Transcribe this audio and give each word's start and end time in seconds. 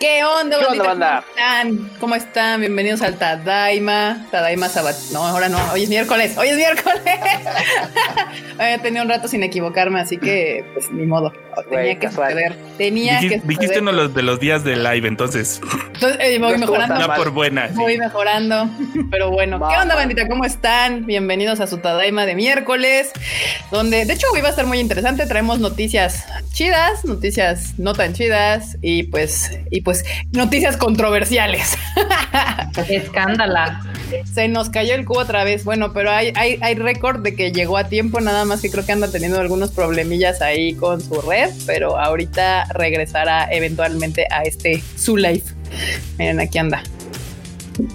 ¿Qué 0.00 0.22
onda, 0.24 0.58
¿Qué 0.60 0.64
onda, 0.66 0.84
banda? 0.84 1.24
¿Cómo 1.24 1.34
están? 1.34 1.90
¿Cómo 1.98 2.14
están? 2.14 2.60
Bienvenidos 2.60 3.02
al 3.02 3.16
Tadaima. 3.18 4.26
Tadaima 4.30 4.68
Sabat. 4.68 4.94
No, 5.12 5.26
ahora 5.26 5.48
no. 5.48 5.58
Hoy 5.72 5.82
es 5.82 5.88
miércoles. 5.88 6.38
Hoy 6.38 6.48
es 6.50 6.56
miércoles. 6.56 7.02
Había 8.58 8.78
tenido 8.78 9.02
un 9.02 9.08
rato 9.10 9.26
sin 9.26 9.42
equivocarme, 9.42 9.98
así 10.00 10.16
que, 10.16 10.64
pues, 10.74 10.90
ni 10.92 11.04
modo. 11.04 11.32
Tenía 11.68 11.94
que 11.98 12.06
casual. 12.06 12.30
suceder. 12.30 12.56
Tenía 12.76 13.14
Dijiste, 13.18 13.40
que 13.40 13.48
dijiste 13.48 13.80
uno 13.80 13.90
de 13.90 13.96
los- 13.96 14.14
de 14.14 14.22
los 14.22 14.38
días 14.38 14.62
de 14.62 14.76
live, 14.76 15.08
entonces. 15.08 15.60
Entonces, 15.94 16.16
eh, 16.20 16.38
voy 16.38 16.52
No 16.52 16.58
mejorando. 16.58 16.96
Ya 17.00 17.14
por 17.16 17.30
buena. 17.30 17.66
sí. 17.68 17.74
Voy 17.74 17.98
mejorando, 17.98 18.70
pero 19.10 19.30
bueno. 19.32 19.58
¿Qué 19.68 19.76
onda, 19.76 19.96
bandita? 19.96 20.28
¿Cómo 20.28 20.44
están? 20.44 21.06
Bienvenidos 21.06 21.58
a 21.58 21.66
su 21.66 21.78
Tadaima 21.78 22.26
de 22.26 22.36
miércoles, 22.36 23.10
donde 23.72 24.04
de 24.04 24.12
hecho 24.12 24.28
hoy 24.32 24.40
va 24.40 24.46
a 24.48 24.50
estar 24.50 24.66
muy 24.66 24.78
interesante. 24.78 25.26
Traemos 25.26 25.58
noticias 25.58 26.24
chidas, 26.52 27.04
noticias 27.04 27.76
no 27.78 27.94
tan 27.94 28.12
chidas 28.12 28.76
y 28.80 29.04
pues, 29.04 29.50
y 29.72 29.80
pues 29.88 30.04
noticias 30.32 30.76
controversiales. 30.76 31.74
Escándala. 32.90 33.80
Se 34.30 34.46
nos 34.46 34.68
cayó 34.68 34.94
el 34.94 35.06
cubo 35.06 35.20
otra 35.20 35.44
vez. 35.44 35.64
Bueno, 35.64 35.94
pero 35.94 36.10
hay, 36.10 36.30
hay, 36.36 36.58
hay 36.60 36.74
récord 36.74 37.22
de 37.22 37.34
que 37.34 37.52
llegó 37.52 37.78
a 37.78 37.84
tiempo, 37.84 38.20
nada 38.20 38.44
más 38.44 38.60
que 38.60 38.70
creo 38.70 38.84
que 38.84 38.92
anda 38.92 39.10
teniendo 39.10 39.40
algunos 39.40 39.70
problemillas 39.70 40.42
ahí 40.42 40.74
con 40.74 41.00
su 41.00 41.22
red, 41.22 41.48
pero 41.64 41.98
ahorita 41.98 42.66
regresará 42.74 43.48
eventualmente 43.50 44.26
a 44.30 44.42
este 44.42 44.82
su 44.94 45.16
live. 45.16 45.44
Miren, 46.18 46.40
aquí 46.40 46.58
anda. 46.58 46.82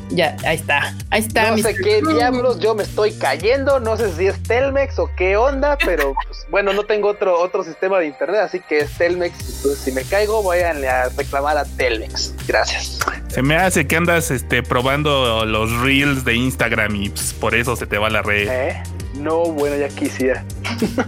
Ya, 0.09 0.35
ahí 0.45 0.55
está. 0.55 0.95
Ahí 1.09 1.21
está. 1.21 1.51
No 1.51 1.57
sé 1.57 1.75
qué 1.75 2.01
diablos, 2.01 2.59
yo 2.59 2.75
me 2.75 2.83
estoy 2.83 3.11
cayendo, 3.13 3.79
no 3.79 3.97
sé 3.97 4.11
si 4.13 4.27
es 4.27 4.41
Telmex 4.43 4.99
o 4.99 5.09
qué 5.15 5.35
onda, 5.35 5.77
pero 5.83 6.13
pues, 6.27 6.45
bueno, 6.49 6.73
no 6.73 6.83
tengo 6.83 7.09
otro 7.09 7.39
otro 7.39 7.63
sistema 7.63 7.99
de 7.99 8.07
internet, 8.07 8.41
así 8.41 8.59
que 8.59 8.79
es 8.79 8.91
Telmex. 8.97 9.33
Entonces, 9.57 9.79
si 9.79 9.91
me 9.91 10.03
caigo, 10.03 10.41
voy 10.41 10.59
a 10.59 11.09
reclamar 11.09 11.57
a 11.57 11.65
Telmex. 11.65 12.33
Gracias. 12.47 12.99
Se 13.27 13.41
me 13.41 13.55
hace 13.55 13.87
que 13.87 13.95
andas 13.95 14.31
este, 14.31 14.63
probando 14.63 15.45
los 15.45 15.71
reels 15.81 16.23
de 16.23 16.35
Instagram 16.35 16.95
y 16.95 17.09
pues, 17.09 17.33
por 17.33 17.55
eso 17.55 17.75
se 17.75 17.87
te 17.87 17.97
va 17.97 18.09
la 18.09 18.21
red. 18.21 18.47
¿Eh? 18.49 18.83
No, 19.15 19.43
bueno, 19.45 19.75
ya 19.77 19.89
quisiera. 19.89 20.43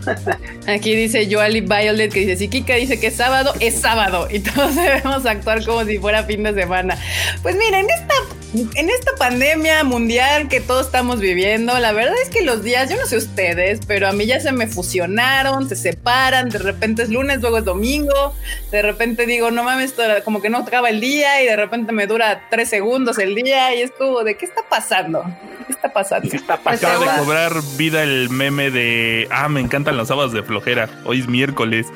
Aquí 0.67 0.95
dice 0.95 1.27
Joali 1.29 1.61
Violet 1.61 2.13
que 2.13 2.21
dice, 2.21 2.35
si 2.35 2.47
Kika 2.47 2.75
dice 2.75 2.99
que 2.99 3.07
es 3.07 3.15
sábado, 3.15 3.53
es 3.59 3.79
sábado. 3.79 4.27
Y 4.35 4.39
todos 4.39 4.75
debemos 4.75 5.25
actuar 5.25 5.63
como 5.63 5.85
si 5.85 5.97
fuera 5.97 6.23
fin 6.23 6.43
de 6.43 6.53
semana. 6.53 6.97
Pues 7.41 7.55
mira, 7.55 7.79
en 7.79 7.89
esta, 7.89 8.13
en 8.55 8.89
esta 8.89 9.15
pandemia 9.17 9.83
mundial 9.83 10.47
que 10.47 10.61
todos 10.61 10.85
estamos 10.85 11.19
viviendo, 11.19 11.77
la 11.77 11.91
verdad 11.91 12.15
es 12.23 12.29
que 12.29 12.43
los 12.43 12.63
días, 12.63 12.89
yo 12.89 12.95
no 12.95 13.05
sé 13.05 13.17
ustedes, 13.17 13.81
pero 13.85 14.07
a 14.07 14.13
mí 14.13 14.25
ya 14.25 14.39
se 14.39 14.51
me 14.53 14.67
fusionaron, 14.67 15.67
se 15.67 15.75
separan, 15.75 16.49
de 16.49 16.59
repente 16.59 17.03
es 17.03 17.09
lunes, 17.09 17.41
luego 17.41 17.57
es 17.57 17.65
domingo, 17.65 18.33
de 18.71 18.81
repente 18.81 19.25
digo, 19.25 19.51
no 19.51 19.63
mames, 19.63 19.93
como 20.23 20.41
que 20.41 20.49
no 20.49 20.59
acaba 20.59 20.89
el 20.89 21.01
día 21.01 21.41
y 21.43 21.47
de 21.47 21.55
repente 21.55 21.91
me 21.91 22.07
dura 22.07 22.47
tres 22.49 22.69
segundos 22.69 23.19
el 23.19 23.35
día 23.35 23.75
y 23.75 23.81
es 23.81 23.91
como 23.91 24.23
de, 24.23 24.37
¿qué 24.37 24.45
está 24.45 24.61
pasando? 24.69 25.23
¿Qué 25.67 25.73
está 25.73 25.91
pasando? 25.91 26.29
¿Qué 26.29 26.37
está 26.37 26.53
Acaba 26.53 27.13
de 27.13 27.19
cobrar 27.19 27.53
vida 27.75 28.03
el 28.03 28.29
meme 28.29 28.69
de 28.69 29.27
Ah, 29.31 29.49
me 29.49 29.61
encantan 29.61 29.97
los 29.97 30.07
sábados 30.07 30.31
de 30.31 30.43
flojera. 30.43 30.87
Hoy 31.05 31.21
es 31.21 31.27
miércoles. 31.27 31.87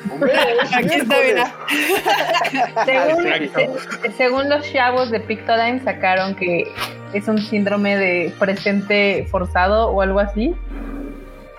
Aquí 0.74 0.94
está, 0.94 1.16
mira. 1.24 1.54
Según, 2.84 4.14
según 4.16 4.48
los 4.48 4.72
chavos 4.72 5.10
de 5.10 5.20
Pictoline 5.20 5.82
sacaron 5.84 6.34
que 6.34 6.49
es 7.12 7.28
un 7.28 7.40
síndrome 7.40 7.96
de 7.96 8.32
presente 8.38 9.26
forzado 9.30 9.88
o 9.88 10.02
algo 10.02 10.20
así. 10.20 10.54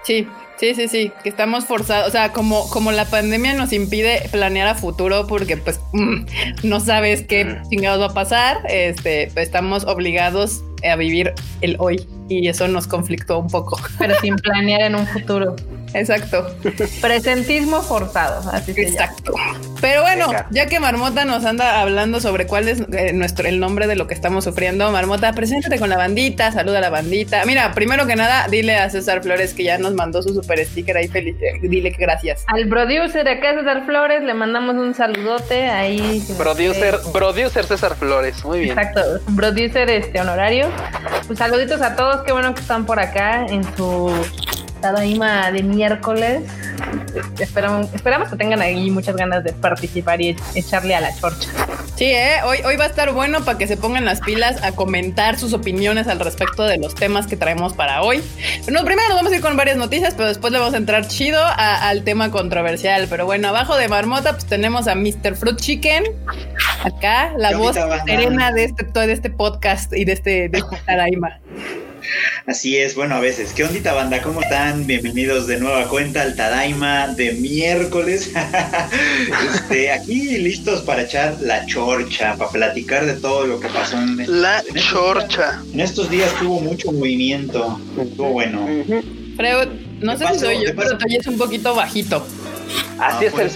Sí, 0.03 0.27
sí, 0.57 0.73
sí, 0.73 0.87
sí, 0.87 1.11
que 1.23 1.29
estamos 1.29 1.65
forzados, 1.65 2.07
o 2.07 2.11
sea, 2.11 2.31
como, 2.31 2.67
como 2.69 2.91
la 2.91 3.05
pandemia 3.05 3.53
nos 3.53 3.71
impide 3.71 4.27
planear 4.31 4.67
a 4.67 4.75
futuro 4.75 5.27
porque 5.27 5.57
pues 5.57 5.79
mm, 5.93 6.25
no 6.63 6.79
sabes 6.79 7.23
qué 7.23 7.57
chingados 7.69 8.01
va 8.01 8.11
a 8.11 8.13
pasar, 8.13 8.57
este, 8.69 9.29
pues, 9.33 9.45
estamos 9.45 9.85
obligados 9.85 10.63
a 10.83 10.95
vivir 10.95 11.33
el 11.61 11.75
hoy 11.79 12.07
y 12.29 12.47
eso 12.47 12.67
nos 12.67 12.87
conflictó 12.87 13.39
un 13.39 13.49
poco. 13.49 13.79
Pero 13.99 14.15
sin 14.19 14.35
planear 14.35 14.81
en 14.81 14.95
un 14.95 15.07
futuro. 15.07 15.55
Exacto, 15.93 16.47
Presentismo 17.01 17.81
forzado, 17.81 18.49
así 18.51 18.71
exacto. 18.77 19.33
Pero 19.81 20.03
bueno, 20.03 20.27
Venga. 20.27 20.47
ya 20.51 20.67
que 20.67 20.79
Marmota 20.79 21.25
nos 21.25 21.43
anda 21.43 21.81
hablando 21.81 22.21
sobre 22.21 22.47
cuál 22.47 22.69
es 22.69 22.81
eh, 22.93 23.11
nuestro 23.13 23.45
el 23.47 23.59
nombre 23.59 23.87
de 23.87 23.97
lo 23.97 24.07
que 24.07 24.13
estamos 24.13 24.45
sufriendo, 24.45 24.89
Marmota, 24.91 25.33
preséntate 25.33 25.79
con 25.79 25.89
la 25.89 25.97
bandita, 25.97 26.51
saluda 26.53 26.77
a 26.77 26.81
la 26.81 26.89
bandita. 26.89 27.43
Mira, 27.45 27.73
primero 27.73 28.07
que 28.07 28.15
nada, 28.15 28.47
dile 28.47 28.77
a 28.77 28.89
César 28.89 29.21
Flores 29.21 29.53
que 29.53 29.65
ya 29.65 29.77
nos 29.79 29.93
mandó 29.93 30.23
su 30.23 30.33
super 30.33 30.65
sticker 30.65 30.95
ahí 30.95 31.09
feliz, 31.09 31.35
eh, 31.41 31.59
dile 31.61 31.91
que 31.91 32.01
gracias. 32.01 32.45
Al 32.47 32.69
producer 32.69 33.27
acá 33.27 33.53
César 33.55 33.85
Flores 33.85 34.23
le 34.23 34.33
mandamos 34.33 34.75
un 34.75 34.93
saludote 34.93 35.65
ahí. 35.65 36.23
Producer, 36.37 36.99
producer 37.11 37.65
César 37.65 37.95
Flores, 37.97 38.45
muy 38.45 38.61
bien. 38.61 38.79
Exacto, 38.79 39.01
producer 39.35 39.89
este 39.89 40.21
honorario. 40.21 40.70
Saluditos 41.35 41.81
a 41.81 41.95
todos, 41.95 42.23
qué 42.23 42.31
bueno 42.33 42.53
que 42.53 42.61
están 42.61 42.85
por 42.85 42.99
acá 42.99 43.45
en 43.45 43.63
su 43.75 44.11
Tadaima 44.81 45.51
de 45.51 45.63
miércoles. 45.63 46.41
Esperamos, 47.39 47.87
esperamos 47.93 48.29
que 48.29 48.35
tengan 48.35 48.61
ahí 48.61 48.89
muchas 48.89 49.15
ganas 49.15 49.43
de 49.43 49.53
participar 49.53 50.21
y 50.21 50.35
echarle 50.55 50.95
a 50.95 51.01
la 51.01 51.15
chorcha. 51.17 51.49
Sí, 51.95 52.05
¿eh? 52.05 52.37
hoy, 52.45 52.57
hoy 52.65 52.75
va 52.77 52.85
a 52.85 52.87
estar 52.87 53.11
bueno 53.13 53.45
para 53.45 53.57
que 53.59 53.67
se 53.67 53.77
pongan 53.77 54.05
las 54.05 54.21
pilas 54.21 54.63
a 54.63 54.71
comentar 54.71 55.37
sus 55.37 55.53
opiniones 55.53 56.07
al 56.07 56.19
respecto 56.19 56.63
de 56.63 56.77
los 56.79 56.95
temas 56.95 57.27
que 57.27 57.37
traemos 57.37 57.73
para 57.73 58.01
hoy. 58.01 58.23
Bueno, 58.63 58.83
primero 58.83 59.07
nos 59.09 59.17
vamos 59.17 59.31
a 59.31 59.35
ir 59.35 59.41
con 59.41 59.55
varias 59.55 59.77
noticias, 59.77 60.15
pero 60.15 60.27
después 60.27 60.51
le 60.51 60.57
vamos 60.59 60.73
a 60.73 60.77
entrar 60.77 61.07
chido 61.07 61.39
a- 61.43 61.89
al 61.89 62.03
tema 62.03 62.31
controversial. 62.31 63.05
Pero 63.09 63.25
bueno, 63.25 63.49
abajo 63.49 63.75
de 63.77 63.87
Marmota, 63.87 64.31
pues 64.33 64.45
tenemos 64.45 64.87
a 64.87 64.95
Mr. 64.95 65.35
Fruit 65.35 65.57
Chicken. 65.57 66.03
Acá, 66.83 67.33
la 67.37 67.49
¿Qué 67.49 67.55
voz 67.55 67.75
serena 68.05 68.51
de 68.51 68.63
este, 68.63 68.85
de 68.85 69.13
este 69.13 69.29
podcast 69.29 69.93
y 69.93 70.05
de 70.05 70.13
este, 70.13 70.49
de 70.49 70.57
este 70.57 70.77
Tadaima. 70.85 71.39
Así 72.47 72.77
es, 72.77 72.95
bueno, 72.95 73.15
a 73.15 73.19
veces. 73.19 73.53
¿Qué 73.53 73.63
ondita, 73.63 73.93
banda? 73.93 74.21
¿Cómo 74.21 74.41
están? 74.41 74.85
Bienvenidos 74.87 75.47
de 75.47 75.59
nueva 75.59 75.87
cuenta 75.87 76.21
al 76.23 76.35
Tadaima 76.35 77.09
de 77.09 77.33
miércoles. 77.33 78.31
este, 79.53 79.91
aquí 79.91 80.37
listos 80.37 80.81
para 80.81 81.03
echar 81.03 81.37
la 81.41 81.65
chorcha, 81.65 82.35
para 82.37 82.49
platicar 82.51 83.05
de 83.05 83.13
todo 83.13 83.45
lo 83.45 83.59
que 83.59 83.67
pasó 83.69 83.97
en, 83.97 84.41
La 84.41 84.59
en 84.59 84.65
estos 84.77 84.83
chorcha. 84.91 85.51
días. 85.61 85.73
En 85.73 85.79
estos 85.79 86.09
días 86.09 86.29
tuvo 86.39 86.59
mucho 86.59 86.91
movimiento. 86.91 87.79
Estuvo 88.01 88.31
bueno. 88.31 88.65
Freud, 89.37 89.67
no 90.01 90.17
¿Qué 90.17 90.27
sé 90.27 90.33
si 90.33 90.39
soy 90.39 90.55
yo, 90.57 90.65
¿Qué 90.65 90.73
pero 90.73 90.97
te 90.97 91.05
oyes 91.05 91.27
un 91.27 91.37
poquito 91.37 91.75
bajito. 91.75 92.25
Así 92.97 93.25
Ah, 93.25 93.27
es 93.27 93.33
el 93.33 93.49
ser. 93.49 93.55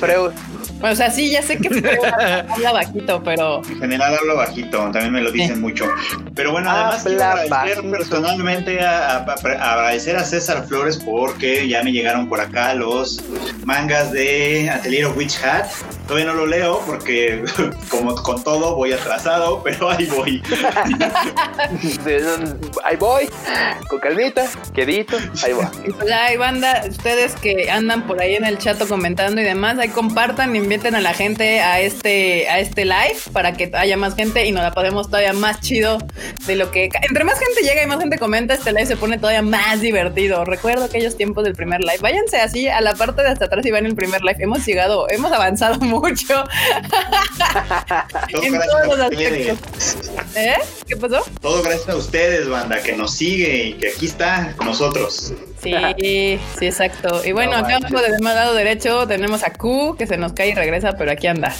O 0.81 0.93
sea, 0.95 1.09
sí, 1.09 1.31
ya 1.31 1.41
sé 1.41 1.57
que 1.57 1.69
habla 2.49 2.73
bajito, 2.73 3.21
pero 3.23 3.61
En 3.65 3.79
general 3.79 4.15
hablo 4.19 4.35
bajito, 4.35 4.77
también 4.91 5.11
me 5.13 5.21
lo 5.21 5.31
dicen 5.31 5.61
mucho. 5.61 5.87
Pero 6.35 6.51
bueno, 6.51 6.69
además 6.69 7.03
quiero 7.03 7.23
agradecer 7.23 7.49
bajito. 7.49 7.91
personalmente 7.91 8.81
a, 8.81 9.17
a- 9.17 9.25
a- 9.25 9.73
agradecer 9.73 10.15
a 10.17 10.23
César 10.23 10.65
Flores 10.67 10.97
porque 11.03 11.67
ya 11.67 11.81
me 11.81 11.91
llegaron 11.91 12.27
por 12.27 12.41
acá 12.41 12.73
los 12.73 13.23
mangas 13.63 14.11
de 14.11 14.69
Atelier 14.69 15.05
of 15.05 15.17
Witch 15.17 15.41
Hat. 15.43 15.65
Todavía 16.07 16.25
no 16.31 16.35
lo 16.35 16.45
leo 16.45 16.81
porque 16.85 17.43
como 17.89 18.13
con 18.15 18.43
todo 18.43 18.75
voy 18.75 18.93
atrasado, 18.93 19.61
pero 19.63 19.89
ahí 19.89 20.05
voy. 20.05 20.43
Ahí 22.83 22.97
voy, 22.97 23.27
con 23.89 23.99
calmita, 23.99 24.45
quedito, 24.73 25.17
ahí 25.43 25.53
va. 25.53 25.71
Y 25.87 25.91
pues 25.91 26.07
ya 26.07 26.25
hay 26.25 26.37
banda, 26.37 26.83
ustedes 26.87 27.33
que 27.35 27.71
andan 27.71 28.05
por 28.05 28.21
ahí 28.21 28.35
en 28.35 28.45
el 28.45 28.59
chat 28.59 28.77
comentando 28.87 29.41
y 29.41 29.43
demás, 29.43 29.79
ahí 29.79 29.89
compartan, 29.89 30.55
inviten 30.55 30.93
a 30.93 31.01
la 31.01 31.13
gente 31.13 31.61
a 31.61 31.79
este, 31.79 32.47
a 32.49 32.59
este 32.59 32.85
live 32.85 33.17
para 33.33 33.53
que 33.53 33.71
haya 33.73 33.97
más 33.97 34.15
gente 34.15 34.45
y 34.45 34.51
nos 34.51 34.61
la 34.61 34.71
pasemos 34.71 35.07
todavía 35.07 35.33
más 35.33 35.61
chido 35.61 35.97
de 36.45 36.55
lo 36.55 36.69
que 36.69 36.89
entre 37.01 37.23
más 37.23 37.39
gente 37.39 37.61
llega 37.63 37.83
y 37.83 37.87
más 37.87 37.99
gente 37.99 38.19
comenta, 38.19 38.53
este 38.53 38.71
live 38.71 38.85
se 38.85 38.97
pone 38.97 39.17
todavía 39.17 39.41
más 39.41 39.81
divertido. 39.81 40.45
Recuerdo 40.45 40.85
aquellos 40.85 41.17
tiempos 41.17 41.43
del 41.43 41.55
primer 41.55 41.81
live. 41.81 41.97
Váyanse 42.01 42.37
así 42.37 42.67
a 42.67 42.81
la 42.81 42.93
parte 42.93 43.23
de 43.23 43.29
hasta 43.29 43.45
atrás 43.45 43.65
y 43.65 43.71
van 43.71 43.85
el 43.85 43.95
primer 43.95 44.21
live. 44.21 44.37
Hemos 44.39 44.65
llegado, 44.65 45.07
hemos 45.09 45.31
avanzado 45.31 45.79
mucho. 45.79 45.94
Todo 48.31 48.43
En 48.43 48.53
gracias 48.53 48.71
todos 48.71 48.99
a 48.99 49.09
los 49.09 49.11
ustedes. 49.11 49.57
¿Eh? 50.35 50.55
¿Qué 50.87 50.97
pasó? 50.97 51.23
Todo 51.41 51.63
gracias 51.63 51.89
a 51.89 51.95
ustedes, 51.95 52.49
banda, 52.49 52.81
que 52.81 52.93
nos 52.93 53.13
sigue 53.15 53.65
y 53.65 53.73
que 53.73 53.89
aquí 53.89 54.05
está 54.05 54.53
con 54.57 54.67
nosotros. 54.67 55.33
Sí, 55.65 56.39
sí, 56.59 56.65
exacto. 56.65 57.25
Y 57.25 57.31
bueno, 57.31 57.53
No 57.53 57.57
acá 57.65 57.77
abajo 57.77 58.01
del 58.01 58.13
lado 58.21 58.53
derecho 58.53 59.07
tenemos 59.07 59.43
a 59.43 59.51
Q, 59.51 59.95
que 59.97 60.07
se 60.07 60.17
nos 60.17 60.33
cae 60.33 60.49
y 60.49 60.55
regresa, 60.55 60.93
pero 60.97 61.11
aquí 61.11 61.27
anda. 61.27 61.53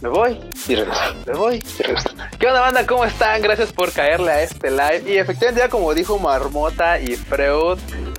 Me 0.00 0.08
voy 0.08 0.40
y 0.68 0.74
regreso. 0.74 1.00
Me 1.26 1.32
voy 1.34 1.62
y 1.78 1.82
regreso. 1.82 2.10
¿Qué 2.38 2.46
onda, 2.46 2.60
banda? 2.60 2.86
¿Cómo 2.86 3.04
están? 3.04 3.40
Gracias 3.42 3.72
por 3.72 3.92
caerle 3.92 4.32
a 4.32 4.42
este 4.42 4.70
live. 4.70 5.04
Y 5.06 5.18
efectivamente, 5.18 5.60
ya 5.60 5.68
como 5.68 5.94
dijo 5.94 6.18
Marmota 6.18 6.98
y 7.00 7.14
Freud, 7.16 7.78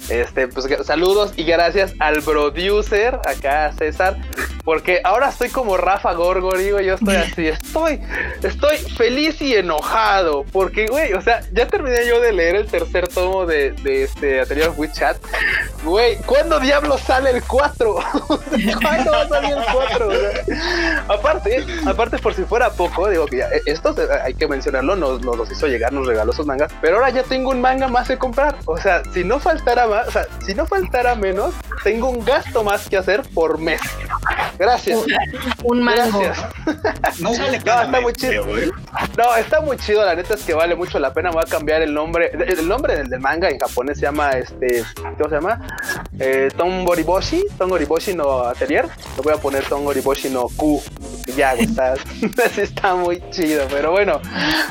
este, 0.09 0.47
pues 0.47 0.67
saludos 0.85 1.33
y 1.35 1.43
gracias 1.43 1.93
al 1.99 2.21
producer, 2.21 3.19
acá 3.25 3.71
César, 3.77 4.17
porque 4.63 5.01
ahora 5.03 5.29
estoy 5.29 5.49
como 5.49 5.77
Rafa 5.77 6.13
Gorgori, 6.13 6.71
güey. 6.71 6.85
Yo 6.85 6.95
estoy 6.95 7.15
así, 7.15 7.47
estoy, 7.47 8.01
estoy 8.41 8.77
feliz 8.77 9.41
y 9.41 9.55
enojado, 9.55 10.45
porque, 10.51 10.87
güey, 10.87 11.13
o 11.13 11.21
sea, 11.21 11.41
ya 11.53 11.67
terminé 11.67 12.05
yo 12.07 12.19
de 12.19 12.33
leer 12.33 12.55
el 12.55 12.67
tercer 12.67 13.07
tomo 13.07 13.45
de, 13.45 13.71
de 13.71 14.03
este 14.03 14.41
Atelier 14.41 14.69
of 14.69 14.79
Witch 14.79 14.93
Chat. 14.93 15.17
Güey, 15.83 16.17
¿cuándo 16.25 16.59
diablos 16.59 17.01
sale 17.01 17.31
el 17.31 17.43
4? 17.43 17.95
¿Cuándo 18.81 19.11
va 19.11 19.21
a 19.21 19.27
salir 19.27 19.51
el 19.51 19.63
4? 19.71 20.09
aparte, 21.09 21.65
aparte 21.85 22.17
por 22.19 22.33
si 22.33 22.43
fuera 22.43 22.69
poco, 22.71 23.09
digo 23.09 23.25
que 23.25 23.37
ya, 23.37 23.47
eh, 23.49 23.61
esto 23.65 23.93
hay 24.23 24.33
que 24.33 24.47
mencionarlo, 24.47 24.95
nos, 24.95 25.21
nos 25.21 25.37
los 25.37 25.51
hizo 25.51 25.67
llegar, 25.67 25.91
nos 25.91 26.07
regaló 26.07 26.31
sus 26.31 26.45
mangas, 26.45 26.71
pero 26.81 26.95
ahora 26.97 27.09
ya 27.09 27.23
tengo 27.23 27.49
un 27.49 27.61
manga 27.61 27.87
más 27.87 28.07
de 28.07 28.17
comprar. 28.17 28.55
O 28.65 28.77
sea, 28.77 29.03
si 29.13 29.23
no 29.23 29.39
faltara 29.39 29.87
más, 29.87 30.07
o 30.07 30.11
sea, 30.11 30.25
si 30.45 30.53
no 30.53 30.65
faltara 30.65 31.15
menos, 31.15 31.53
tengo 31.83 32.09
un 32.09 32.23
gasto 32.23 32.63
más 32.63 32.87
que 32.87 32.97
hacer 32.97 33.21
por 33.33 33.57
mes. 33.57 33.81
Gracias. 34.57 34.99
Un 35.63 35.83
mango. 35.83 36.21
Gracias. 36.21 37.19
No 37.19 37.33
sale 37.33 37.59
No, 37.59 37.81
está 37.81 38.01
muy 38.01 38.13
chido. 38.13 38.45
güey. 38.45 38.71
No, 39.17 39.35
está 39.35 39.61
muy 39.61 39.77
chido, 39.77 40.05
la 40.05 40.15
neta 40.15 40.35
es 40.35 40.43
que 40.43 40.53
vale 40.53 40.75
mucho 40.75 40.99
la 40.99 41.13
pena. 41.13 41.31
Voy 41.31 41.43
a 41.45 41.49
cambiar 41.49 41.81
el 41.81 41.93
nombre. 41.93 42.31
El 42.33 42.67
nombre 42.67 42.95
del, 42.95 43.09
del 43.09 43.19
manga 43.19 43.49
en 43.49 43.57
japonés 43.59 43.97
se 43.99 44.03
llama 44.05 44.31
este. 44.31 44.83
¿Cómo 45.23 45.29
se 45.29 45.35
llama? 45.41 45.61
Eh, 46.19 46.49
Tongoriboshi. 46.57 47.45
Tongoriboshi 47.57 48.13
no 48.13 48.41
Atelier. 48.41 48.87
Lo 49.15 49.23
voy 49.23 49.33
a 49.33 49.37
poner 49.37 49.63
Tongoriboshi 49.63 50.29
no 50.29 50.47
Ku. 50.57 50.83
Ya, 51.37 51.53
está, 51.53 51.93
está 52.57 52.95
muy 52.95 53.21
chido. 53.31 53.65
Pero 53.69 53.91
bueno, 53.91 54.19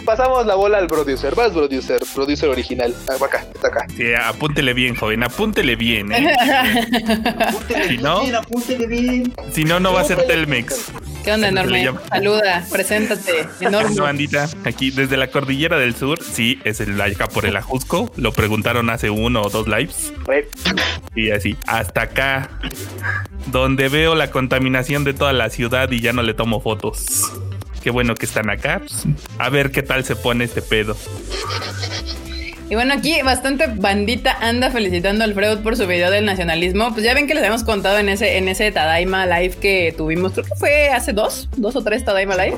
pasamos 0.05 0.45
la 0.45 0.55
bola 0.55 0.77
al 0.77 0.89
producer. 0.89 1.35
Vas, 1.35 1.53
producer. 1.53 2.03
Producer 2.15 2.51
original. 2.51 2.95
Ah, 3.09 3.25
acá, 3.25 3.47
está 3.55 3.69
acá. 3.69 3.87
Sí, 3.97 4.05
apúntele 4.13 4.75
bien, 4.75 4.95
joven, 4.95 5.23
apúntele 5.23 5.75
bien. 5.75 6.13
¿eh? 6.13 6.35
Apúntele 7.49 7.89
Si 7.89 7.97
no- 7.99 8.21
bien, 8.21 8.35
apúntele 8.35 8.87
bien. 8.87 9.35
Si 9.53 9.65
no, 9.65 9.81
no 9.81 9.95
va 9.95 10.03
a 10.03 10.05
ser 10.05 10.27
Telmex. 10.27 10.93
¿Qué 11.25 11.33
onda, 11.33 11.51
le 11.53 11.61
enorme? 11.61 12.01
Saluda, 12.09 12.67
preséntate. 12.71 13.47
Enorme. 13.61 13.95
No, 13.95 14.03
bandita, 14.03 14.49
aquí 14.65 14.91
desde 14.91 15.17
la 15.17 15.29
cordillera 15.29 15.79
del 15.79 15.95
sur, 15.95 16.23
sí, 16.23 16.61
es 16.65 16.81
el 16.81 17.01
acá 17.01 17.29
por 17.29 17.47
el 17.47 17.57
Ajusco. 17.57 18.11
Lo 18.17 18.33
preguntaron 18.33 18.91
hace 18.91 19.09
uno 19.09 19.43
o 19.43 19.49
dos 19.49 19.69
lives. 19.69 20.13
Y 21.15 21.31
así, 21.31 21.57
hasta 21.67 22.03
acá, 22.03 22.51
donde 23.47 23.89
veo 23.89 24.15
la 24.15 24.31
contaminación 24.31 25.05
de 25.05 25.15
toda 25.15 25.33
la 25.33 25.51
ciudad 25.51 25.91
y 25.91 26.01
ya 26.01 26.13
no 26.13 26.23
le 26.23 26.35
tomo 26.35 26.61
fotos. 26.61 27.33
Qué 27.83 27.91
bueno 27.91 28.15
que 28.15 28.27
están 28.27 28.49
acá. 28.49 28.81
a 29.39 29.49
ver 29.49 29.73
qué 29.73 29.83
tal 29.83 30.05
se 30.05 30.17
pone 30.17 30.45
este 30.45 30.63
pedo. 30.63 30.97
Y 32.73 32.75
bueno, 32.75 32.95
aquí 32.95 33.21
bastante 33.21 33.67
bandita 33.67 34.35
anda 34.41 34.71
felicitando 34.71 35.25
al 35.25 35.35
Freud 35.35 35.59
por 35.59 35.77
su 35.77 35.87
video 35.87 36.11
del 36.11 36.25
nacionalismo. 36.25 36.91
Pues 36.95 37.05
ya 37.05 37.13
ven 37.13 37.27
que 37.27 37.35
les 37.35 37.43
habíamos 37.43 37.65
contado 37.65 37.99
en 37.99 38.09
ese, 38.09 38.39
en 38.39 38.49
ese 38.49 38.73
Tadaima 38.73 39.27
Live 39.27 39.57
que 39.61 39.93
tuvimos, 39.95 40.33
creo 40.33 40.47
que 40.47 40.55
fue 40.55 40.89
hace 40.89 41.13
dos, 41.13 41.51
dos 41.59 41.77
o 41.77 41.85
tres 41.85 42.03
Tadaima 42.03 42.35
Live. 42.35 42.57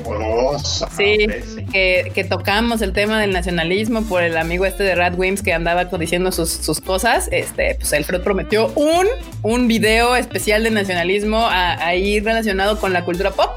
Sí, 0.95 1.27
que, 1.69 2.13
que 2.15 2.23
tocamos 2.23 2.81
el 2.81 2.93
tema 2.93 3.19
del 3.19 3.33
nacionalismo 3.33 4.03
por 4.03 4.23
el 4.23 4.37
amigo 4.37 4.65
este 4.65 4.83
de 4.83 4.95
Radwimps 4.95 5.41
que 5.41 5.51
andaba 5.51 5.83
diciendo 5.83 6.31
sus, 6.31 6.49
sus 6.49 6.79
cosas. 6.79 7.27
Este, 7.33 7.75
pues 7.75 7.91
Alfred 7.91 8.21
prometió 8.21 8.71
un, 8.75 9.07
un 9.41 9.67
video 9.67 10.15
especial 10.15 10.63
de 10.63 10.71
nacionalismo 10.71 11.45
ahí 11.51 12.21
relacionado 12.21 12.79
con 12.79 12.93
la 12.93 13.03
cultura 13.03 13.31
pop. 13.31 13.49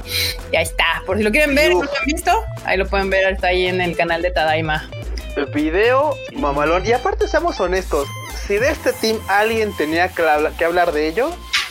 Y 0.51 0.57
ahí 0.57 0.65
está. 0.65 1.05
Por 1.07 1.19
si 1.19 1.23
lo 1.23 1.31
quieren 1.31 1.55
ver, 1.55 1.71
no 1.71 1.85
lo 1.85 1.91
han 2.01 2.07
visto, 2.07 2.33
ahí 2.65 2.77
lo 2.77 2.89
pueden 2.89 3.11
ver, 3.11 3.33
está 3.33 3.47
ahí 3.47 3.69
en 3.69 3.81
el 3.81 3.97
canal 3.97 4.23
de 4.23 4.33
Tadaima. 4.33 4.91
Video 5.47 6.15
mamalón. 6.35 6.87
Y 6.87 6.93
aparte, 6.93 7.29
seamos 7.29 7.59
honestos. 7.61 8.09
Si 8.47 8.55
de 8.57 8.71
este 8.71 8.93
team 8.93 9.19
alguien 9.29 9.77
tenía 9.77 10.09
que, 10.09 10.23
habla- 10.23 10.51
que 10.57 10.65
hablar 10.65 10.93
de 10.93 11.09
ello, 11.09 11.31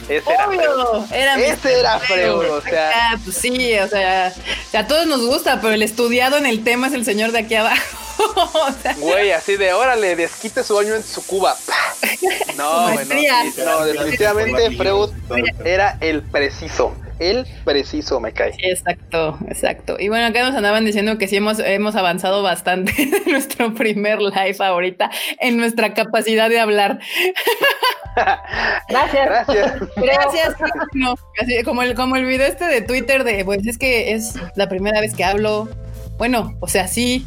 ese 0.10 0.32
era 0.32 0.46
Freud. 0.46 0.60
Obvio, 0.70 1.08
era 1.12 1.38
mi 1.38 1.44
Ese 1.44 1.80
era 1.80 2.00
Freud, 2.00 2.50
o 2.52 2.62
sea. 2.62 2.92
Ah, 2.94 3.16
pues 3.24 3.36
sí, 3.38 3.78
o 3.80 3.88
sea, 3.88 4.34
o 4.36 4.70
sea, 4.72 4.80
a 4.82 4.88
todos 4.88 5.08
nos 5.08 5.26
gusta, 5.26 5.60
pero 5.62 5.74
el 5.74 5.82
estudiado 5.82 6.38
en 6.38 6.46
el 6.46 6.64
tema 6.64 6.88
es 6.88 6.94
el 6.94 7.04
señor 7.06 7.32
de 7.32 7.40
aquí 7.40 7.56
abajo. 7.56 7.82
o 8.36 8.72
sea, 8.82 8.94
Güey, 9.00 9.32
así 9.32 9.56
de 9.58 9.74
órale, 9.74 10.16
desquite 10.16 10.64
su 10.64 10.76
baño 10.76 10.94
en 10.96 11.04
su 11.04 11.26
cuba. 11.26 11.56
No, 12.58 12.72
güey, 12.84 12.88
no, 12.90 12.96
maestría. 12.96 13.44
sí, 13.54 13.62
no, 13.64 13.86
definitivamente 13.86 14.72
Freud 14.76 15.12
era 15.64 15.98
el 16.02 16.24
preciso. 16.24 16.96
El 17.20 17.46
preciso 17.66 18.20
me 18.20 18.32
cae. 18.32 18.54
Sí, 18.54 18.66
exacto, 18.66 19.38
exacto. 19.48 19.98
Y 20.00 20.10
bueno, 20.10 20.28
acá 20.28 20.44
nos 20.44 20.56
andaban 20.56 20.86
diciendo 20.86 21.18
que 21.18 21.28
sí 21.28 21.38
hemos, 21.38 21.60
hemos 21.60 21.96
avanzado 21.96 22.44
bastante 22.44 22.94
en 23.26 23.32
nuestro 23.32 23.74
primer 23.74 24.22
live 24.22 24.58
ahorita, 24.60 25.10
en 25.40 25.58
nuestra 25.58 25.94
capacidad 25.94 26.50
de 26.50 26.60
hablar. 26.60 27.00
Gracias. 28.90 29.26
Gracias. 29.26 29.74
Gracias. 29.96 30.56
No, 30.94 31.16
así 31.40 31.62
como 31.64 31.84
el, 31.84 31.94
como 31.94 32.16
el 32.16 32.26
video 32.26 32.48
este 32.48 32.66
de 32.66 32.82
Twitter 32.82 33.24
de, 33.24 33.46
pues 33.46 33.66
es 33.68 33.78
que 33.78 34.14
es 34.14 34.34
la 34.56 34.68
primera 34.68 35.00
vez 35.00 35.14
que 35.14 35.24
hablo. 35.24 35.70
Bueno, 36.18 36.58
o 36.60 36.68
sea, 36.68 36.88
sí, 36.88 37.26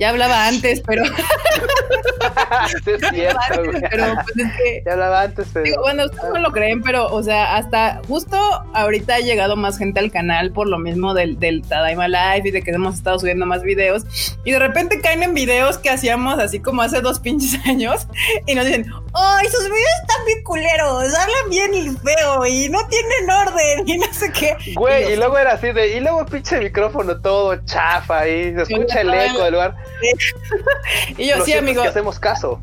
ya 0.00 0.08
hablaba 0.08 0.48
antes, 0.48 0.82
pero, 0.86 1.04
Sí, 2.84 2.90
es 2.90 3.08
cierto, 3.10 3.64
güey. 3.64 3.82
pero 3.90 4.14
pues 4.14 4.46
es 4.46 4.52
que 4.56 4.82
Ya 4.84 4.92
hablaba 4.92 5.22
antes, 5.22 5.46
pero. 5.52 5.64
Digo, 5.64 5.82
bueno, 5.82 6.04
ustedes 6.06 6.32
no 6.32 6.38
lo 6.40 6.52
creen, 6.52 6.82
pero, 6.82 7.06
o 7.06 7.22
sea, 7.22 7.56
hasta 7.56 8.00
justo 8.08 8.36
ahorita 8.74 9.16
ha 9.16 9.20
llegado 9.20 9.56
más 9.56 9.78
gente 9.78 10.00
al 10.00 10.10
canal 10.10 10.52
por 10.52 10.68
lo 10.68 10.78
mismo 10.78 11.14
del, 11.14 11.38
del 11.38 11.62
Tadaima 11.62 12.08
Live 12.08 12.48
y 12.48 12.50
de 12.50 12.62
que 12.62 12.70
hemos 12.70 12.96
estado 12.96 13.18
subiendo 13.18 13.46
más 13.46 13.62
videos. 13.62 14.04
Y 14.44 14.52
de 14.52 14.58
repente 14.58 15.00
caen 15.00 15.22
en 15.22 15.34
videos 15.34 15.78
que 15.78 15.90
hacíamos 15.90 16.38
así 16.38 16.60
como 16.60 16.82
hace 16.82 17.00
dos 17.00 17.20
pinches 17.20 17.58
años 17.66 18.06
y 18.46 18.54
nos 18.54 18.64
dicen, 18.64 18.86
¡ay, 19.14 19.46
sus 19.48 19.64
videos 19.64 20.00
están 20.02 20.24
bien 20.26 20.42
culeros! 20.44 21.14
Hablan 21.14 21.50
bien 21.50 21.74
y 21.74 21.90
feo 21.90 22.46
y 22.46 22.68
no 22.68 22.78
tienen 22.88 23.30
orden 23.30 23.88
y 23.88 23.98
no 23.98 24.12
sé 24.12 24.32
qué. 24.32 24.56
Güey, 24.74 25.12
y 25.12 25.16
luego 25.16 25.38
era 25.38 25.52
así 25.52 25.72
de. 25.72 25.96
Y 25.96 26.00
luego 26.00 26.24
pinche 26.26 26.58
micrófono 26.58 27.20
todo 27.20 27.56
chafa 27.64 28.20
ahí. 28.20 28.54
Se 28.54 28.62
escucha 28.62 29.02
el 29.02 29.12
eco 29.12 29.44
del 29.44 29.54
lugar. 29.54 29.76
y 31.18 31.26
yo, 31.28 31.38
Lo 31.38 31.44
sí, 31.44 31.52
cierto 31.52 31.64
es 31.64 31.70
amigo. 31.70 31.82
que 31.82 31.88
hacemos 31.88 32.18
caso. 32.18 32.60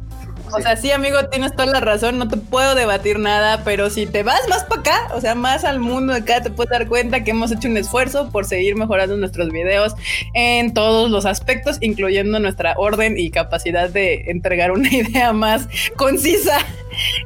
O 0.50 0.62
sea, 0.62 0.77
sí, 0.77 0.91
amigo, 0.91 1.18
tienes 1.29 1.51
toda 1.51 1.65
la 1.65 1.81
razón, 1.81 2.18
no 2.18 2.29
te 2.29 2.38
puedo 2.38 2.74
debatir 2.74 3.19
nada, 3.19 3.63
pero 3.65 3.89
si 3.89 4.06
te 4.07 4.24
vas 4.24 4.47
más 4.47 4.63
para 4.63 4.79
acá, 4.79 5.07
o 5.13 5.19
sea, 5.19 5.35
más 5.35 5.65
al 5.65 5.81
mundo 5.81 6.13
de 6.13 6.19
acá, 6.19 6.41
te 6.41 6.50
puedes 6.50 6.69
dar 6.71 6.88
cuenta 6.88 7.21
que 7.25 7.31
hemos 7.31 7.51
hecho 7.51 7.68
un 7.68 7.75
esfuerzo 7.75 8.29
por 8.31 8.45
seguir 8.45 8.77
mejorando 8.77 9.18
nuestros 9.18 9.50
videos 9.51 9.94
en 10.35 10.74
todos 10.74 11.12
los 11.12 11.25
aspectos, 11.25 11.75
incluyendo 11.81 12.39
nuestra 12.39 12.75
orden 12.77 13.18
y 13.18 13.30
capacidad 13.30 13.89
de 13.89 14.23
entregar 14.27 14.71
una 14.71 14.88
idea 14.94 15.33
más 15.33 15.68
concisa 15.97 16.59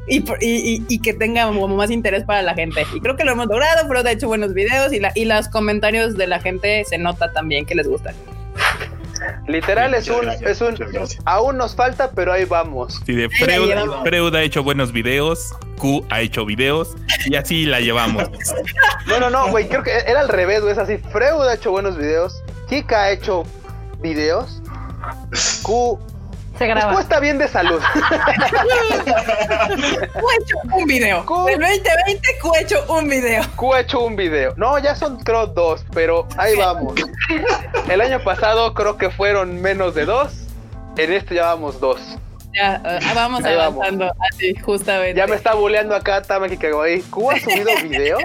y- 0.08 0.24
y 0.88 0.98
que 0.98 1.14
tenga 1.14 1.46
como 1.46 1.68
más 1.68 1.92
interés 1.92 2.24
para 2.24 2.42
la 2.42 2.54
gente. 2.54 2.84
Y 2.92 2.98
creo 3.00 3.14
que 3.16 3.22
lo 3.24 3.30
hemos 3.32 3.46
logrado, 3.46 3.86
pero 3.86 4.02
de 4.02 4.10
hecho 4.10 4.26
buenos 4.26 4.52
videos 4.52 4.92
y, 4.92 4.98
la, 4.98 5.12
y 5.14 5.26
los 5.26 5.46
comentarios 5.46 6.16
de 6.16 6.26
la 6.26 6.40
gente 6.40 6.84
se 6.88 6.98
nota 6.98 7.32
también 7.32 7.66
que 7.66 7.76
les 7.76 7.86
gustan. 7.86 8.16
Literal 9.46 9.94
es 9.94 10.08
un, 10.08 10.22
gracias, 10.22 10.50
es 10.50 10.60
un, 10.60 10.76
aún 11.24 11.56
nos 11.56 11.74
falta, 11.74 12.10
pero 12.10 12.32
ahí 12.32 12.44
vamos. 12.44 13.00
Sí, 13.06 13.14
de 13.14 13.28
Freud. 13.28 13.72
Freud 14.04 14.34
ha 14.34 14.42
hecho 14.42 14.62
buenos 14.62 14.92
videos, 14.92 15.54
Q 15.78 16.04
ha 16.10 16.20
hecho 16.20 16.46
videos 16.46 16.94
y 17.26 17.34
así 17.34 17.66
la 17.66 17.80
llevamos. 17.80 18.24
No, 19.04 19.18
no, 19.18 19.30
no, 19.30 19.50
güey, 19.50 19.68
creo 19.68 19.82
que 19.82 19.90
era 19.90 20.20
al 20.20 20.28
revés, 20.28 20.60
güey, 20.60 20.72
es 20.72 20.78
así. 20.78 20.96
Freud 20.96 21.42
ha 21.48 21.54
hecho 21.54 21.72
buenos 21.72 21.96
videos, 21.98 22.40
Kika 22.68 23.02
ha 23.02 23.10
hecho 23.10 23.42
videos, 24.00 24.62
Q, 25.62 25.98
Se 26.58 26.66
graba. 26.66 27.00
Está 27.00 27.18
bien 27.20 27.38
de 27.38 27.48
salud. 27.48 27.80
Hecho 29.72 30.56
un 30.74 30.84
video. 30.84 31.24
Del 31.46 31.58
2020, 31.60 32.38
Q 32.40 32.54
ha 32.54 32.60
hecho 32.60 32.84
un 32.88 33.08
video. 33.08 33.42
Hecho 33.78 34.00
un 34.04 34.16
video. 34.16 34.52
No, 34.56 34.78
ya 34.78 34.94
son 34.94 35.18
creo 35.20 35.46
dos, 35.46 35.84
pero 35.92 36.26
ahí 36.36 36.56
vamos. 36.56 36.94
El 37.88 38.00
año 38.00 38.22
pasado 38.22 38.74
creo 38.74 38.96
que 38.96 39.10
fueron 39.10 39.60
menos 39.60 39.94
de 39.94 40.04
dos. 40.04 40.32
En 40.96 41.12
este 41.12 41.36
ya 41.36 41.46
vamos 41.46 41.80
dos. 41.80 42.00
Ya, 42.54 42.82
ah, 42.84 42.98
vamos 43.14 43.42
Ahí 43.44 43.56
vamos. 43.56 43.76
avanzando. 43.80 44.12
Así, 44.30 44.54
justamente. 44.56 45.18
Ya 45.18 45.26
me 45.26 45.36
está 45.36 45.54
buleando 45.54 45.94
acá 45.94 46.20
Tamaki 46.20 46.58
Kagawai. 46.58 47.00
¿Q 47.00 47.30
ha 47.30 47.40
subido 47.40 47.70
videos? 47.82 48.22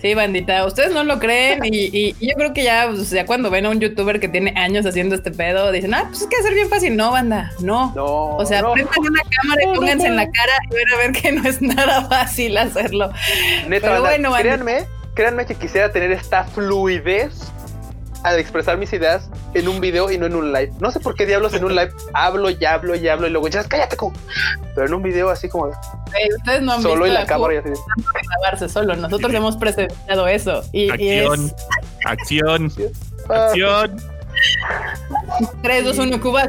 Sí, 0.00 0.14
bandita. 0.14 0.64
Ustedes 0.64 0.92
no 0.92 1.04
lo 1.04 1.18
creen. 1.18 1.64
Y, 1.64 1.68
y- 1.96 2.16
y 2.18 2.28
yo 2.28 2.34
creo 2.36 2.52
que 2.54 2.62
ya, 2.64 2.88
o 2.88 2.96
sea, 2.96 3.26
cuando 3.26 3.50
ven 3.50 3.66
a 3.66 3.70
un 3.70 3.80
youtuber 3.80 4.18
que 4.20 4.28
tiene 4.28 4.54
años 4.56 4.86
haciendo 4.86 5.14
este 5.14 5.30
pedo, 5.30 5.70
dicen, 5.72 5.92
ah, 5.94 6.04
pues 6.08 6.22
es 6.22 6.26
que 6.28 6.42
ser 6.42 6.54
bien 6.54 6.68
fácil. 6.68 6.96
No, 6.96 7.10
banda, 7.12 7.52
no. 7.60 7.92
No. 7.94 8.36
O 8.36 8.46
sea, 8.46 8.62
no. 8.62 8.72
prendan 8.72 8.98
una 8.98 9.20
cámara 9.30 9.62
y 9.62 9.66
pónganse 9.76 10.06
en 10.06 10.16
la 10.16 10.30
cara 10.30 10.52
y 10.70 10.74
van 10.74 10.94
a 10.94 10.96
ver 10.98 11.12
que 11.12 11.32
no 11.32 11.48
es 11.48 11.60
nada 11.76 12.06
fácil 12.08 12.56
hacerlo. 12.56 13.10
Neta, 13.68 13.88
Pero 13.88 14.02
banda, 14.02 14.28
bueno, 14.30 14.32
créanme, 14.36 14.84
créanme 15.14 15.46
que 15.46 15.54
quisiera 15.54 15.92
tener 15.92 16.12
esta 16.12 16.44
fluidez 16.44 17.52
al 18.22 18.38
expresar 18.38 18.76
mis 18.78 18.92
ideas 18.92 19.30
en 19.54 19.68
un 19.68 19.80
video 19.80 20.10
y 20.10 20.18
no 20.18 20.26
en 20.26 20.34
un 20.36 20.52
live. 20.52 20.72
No 20.80 20.90
sé 20.90 21.00
por 21.00 21.14
qué 21.14 21.26
diablos 21.26 21.54
en 21.54 21.64
un 21.64 21.74
live 21.74 21.92
hablo 22.14 22.50
y 22.50 22.64
hablo 22.64 22.94
y 22.94 23.08
hablo 23.08 23.26
y 23.26 23.30
luego 23.30 23.48
ya 23.48 23.64
cállate, 23.64 23.96
Q. 23.96 24.12
Pero 24.74 24.86
en 24.86 24.94
un 24.94 25.02
video 25.02 25.30
así 25.30 25.48
como 25.48 25.66
Ey, 25.68 26.28
ustedes 26.36 26.62
no 26.62 26.72
han 26.72 26.82
solo 26.82 27.04
visto 27.04 27.06
y 27.08 27.10
la 27.12 27.20
a 27.20 27.26
cámara 27.26 27.54
y 27.54 27.56
así. 27.58 27.68
grabarse 28.40 28.68
solo. 28.68 28.96
Nosotros 28.96 29.32
hemos 29.32 29.56
presenciado 29.56 30.26
eso. 30.28 30.62
Y, 30.72 30.84
y 31.02 31.20
Acción, 31.20 31.46
es 31.46 32.06
acción, 32.06 32.72
Ah, 33.28 33.46
acción. 33.46 33.96
3, 35.62 35.84
2, 35.84 35.98
1, 35.98 36.20
Cuba. 36.20 36.48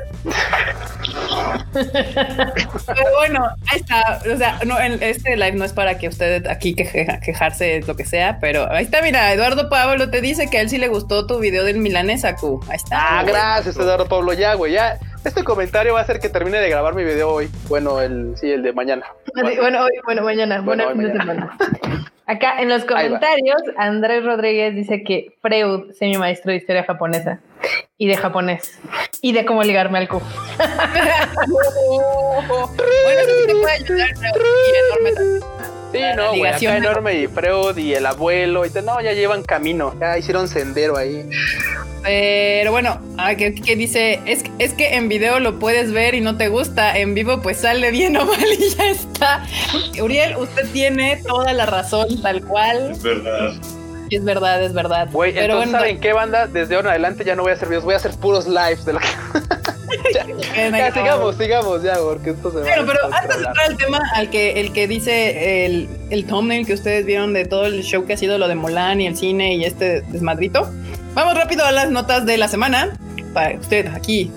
Pero 1.74 3.04
bueno, 3.18 3.48
ahí 3.72 3.80
está. 3.80 4.22
O 4.34 4.38
sea, 4.38 4.60
no, 4.66 4.78
este 4.80 5.36
live 5.38 5.54
no 5.54 5.66
es 5.66 5.74
para 5.74 5.98
que 5.98 6.08
usted 6.08 6.46
aquí 6.48 6.76
queje- 6.76 7.20
quejarse 7.24 7.82
lo 7.88 7.96
que 7.96 8.06
sea, 8.06 8.40
pero 8.40 8.70
ahí 8.72 8.84
está, 8.86 9.02
mira, 9.02 9.32
Eduardo 9.34 9.70
Pablo 9.70 10.10
te 10.10 10.22
dice 10.22 10.50
que 10.50 10.58
a 10.58 10.62
él 10.62 10.70
sí 10.70 10.78
le 10.78 10.88
gustó 10.88 11.26
tu 11.28 11.40
video 11.40 11.64
del 11.64 11.78
milanesa. 11.78 12.36
Ahí 12.70 12.76
está. 12.76 13.20
Ah, 13.20 13.24
gracias, 13.24 13.76
Eduardo 13.78 14.08
Pablo. 14.08 14.34
Ya, 14.34 14.54
güey, 14.56 14.74
ya. 14.74 14.98
Este 15.24 15.44
comentario 15.44 15.94
va 15.94 16.00
a 16.00 16.04
hacer 16.04 16.20
que 16.20 16.30
termine 16.30 16.60
de 16.60 16.70
grabar 16.70 16.96
mi 16.96 17.04
video 17.04 17.30
hoy. 17.30 17.48
Bueno, 17.70 18.02
el 18.02 18.36
sí, 18.38 18.52
el 18.52 18.64
de 18.64 18.74
mañana. 18.74 19.06
Bueno, 19.36 19.84
hoy, 19.84 19.92
bueno, 20.04 20.24
mañana. 20.24 20.62
Bueno, 20.62 20.88
hoy 20.88 20.96
mañana. 20.96 21.56
Acá 22.26 22.60
en 22.62 22.70
los 22.70 22.86
comentarios, 22.86 23.62
Andrés 23.78 24.24
Rodríguez 24.24 24.74
dice 24.74 25.04
que 25.04 25.36
Freud, 25.42 25.92
semi 25.92 26.18
maestro 26.18 26.52
de 26.52 26.58
historia 26.58 26.84
japonesa 26.84 27.40
y 27.98 28.08
de 28.08 28.18
japonés 28.18 28.80
y 29.22 29.34
de 29.34 29.46
cómo 29.46 29.64
ligarme 29.64 30.00
al 30.00 30.08
cu. 30.08 30.20
bueno, 30.58 30.74
sí 33.28 33.48
te 33.48 33.56
puede 33.56 33.74
ayudar, 33.74 34.10
enorme. 35.04 35.51
Sí, 35.92 36.00
La 36.00 36.16
no, 36.16 36.30
güey, 36.36 36.46
acá 36.52 36.78
enorme 36.78 37.20
y 37.22 37.28
Freud 37.28 37.78
y 37.78 37.94
el 37.94 38.06
abuelo 38.06 38.66
y 38.66 38.70
te- 38.70 38.82
no, 38.82 39.02
ya 39.02 39.14
llevan 39.14 39.44
camino, 39.44 39.94
ya 40.00 40.18
hicieron 40.18 40.48
sendero 40.48 40.96
ahí. 40.98 41.30
Pero 42.04 42.72
bueno, 42.72 43.00
ah, 43.18 43.36
que, 43.36 43.54
que 43.54 43.76
dice, 43.76 44.20
es, 44.26 44.44
es 44.58 44.74
que 44.74 44.96
en 44.96 45.08
video 45.10 45.40
lo 45.40 45.60
puedes 45.60 45.92
ver 45.92 46.16
y 46.16 46.22
no 46.22 46.36
te 46.38 46.48
gusta, 46.48 46.98
en 46.98 47.14
vivo 47.14 47.42
pues 47.42 47.58
sale 47.58 47.92
bien 47.92 48.16
o 48.18 48.26
mal 48.26 48.40
y 48.58 48.70
ya 48.76 48.90
está. 48.90 49.46
Uriel, 50.02 50.36
usted 50.38 50.66
tiene 50.72 51.18
toda 51.28 51.54
la 51.54 51.66
razón, 51.66 52.22
tal 52.22 52.44
cual. 52.46 52.92
Es 52.92 53.04
verdad. 53.04 53.52
Es 54.10 54.24
verdad, 54.26 54.64
es 54.64 54.74
verdad. 54.74 55.08
Güey, 55.12 55.32
Pero 55.34 55.46
entonces 55.46 55.70
bueno, 55.72 55.80
¿saben 55.80 56.00
qué 56.02 56.12
banda? 56.14 56.48
Desde 56.48 56.76
ahora 56.76 56.90
en 56.90 56.92
adelante 56.92 57.24
ya 57.24 57.36
no 57.36 57.44
voy 57.44 57.52
a 57.52 57.56
hacer 57.56 57.70
videos, 57.70 57.84
voy 57.86 57.94
a 57.94 57.98
hacer 57.98 58.12
puros 58.16 58.46
lives 58.48 58.84
de 58.84 58.94
lo 58.94 59.00
que... 59.00 59.06
ya, 60.14 60.26
que- 60.26 60.72
ya, 60.72 60.92
sigamos, 60.94 61.36
sigamos 61.38 61.84
ya, 61.84 61.96
porque 61.98 62.32
esto 62.32 62.52
se 62.52 62.58
va 62.58 62.64
Bueno, 62.64 62.84
pero 62.86 63.00
antes 63.14 63.38
de 63.38 63.44
entrar 63.46 63.66
al 63.68 63.78
tema, 63.78 64.02
al 64.16 64.30
que 64.30 64.60
el 64.62 64.74
que 64.74 64.88
dice 64.88 65.66
el, 65.66 65.90
el 66.10 66.26
thumbnail 66.26 66.66
que 66.66 66.74
ustedes 66.74 67.06
vieron 67.06 67.34
de 67.34 67.46
todo 67.46 67.66
el 67.66 67.84
show 67.84 68.06
que 68.06 68.14
ha 68.14 68.18
sido 68.18 68.38
lo 68.38 68.48
de 68.48 68.56
Mulan 68.56 69.02
y 69.02 69.08
el 69.08 69.18
cine 69.18 69.56
y 69.56 69.66
este 69.66 70.02
desmadrito, 70.02 70.70
vamos 71.14 71.36
rápido 71.36 71.66
a 71.66 71.72
las 71.72 71.90
notas 71.90 72.26
de 72.26 72.38
la 72.38 72.48
semana 72.48 72.98
para 73.34 73.58
usted 73.58 73.88
aquí. 73.88 74.32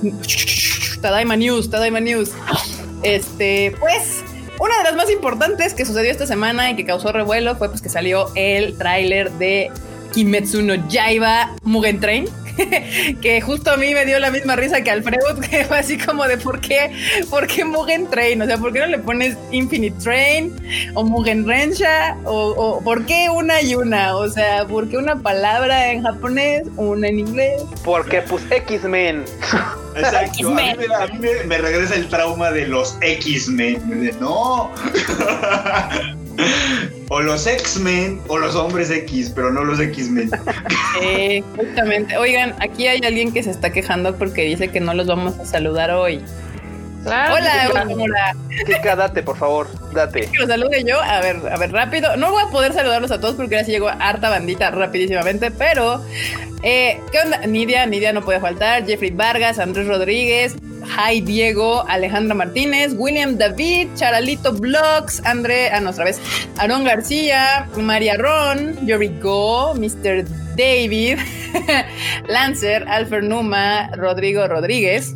Tadaima 1.00 1.37
News, 1.37 1.70
Tadaima 1.70 2.00
News. 2.00 2.30
Este, 3.02 3.75
pues, 3.80 4.23
una 4.58 4.78
de 4.78 4.84
las 4.84 4.94
más 4.96 5.11
importantes 5.11 5.75
que 5.75 5.84
sucedió 5.84 6.11
esta 6.11 6.26
semana 6.26 6.70
y 6.70 6.76
que 6.76 6.84
causó 6.87 7.12
revuelo 7.12 7.56
fue 7.56 7.68
pues 7.68 7.82
que 7.82 7.88
salió 7.88 8.28
el 8.34 8.78
tráiler 8.78 9.30
de 9.32 9.70
Kimetsu 10.14 10.62
no 10.62 10.75
Yaiba 10.88 11.50
Mugen 11.64 12.00
Train. 12.00 12.26
que 13.23 13.40
justo 13.40 13.70
a 13.73 13.76
mí 13.76 13.92
me 13.94 14.04
dio 14.06 14.18
la 14.18 14.30
misma 14.30 14.56
risa 14.56 14.82
que 14.82 14.90
Alfredo, 14.90 15.38
que 15.50 15.64
fue 15.64 15.78
así 15.78 15.99
como 15.99 16.25
de 16.26 16.37
por 16.38 16.61
qué, 16.61 16.90
por 17.30 17.46
qué 17.46 17.64
Mugen 17.64 18.08
Train, 18.08 18.40
o 18.42 18.46
sea, 18.46 18.58
¿por 18.58 18.73
qué 18.73 18.80
no 18.80 18.87
le 18.87 18.99
pones 18.99 19.37
Infinite 19.50 19.96
Train 20.02 20.54
o 20.94 21.04
Mugen 21.04 21.46
Rensha 21.46 22.16
o, 22.25 22.49
o 22.56 22.80
por 22.82 23.04
qué 23.06 23.28
una 23.30 23.61
y 23.62 23.75
una? 23.75 24.16
O 24.16 24.28
sea, 24.28 24.66
¿por 24.66 24.88
qué 24.88 24.96
una 24.96 25.16
palabra 25.16 25.90
en 25.92 26.02
japonés, 26.02 26.62
una 26.76 27.08
en 27.08 27.18
inglés? 27.20 27.62
Porque 27.84 28.23
pues 28.23 28.42
X-Men. 28.50 29.25
Exacto. 29.96 30.49
A 30.49 30.50
mí, 30.50 30.54
me, 30.54 30.94
a 30.94 31.06
mí 31.06 31.18
me- 31.20 31.44
me 31.44 31.58
regresa 31.58 31.94
el 31.94 32.08
trauma 32.08 32.50
de 32.50 32.66
los 32.66 32.99
X-Men. 33.00 34.02
De, 34.02 34.12
No. 34.20 34.70
O 37.09 37.21
los 37.21 37.47
X-Men 37.47 38.21
o 38.29 38.38
los 38.38 38.55
hombres 38.55 38.91
X, 38.91 39.33
pero 39.35 39.50
no 39.53 39.64
los 39.64 39.81
X-Men. 39.81 40.31
Eh, 41.03 41.43
justamente. 41.57 42.17
Oigan, 42.17 42.55
aquí 42.61 42.87
hay 42.87 43.00
alguien 43.05 43.33
que 43.33 43.43
se 43.43 43.50
está 43.50 43.71
quejando 43.71 44.17
porque 44.17 44.43
dice 44.43 44.69
que 44.69 44.81
no 44.81 44.95
los 44.95 45.07
vamos 45.07 45.38
a 45.38 45.45
saludar 45.47 45.91
hoy. 45.91 46.21
Claro, 47.03 47.35
Hola, 47.35 47.87
hola. 47.95 48.35
Kika, 48.64 48.97
date, 48.97 49.23
por 49.23 49.37
favor, 49.37 49.69
date. 49.93 50.23
que 50.23 50.38
los 50.38 50.49
salude 50.49 50.85
yo. 50.85 51.03
A 51.03 51.21
ver, 51.21 51.37
a 51.53 51.59
ver, 51.59 51.71
rápido. 51.71 52.17
No 52.17 52.31
voy 52.31 52.43
a 52.45 52.50
poder 52.50 52.73
saludarlos 52.73 53.11
a 53.11 53.21
todos 53.21 53.35
porque 53.35 53.57
ahora 53.57 53.67
sí 53.67 53.73
llegó 53.73 53.88
harta 53.88 54.31
bandita 54.31 54.71
rapidísimamente, 54.71 55.50
pero 55.50 56.03
eh, 56.62 56.99
¿qué 57.12 57.19
onda? 57.19 57.38
Nidia, 57.47 57.85
Nidia 57.85 58.14
no 58.14 58.25
puede 58.25 58.41
faltar. 58.41 58.87
Jeffrey 58.87 59.11
Vargas, 59.11 59.59
Andrés 59.59 59.87
Rodríguez, 59.87 60.57
Jai 60.85 61.21
Diego, 61.21 61.85
Alejandra 61.88 62.35
Martínez, 62.35 62.95
William 62.97 63.37
David, 63.37 63.88
Charalito 63.97 64.53
Blogs, 64.53 65.21
André, 65.25 65.71
ah, 65.73 65.81
no, 65.81 65.91
otra 65.91 66.05
vez, 66.05 66.21
Aaron 66.59 66.85
García, 66.85 67.69
María 67.76 68.17
Ron, 68.17 68.87
Yori 68.87 69.09
Go, 69.21 69.75
Mr. 69.75 70.25
David, 70.57 71.19
Lancer, 72.29 72.87
Alfer 72.88 73.23
Numa, 73.23 73.91
Rodrigo 73.97 74.47
Rodríguez. 74.47 75.14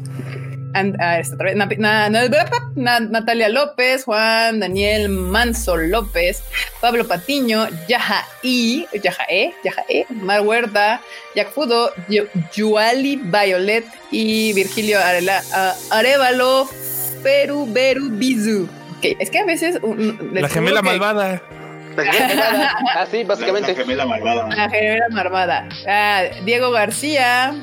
And- 0.74 0.96
ah, 1.00 1.18
esta 1.18 1.34
otra 1.34 1.46
vez, 1.46 1.56
Na- 1.56 1.66
Na- 1.66 2.08
Na- 2.08 2.28
Na- 2.76 3.00
Natalia 3.00 3.48
López, 3.48 4.04
Juan 4.04 4.60
Daniel 4.60 5.08
Manso 5.08 5.76
López, 5.76 6.42
Pablo 6.80 7.06
Patiño, 7.06 7.66
Yaja 7.88 8.24
I, 8.42 8.86
Yaja 9.02 9.24
E, 9.28 9.52
Yaja 9.64 9.84
E, 9.88 10.04
Mar 10.10 10.42
Huerta, 10.42 11.00
Jack 11.34 11.50
Fudo, 11.52 11.90
Yu- 12.08 12.28
Yuali 12.54 13.16
Violet 13.16 13.84
y 14.10 14.52
Virgilio 14.52 14.98
Arela, 15.00 15.42
ah, 15.54 15.74
Arevalo, 15.90 16.68
Peru 17.22 17.66
Beru 17.66 18.10
Bizu. 18.10 18.68
Ok, 18.98 19.16
es 19.18 19.30
que 19.30 19.38
a 19.38 19.44
veces 19.44 19.78
un- 19.82 20.30
La 20.34 20.48
gemela 20.48 20.82
malvada. 20.82 21.40
Así, 22.96 23.24
básicamente. 23.24 23.72
La 23.78 23.78
gemela 23.78 24.06
malvada. 24.06 24.48
La 24.48 24.70
gemela 24.70 25.08
marmada. 25.10 25.68
Ah, 25.86 26.22
Diego 26.44 26.70
García, 26.70 27.54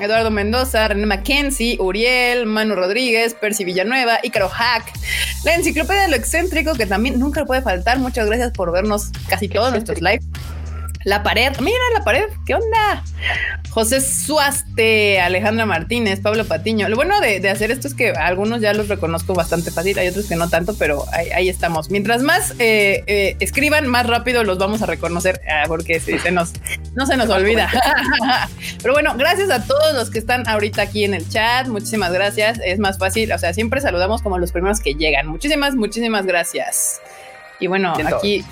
Eduardo 0.00 0.30
Mendoza, 0.30 0.88
René 0.88 1.06
Mackenzie, 1.06 1.76
Uriel, 1.80 2.46
Manu 2.46 2.74
Rodríguez, 2.74 3.34
Percy 3.34 3.64
Villanueva, 3.64 4.18
Ícaro 4.22 4.48
Hack, 4.48 4.92
la 5.44 5.54
enciclopedia 5.54 6.02
de 6.02 6.08
lo 6.08 6.16
excéntrico, 6.16 6.74
que 6.74 6.86
también 6.86 7.18
nunca 7.18 7.44
puede 7.44 7.62
faltar. 7.62 7.98
Muchas 7.98 8.26
gracias 8.26 8.52
por 8.52 8.72
vernos 8.72 9.10
casi 9.28 9.48
todos 9.48 9.72
nuestros 9.72 10.00
lives. 10.00 10.24
La 11.04 11.22
pared, 11.22 11.52
mira 11.60 11.78
la 11.94 12.04
pared, 12.04 12.26
¿qué 12.46 12.54
onda? 12.54 13.02
José 13.70 14.00
Suaste, 14.00 15.20
Alejandra 15.20 15.64
Martínez, 15.64 16.20
Pablo 16.20 16.44
Patiño. 16.44 16.88
Lo 16.88 16.96
bueno 16.96 17.20
de, 17.20 17.40
de 17.40 17.48
hacer 17.48 17.70
esto 17.70 17.88
es 17.88 17.94
que 17.94 18.10
algunos 18.10 18.60
ya 18.60 18.74
los 18.74 18.88
reconozco 18.88 19.34
bastante 19.34 19.70
fácil, 19.70 19.98
hay 19.98 20.08
otros 20.08 20.26
que 20.26 20.36
no 20.36 20.48
tanto, 20.48 20.74
pero 20.78 21.04
ahí, 21.12 21.30
ahí 21.30 21.48
estamos. 21.48 21.90
Mientras 21.90 22.22
más 22.22 22.52
eh, 22.58 23.02
eh, 23.06 23.36
escriban, 23.40 23.86
más 23.86 24.06
rápido 24.06 24.44
los 24.44 24.58
vamos 24.58 24.82
a 24.82 24.86
reconocer, 24.86 25.40
ah, 25.50 25.64
porque 25.68 26.00
sí, 26.00 26.18
se 26.18 26.30
nos, 26.30 26.52
no 26.94 27.06
se 27.06 27.16
nos 27.16 27.30
olvida. 27.30 27.70
pero 28.82 28.92
bueno, 28.92 29.14
gracias 29.16 29.50
a 29.50 29.66
todos 29.66 29.94
los 29.94 30.10
que 30.10 30.18
están 30.18 30.46
ahorita 30.46 30.82
aquí 30.82 31.04
en 31.04 31.14
el 31.14 31.28
chat. 31.28 31.66
Muchísimas 31.66 32.12
gracias. 32.12 32.60
Es 32.64 32.78
más 32.78 32.98
fácil, 32.98 33.32
o 33.32 33.38
sea, 33.38 33.54
siempre 33.54 33.80
saludamos 33.80 34.22
como 34.22 34.38
los 34.38 34.52
primeros 34.52 34.80
que 34.80 34.94
llegan. 34.94 35.26
Muchísimas, 35.26 35.74
muchísimas 35.74 36.26
gracias. 36.26 37.00
Y 37.58 37.68
bueno, 37.68 37.94
aquí 37.94 38.44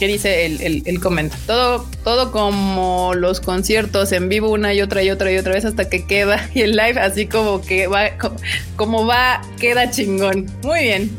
¿Qué 0.00 0.06
dice 0.06 0.46
el, 0.46 0.60
el, 0.62 0.82
el 0.86 0.98
comenta? 0.98 1.36
Todo, 1.46 1.86
todo 2.02 2.32
como 2.32 3.12
los 3.14 3.40
conciertos 3.40 4.10
en 4.12 4.28
vivo 4.30 4.48
una 4.48 4.72
y 4.72 4.80
otra 4.80 5.02
y 5.02 5.10
otra 5.10 5.30
y 5.30 5.36
otra 5.36 5.52
vez 5.52 5.64
hasta 5.66 5.88
que 5.90 6.06
queda 6.06 6.48
y 6.54 6.62
el 6.62 6.72
live 6.72 6.98
así 6.98 7.26
como 7.26 7.60
que 7.60 7.86
va, 7.86 8.16
co- 8.18 8.34
como 8.76 9.06
va, 9.06 9.42
queda 9.60 9.90
chingón. 9.90 10.46
Muy 10.62 10.80
bien. 10.84 11.10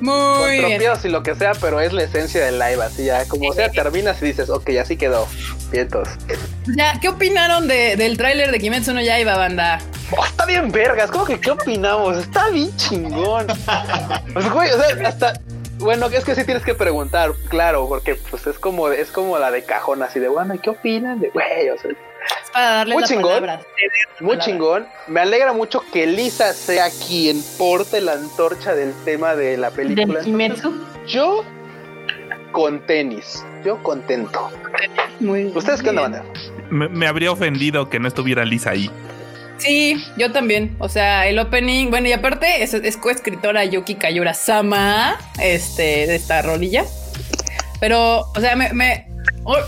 Muy 0.00 0.14
Con 0.60 0.68
bien. 0.68 0.82
y 1.04 1.08
lo 1.08 1.22
que 1.22 1.34
sea, 1.34 1.52
pero 1.60 1.80
es 1.80 1.92
la 1.92 2.02
esencia 2.04 2.44
del 2.44 2.58
live, 2.60 2.82
así 2.82 3.04
ya. 3.04 3.24
Como 3.26 3.52
sea, 3.52 3.70
terminas 3.70 4.20
y 4.22 4.26
dices, 4.26 4.50
ok, 4.50 4.70
así 4.80 4.96
quedó. 4.96 5.26
Vientos. 5.72 6.08
Ya, 6.76 6.98
¿qué 7.00 7.08
opinaron 7.08 7.66
de- 7.66 7.96
del 7.96 8.16
tráiler 8.16 8.50
de 8.52 8.58
Kimetsu 8.60 8.92
no 8.94 9.00
Yaiba, 9.00 9.36
banda? 9.36 9.80
Oh, 10.16 10.24
está 10.24 10.44
bien 10.46 10.70
vergas, 10.70 11.10
¿cómo 11.10 11.24
que 11.24 11.40
qué 11.40 11.50
opinamos? 11.50 12.18
Está 12.18 12.50
bien 12.50 12.70
chingón. 12.76 13.46
Pues, 14.32 14.50
güey, 14.50 14.70
o 14.70 14.76
sea, 14.80 15.08
hasta... 15.08 15.40
Bueno, 15.82 16.06
es 16.06 16.24
que 16.24 16.34
sí 16.34 16.44
tienes 16.44 16.64
que 16.64 16.74
preguntar, 16.74 17.32
claro, 17.48 17.86
porque 17.88 18.14
pues 18.14 18.46
es 18.46 18.58
como 18.58 18.88
es 18.88 19.10
como 19.10 19.38
la 19.38 19.50
de 19.50 19.64
cajón 19.64 20.02
así 20.02 20.20
de 20.20 20.28
bueno, 20.28 20.54
¿y 20.54 20.58
qué 20.58 20.70
opinan 20.70 21.20
de 21.20 21.30
güey? 21.30 21.68
O 21.70 21.78
sea, 21.78 21.90
Es 21.90 22.50
para 22.52 22.70
darle 22.70 22.94
Muy 22.94 23.02
la 23.02 23.08
chingón. 23.08 23.24
palabra. 23.40 23.60
muy 24.20 24.36
Palabra. 24.36 24.44
chingón. 24.44 24.86
Me 25.08 25.20
alegra 25.20 25.52
mucho 25.52 25.82
que 25.92 26.06
Lisa 26.06 26.52
sea 26.52 26.86
quien 27.06 27.42
porte 27.58 28.00
la 28.00 28.12
antorcha 28.12 28.74
del 28.74 28.92
tema 29.04 29.34
de 29.34 29.56
la 29.56 29.70
película. 29.70 30.20
¿De 30.20 30.24
Kimetsu? 30.24 30.72
Yo 31.06 31.44
con 32.52 32.80
tenis, 32.86 33.44
yo 33.64 33.82
contento. 33.82 34.50
Muy 35.20 35.46
¿Ustedes 35.54 35.82
qué 35.82 35.90
onda, 35.90 36.02
banda? 36.02 36.24
Me, 36.70 36.88
me 36.88 37.06
habría 37.06 37.32
ofendido 37.32 37.88
que 37.88 37.98
no 37.98 38.06
estuviera 38.08 38.44
Lisa 38.44 38.70
ahí. 38.70 38.90
Sí, 39.62 39.94
yo 40.16 40.32
también. 40.32 40.74
O 40.80 40.88
sea, 40.88 41.26
el 41.28 41.38
opening, 41.38 41.90
bueno, 41.90 42.08
y 42.08 42.12
aparte 42.12 42.62
es, 42.64 42.74
es 42.74 42.96
coescritora 42.96 43.64
Yuki 43.64 43.94
Kayura 43.94 44.34
Sama, 44.34 45.16
este, 45.40 46.06
de 46.08 46.16
esta 46.16 46.42
rolilla. 46.42 46.84
Pero, 47.78 48.20
o 48.34 48.40
sea, 48.40 48.56
me, 48.56 49.06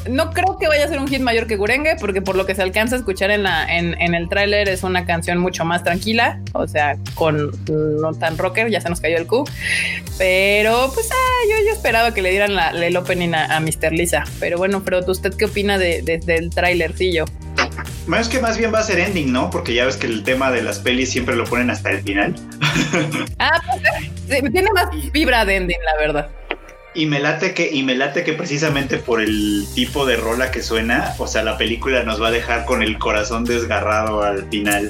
no 0.08 0.30
creo 0.32 0.56
que 0.58 0.66
vaya 0.68 0.84
a 0.84 0.88
ser 0.88 0.98
un 0.98 1.06
hit 1.06 1.20
mayor 1.20 1.46
que 1.46 1.54
Gurenge, 1.56 1.94
porque 2.00 2.22
por 2.22 2.34
lo 2.34 2.44
que 2.46 2.54
se 2.56 2.62
alcanza 2.62 2.96
a 2.96 2.98
escuchar 2.98 3.30
en, 3.30 3.44
la, 3.44 3.64
en, 3.76 4.00
en 4.00 4.14
el 4.14 4.28
tráiler 4.28 4.68
es 4.68 4.82
una 4.82 5.04
canción 5.04 5.38
mucho 5.38 5.64
más 5.64 5.84
tranquila, 5.84 6.40
o 6.54 6.66
sea, 6.66 6.96
con 7.14 7.52
no 7.68 8.12
tan 8.14 8.36
rocker, 8.36 8.70
ya 8.70 8.80
se 8.80 8.88
nos 8.88 9.00
cayó 9.00 9.16
el 9.16 9.26
Q. 9.28 9.44
Pero, 10.18 10.90
pues, 10.92 11.08
ah, 11.12 11.42
yo, 11.50 11.66
yo 11.66 11.72
esperaba 11.72 12.12
que 12.14 12.22
le 12.22 12.30
dieran 12.30 12.54
la- 12.56 12.70
el 12.70 12.96
opening 12.96 13.34
a, 13.34 13.56
a 13.56 13.60
Mr. 13.60 13.92
Lisa. 13.92 14.24
Pero 14.40 14.58
bueno, 14.58 14.82
pero 14.84 15.00
¿usted 15.06 15.34
qué 15.34 15.44
opina 15.44 15.78
de, 15.78 16.02
de- 16.02 16.18
del 16.18 16.50
tráilercillo? 16.50 17.24
Bueno, 18.06 18.20
es 18.20 18.28
que 18.28 18.38
más 18.38 18.58
bien 18.58 18.72
va 18.72 18.80
a 18.80 18.82
ser 18.82 18.98
ending, 18.98 19.32
¿no? 19.32 19.48
Porque 19.50 19.72
ya 19.72 19.86
ves 19.86 19.96
que 19.96 20.06
el 20.06 20.22
tema 20.24 20.50
de 20.50 20.62
las 20.62 20.78
pelis 20.78 21.10
siempre 21.10 21.34
lo 21.36 21.44
ponen 21.44 21.70
hasta 21.70 21.90
el 21.90 22.02
final. 22.02 22.34
Ah, 23.38 23.60
pues, 23.66 24.42
sí, 24.42 24.50
tiene 24.52 24.70
más 24.74 24.88
vibra 25.12 25.44
de 25.44 25.56
ending, 25.56 25.78
la 25.84 25.96
verdad. 25.96 26.30
Y 26.94 27.06
me 27.06 27.18
late 27.18 27.54
que, 27.54 27.68
y 27.72 27.82
me 27.82 27.96
late 27.96 28.22
que 28.22 28.34
precisamente 28.34 28.98
por 28.98 29.20
el 29.20 29.66
tipo 29.74 30.06
de 30.06 30.16
rola 30.16 30.52
que 30.52 30.62
suena, 30.62 31.14
o 31.18 31.26
sea, 31.26 31.42
la 31.42 31.58
película 31.58 32.04
nos 32.04 32.22
va 32.22 32.28
a 32.28 32.30
dejar 32.30 32.64
con 32.66 32.82
el 32.82 32.98
corazón 32.98 33.44
desgarrado 33.44 34.22
al 34.22 34.48
final. 34.48 34.88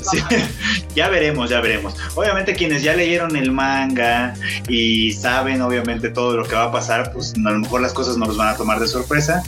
Sí, 0.00 0.18
ya 0.96 1.08
veremos, 1.10 1.50
ya 1.50 1.60
veremos. 1.60 1.94
Obviamente 2.14 2.54
quienes 2.54 2.82
ya 2.82 2.94
leyeron 2.94 3.36
el 3.36 3.52
manga 3.52 4.34
y 4.66 5.12
saben 5.12 5.60
obviamente 5.60 6.08
todo 6.08 6.36
lo 6.38 6.44
que 6.44 6.54
va 6.54 6.64
a 6.64 6.72
pasar, 6.72 7.12
pues 7.12 7.34
a 7.34 7.50
lo 7.50 7.58
mejor 7.58 7.82
las 7.82 7.92
cosas 7.92 8.16
no 8.16 8.26
los 8.26 8.38
van 8.38 8.48
a 8.48 8.56
tomar 8.56 8.80
de 8.80 8.86
sorpresa. 8.86 9.42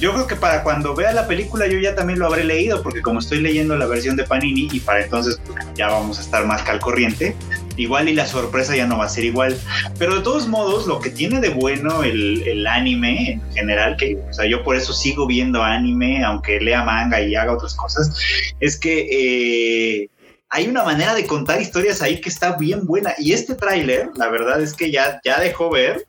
Yo 0.00 0.12
creo 0.12 0.26
que 0.26 0.36
para 0.36 0.62
cuando 0.62 0.94
vea 0.94 1.12
la 1.12 1.26
película 1.26 1.66
yo 1.66 1.78
ya 1.78 1.94
también 1.94 2.18
lo 2.18 2.26
habré 2.26 2.44
leído, 2.44 2.82
porque 2.82 3.00
como 3.02 3.20
estoy 3.20 3.40
leyendo 3.40 3.76
la 3.76 3.86
versión 3.86 4.16
de 4.16 4.24
Panini 4.24 4.68
y 4.72 4.80
para 4.80 5.04
entonces 5.04 5.40
pues, 5.46 5.58
ya 5.74 5.88
vamos 5.88 6.18
a 6.18 6.22
estar 6.22 6.46
más 6.46 6.62
que 6.62 6.70
al 6.72 6.80
corriente, 6.80 7.36
igual 7.78 8.08
y 8.08 8.14
la 8.14 8.26
sorpresa 8.26 8.76
ya 8.76 8.86
no 8.86 8.98
va 8.98 9.06
a 9.06 9.08
ser 9.08 9.24
igual. 9.24 9.58
Pero 9.98 10.16
de 10.16 10.22
todos 10.22 10.46
modos, 10.48 10.86
lo 10.86 11.00
que 11.00 11.10
tiene 11.10 11.40
de 11.40 11.48
bueno 11.50 12.02
el, 12.02 12.46
el, 12.46 12.66
anime 12.66 13.32
en 13.32 13.52
general, 13.52 13.96
que 13.96 14.18
o 14.28 14.32
sea, 14.32 14.46
yo 14.46 14.62
por 14.62 14.76
eso 14.76 14.92
sigo 14.92 15.26
viendo 15.26 15.62
anime, 15.62 16.24
aunque 16.24 16.60
lea 16.60 16.82
manga 16.82 17.20
y 17.20 17.34
haga 17.34 17.52
otras 17.54 17.74
cosas, 17.74 18.12
es 18.60 18.78
que 18.78 20.02
eh, 20.02 20.08
hay 20.50 20.66
una 20.66 20.82
manera 20.84 21.14
de 21.14 21.26
contar 21.26 21.60
historias 21.60 22.02
ahí 22.02 22.20
que 22.20 22.28
está 22.28 22.56
bien 22.56 22.86
buena. 22.86 23.14
Y 23.18 23.32
este 23.32 23.54
tráiler, 23.54 24.10
la 24.16 24.28
verdad 24.28 24.60
es 24.60 24.74
que 24.74 24.90
ya, 24.90 25.20
ya 25.24 25.40
dejó 25.40 25.70
ver 25.70 26.06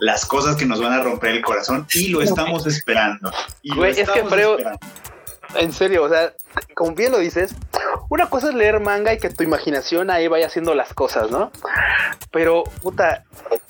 las 0.00 0.26
cosas 0.26 0.56
que 0.56 0.66
nos 0.66 0.80
van 0.80 0.92
a 0.92 1.02
romper 1.02 1.30
el 1.30 1.42
corazón 1.42 1.86
y 1.94 2.08
lo 2.08 2.20
estamos 2.22 2.66
esperando. 2.66 3.32
Y 3.62 3.74
Güey, 3.74 3.92
es 3.92 4.08
que 4.10 4.20
creo- 4.22 4.58
esperando. 4.58 4.78
En 5.56 5.72
serio, 5.72 6.02
o 6.04 6.08
sea, 6.08 6.32
como 6.74 6.94
bien 6.94 7.12
lo 7.12 7.18
dices, 7.18 7.54
una 8.08 8.28
cosa 8.28 8.48
es 8.48 8.54
leer 8.54 8.80
manga 8.80 9.12
y 9.12 9.18
que 9.18 9.30
tu 9.30 9.42
imaginación 9.44 10.10
ahí 10.10 10.28
vaya 10.28 10.46
haciendo 10.46 10.74
las 10.74 10.92
cosas, 10.94 11.30
¿no? 11.30 11.50
Pero, 12.30 12.64
puta, 12.82 13.24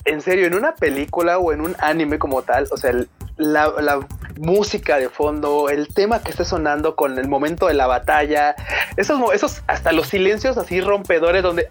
en 0.04 0.20
serio, 0.20 0.46
en 0.46 0.54
una 0.54 0.74
película 0.74 1.38
o 1.38 1.52
en 1.52 1.60
un 1.60 1.76
anime 1.78 2.18
como 2.18 2.42
tal, 2.42 2.66
o 2.70 2.76
sea, 2.76 2.90
el- 2.90 3.08
la, 3.36 3.72
la 3.80 4.00
música 4.36 4.98
de 4.98 5.08
fondo, 5.08 5.68
el 5.68 5.88
tema 5.88 6.22
que 6.22 6.30
esté 6.30 6.44
sonando 6.44 6.96
con 6.96 7.18
el 7.18 7.28
momento 7.28 7.66
de 7.66 7.74
la 7.74 7.86
batalla, 7.86 8.54
esos, 8.96 9.20
esos 9.32 9.62
hasta 9.66 9.92
los 9.92 10.08
silencios 10.08 10.56
así 10.58 10.80
rompedores 10.80 11.42
donde 11.42 11.68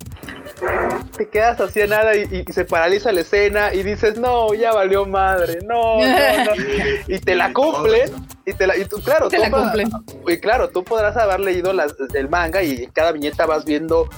te 1.18 1.28
quedas 1.30 1.60
así 1.60 1.82
a 1.82 1.88
nada 1.88 2.16
y, 2.16 2.44
y 2.48 2.54
se 2.54 2.66
paraliza 2.66 3.12
la 3.12 3.22
escena 3.22 3.74
y 3.74 3.84
dices, 3.84 4.18
no, 4.18 4.54
ya 4.54 4.72
valió 4.74 5.06
madre, 5.06 5.60
no, 5.66 5.98
no, 5.98 6.46
no. 6.46 6.52
Y 7.08 7.20
te 7.20 7.36
la 7.36 7.52
cumplen. 7.54 8.12
Y, 8.46 8.54
te 8.54 8.68
la, 8.68 8.76
y 8.76 8.84
tú, 8.86 8.98
claro, 8.98 9.30
Te 9.30 9.38
tú 9.38 9.44
la 9.44 9.52
cumplen. 9.52 9.90
y 10.28 10.38
claro, 10.40 10.70
tú 10.70 10.84
podrás 10.84 11.16
haber 11.16 11.40
leído 11.40 11.72
las- 11.72 11.96
el 12.14 12.28
manga 12.30 12.62
y 12.62 12.84
en 12.84 12.92
cada 12.92 13.14
viñeta 13.14 13.46
vas 13.46 13.64
viendo 13.66 14.10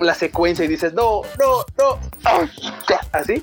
la 0.00 0.14
secuencia 0.14 0.64
y 0.64 0.68
dices, 0.68 0.94
no, 0.94 1.20
no, 1.38 1.58
no, 1.78 1.98
así. 3.12 3.42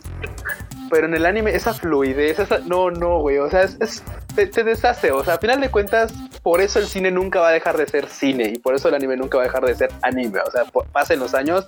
Pero 0.93 1.07
en 1.07 1.15
el 1.15 1.25
anime, 1.25 1.55
esa 1.55 1.73
fluidez, 1.73 2.38
esa, 2.38 2.59
no, 2.59 2.91
no, 2.91 3.17
güey, 3.17 3.39
o 3.39 3.50
sea, 3.50 3.63
es, 3.63 4.03
te, 4.35 4.45
te 4.45 4.63
deshace, 4.63 5.09
o 5.09 5.23
sea, 5.25 5.33
a 5.33 5.38
final 5.39 5.59
de 5.59 5.71
cuentas, 5.71 6.13
por 6.43 6.62
eso 6.62 6.77
el 6.77 6.85
cine 6.85 7.09
nunca 7.09 7.39
va 7.39 7.50
a 7.50 7.51
dejar 7.51 7.77
de 7.77 7.88
ser 7.88 8.07
cine 8.07 8.53
y 8.53 8.59
por 8.59 8.75
eso 8.75 8.89
el 8.89 8.93
anime 8.93 9.17
nunca 9.17 9.38
va 9.38 9.43
a 9.43 9.47
dejar 9.47 9.65
de 9.65 9.73
ser 9.73 9.89
anime, 10.03 10.39
o 10.41 10.51
sea, 10.51 10.65
pasen 10.91 11.19
los 11.19 11.33
años, 11.33 11.65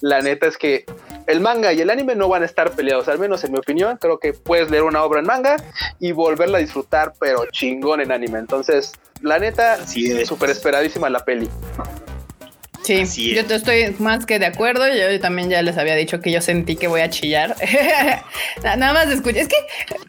la 0.00 0.20
neta 0.20 0.46
es 0.46 0.56
que 0.56 0.84
el 1.26 1.40
manga 1.40 1.72
y 1.72 1.80
el 1.80 1.90
anime 1.90 2.14
no 2.14 2.28
van 2.28 2.42
a 2.42 2.46
estar 2.46 2.70
peleados, 2.70 3.08
al 3.08 3.18
menos 3.18 3.42
en 3.42 3.50
mi 3.50 3.58
opinión, 3.58 3.96
creo 3.96 4.20
que 4.20 4.32
puedes 4.32 4.70
leer 4.70 4.84
una 4.84 5.02
obra 5.02 5.18
en 5.18 5.26
manga 5.26 5.56
y 5.98 6.12
volverla 6.12 6.58
a 6.58 6.60
disfrutar, 6.60 7.14
pero 7.18 7.46
chingón 7.50 8.00
en 8.00 8.12
anime, 8.12 8.38
entonces, 8.38 8.92
la 9.22 9.40
neta, 9.40 9.74
es. 9.74 10.28
súper 10.28 10.50
esperadísima 10.50 11.10
la 11.10 11.24
peli. 11.24 11.50
Sí, 12.88 13.00
Así 13.02 13.34
yo 13.34 13.44
te 13.44 13.54
estoy 13.54 13.94
más 13.98 14.24
que 14.26 14.38
de 14.38 14.46
acuerdo. 14.46 14.84
Yo 14.88 15.20
también 15.20 15.50
ya 15.50 15.60
les 15.62 15.76
había 15.76 15.94
dicho 15.94 16.20
que 16.20 16.32
yo 16.32 16.40
sentí 16.40 16.76
que 16.76 16.86
voy 16.88 17.02
a 17.02 17.10
chillar. 17.10 17.54
Na- 18.62 18.76
Nada 18.76 18.92
más 18.94 19.08
escuché. 19.12 19.40
Es 19.40 19.48
que 19.48 19.56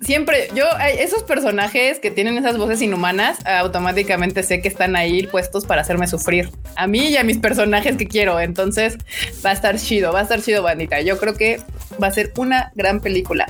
siempre 0.02 0.48
yo, 0.56 0.66
esos 0.98 1.24
personajes 1.24 2.00
que 2.00 2.12
tienen 2.12 2.38
esas 2.38 2.58
voces 2.58 2.82
inhumanas, 2.82 3.38
automáticamente 3.46 4.44
sé 4.44 4.62
que 4.62 4.68
están 4.70 4.96
ahí 4.96 5.28
puestos 5.28 5.66
para 5.66 5.82
hacerme 5.82 6.08
sufrir 6.08 6.50
a 6.76 6.88
mí 6.88 7.10
y 7.10 7.18
a 7.18 7.24
mis 7.24 7.38
personajes 7.38 7.98
que 7.98 8.08
quiero. 8.08 8.40
Entonces 8.40 8.98
va 9.46 9.50
a 9.50 9.54
estar 9.54 9.78
chido, 9.78 10.14
va 10.14 10.20
a 10.20 10.24
estar 10.24 10.42
chido, 10.42 10.64
bandita. 10.64 11.02
Yo 11.02 11.18
creo 11.18 11.34
que 11.36 11.60
va 12.02 12.08
a 12.08 12.12
ser 12.12 12.32
una 12.38 12.72
gran 12.76 13.02
película. 13.02 13.46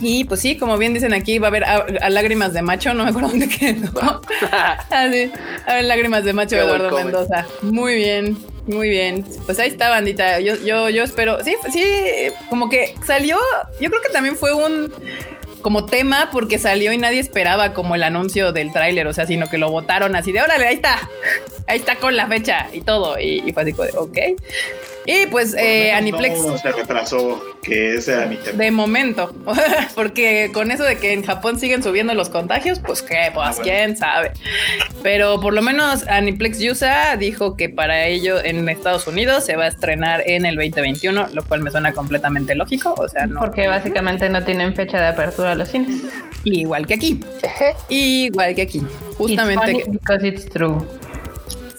Y 0.00 0.24
pues 0.24 0.40
sí, 0.40 0.56
como 0.56 0.78
bien 0.78 0.94
dicen 0.94 1.14
aquí, 1.14 1.38
va 1.38 1.46
a 1.46 1.50
haber 1.50 1.64
a, 1.64 1.76
a 2.00 2.10
lágrimas 2.10 2.52
de 2.52 2.62
macho. 2.62 2.92
No 2.94 3.04
me 3.04 3.10
acuerdo 3.10 3.28
dónde 3.30 3.48
quedó. 3.58 4.20
Así, 4.90 5.30
a 5.66 5.74
ver, 5.74 5.84
lágrimas 5.84 6.24
de 6.24 6.32
macho 6.32 6.56
buen 6.56 6.68
Eduardo. 6.68 6.96
Mendoza. 6.96 7.46
Muy 7.62 7.94
bien, 7.96 8.36
muy 8.66 8.88
bien. 8.88 9.24
Pues 9.46 9.58
ahí 9.58 9.68
está, 9.68 9.88
bandita. 9.90 10.40
Yo, 10.40 10.56
yo, 10.56 10.88
yo 10.88 11.02
espero. 11.02 11.42
Sí, 11.44 11.54
sí, 11.72 11.84
como 12.48 12.68
que 12.68 12.94
salió. 13.04 13.38
Yo 13.80 13.90
creo 13.90 14.02
que 14.02 14.12
también 14.12 14.36
fue 14.36 14.52
un 14.52 14.92
como 15.62 15.86
tema 15.86 16.28
porque 16.32 16.58
salió 16.58 16.92
y 16.92 16.98
nadie 16.98 17.20
esperaba 17.20 17.72
como 17.72 17.94
el 17.94 18.02
anuncio 18.02 18.52
del 18.52 18.72
tráiler, 18.72 19.06
o 19.06 19.12
sea, 19.12 19.26
sino 19.26 19.48
que 19.48 19.58
lo 19.58 19.70
votaron 19.70 20.16
así 20.16 20.32
de 20.32 20.42
órale, 20.42 20.66
ahí 20.66 20.74
está, 20.74 21.08
ahí 21.68 21.78
está 21.78 21.96
con 21.96 22.16
la 22.16 22.26
fecha 22.26 22.68
y 22.72 22.80
todo. 22.80 23.18
Y, 23.18 23.42
y 23.46 23.52
fue 23.52 23.64
de 23.64 23.72
ok. 23.96 24.18
Y 25.06 25.26
pues 25.26 25.54
eh, 25.54 25.92
Aniplex. 25.92 26.38
No 26.40 26.56
se 26.58 26.70
retrasó, 26.72 27.42
que 27.62 27.94
ese 27.96 28.12
era 28.12 28.26
mi 28.26 28.36
tema. 28.36 28.56
De 28.62 28.70
momento, 28.70 29.34
porque 29.94 30.50
con 30.54 30.70
eso 30.70 30.84
de 30.84 30.96
que 30.98 31.12
en 31.12 31.24
Japón 31.24 31.58
siguen 31.58 31.82
subiendo 31.82 32.14
los 32.14 32.28
contagios, 32.28 32.78
pues 32.78 33.02
qué, 33.02 33.30
pues 33.34 33.46
Ah, 33.48 33.50
bueno. 33.56 33.62
quién 33.62 33.96
sabe. 33.96 34.32
Pero 35.02 35.40
por 35.40 35.54
lo 35.54 35.62
menos 35.62 36.06
Aniplex 36.06 36.60
USA 36.60 37.16
dijo 37.16 37.56
que 37.56 37.68
para 37.68 38.06
ello 38.06 38.42
en 38.42 38.68
Estados 38.68 39.06
Unidos 39.06 39.44
se 39.44 39.56
va 39.56 39.64
a 39.64 39.68
estrenar 39.68 40.22
en 40.26 40.46
el 40.46 40.54
2021, 40.56 41.28
lo 41.32 41.44
cual 41.44 41.62
me 41.62 41.70
suena 41.70 41.92
completamente 41.92 42.54
lógico. 42.54 42.94
O 42.96 43.08
sea, 43.08 43.26
no. 43.26 43.40
Porque 43.40 43.66
básicamente 43.68 44.28
no 44.28 44.44
tienen 44.44 44.74
fecha 44.74 45.00
de 45.00 45.08
apertura 45.08 45.52
a 45.52 45.54
los 45.56 45.68
cines. 45.68 46.02
Igual 46.44 46.86
que 46.86 46.94
aquí. 46.94 47.20
Igual 47.88 48.54
que 48.54 48.62
aquí. 48.62 48.82
Justamente. 49.16 49.72
It's 49.72 49.78
que- 49.78 49.84
funny 49.84 49.98
because 49.98 50.26
it's 50.28 50.44
true. 50.48 50.78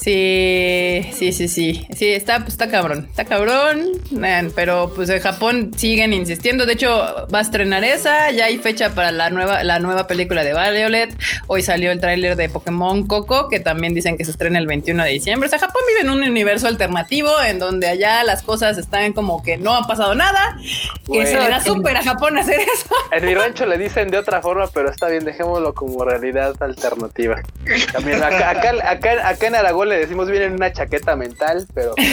Sí, 0.04 1.10
sí, 1.14 1.32
sí, 1.32 1.48
sí. 1.48 1.88
Sí, 1.96 2.10
está, 2.10 2.40
pues, 2.40 2.50
está 2.50 2.70
cabrón. 2.70 3.08
Está 3.10 3.24
cabrón. 3.24 3.92
man, 4.12 4.52
pero 4.54 4.92
pues 4.94 5.10
en 5.10 5.22
Japón 5.22 5.72
siguen 5.78 6.12
insistiendo. 6.12 6.66
De 6.66 6.74
hecho, 6.74 6.90
va 7.34 7.40
a 7.40 7.42
estrenar 7.42 7.86
esa. 7.86 8.30
Ya 8.32 8.46
hay 8.46 8.58
fecha 8.58 8.94
para 8.94 9.12
la 9.12 9.30
nueva, 9.30 9.64
la 9.64 9.80
nueva 9.80 10.06
película 10.06 10.44
de 10.44 10.52
Violet. 10.52 11.16
Hoy 11.48 11.62
salió 11.62 11.90
el 11.90 12.02
tráiler 12.02 12.36
de 12.36 12.50
Pokémon 12.50 13.08
Coco, 13.08 13.48
que 13.48 13.62
también 13.62 13.94
dicen 13.94 14.18
que 14.18 14.26
se 14.26 14.32
estrena 14.32 14.60
el 14.60 14.68
21 14.68 15.06
de 15.06 15.10
diciembre. 15.10 15.48
O 15.48 15.50
sea, 15.50 15.60
Japón 15.60 15.82
vive 15.88 16.02
en 16.02 16.10
un 16.10 16.22
universo 16.22 16.68
alternativo 16.68 17.32
en 17.42 17.60
donde 17.60 17.88
allá 17.88 18.26
las 18.26 18.44
cosas 18.44 18.78
están 18.78 19.14
como 19.14 19.42
que 19.42 19.56
no 19.56 19.74
ha 19.74 19.88
pasado 19.88 20.16
nada. 20.16 20.58
Que 21.10 21.26
se 21.26 21.40
le 21.40 21.48
da 21.48 21.62
súper 21.62 21.96
a 21.96 22.04
Japón 22.04 22.38
hacer 22.38 22.60
eso. 22.60 22.94
En 23.14 23.26
mi 23.26 23.36
rancho 23.36 23.66
le 23.66 23.78
dicen 23.78 24.12
de 24.12 24.18
otra 24.18 24.42
forma, 24.42 24.68
pero 24.68 24.90
está 24.90 25.08
bien, 25.08 25.24
dejémoslo 25.24 25.74
como 25.74 26.04
realidad 26.04 26.56
alternativa. 26.60 27.42
También 27.94 28.22
acá, 28.22 28.50
acá, 28.50 28.74
acá, 28.84 29.30
acá 29.30 29.48
en 29.48 29.56
Aragón 29.56 29.93
le 29.94 30.00
decimos 30.00 30.30
viene 30.30 30.46
en 30.46 30.54
una 30.54 30.72
chaqueta 30.72 31.16
mental, 31.16 31.66
pero 31.74 31.94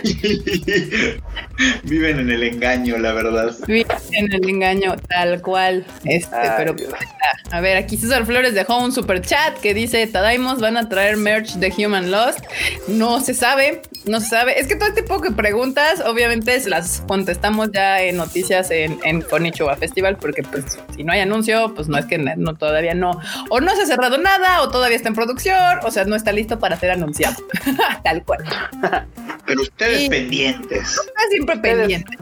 Viven 1.84 2.20
en 2.20 2.30
el 2.30 2.42
engaño, 2.42 2.96
la 2.98 3.12
verdad. 3.12 3.54
Vive 3.66 3.86
en 4.12 4.32
el 4.32 4.48
engaño 4.48 4.96
tal 5.08 5.42
cual. 5.42 5.84
Este, 6.04 6.34
Ay, 6.34 6.50
pero 6.56 6.72
Dios. 6.72 6.90
pues, 6.90 7.02
está. 7.02 7.56
a 7.56 7.60
ver, 7.60 7.76
aquí 7.76 7.96
César 7.96 8.24
Flores 8.24 8.54
dejó 8.54 8.78
un 8.78 8.92
super 8.92 9.20
chat 9.20 9.58
que 9.58 9.74
dice 9.74 10.06
Tadaimos 10.06 10.60
van 10.60 10.76
a 10.76 10.88
traer 10.88 11.16
merch 11.16 11.54
de 11.54 11.72
Human 11.76 12.10
Lost. 12.10 12.40
No 12.88 13.20
se 13.20 13.34
sabe, 13.34 13.82
no 14.06 14.20
se 14.20 14.28
sabe. 14.28 14.58
Es 14.58 14.66
que 14.66 14.76
todo 14.76 14.88
este 14.88 15.02
tipo 15.02 15.18
de 15.18 15.32
preguntas, 15.32 16.00
obviamente, 16.06 16.58
se 16.60 16.70
las 16.70 17.02
contestamos 17.06 17.70
ya 17.72 18.02
en 18.02 18.16
noticias 18.16 18.70
en, 18.70 18.98
en 19.04 19.20
Konichiwa 19.22 19.76
Festival, 19.76 20.16
porque 20.16 20.42
pues 20.42 20.78
si 20.96 21.04
no 21.04 21.12
hay 21.12 21.20
anuncio, 21.20 21.74
pues 21.74 21.88
no 21.88 21.98
es 21.98 22.06
que 22.06 22.18
no 22.18 22.54
todavía 22.54 22.94
no, 22.94 23.20
o 23.50 23.60
no 23.60 23.74
se 23.76 23.82
ha 23.82 23.86
cerrado 23.86 24.18
nada, 24.18 24.62
o 24.62 24.70
todavía 24.70 24.96
está 24.96 25.08
en 25.08 25.14
producción, 25.14 25.78
o 25.84 25.90
sea, 25.90 26.04
no 26.04 26.16
está 26.16 26.32
listo 26.32 26.58
para 26.58 26.76
ser 26.78 26.90
anunciado. 26.90 27.29
tal 28.04 28.22
cual. 28.24 28.44
Pero 29.46 29.62
ustedes 29.62 29.98
Sí. 30.00 30.08
pendientes. 30.08 30.96
Siempre 31.30 31.56
pendiente. 31.58 32.16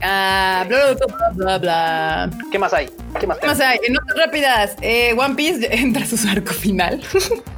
Ah, 0.00 0.64
bla, 0.68 0.94
bla, 0.94 1.06
bla, 1.06 1.30
bla, 1.34 1.58
bla. 1.58 2.30
¿qué 2.52 2.58
más 2.58 2.72
hay? 2.72 2.88
¿Qué 3.18 3.26
más 3.26 3.38
¿Qué 3.38 3.46
más 3.48 3.60
hay? 3.60 3.78
En 3.86 3.94
notas 3.94 4.16
rápidas, 4.16 4.76
eh, 4.80 5.12
One 5.18 5.34
Piece 5.34 5.66
entra 5.74 6.04
a 6.04 6.06
su 6.06 6.28
arco 6.28 6.52
final. 6.52 7.02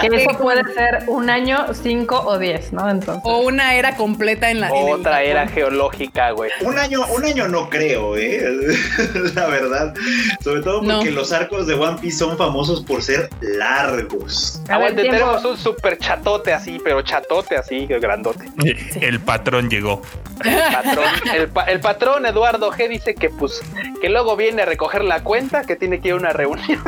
Que 0.00 0.06
eso 0.16 0.30
puede 0.38 0.62
ser 0.74 1.04
un 1.08 1.28
año, 1.30 1.66
cinco 1.74 2.20
o 2.24 2.38
diez, 2.38 2.72
¿no? 2.72 2.88
Entonces. 2.88 3.22
o 3.24 3.38
una 3.40 3.74
era 3.74 3.96
completa 3.96 4.50
en 4.50 4.60
la. 4.60 4.72
Otra 4.72 5.22
era 5.22 5.46
geológica, 5.48 6.30
güey. 6.32 6.50
Un 6.62 6.78
año, 6.78 7.04
un 7.06 7.24
año 7.24 7.48
no 7.48 7.68
creo, 7.68 8.16
¿eh? 8.16 8.40
la 9.34 9.46
verdad. 9.46 9.94
Sobre 10.42 10.62
todo 10.62 10.78
porque 10.82 11.10
No. 11.10 11.16
los 11.16 11.32
arcos 11.32 11.66
de 11.66 11.74
One 11.74 11.98
Piece 12.00 12.18
son 12.18 12.36
famosos 12.38 12.82
por 12.82 13.02
ser 13.02 13.28
largos. 13.40 14.60
Aguante, 14.68 15.02
tenemos 15.02 15.44
un 15.44 15.56
super 15.56 15.98
chatote 15.98 16.52
así, 16.52 16.78
pero 16.82 17.02
chatote 17.02 17.56
así, 17.56 17.86
grandote. 17.86 18.46
El 19.00 19.20
patrón 19.20 19.68
llegó. 19.70 20.02
El 20.44 20.54
patrón, 20.74 21.04
el, 21.34 21.48
pa- 21.48 21.64
el 21.64 21.80
patrón 21.80 22.24
Eduardo 22.24 22.70
G 22.72 22.88
dice 22.88 23.14
que 23.14 23.28
pues 23.28 23.60
que 24.00 24.08
luego 24.08 24.36
viene 24.36 24.62
a 24.62 24.64
recoger 24.64 25.04
la 25.04 25.22
cuenta, 25.22 25.64
que 25.64 25.76
tiene 25.76 26.00
que 26.00 26.08
ir 26.08 26.14
a 26.14 26.16
una 26.16 26.30
reunión. 26.32 26.82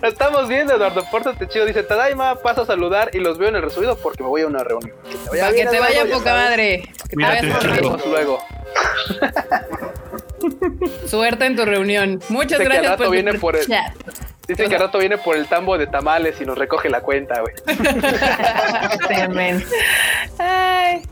Lo 0.00 0.08
estamos 0.08 0.48
viendo, 0.48 0.74
Eduardo, 0.74 1.04
pórtate 1.10 1.33
chido. 1.48 1.66
Dice, 1.66 1.82
Tadaima, 1.82 2.36
paso 2.36 2.62
a 2.62 2.66
saludar 2.66 3.10
y 3.12 3.18
los 3.18 3.38
veo 3.38 3.48
en 3.48 3.56
el 3.56 3.62
resubido 3.62 3.96
porque 3.96 4.22
me 4.22 4.28
voy 4.28 4.42
a 4.42 4.46
una 4.46 4.62
reunión. 4.64 4.96
Que 5.10 5.16
te 5.16 5.28
vaya 5.30 5.42
Para 5.44 5.52
que 5.54 5.66
te 5.66 5.80
vaya 5.80 6.04
ya 6.04 6.12
poca 6.16 6.34
madre. 6.34 6.82
Que 7.08 7.16
te 7.16 7.22
vayas 7.22 7.42
vemos 7.82 8.06
luego. 8.06 8.38
Suerte 11.06 11.46
en 11.46 11.56
tu 11.56 11.64
reunión. 11.64 12.20
Muchas 12.28 12.58
Dice 12.58 12.70
que 12.70 12.76
al 12.76 12.82
gracias 12.82 12.90
rato 12.92 13.04
por 13.04 13.12
viene 13.12 13.34
por 13.34 13.56
el- 13.56 13.66
chat. 13.66 13.94
Dice 14.46 14.68
que 14.68 14.74
al 14.74 14.80
rato 14.80 14.98
viene 14.98 15.16
por 15.18 15.36
el 15.36 15.46
tambo 15.46 15.78
de 15.78 15.86
tamales 15.86 16.40
y 16.40 16.44
nos 16.44 16.58
recoge 16.58 16.90
la 16.90 17.00
cuenta, 17.00 17.40
güey. 17.40 17.54
Ay. 20.38 21.02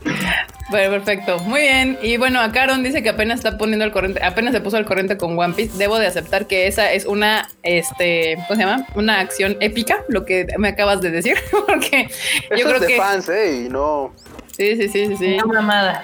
Bueno, 0.69 0.91
perfecto. 0.91 1.39
Muy 1.39 1.61
bien. 1.61 1.97
Y 2.01 2.17
bueno, 2.17 2.39
a 2.41 2.51
Caron 2.51 2.83
dice 2.83 3.03
que 3.03 3.09
apenas 3.09 3.39
está 3.39 3.57
poniendo 3.57 3.85
el 3.85 3.91
corriente, 3.91 4.23
apenas 4.23 4.53
se 4.53 4.61
puso 4.61 4.77
al 4.77 4.85
corriente 4.85 5.17
con 5.17 5.37
One 5.37 5.53
Piece. 5.53 5.77
Debo 5.77 5.99
de 5.99 6.07
aceptar 6.07 6.47
que 6.47 6.67
esa 6.67 6.91
es 6.91 7.05
una, 7.05 7.49
este, 7.63 8.35
¿cómo 8.47 8.59
se 8.59 8.65
llama? 8.65 8.87
Una 8.95 9.19
acción 9.19 9.57
épica, 9.59 10.03
lo 10.07 10.25
que 10.25 10.47
me 10.57 10.69
acabas 10.69 11.01
de 11.01 11.11
decir, 11.11 11.37
porque 11.67 12.09
yo 12.51 12.65
creo 12.65 12.75
es 12.75 12.81
de 12.81 12.87
que 12.87 12.97
fans, 12.97 13.29
¿eh? 13.29 13.65
Y 13.65 13.69
no 13.69 14.13
sí, 14.55 14.75
sí, 14.75 14.89
sí, 14.89 15.07
sí, 15.07 15.17
sí. 15.17 15.37
No 15.37 15.47
mamada. 15.47 16.03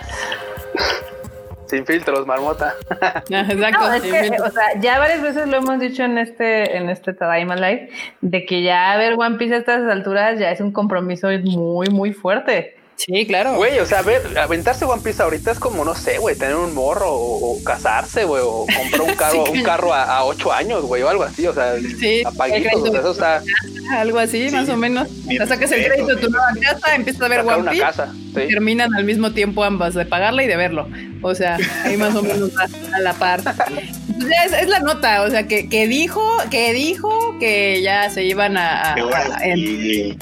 Sin 1.70 1.86
filtros, 1.86 2.26
marmota. 2.26 2.74
Exacto. 3.30 3.80
No, 3.80 3.94
es 3.94 4.04
sí, 4.04 4.12
que, 4.12 4.22
mira. 4.24 4.44
o 4.44 4.50
sea, 4.50 4.80
ya 4.80 5.00
varias 5.00 5.22
veces 5.22 5.48
lo 5.48 5.58
hemos 5.58 5.80
dicho 5.80 6.04
en 6.04 6.18
este, 6.18 6.78
en 6.78 6.90
este 6.90 7.14
Tadaima 7.14 7.56
Live, 7.56 7.90
de 8.22 8.46
que 8.46 8.64
ya 8.64 8.98
ver 8.98 9.14
One 9.18 9.38
Piece 9.38 9.56
a 9.56 9.58
estas 9.58 9.84
alturas 9.90 10.40
ya 10.40 10.52
es 10.52 10.62
un 10.62 10.72
compromiso 10.72 11.30
muy, 11.44 11.88
muy 11.90 12.14
fuerte. 12.14 12.79
Sí, 13.06 13.26
claro. 13.26 13.56
Güey, 13.56 13.80
o 13.80 13.86
sea, 13.86 14.02
ver, 14.02 14.38
aventarse 14.38 14.84
One 14.84 15.02
Piece 15.02 15.24
ahorita 15.24 15.52
es 15.52 15.60
como, 15.60 15.86
no 15.86 15.96
sé, 15.96 16.18
güey, 16.18 16.36
tener 16.36 16.56
un 16.58 16.76
morro 16.76 17.10
o, 17.14 17.54
o 17.58 17.64
casarse, 17.64 18.26
güey, 18.26 18.44
o 18.46 18.66
comprar 18.78 19.02
un 19.02 19.16
carro, 19.16 19.46
Sí, 19.46 19.52
un 19.54 19.64
carro 19.64 19.94
a, 19.94 20.04
a 20.04 20.26
ocho 20.26 20.52
años, 20.52 20.84
güey, 20.84 21.02
o 21.04 21.10
algo 21.10 21.24
así, 21.24 21.48
o 21.48 21.54
sea, 21.54 21.76
Sí, 22.00 22.22
apaguitos, 22.26 22.74
o 22.82 22.92
sea, 22.92 23.00
eso 23.00 23.12
está 23.12 23.42
Algo 23.98 24.20
así, 24.20 24.50
Sí. 24.50 24.56
más 24.56 24.68
o 24.70 24.76
menos. 24.78 25.10
Mi 25.26 25.36
O 25.36 25.38
sea, 25.38 25.48
sacas 25.48 25.72
el 25.72 25.86
crédito 25.86 26.08
de 26.08 26.16
tu 26.18 26.30
nueva 26.30 26.48
casa, 26.62 26.94
empiezas 26.94 27.22
a 27.22 27.28
ver 27.30 27.40
One 27.40 27.56
una 27.58 27.72
Piece. 27.72 27.84
casa, 27.86 28.14
sí. 28.14 28.34
terminan 28.34 28.94
al 28.94 29.06
mismo 29.06 29.32
tiempo 29.32 29.64
ambas, 29.64 29.94
de 29.96 30.06
pagarla 30.06 30.44
y 30.44 30.48
de 30.48 30.58
verlo. 30.58 30.88
O 31.22 31.34
sea, 31.34 31.58
ahí 31.86 31.96
más 31.98 32.14
o 32.16 32.22
menos 32.22 32.52
a, 32.60 32.96
a 32.98 33.00
la 33.00 33.14
par. 33.14 33.42
Pues 33.42 34.28
es, 34.46 34.54
es 34.62 34.68
la 34.68 34.82
nota, 34.82 35.24
o 35.24 35.30
sea, 35.32 35.48
que, 35.48 35.70
que 35.70 35.88
dijo, 35.88 36.22
que 36.52 36.74
dijo 36.74 37.38
que 37.40 37.82
ya 37.82 38.10
se 38.10 38.26
iban 38.26 38.58
a... 38.58 38.92
a- 38.92 38.96
Que 38.96 39.02
ahora 39.02 39.38
a- 39.38 39.46
en- 39.46 39.56
sí, 39.58 40.18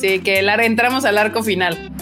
sí, 0.00 0.18
que 0.20 0.38
el 0.38 0.48
ar- 0.48 0.62
entramos 0.62 1.04
al 1.04 1.18
arco 1.18 1.42
final. 1.42 1.92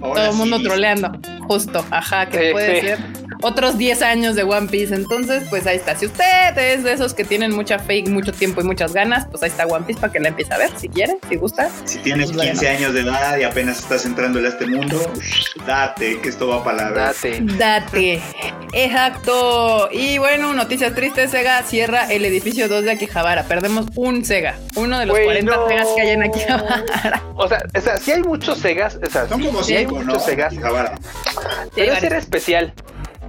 Ahora 0.00 0.22
Todo 0.22 0.30
el 0.32 0.36
mundo 0.36 0.62
troleando. 0.62 1.12
Justo, 1.48 1.84
ajá, 1.90 2.26
que 2.26 2.38
Sí, 2.48 2.52
puede 2.52 2.80
sí. 2.80 2.86
ser 2.86 2.98
otros 3.42 3.78
10 3.78 4.02
años 4.02 4.34
de 4.36 4.42
One 4.42 4.68
Piece. 4.68 4.94
Entonces, 4.94 5.44
pues 5.50 5.66
ahí 5.66 5.76
está. 5.76 5.96
Si 5.96 6.06
usted 6.06 6.56
es 6.56 6.82
de 6.84 6.92
esos 6.92 7.14
que 7.14 7.24
tienen 7.24 7.52
mucha 7.54 7.78
fake, 7.78 8.08
mucho 8.08 8.32
tiempo 8.32 8.60
y 8.60 8.64
muchas 8.64 8.92
ganas, 8.92 9.26
pues 9.30 9.42
ahí 9.42 9.50
está 9.50 9.66
One 9.66 9.84
Piece 9.86 10.00
para 10.00 10.12
que 10.12 10.20
la 10.20 10.28
empiece 10.28 10.52
a 10.54 10.58
ver, 10.58 10.70
si 10.76 10.88
quiere, 10.88 11.16
si 11.28 11.36
gusta. 11.36 11.68
Si 11.84 11.98
tienes 11.98 12.26
Pues 12.26 12.36
bueno. 12.36 12.52
15 12.52 12.68
años 12.68 12.94
de 12.94 13.00
edad 13.00 13.38
y 13.38 13.42
apenas 13.44 13.78
estás 13.78 14.04
entrando 14.06 14.38
a 14.38 14.48
este 14.48 14.66
mundo, 14.66 15.00
date, 15.66 16.20
que 16.20 16.28
esto 16.28 16.48
va 16.48 16.62
para 16.64 16.90
la 16.90 16.90
Date. 16.92 17.38
Date. 17.42 18.22
Exacto. 18.72 19.88
Y 19.92 20.18
bueno, 20.18 20.52
noticias 20.54 20.94
tristes. 20.94 21.30
Sega 21.30 21.62
cierra 21.62 22.10
el 22.12 22.24
edificio 22.24 22.68
2 22.68 22.84
de 22.84 22.90
Akihabara. 22.92 23.44
Perdemos 23.44 23.86
un 23.96 24.24
Sega. 24.24 24.56
Uno 24.76 24.98
de 24.98 25.06
los 25.06 25.14
Güey, 25.14 25.24
40 25.26 25.56
no. 25.56 25.68
Segas 25.68 25.88
que 25.94 26.02
hay 26.02 26.08
en 26.10 26.22
Akihabara. 26.22 27.22
O 27.34 27.48
sea, 27.48 27.62
o 27.76 27.80
sea, 27.80 27.96
sí 27.98 28.12
hay 28.12 28.22
muchos 28.22 28.58
Segas, 28.58 28.98
o 29.04 29.10
sea, 29.10 29.28
Son 29.28 29.42
como 29.42 29.62
sí 29.62 29.76
hay 29.76 29.86
muchos 29.86 30.24
Segas, 30.24 30.54
Jabara. 30.58 30.98
pero 31.74 31.92
ese 31.92 32.06
era 32.06 32.18
especial. 32.18 32.72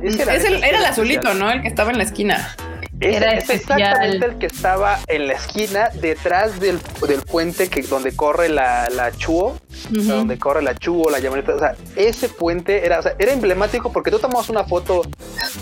Ese 0.02 0.24
Es 0.36 0.44
el- 0.46 0.64
era 0.64 0.78
el 0.80 0.86
azulito, 0.86 1.34
¿no? 1.34 1.50
El 1.52 1.62
que 1.62 1.68
estaba 1.68 1.92
en 1.92 1.98
la 1.98 2.04
esquina. 2.04 2.56
Ese 3.00 3.16
Era 3.18 3.34
es 3.36 3.48
exactamente 3.52 4.26
el 4.26 4.38
que 4.40 4.48
estaba 4.48 4.98
en 5.06 5.28
la 5.28 5.34
esquina 5.34 5.90
detrás 6.02 6.60
del, 6.60 6.80
del 7.08 7.22
puente 7.22 7.70
que 7.70 7.84
donde 7.84 8.16
corre 8.16 8.50
la, 8.50 8.90
la 8.90 9.12
Chuo, 9.16 9.60
donde 9.92 10.40
corre 10.40 10.64
la 10.64 10.74
Chuo, 10.74 11.08
la 11.12 11.20
llamarita. 11.20 11.54
O 11.54 11.60
sea, 11.60 11.76
ese 11.96 12.28
puente 12.28 12.88
era, 12.88 12.98
o 12.98 13.04
sea, 13.04 13.14
era 13.20 13.34
emblemático 13.34 13.92
porque 13.94 14.10
tú 14.10 14.18
tomabas 14.18 14.50
una 14.50 14.64
foto, 14.64 15.04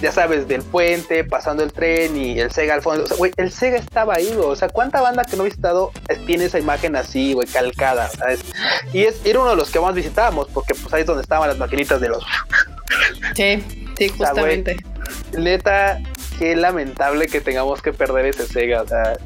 ya 0.02 0.13
sabes, 0.13 0.48
del 0.48 0.62
puente, 0.62 1.26
pasando 1.26 1.62
el 1.63 1.74
tren 1.74 2.15
y 2.15 2.39
el 2.39 2.52
Sega 2.52 2.74
al 2.76 2.82
fondo. 2.82 3.04
O 3.04 3.08
sea, 3.08 3.17
güey, 3.17 3.34
el 3.36 3.52
Sega 3.52 3.80
estaba 3.80 4.13
ahí, 4.15 4.28
güey. 4.34 4.48
O 4.48 4.56
sea, 4.56 4.69
¿cuánta 4.69 5.02
banda 5.02 5.26
que 5.26 5.36
no 5.36 5.41
ha 5.41 5.45
visitado 5.45 5.91
tiene 6.26 6.45
esa 6.45 6.58
imagen 6.58 6.95
así, 6.95 7.34
güey, 7.34 7.50
calcada? 7.50 8.08
¿sabes? 8.12 8.39
Y 8.93 9.04
es, 9.04 9.19
era 9.26 9.41
uno 9.41 9.50
de 9.50 9.56
los 9.58 9.69
que 9.71 9.82
más 9.82 9.93
visitábamos 9.93 10.48
porque 10.54 10.74
pues 10.74 10.93
ahí 10.93 11.02
es 11.02 11.08
donde 11.08 11.24
estaban 11.24 11.50
las 11.50 11.58
maquinitas 11.58 12.00
de 12.00 12.08
los 12.08 12.24
Sí, 13.36 13.85
sí, 13.97 14.10
sea, 14.10 14.27
justamente. 14.29 14.77
neta, 15.38 16.01
qué 16.38 16.55
lamentable 16.55 17.27
que 17.27 17.41
tengamos 17.41 17.81
que 17.81 17.93
perder 17.93 18.25
ese 18.27 18.45
Sega. 18.45 18.81
O 18.81 18.88
sea, 18.88 19.17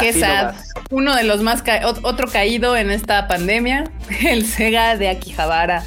Qué 0.00 0.12
sad. 0.12 0.54
Uno 0.90 1.14
de 1.14 1.22
los 1.24 1.42
más 1.42 1.62
ca- 1.62 1.82
ot- 1.82 2.00
otro 2.02 2.28
caído 2.28 2.76
en 2.76 2.90
esta 2.90 3.28
pandemia, 3.28 3.84
el 4.26 4.46
Sega 4.46 4.96
de 4.96 5.08
Akihabara. 5.10 5.82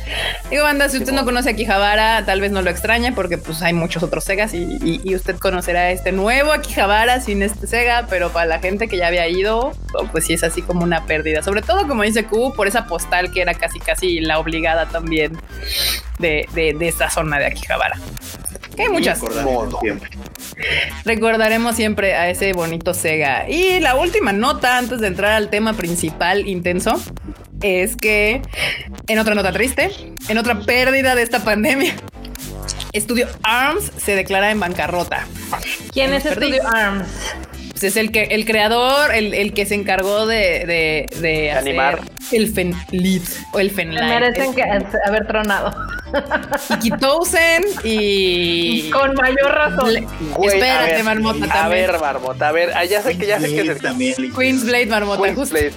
Digo, 0.49 0.63
banda, 0.63 0.89
si 0.89 0.97
usted 0.97 1.11
no 1.13 1.25
conoce 1.25 1.49
Akihabara, 1.51 2.23
tal 2.25 2.39
vez 2.41 2.51
no 2.51 2.61
lo 2.61 2.69
extraña 2.69 3.13
porque 3.15 3.37
pues 3.37 3.61
hay 3.61 3.73
muchos 3.73 4.03
otros 4.03 4.23
Segas 4.23 4.53
y, 4.53 4.57
y- 4.83 5.01
y 5.03 5.15
usted 5.15 5.37
conocerá 5.37 5.89
este 5.91 6.11
nuevo 6.11 6.51
Akihabara 6.51 7.19
sin 7.21 7.41
este 7.41 7.65
Sega, 7.67 8.05
pero 8.09 8.31
para 8.31 8.45
la 8.45 8.59
gente 8.59 8.87
que 8.87 8.97
ya 8.97 9.07
había 9.07 9.27
ido, 9.27 9.71
pues 10.11 10.25
sí 10.25 10.33
es 10.33 10.43
así 10.43 10.61
como 10.61 10.83
una 10.83 11.05
pérdida. 11.05 11.41
Sobre 11.41 11.61
todo, 11.61 11.87
como 11.87 12.03
dice 12.03 12.25
Q, 12.25 12.53
por 12.55 12.67
esa 12.67 12.85
postal 12.85 13.31
que 13.31 13.41
era 13.41 13.53
casi 13.55 13.79
casi 13.79 14.19
la 14.19 14.37
obligada 14.39 14.87
también 14.87 15.37
de, 16.19 16.47
de, 16.53 16.73
de 16.77 16.87
esa 16.87 17.09
zona 17.09 17.39
de 17.39 17.47
Akihabara. 17.47 17.97
Hay 18.81 18.89
muchas. 18.89 19.19
Recordaremos 19.21 19.79
siempre. 19.81 20.09
Recordaremos 21.05 21.75
siempre 21.75 22.15
a 22.15 22.29
ese 22.29 22.53
bonito 22.53 22.93
Sega. 22.93 23.49
Y 23.49 23.79
la 23.79 23.95
última 23.95 24.31
nota 24.33 24.77
antes 24.77 24.99
de 24.99 25.07
entrar 25.07 25.33
al 25.33 25.49
tema 25.49 25.73
principal 25.73 26.47
intenso 26.47 26.99
es 27.61 27.95
que 27.95 28.41
en 29.07 29.19
otra 29.19 29.35
nota 29.35 29.51
triste, 29.51 29.91
en 30.29 30.37
otra 30.37 30.59
pérdida 30.61 31.15
de 31.15 31.21
esta 31.23 31.43
pandemia, 31.43 31.93
Estudio 32.93 33.27
ARMS 33.43 33.91
se 33.97 34.15
declara 34.15 34.51
en 34.51 34.59
bancarrota. 34.59 35.25
¿Quién 35.93 36.13
es 36.13 36.23
Perdí. 36.23 36.47
Studio 36.47 36.63
Arms? 36.73 37.07
Pues 37.69 37.83
es 37.83 37.95
el 37.95 38.11
que 38.11 38.23
el 38.23 38.45
creador, 38.45 39.15
el, 39.15 39.33
el 39.33 39.53
que 39.53 39.65
se 39.65 39.75
encargó 39.75 40.27
de, 40.27 40.65
de, 40.65 41.19
de 41.21 41.51
hacer 41.51 41.69
Animar. 41.69 42.01
el 42.33 42.53
Fenlit 42.53 43.23
o 43.53 43.59
el 43.59 43.71
Fenlight. 43.71 44.09
merecen 44.09 44.53
que 44.53 44.63
haber 44.63 45.25
tronado. 45.25 45.73
Y 46.69 46.75
Kitousen 46.89 47.63
y. 47.83 48.89
Con 48.91 49.13
mayor 49.15 49.51
razón. 49.51 49.93
Le- 49.93 50.07
Güey, 50.35 50.49
a 50.49 50.53
Espérate, 50.55 50.93
ver, 50.93 51.03
Marmota, 51.03 51.45
A 51.45 51.47
también. 51.47 51.87
ver, 51.91 51.99
Marmota, 51.99 52.47
a 52.47 52.51
ver, 52.51 52.71
ah, 52.75 52.85
ya 52.85 53.01
sé 53.01 53.17
que 53.17 53.25
ya 53.25 53.39
sé 53.39 53.47
que 53.53 53.61
es 53.71 53.81
también. 53.81 54.15
Queen's 54.35 54.65
Blade 54.65 54.85
Marmota, 54.87 55.21
Queen's 55.23 55.37
justo. 55.37 55.55
Blade. 55.55 55.73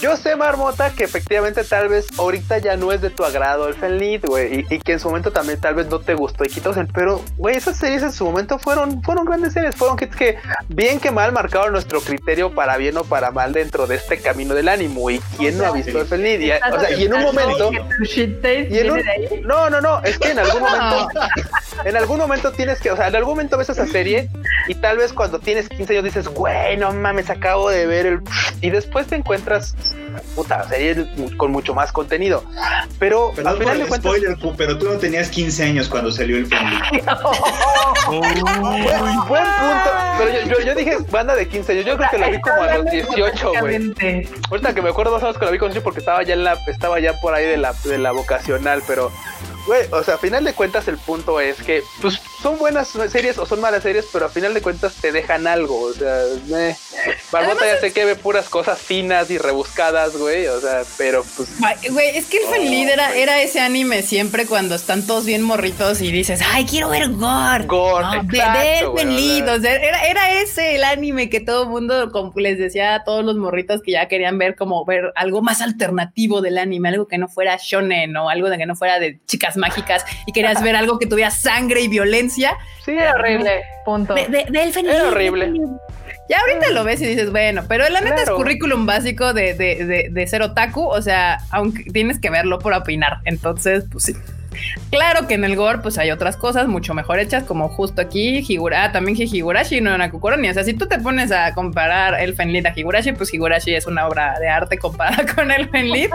Yo 0.00 0.16
sé, 0.16 0.36
Marmota, 0.36 0.90
que 0.90 1.04
efectivamente 1.04 1.64
tal 1.64 1.88
vez 1.88 2.06
ahorita 2.18 2.58
ya 2.58 2.76
no 2.76 2.92
es 2.92 3.00
de 3.00 3.10
tu 3.10 3.24
agrado 3.24 3.68
el 3.68 3.74
Fenlit, 3.74 4.24
güey, 4.26 4.60
y, 4.70 4.74
y 4.74 4.78
que 4.78 4.92
en 4.92 5.00
su 5.00 5.08
momento 5.08 5.30
también 5.32 5.60
tal 5.60 5.74
vez 5.74 5.86
no 5.86 6.00
te 6.00 6.14
gustó 6.14 6.44
y 6.44 6.48
Kitousen, 6.48 6.88
pero, 6.92 7.22
güey, 7.36 7.56
esas 7.56 7.78
series 7.78 8.02
en 8.02 8.12
su 8.12 8.24
momento 8.24 8.58
fueron, 8.58 9.02
fueron 9.02 9.24
grandes 9.24 9.52
series, 9.54 9.74
fueron 9.74 9.96
hits 10.00 10.14
que 10.16 10.36
bien 10.68 11.00
que 11.00 11.10
mal 11.10 11.32
marcaron 11.32 11.72
nuestro 11.72 12.00
criterio 12.00 12.54
para 12.54 12.76
bien 12.76 12.96
o 12.98 13.04
para 13.04 13.30
mal 13.30 13.52
dentro 13.52 13.86
de 13.86 13.96
este 13.96 14.18
camino 14.18 14.54
del 14.54 14.68
ánimo, 14.68 15.08
y 15.10 15.20
quién 15.38 15.56
no 15.58 15.64
ha 15.66 15.70
visto 15.72 15.98
el 16.00 16.06
Fenlit, 16.06 16.40
y, 16.42 16.50
o 16.50 16.80
sea, 16.80 16.90
y 16.92 17.04
en 17.04 17.14
un 17.14 17.22
momento... 17.22 17.70
Y 18.12 18.78
en 18.78 18.90
un- 18.90 18.98
ahí. 18.98 19.40
No, 19.56 19.70
no, 19.70 19.80
no, 19.80 20.02
es 20.02 20.18
que 20.18 20.30
en 20.30 20.38
algún 20.38 20.60
momento, 20.62 21.08
en 21.84 21.96
algún 21.96 22.18
momento 22.18 22.52
tienes 22.52 22.80
que, 22.80 22.90
o 22.90 22.96
sea, 22.96 23.08
en 23.08 23.16
algún 23.16 23.32
momento 23.32 23.56
ves 23.56 23.70
esa 23.70 23.86
serie 23.86 24.28
y 24.68 24.74
tal 24.74 24.98
vez 24.98 25.12
cuando 25.12 25.38
tienes 25.38 25.68
15 25.68 25.92
años 25.94 26.04
dices, 26.04 26.28
güey, 26.28 26.76
no 26.76 26.92
mames, 26.92 27.30
acabo 27.30 27.70
de 27.70 27.86
ver 27.86 28.06
el... 28.06 28.20
Y 28.62 28.70
después 28.70 29.06
te 29.06 29.16
encuentras, 29.16 29.74
puta, 30.34 30.66
serie 30.68 31.06
con 31.36 31.52
mucho 31.52 31.74
más 31.74 31.92
contenido. 31.92 32.42
Pero 32.98 33.32
Perdón 33.36 33.52
al 33.52 33.58
final 33.58 33.78
de 33.78 33.86
cuentas, 33.86 34.12
spoiler, 34.12 34.38
pero 34.56 34.78
tú 34.78 34.86
no 34.86 34.98
tenías 34.98 35.28
15 35.28 35.62
años 35.62 35.88
cuando 35.88 36.10
salió 36.10 36.38
el 36.38 36.46
Fenlit. 36.46 37.04
buen, 38.08 38.22
buen 39.28 39.44
punto. 39.44 39.90
Pero 40.18 40.30
yo, 40.32 40.58
yo, 40.58 40.64
yo 40.64 40.74
dije 40.74 40.96
banda 41.10 41.36
de 41.36 41.46
15 41.46 41.72
años, 41.72 41.84
yo 41.84 41.96
creo 41.98 42.10
que 42.10 42.18
la 42.18 42.30
vi 42.30 42.40
como 42.40 42.62
a 42.62 42.78
los 42.78 42.90
18, 42.90 43.52
güey. 43.60 43.92
Ahorita 44.50 44.74
que 44.74 44.82
me 44.82 44.88
acuerdo 44.88 45.12
más 45.12 45.22
o 45.22 45.26
menos 45.26 45.38
que 45.38 45.44
la 45.44 45.50
vi 45.50 45.58
con 45.58 45.68
18 45.68 45.84
porque 45.84 46.00
estaba 46.00 46.22
ya 46.22 46.32
en 46.32 46.44
la, 46.44 46.58
estaba 46.66 46.98
ya 46.98 47.12
por 47.20 47.34
ahí 47.34 47.44
de 47.44 47.58
la, 47.58 47.74
de 47.84 47.98
la 47.98 48.12
vocacional, 48.12 48.82
pero 48.86 49.12
güey, 49.66 49.86
o 49.90 50.02
sea, 50.02 50.14
a 50.14 50.18
final 50.18 50.44
de 50.44 50.54
cuentas 50.54 50.88
el 50.88 50.98
punto 50.98 51.40
es 51.40 51.56
que 51.62 51.82
pues 52.00 52.20
son 52.42 52.58
buenas 52.58 52.88
series 53.10 53.38
o 53.38 53.46
son 53.46 53.60
malas 53.60 53.82
series, 53.82 54.06
pero 54.12 54.26
a 54.26 54.28
final 54.28 54.54
de 54.54 54.62
cuentas 54.62 54.94
te 54.94 55.12
dejan 55.12 55.46
algo, 55.46 55.80
o 55.80 55.92
sea, 55.92 56.22
eh. 56.54 56.76
Barbota 57.30 57.66
ya 57.66 57.80
sé 57.80 57.92
que 57.92 58.04
ve 58.04 58.16
puras 58.16 58.48
cosas 58.48 58.78
finas 58.78 59.30
y 59.30 59.38
rebuscadas, 59.38 60.16
güey, 60.16 60.46
o 60.46 60.60
sea, 60.60 60.82
pero 60.96 61.24
pues 61.36 61.48
Güey, 61.90 62.16
es 62.16 62.26
que 62.26 62.38
el 62.38 62.44
Fenlit 62.44 62.88
era, 62.88 63.14
era 63.14 63.42
ese 63.42 63.60
anime 63.60 64.02
siempre 64.02 64.46
cuando 64.46 64.74
están 64.74 65.06
todos 65.06 65.24
bien 65.24 65.42
morritos 65.42 66.00
y 66.00 66.10
dices, 66.12 66.40
ay, 66.52 66.64
quiero 66.64 66.88
ver 66.88 67.08
Gore. 67.10 67.66
Gore, 67.66 68.04
No, 68.04 68.14
exacto, 68.14 68.92
ve 68.94 69.04
güey. 69.04 69.42
O 69.42 69.60
sea, 69.60 69.74
era, 69.74 70.00
era 70.06 70.40
ese 70.40 70.76
el 70.76 70.84
anime 70.84 71.28
que 71.28 71.40
todo 71.40 71.64
el 71.64 71.68
mundo 71.68 72.10
como 72.12 72.32
les 72.36 72.58
decía 72.58 72.94
a 72.94 73.04
todos 73.04 73.24
los 73.24 73.36
morritos 73.36 73.82
que 73.82 73.92
ya 73.92 74.08
querían 74.08 74.38
ver 74.38 74.56
como 74.56 74.84
ver 74.84 75.12
algo 75.16 75.42
más 75.42 75.60
alternativo 75.60 76.40
del 76.40 76.58
anime, 76.58 76.88
algo 76.90 77.06
que 77.08 77.18
no 77.18 77.28
fuera 77.28 77.58
shonen 77.60 78.16
o 78.16 78.28
algo 78.28 78.48
de 78.48 78.58
que 78.58 78.66
no 78.66 78.76
fuera 78.76 78.98
de 78.98 79.20
chicas 79.26 79.55
mágicas 79.56 80.04
y 80.26 80.32
querías 80.32 80.62
ver 80.62 80.76
algo 80.76 80.98
que 80.98 81.06
tuviera 81.06 81.30
sangre 81.30 81.80
y 81.80 81.88
violencia. 81.88 82.56
sí, 82.84 82.92
Era 82.92 83.12
horrible. 83.14 83.62
Punto. 83.84 84.14
Ve, 84.14 84.26
ve- 84.28 84.46
ve 84.50 84.62
el 84.62 84.72
Fenlit. 84.72 84.92
Era 84.94 85.08
horrible. 85.08 85.52
Ya 86.28 86.40
ahorita 86.40 86.70
lo 86.70 86.82
ves 86.82 87.00
y 87.02 87.06
dices, 87.06 87.30
bueno, 87.30 87.62
pero 87.68 87.88
la 87.88 88.00
neta 88.00 88.16
Claro. 88.16 88.32
es 88.32 88.36
currículum 88.36 88.84
básico 88.84 89.32
de, 89.32 89.54
de, 89.54 89.84
de, 89.86 90.08
de 90.10 90.26
ser 90.26 90.42
otaku, 90.42 90.82
o 90.84 91.00
sea, 91.00 91.38
aunque 91.50 91.84
tienes 91.84 92.18
que 92.18 92.30
verlo 92.30 92.58
por 92.58 92.72
opinar. 92.72 93.18
Entonces, 93.26 93.84
pues 93.92 94.04
sí, 94.04 94.14
Claro 94.90 95.26
que 95.26 95.34
en 95.34 95.44
el 95.44 95.56
gore 95.56 95.78
pues 95.78 95.98
hay 95.98 96.10
otras 96.10 96.36
cosas 96.36 96.68
mucho 96.68 96.94
mejor 96.94 97.18
hechas 97.18 97.44
como 97.44 97.68
justo 97.68 98.00
aquí 98.00 98.44
Higura, 98.46 98.92
también 98.92 99.16
Higurashi 99.18 99.80
no 99.80 99.96
Nakukoro, 99.96 100.36
o 100.36 100.54
sea, 100.54 100.64
si 100.64 100.74
tú 100.74 100.86
te 100.86 100.98
pones 100.98 101.32
a 101.32 101.52
comparar 101.54 102.20
el 102.20 102.34
Fenlit 102.34 102.66
a 102.66 102.72
Higurashi, 102.74 103.12
pues 103.12 103.32
Higurashi 103.32 103.74
es 103.74 103.86
una 103.86 104.06
obra 104.06 104.38
de 104.38 104.48
arte 104.48 104.78
comparada 104.78 105.24
con 105.34 105.50
el 105.50 105.68
Fenlit 105.68 106.10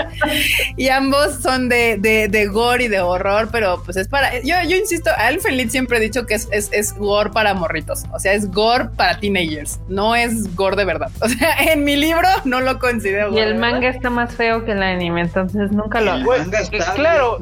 y 0.78 0.90
ambos 0.90 1.42
son 1.42 1.70
de, 1.70 1.98
de, 1.98 2.28
de, 2.28 2.48
gore 2.48 2.86
y 2.86 2.88
de 2.88 3.02
horror, 3.02 3.50
pero 3.52 3.82
pues 3.84 3.98
es 3.98 4.08
para, 4.08 4.40
yo, 4.42 4.56
yo 4.68 4.76
insisto, 4.76 5.10
a 5.18 5.30
el 5.30 5.42
Fenlit 5.42 5.70
siempre 5.70 5.98
he 5.98 6.02
dicho 6.02 6.26
que 6.26 6.36
es, 6.36 6.48
es, 6.52 6.70
es 6.72 6.94
gore 6.94 7.30
para 7.32 7.54
morritos, 7.54 8.04
o 8.12 8.20
sea, 8.20 8.34
es 8.34 8.50
gore 8.50 8.90
para 8.96 9.20
teenagers, 9.20 9.80
no 9.88 10.16
es 10.16 10.56
gore 10.56 10.76
de 10.76 10.86
verdad, 10.86 11.12
o 11.22 11.28
sea, 11.28 11.56
en 11.72 11.84
mi 11.84 11.96
libro 11.96 12.28
no 12.46 12.62
lo 12.62 12.80
considero. 12.80 13.34
Y 13.34 13.40
el 13.40 13.56
manga 13.56 13.90
está 13.90 14.10
más 14.10 14.34
feo 14.34 14.66
que 14.66 14.72
el 14.72 14.84
anime, 14.84 15.22
entonces 15.22 15.72
nunca 15.72 16.02
lo... 16.02 16.16
El 16.16 16.26
manga 16.26 16.60
está 16.60 16.94
claro, 16.94 17.40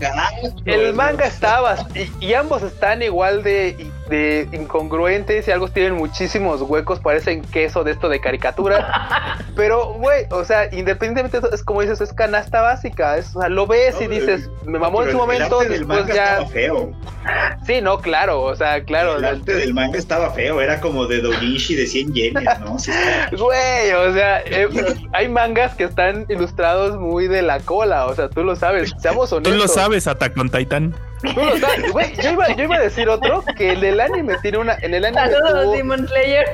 el 0.66 0.89
manga 0.94 1.26
estaba 1.26 1.76
y, 1.96 2.26
y 2.26 2.34
ambos 2.34 2.64
están 2.64 3.02
igual 3.02 3.44
de 3.44 3.92
de 4.10 4.50
incongruentes 4.52 5.48
y 5.48 5.52
algo 5.52 5.70
tienen 5.70 5.94
muchísimos 5.94 6.62
huecos, 6.62 7.00
parecen 7.00 7.44
queso 7.44 7.84
de 7.84 7.92
esto 7.92 8.10
de 8.10 8.20
caricatura. 8.20 9.38
Pero, 9.56 9.94
güey, 9.94 10.26
o 10.32 10.44
sea, 10.44 10.66
independientemente 10.74 11.40
de 11.40 11.48
eso, 11.48 11.56
es 11.56 11.64
como 11.64 11.82
dices, 11.82 12.02
es 12.02 12.12
canasta 12.12 12.62
básica. 12.62 13.18
Es, 13.18 13.36
o 13.36 13.42
sea, 13.42 13.50
lo 13.50 13.68
ves 13.68 14.02
y 14.02 14.08
dices, 14.08 14.50
me 14.66 14.80
mamó 14.80 15.04
en 15.04 15.12
su 15.12 15.18
momento, 15.18 15.60
después 15.60 16.08
ya. 16.08 16.46
feo. 16.48 16.92
Sí, 17.66 17.82
no, 17.82 18.00
claro, 18.00 18.42
o 18.42 18.56
sea, 18.56 18.84
claro. 18.84 19.18
El 19.18 19.26
arte 19.26 19.54
del 19.54 19.74
manga 19.74 19.98
estaba 19.98 20.32
feo, 20.32 20.62
era 20.62 20.82
como 20.82 21.06
de 21.06 21.22
Dojinshi 21.22 21.76
de 21.76 21.86
100 21.86 22.14
yenes, 22.14 22.60
¿no? 22.62 22.78
Güey, 23.38 23.92
o 23.92 24.14
sea, 24.14 24.42
eh, 24.46 24.68
hay 25.14 25.28
mangas 25.28 25.76
que 25.76 25.84
están 25.84 26.26
ilustrados 26.30 26.98
muy 26.98 27.28
de 27.28 27.42
la 27.42 27.60
cola, 27.60 28.08
o 28.08 28.16
sea, 28.16 28.30
tú 28.30 28.44
lo 28.44 28.56
sabes, 28.56 28.94
seamos 29.00 29.32
honestos. 29.32 29.54
Tú 29.54 29.60
lo 29.60 29.68
sabes, 29.68 30.08
Attack 30.08 30.38
on 30.38 30.50
Titan. 30.50 30.69
Sabes, 30.70 31.92
güey, 31.92 32.16
yo 32.22 32.32
iba, 32.32 32.48
yo 32.56 32.64
iba 32.64 32.76
a 32.76 32.82
decir 32.82 33.10
otro, 33.10 33.44
que 33.58 33.72
el 33.72 33.82
del 33.82 34.00
anime 34.00 34.38
tiene 34.42 34.60
una, 34.60 34.76
en 34.82 34.94
el 34.94 35.06
anime 35.06 35.22
Saludos, 35.22 35.64
tuvo... 35.64 35.72
Demon 35.74 36.08
Slayer. 36.08 36.46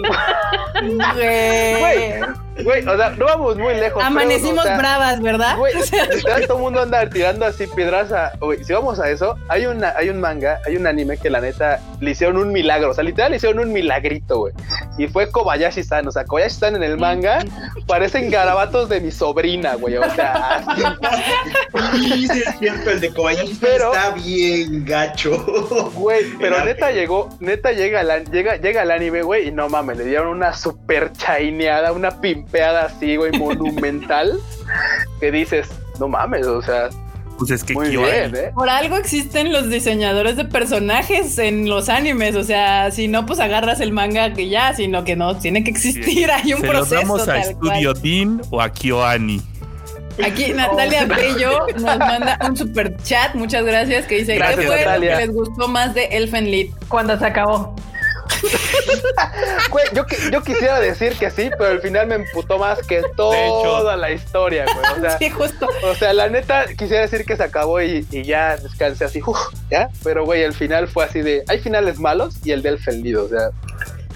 Güey, 1.80 2.20
güey, 2.64 2.86
o 2.86 2.96
sea, 2.96 3.10
no 3.10 3.24
vamos 3.26 3.56
muy 3.56 3.74
lejos. 3.74 4.02
Amanecimos 4.02 4.62
pero, 4.62 4.62
o 4.62 4.64
sea, 4.64 4.78
bravas, 4.78 5.20
¿verdad? 5.20 5.56
Güey, 5.56 5.74
todo 6.46 6.56
el 6.56 6.62
mundo 6.62 6.82
anda 6.82 7.08
tirando 7.08 7.46
así 7.46 7.66
piedras 7.66 8.12
a. 8.12 8.32
Güey, 8.40 8.64
si 8.64 8.72
vamos 8.72 8.98
a 9.00 9.10
eso, 9.10 9.36
hay, 9.48 9.66
una, 9.66 9.94
hay 9.96 10.08
un 10.08 10.20
manga, 10.20 10.60
hay 10.66 10.76
un 10.76 10.86
anime 10.86 11.16
que 11.16 11.30
la 11.30 11.40
neta 11.40 11.80
le 12.00 12.10
hicieron 12.10 12.36
un 12.36 12.52
milagro. 12.52 12.90
O 12.90 12.94
sea, 12.94 13.04
literal 13.04 13.30
le 13.30 13.36
hicieron 13.36 13.60
un 13.60 13.72
milagrito, 13.72 14.38
güey. 14.38 14.54
Y 14.96 15.06
fue 15.08 15.30
Kobayashi-san. 15.30 16.06
O 16.06 16.10
sea, 16.10 16.24
Kobayashi-san 16.24 16.76
en 16.76 16.82
el 16.82 16.98
manga 16.98 17.44
parecen 17.86 18.30
garabatos 18.30 18.88
de 18.88 19.00
mi 19.00 19.10
sobrina, 19.10 19.74
güey. 19.74 19.96
O 19.96 20.10
sea. 20.14 20.64
sí, 21.92 22.28
sí, 22.28 22.42
es 22.46 22.58
cierto, 22.58 22.90
el 22.90 23.00
de 23.00 23.10
Kobayashi 23.10 23.58
pero, 23.60 23.92
está 23.92 24.10
bien 24.10 24.84
gacho. 24.84 25.44
Güey, 25.94 26.24
pero 26.38 26.64
neta 26.64 26.90
llegó, 26.90 27.28
neta 27.40 27.72
llega, 27.72 28.02
la, 28.02 28.18
llega, 28.18 28.56
llega 28.56 28.82
el 28.82 28.90
anime, 28.90 29.22
güey, 29.22 29.48
y 29.48 29.50
no 29.50 29.68
mames, 29.68 29.98
le 29.98 30.04
dieron 30.04 30.28
una 30.28 30.52
super 30.52 31.12
chaineada, 31.12 31.92
una 31.92 32.20
pimpeada 32.48 32.86
así, 32.86 33.16
güey, 33.16 33.32
monumental, 33.32 34.38
que 35.20 35.30
dices, 35.30 35.68
no 36.00 36.08
mames, 36.08 36.46
o 36.46 36.62
sea, 36.62 36.88
pues 37.38 37.50
es 37.52 37.62
que 37.62 37.74
muy 37.74 37.90
bien, 37.90 38.34
¿eh? 38.34 38.50
Por 38.52 38.68
algo 38.68 38.96
existen 38.96 39.52
los 39.52 39.70
diseñadores 39.70 40.36
de 40.36 40.44
personajes 40.44 41.38
en 41.38 41.68
los 41.68 41.88
animes. 41.88 42.34
O 42.34 42.42
sea, 42.42 42.90
si 42.90 43.06
no, 43.06 43.26
pues 43.26 43.38
agarras 43.38 43.78
el 43.78 43.92
manga 43.92 44.32
que 44.32 44.48
ya, 44.48 44.74
sino 44.74 45.04
que 45.04 45.14
no, 45.14 45.36
tiene 45.38 45.62
que 45.62 45.70
existir. 45.70 46.28
Hay 46.32 46.52
un 46.52 46.62
Se 46.62 46.66
proceso. 46.66 46.94
Lo 46.94 47.00
damos 47.00 47.28
a 47.28 47.44
Studio. 47.44 47.94
Dean 47.94 48.42
o 48.50 48.60
a 48.60 48.68
Kyoani. 48.72 49.40
Aquí 50.24 50.52
Natalia 50.52 51.04
Bello 51.04 51.66
nos 51.74 51.96
manda 51.98 52.36
un 52.44 52.56
super 52.56 52.96
chat, 53.04 53.36
muchas 53.36 53.64
gracias, 53.64 54.06
que 54.06 54.16
dice 54.16 54.34
Gracias, 54.34 54.58
¿qué 54.58 54.66
fue 54.66 54.76
Natalia. 54.84 55.12
lo 55.12 55.18
que 55.18 55.26
les 55.26 55.34
gustó 55.36 55.68
más 55.68 55.94
de 55.94 56.06
Elfen 56.06 56.50
Lied? 56.50 56.70
Cuando 56.88 57.16
se 57.16 57.24
acabó. 57.24 57.76
Güey, 59.70 59.84
yo, 59.92 60.06
qui- 60.06 60.30
yo 60.30 60.42
quisiera 60.42 60.80
decir 60.80 61.14
que 61.14 61.30
sí, 61.30 61.50
pero 61.58 61.70
al 61.70 61.80
final 61.80 62.06
me 62.06 62.14
emputó 62.16 62.58
más 62.58 62.78
que 62.86 63.02
toda 63.16 63.96
la 63.96 64.10
historia, 64.10 64.64
güey. 64.64 64.98
O 64.98 65.00
sea, 65.00 65.18
Sí, 65.18 65.30
justo. 65.30 65.68
o 65.84 65.94
sea, 65.94 66.12
la 66.12 66.28
neta, 66.28 66.66
quisiera 66.76 67.02
decir 67.02 67.24
que 67.24 67.36
se 67.36 67.42
acabó 67.42 67.80
y, 67.82 68.06
y 68.10 68.22
ya 68.22 68.56
descansé 68.56 69.04
así, 69.04 69.20
uf, 69.24 69.38
¿ya? 69.70 69.88
Pero, 70.04 70.24
güey, 70.24 70.42
el 70.42 70.54
final 70.54 70.88
fue 70.88 71.04
así 71.04 71.20
de... 71.20 71.44
Hay 71.48 71.58
finales 71.60 71.98
malos 71.98 72.36
y 72.44 72.52
el 72.52 72.62
del 72.62 72.78
fendido, 72.78 73.24
o 73.24 73.28
sea... 73.28 73.50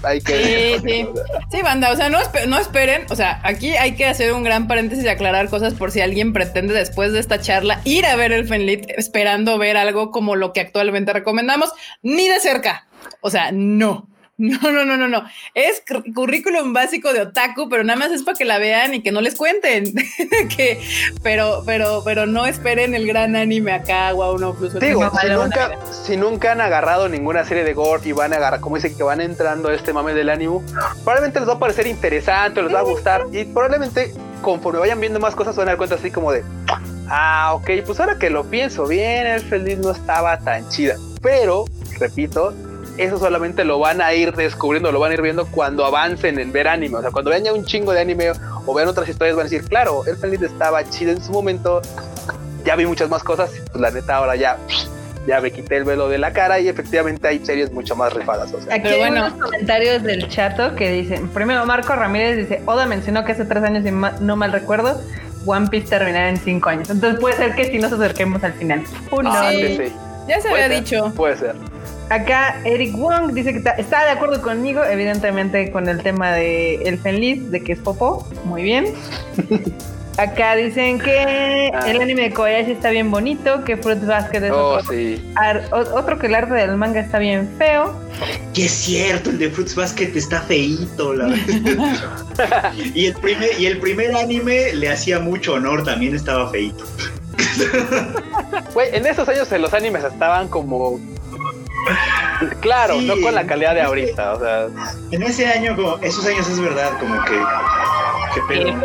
Hay 0.05 0.19
que... 0.19 0.33
Sí, 0.35 0.81
sí. 0.85 1.09
Sí, 1.49 1.61
banda, 1.61 1.89
o 1.91 1.95
sea, 1.95 2.09
no, 2.09 2.19
espe- 2.19 2.45
no 2.45 2.57
esperen, 2.59 3.05
o 3.09 3.15
sea, 3.15 3.39
aquí 3.43 3.71
hay 3.77 3.95
que 3.95 4.05
hacer 4.05 4.33
un 4.33 4.43
gran 4.43 4.67
paréntesis 4.67 5.05
y 5.05 5.07
aclarar 5.07 5.47
cosas 5.49 5.75
por 5.75 5.91
si 5.91 6.01
alguien 6.01 6.33
pretende 6.33 6.73
después 6.73 7.13
de 7.13 7.19
esta 7.19 7.39
charla 7.39 7.79
ir 7.85 8.05
a 8.05 8.17
ver 8.17 8.33
el 8.33 8.45
Fenlit 8.45 8.83
esperando 8.97 9.57
ver 9.57 9.77
algo 9.77 10.11
como 10.11 10.35
lo 10.35 10.51
que 10.51 10.59
actualmente 10.59 11.13
recomendamos, 11.13 11.71
ni 12.01 12.27
de 12.27 12.41
cerca. 12.41 12.85
O 13.21 13.29
sea, 13.29 13.51
no. 13.53 14.09
No, 14.35 14.57
no, 14.71 14.83
no, 14.83 14.97
no, 14.97 15.07
no. 15.07 15.23
Es 15.53 15.83
cur- 15.85 16.11
currículum 16.13 16.73
básico 16.73 17.13
de 17.13 17.21
otaku, 17.21 17.69
pero 17.69 17.83
nada 17.83 17.99
más 17.99 18.11
es 18.11 18.23
para 18.23 18.35
que 18.35 18.45
la 18.45 18.57
vean 18.57 18.95
y 18.95 19.03
que 19.03 19.11
no 19.11 19.21
les 19.21 19.35
cuenten. 19.35 19.93
que, 20.55 20.81
pero, 21.21 21.61
pero, 21.65 22.01
pero 22.03 22.25
no 22.25 22.45
esperen 22.47 22.95
el 22.95 23.05
gran 23.05 23.35
anime 23.35 23.73
acá, 23.73 24.11
wow, 24.11 24.37
no, 24.39 24.55
plus. 24.55 24.73
Digo, 24.79 25.09
si 25.21 25.27
nunca, 25.29 25.79
si 25.91 26.17
nunca 26.17 26.51
han 26.51 26.61
agarrado 26.61 27.07
ninguna 27.09 27.45
serie 27.45 27.63
de 27.63 27.73
gore 27.73 28.01
y 28.05 28.11
van 28.11 28.33
a 28.33 28.37
agarrar, 28.37 28.59
como 28.59 28.75
dice 28.77 28.95
que 28.95 29.03
van 29.03 29.21
entrando 29.21 29.69
a 29.69 29.73
este 29.75 29.93
mame 29.93 30.13
del 30.15 30.29
anime, 30.29 30.61
probablemente 31.03 31.39
les 31.39 31.47
va 31.47 31.53
a 31.53 31.59
parecer 31.59 31.85
interesante, 31.85 32.61
les 32.63 32.73
va 32.73 32.79
a 32.79 32.83
gustar 32.83 33.25
y 33.31 33.45
probablemente 33.45 34.13
conforme 34.41 34.79
vayan 34.79 34.99
viendo 34.99 35.19
más 35.19 35.35
cosas 35.35 35.55
van 35.55 35.67
a 35.67 35.71
dar 35.71 35.77
cuenta 35.77 35.95
así 35.95 36.09
como 36.09 36.31
de, 36.31 36.43
ah, 37.07 37.51
ok, 37.53 37.69
pues 37.85 37.99
ahora 37.99 38.17
que 38.17 38.29
lo 38.31 38.43
pienso 38.45 38.87
bien, 38.87 39.27
el 39.27 39.41
feliz 39.41 39.77
no 39.77 39.91
estaba 39.91 40.39
tan 40.39 40.67
chida. 40.69 40.95
Pero, 41.21 41.65
repito, 41.99 42.53
eso 42.97 43.17
solamente 43.17 43.63
lo 43.65 43.79
van 43.79 44.01
a 44.01 44.13
ir 44.13 44.33
descubriendo, 44.35 44.91
lo 44.91 44.99
van 44.99 45.11
a 45.11 45.13
ir 45.15 45.21
viendo 45.21 45.45
cuando 45.47 45.85
avancen 45.85 46.39
en 46.39 46.51
ver 46.51 46.67
anime. 46.67 46.97
O 46.97 47.01
sea, 47.01 47.11
cuando 47.11 47.31
vean 47.31 47.43
ya 47.43 47.53
un 47.53 47.65
chingo 47.65 47.91
de 47.93 48.01
anime 48.01 48.31
o 48.65 48.73
vean 48.73 48.87
otras 48.87 49.07
historias, 49.09 49.35
van 49.35 49.47
a 49.47 49.49
decir, 49.49 49.67
claro, 49.67 50.05
el 50.05 50.15
feliz 50.17 50.41
estaba 50.41 50.83
chido 50.89 51.11
en 51.11 51.21
su 51.23 51.31
momento, 51.31 51.81
ya 52.65 52.75
vi 52.75 52.85
muchas 52.85 53.09
más 53.09 53.23
cosas, 53.23 53.51
pues 53.71 53.81
la 53.81 53.91
neta 53.91 54.15
ahora 54.17 54.35
ya, 54.35 54.57
ya 55.27 55.41
me 55.41 55.51
quité 55.51 55.77
el 55.77 55.83
velo 55.85 56.07
de 56.09 56.17
la 56.17 56.33
cara 56.33 56.59
y 56.59 56.67
efectivamente 56.67 57.27
hay 57.27 57.43
series 57.45 57.71
mucho 57.71 57.95
más 57.95 58.13
rifadas. 58.13 58.53
O 58.53 58.61
sea, 58.61 58.75
Aquí 58.75 58.83
Pero 58.89 58.95
hay 59.03 59.09
bueno. 59.11 59.25
unos 59.27 59.41
comentarios 59.41 60.03
del 60.03 60.27
chato 60.29 60.75
que 60.75 60.91
dicen, 60.91 61.29
primero 61.29 61.65
Marco 61.65 61.93
Ramírez 61.95 62.37
dice, 62.37 62.61
Oda 62.65 62.85
mencionó 62.85 63.25
que 63.25 63.31
hace 63.31 63.45
tres 63.45 63.63
años, 63.63 63.83
si 63.83 63.91
ma- 63.91 64.13
no 64.21 64.35
mal 64.35 64.51
recuerdo, 64.51 65.01
One 65.45 65.67
Piece 65.69 65.87
terminará 65.89 66.29
en 66.29 66.37
cinco 66.37 66.69
años. 66.69 66.89
Entonces 66.89 67.19
puede 67.19 67.35
ser 67.35 67.55
que 67.55 67.65
si 67.71 67.79
nos 67.79 67.91
acerquemos 67.91 68.43
al 68.43 68.53
final. 68.53 68.83
Uno. 69.11 69.29
ah, 69.33 69.49
sí. 69.51 69.67
sí, 69.67 69.77
sí, 69.87 69.93
Ya 70.27 70.39
se 70.39 70.49
puede 70.49 70.63
había 70.63 70.77
ser, 70.77 70.85
dicho. 70.85 71.13
Puede 71.15 71.37
ser. 71.37 71.55
Acá 72.09 72.59
Eric 72.65 72.95
Wong 72.95 73.33
dice 73.33 73.51
que 73.53 73.57
está, 73.59 73.71
está 73.71 74.03
de 74.05 74.11
acuerdo 74.11 74.41
conmigo, 74.41 74.83
evidentemente 74.83 75.71
con 75.71 75.87
el 75.89 76.01
tema 76.03 76.31
de 76.31 76.75
el 76.83 76.97
Fenlis, 76.99 77.49
de 77.51 77.61
que 77.63 77.73
es 77.73 77.79
Popo. 77.79 78.27
Muy 78.45 78.61
bien. 78.63 78.85
Acá 80.17 80.55
dicen 80.55 80.99
que 80.99 81.71
Ah. 81.73 81.89
el 81.89 81.99
anime 81.99 82.23
de 82.23 82.33
Kobayashi 82.33 82.73
está 82.73 82.91
bien 82.91 83.09
bonito, 83.09 83.63
que 83.63 83.77
Fruits 83.77 84.05
Basket 84.05 84.43
es 84.45 84.51
Oh, 84.51 84.75
otro, 84.75 84.91
sí. 84.91 85.19
ar- 85.35 85.63
otro 85.71 86.19
que 86.19 86.27
el 86.27 86.35
arte 86.35 86.53
del 86.53 86.77
manga 86.77 86.99
está 86.99 87.17
bien 87.17 87.49
feo. 87.57 87.95
Que 88.53 88.65
es 88.65 88.71
cierto, 88.71 89.31
el 89.31 89.39
de 89.39 89.49
Fruits 89.49 89.73
Basket 89.73 90.11
está 90.15 90.41
feíto. 90.41 91.15
La... 91.15 91.33
y, 92.93 93.07
el 93.07 93.15
primer, 93.15 93.59
y 93.59 93.65
el 93.65 93.79
primer 93.79 94.15
anime 94.15 94.73
le 94.75 94.91
hacía 94.91 95.19
mucho 95.19 95.53
honor, 95.53 95.83
también 95.83 96.13
estaba 96.13 96.47
feíto. 96.51 96.83
Güey, 98.75 98.89
en 98.95 99.07
esos 99.07 99.27
años 99.27 99.49
los 99.51 99.73
animes 99.73 100.03
estaban 100.03 100.47
como. 100.47 100.99
Claro, 102.61 102.99
Sí, 102.99 103.05
no 103.05 103.19
con 103.21 103.33
la 103.35 103.45
calidad 103.45 103.73
de 103.75 103.81
ahorita, 103.81 104.33
o 104.33 104.39
sea, 104.39 104.67
En 105.11 105.23
ese 105.23 105.45
año, 105.47 105.75
como, 105.75 105.97
esos 106.01 106.25
años 106.25 106.47
es 106.49 106.59
verdad, 106.59 106.91
como 106.99 107.15
que. 107.25 107.39
Qué 108.33 108.41
pedo. 108.47 108.81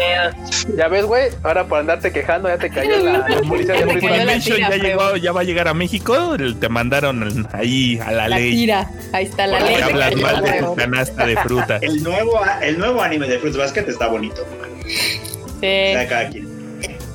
ya 0.76 0.88
ves, 0.88 1.06
güey, 1.06 1.30
ahora 1.42 1.64
por 1.66 1.78
andarte 1.78 2.12
quejando 2.12 2.48
ya 2.48 2.58
te 2.58 2.68
cayó 2.68 2.98
la, 3.02 3.26
la 3.26 3.40
policía 3.48 3.74
de 3.74 3.94
tira, 3.98 4.24
ya 4.58 4.68
feo. 4.68 4.82
llegó, 4.82 5.16
ya 5.16 5.32
va 5.32 5.40
a 5.40 5.44
llegar 5.44 5.68
a 5.68 5.74
México, 5.74 6.36
te 6.60 6.68
mandaron 6.68 7.48
ahí 7.54 7.98
a 8.04 8.12
la, 8.12 8.28
La 8.28 8.36
ley. 8.36 8.50
tira. 8.52 8.90
Ahí 9.12 9.24
está 9.24 9.46
la 9.46 9.58
Porque 9.58 9.72
ley. 9.74 9.82
hablas 9.82 10.16
mal 10.20 10.42
de 10.42 10.52
tu 10.60 10.74
canasta 10.76 11.26
de 11.26 11.36
fruta. 11.38 11.78
El 11.80 12.02
nuevo, 12.02 12.40
el 12.60 12.78
nuevo 12.78 13.00
anime 13.02 13.26
de 13.26 13.38
Fruits 13.38 13.56
Basket 13.56 13.84
está 13.88 14.08
bonito. 14.08 14.44
Sí. 14.86 15.56
O 15.60 15.60
sea, 15.60 16.08
cada 16.08 16.28
quien. 16.28 16.47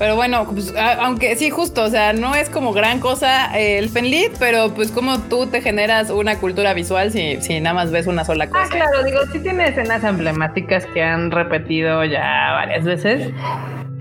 Pero 0.04 0.18
bueno, 0.18 0.46
pues, 0.52 0.76
a- 0.76 1.06
aunque 1.06 1.34
sí, 1.38 1.50
justo, 1.50 1.82
o 1.82 1.88
sea, 1.90 2.12
no 2.12 2.36
es 2.36 2.50
como 2.50 2.74
gran 2.74 3.00
cosa 3.00 3.58
eh, 3.58 3.78
el 3.78 3.88
Fenlit, 3.88 4.34
pero 4.38 4.74
pues 4.74 4.92
como 4.92 5.18
tú 5.30 5.48
te 5.48 5.62
generas 5.62 6.10
una 6.10 6.40
cultura 6.40 6.74
visual 6.74 7.10
si, 7.10 7.40
si 7.40 7.62
nada 7.62 7.74
más 7.74 7.90
ves 7.90 8.06
una 8.08 8.26
sola 8.26 8.50
cosa. 8.50 8.64
Ah, 8.66 8.68
claro, 8.70 9.02
digo, 9.06 9.20
sí 9.32 9.40
tiene 9.40 9.70
escenas 9.70 10.04
emblemáticas 10.04 10.86
que 10.88 11.02
han 11.02 11.32
repetido 11.32 12.04
ya 12.04 12.52
varias 12.52 12.84
veces. 12.84 13.32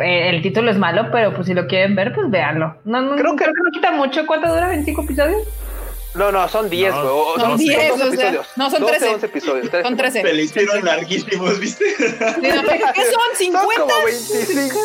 Eh, 0.01 0.31
El 0.31 0.43
título 0.43 0.73
es 0.73 0.77
malo, 0.77 1.07
pero 1.13 1.33
pues 1.35 1.47
si 1.47 1.55
lo 1.55 1.69
quieren 1.69 1.95
ver, 1.95 2.13
pues 2.13 2.29
véanlo. 2.29 2.75
No, 2.85 3.01
no, 3.01 3.15
Creo 3.15 3.37
que 3.37 3.47
no 3.47 3.71
quita 3.73 3.93
mucho. 3.93 4.27
¿Cuánto 4.27 4.53
dura? 4.53 4.75
¿25 4.75 5.05
episodios? 5.05 5.43
No, 6.15 6.31
no, 6.31 6.47
son 6.49 6.69
10, 6.69 6.95
No, 6.95 7.03
güey. 7.03 7.41
son 7.41 7.51
no, 7.51 7.57
10, 7.57 7.89
son 7.89 7.89
12 7.89 7.93
o 7.93 7.97
sea, 7.97 8.07
episodios. 8.29 8.47
no, 8.57 8.71
son 8.71 8.81
12, 8.83 8.93
13. 8.99 9.15
11 9.15 9.27
episodios. 9.27 9.71
13. 9.71 9.89
Son 9.89 9.97
13. 9.97 10.23
Se 10.23 10.33
le 10.35 10.43
hicieron 10.43 10.85
larguísimos, 10.85 11.59
¿viste? 11.59 11.85
Sí, 11.97 12.05
no, 12.19 12.63
¿Qué 12.93 13.05
son? 13.05 13.13
Son 13.39 13.53
¿50? 13.55 13.81
como 13.81 14.05
25. 14.05 14.81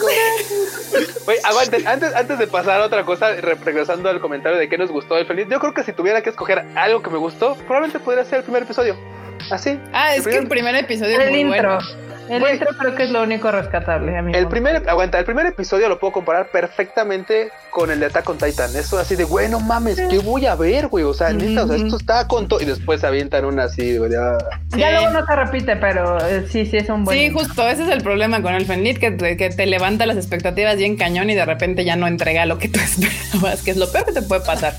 Güey, 1.26 1.38
aguanten, 1.44 1.88
antes, 1.88 2.16
antes 2.16 2.40
de 2.40 2.48
pasar 2.48 2.82
a 2.82 2.86
otra 2.86 3.04
cosa, 3.04 3.34
re- 3.34 3.56
regresando 3.56 4.10
al 4.10 4.22
comentario 4.22 4.58
de 4.58 4.70
qué 4.70 4.78
nos 4.78 4.90
gustó 4.90 5.18
el 5.18 5.26
feliz, 5.26 5.48
yo 5.50 5.60
creo 5.60 5.74
que 5.74 5.84
si 5.84 5.92
tuviera 5.94 6.22
que 6.22 6.30
escoger 6.30 6.66
algo 6.76 7.02
que 7.02 7.10
me 7.10 7.18
gustó, 7.18 7.56
probablemente 7.56 8.00
podría 8.00 8.24
ser 8.24 8.38
el 8.40 8.44
primer 8.44 8.64
episodio. 8.64 8.96
Así. 9.52 9.78
Ah, 9.94 10.16
es 10.16 10.26
El 10.26 10.32
que 10.32 10.38
el 10.40 10.48
primer- 10.48 10.76
episodio 10.76 11.20
es 11.20 11.26
El 11.26 11.32
muy 11.32 11.40
intro. 11.42 11.78
bueno. 11.78 12.07
El 12.30 12.44
intro 12.54 12.70
creo 12.78 12.96
que 12.96 13.04
es 13.04 13.12
lo 13.12 13.24
único 13.24 13.52
rescatable, 13.52 14.18
amigo. 14.18 14.38
El 14.38 14.48
primer, 14.48 14.88
aguanta, 14.90 15.20
el 15.20 15.26
primer 15.26 15.46
episodio 15.46 15.90
lo 15.90 16.00
puedo 16.00 16.14
comparar 16.14 16.48
perfectamente 16.52 17.50
con 17.70 17.92
el 17.92 18.00
de 18.00 18.08
Attack 18.08 18.30
on 18.30 18.38
Titan. 18.38 18.76
Eso 18.76 18.98
así 18.98 19.16
de, 19.16 19.24
güey, 19.24 19.50
no 19.50 19.60
mames, 19.60 20.00
¿qué 20.10 20.20
voy 20.20 20.46
a 20.46 20.56
ver, 20.56 20.88
güey? 20.88 21.04
O 21.04 21.14
sea, 21.14 21.32
neta, 21.32 21.64
o 21.64 21.68
sea, 21.68 21.76
esto 21.78 21.98
está 21.98 22.28
con 22.28 22.48
todo. 22.48 22.62
Y 22.62 22.66
después 22.66 23.02
se 23.02 23.08
avientan 23.08 23.46
una 23.46 23.64
así, 23.66 23.98
güey. 23.98 24.12
ya. 24.12 24.38
Ya 24.76 24.92
luego 24.92 25.10
no 25.12 25.26
se 25.26 25.36
repite, 25.36 25.76
pero 25.76 26.18
eh, 26.28 26.46
sí, 26.50 26.66
sí 26.66 26.78
es 26.78 26.90
un 26.90 27.04
buen. 27.06 27.18
Sí, 27.18 27.30
justo, 27.32 27.68
ese 27.68 27.84
es 27.84 27.90
el 27.90 28.02
problema 28.04 28.42
con 28.42 28.54
el 28.54 28.66
Fenlit, 28.66 28.98
que, 29.00 29.12
te- 29.12 29.38
que 29.38 29.50
te 29.50 29.66
levanta 29.66 30.06
las 30.06 30.18
expectativas 30.18 30.78
bien 30.78 30.98
cañón 30.98 31.30
y 31.30 31.36
de 31.36 31.46
repente 31.46 31.86
ya 31.86 31.96
no 31.96 32.08
entrega 32.08 32.46
lo 32.46 32.58
que 32.58 32.68
tú 32.70 32.80
esperabas, 32.84 33.62
que 33.64 33.72
es 33.72 33.78
lo 33.78 33.92
peor 33.92 34.06
que 34.06 34.14
te 34.14 34.22
puede 34.22 34.42
pasar. 34.46 34.74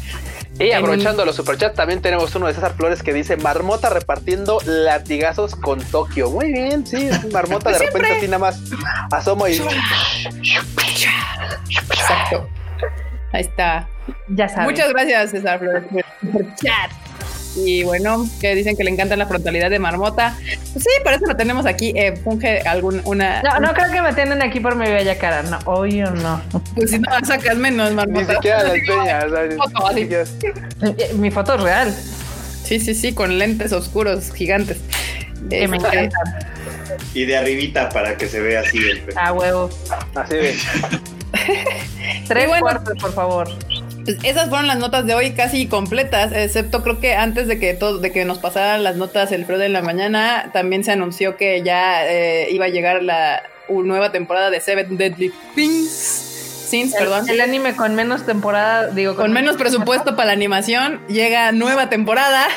Y 0.59 0.71
En- 0.71 0.79
aprovechando 0.79 1.25
los 1.25 1.37
superchats, 1.37 1.77
también 1.77 2.03
tenemos 2.03 2.35
uno 2.35 2.47
de 2.49 2.55
César 2.55 2.75
Flores 2.75 3.03
que 3.03 3.13
dice 3.13 3.37
Marmota 3.37 3.91
repartiendo 3.91 4.59
latigazos 4.65 5.55
con 5.55 5.81
Tokio. 5.81 6.31
Muy 6.31 6.53
bien, 6.53 6.85
sí, 6.87 7.09
Marmota 7.33 7.71
de 7.71 7.79
repente 7.87 8.11
así 8.17 8.27
nada 8.27 8.39
más 8.39 8.61
asoma 9.13 9.49
y 9.51 9.57
Exacto. 11.91 12.49
Ahí 13.33 13.43
está. 13.43 13.89
Ya 14.29 14.49
sabes. 14.49 14.71
Muchas 14.71 14.89
gracias, 14.91 15.31
César 15.31 15.59
Flores, 15.59 15.85
por. 15.91 16.05
Y 17.57 17.83
bueno, 17.83 18.29
que 18.41 18.55
dicen 18.55 18.77
que 18.77 18.85
le 18.85 18.91
encanta 18.91 19.17
la 19.17 19.27
frontalidad 19.27 19.71
de 19.71 19.79
Marmota. 19.79 20.37
Pues 20.73 20.85
sí, 20.85 20.91
por 21.03 21.13
eso 21.15 21.27
lo 21.27 21.37
tenemos 21.37 21.67
aquí. 21.67 21.93
Eh, 21.97 22.15
funge 22.23 22.61
algún, 22.61 23.01
una. 23.05 23.43
No, 23.43 23.59
no 23.61 23.73
creo 23.75 23.91
que 23.91 24.01
me 24.03 24.13
tienen 24.13 24.43
aquí 24.43 24.61
por 24.61 24.77
mi 24.77 24.87
bella 24.87 25.19
cara. 25.19 25.43
No, 25.43 25.59
hoy 25.65 26.03
o 26.03 26.11
no. 26.11 26.41
Pues 26.75 26.91
si 26.91 26.99
no 26.99 27.09
sacas 27.27 27.57
menos, 27.57 27.91
ni 27.91 27.97
Marmota. 27.97 28.35
siquiera 28.35 28.63
la. 28.63 28.73
Ni 29.95 30.01
siquiera- 30.03 30.25
Eh, 30.99 31.13
Mi 31.15 31.31
foto 31.31 31.55
es 31.55 31.61
real. 31.63 31.95
Sí, 32.65 32.79
sí, 32.81 32.95
sí, 32.95 33.13
con 33.15 33.39
lentes 33.39 33.73
oscuros 33.73 34.33
gigantes. 34.33 34.79
Que 35.49 35.67
me 35.67 35.79
Este, 35.79 35.89
encanta. 35.89 36.19
Y 37.15 37.25
de 37.25 37.37
arribita 37.39 37.89
para 37.89 38.17
que 38.17 38.29
se 38.29 38.41
vea 38.41 38.61
así 38.61 38.79
el 38.79 39.03
A 39.17 39.33
huevo. 39.33 39.71
Así 40.15 40.35
de. 40.35 40.55
Tres 42.29 42.47
bueno. 42.47 42.61
cuartos, 42.61 42.99
por 43.01 43.13
favor. 43.15 43.49
Pues 44.09 44.25
esas 44.25 44.49
fueron 44.49 44.67
las 44.67 44.79
notas 44.79 45.05
de 45.05 45.15
hoy 45.15 45.33
casi 45.33 45.67
completas, 45.67 46.33
excepto 46.33 46.83
creo 46.83 46.99
que 46.99 47.15
antes 47.15 47.47
de 47.47 47.59
que 47.59 47.75
todo, 47.75 47.99
de 47.99 48.11
que 48.11 48.25
nos 48.25 48.39
pasaran 48.39 48.83
las 48.83 48.97
notas 48.97 49.33
el 49.33 49.45
Freud 49.45 49.61
en 49.61 49.75
la 49.75 49.83
mañana, 49.83 50.49
también 50.55 50.83
se 50.83 50.93
anunció 50.93 51.37
que 51.37 51.63
ya 51.63 52.09
eh, 52.11 52.49
iba 52.51 52.65
a 52.65 52.69
llegar 52.69 53.03
la 53.03 53.43
nueva 53.69 54.11
temporada 54.11 54.49
de 54.49 54.63
Seven 54.63 54.97
Deadly 54.97 55.31
Things. 55.55 55.91
Sins, 56.69 56.95
perdón. 56.95 57.29
El, 57.29 57.35
el 57.35 57.41
anime 57.43 57.77
con 57.77 57.95
menos 57.95 58.25
temporada, 58.25 58.87
digo, 58.87 59.15
Con 59.15 59.35
menos 59.35 59.59
presupuesto 59.59 60.17
para 60.17 60.29
la 60.29 60.33
animación, 60.33 61.07
llega 61.09 61.53
nueva 61.53 61.91
temporada. 61.91 62.49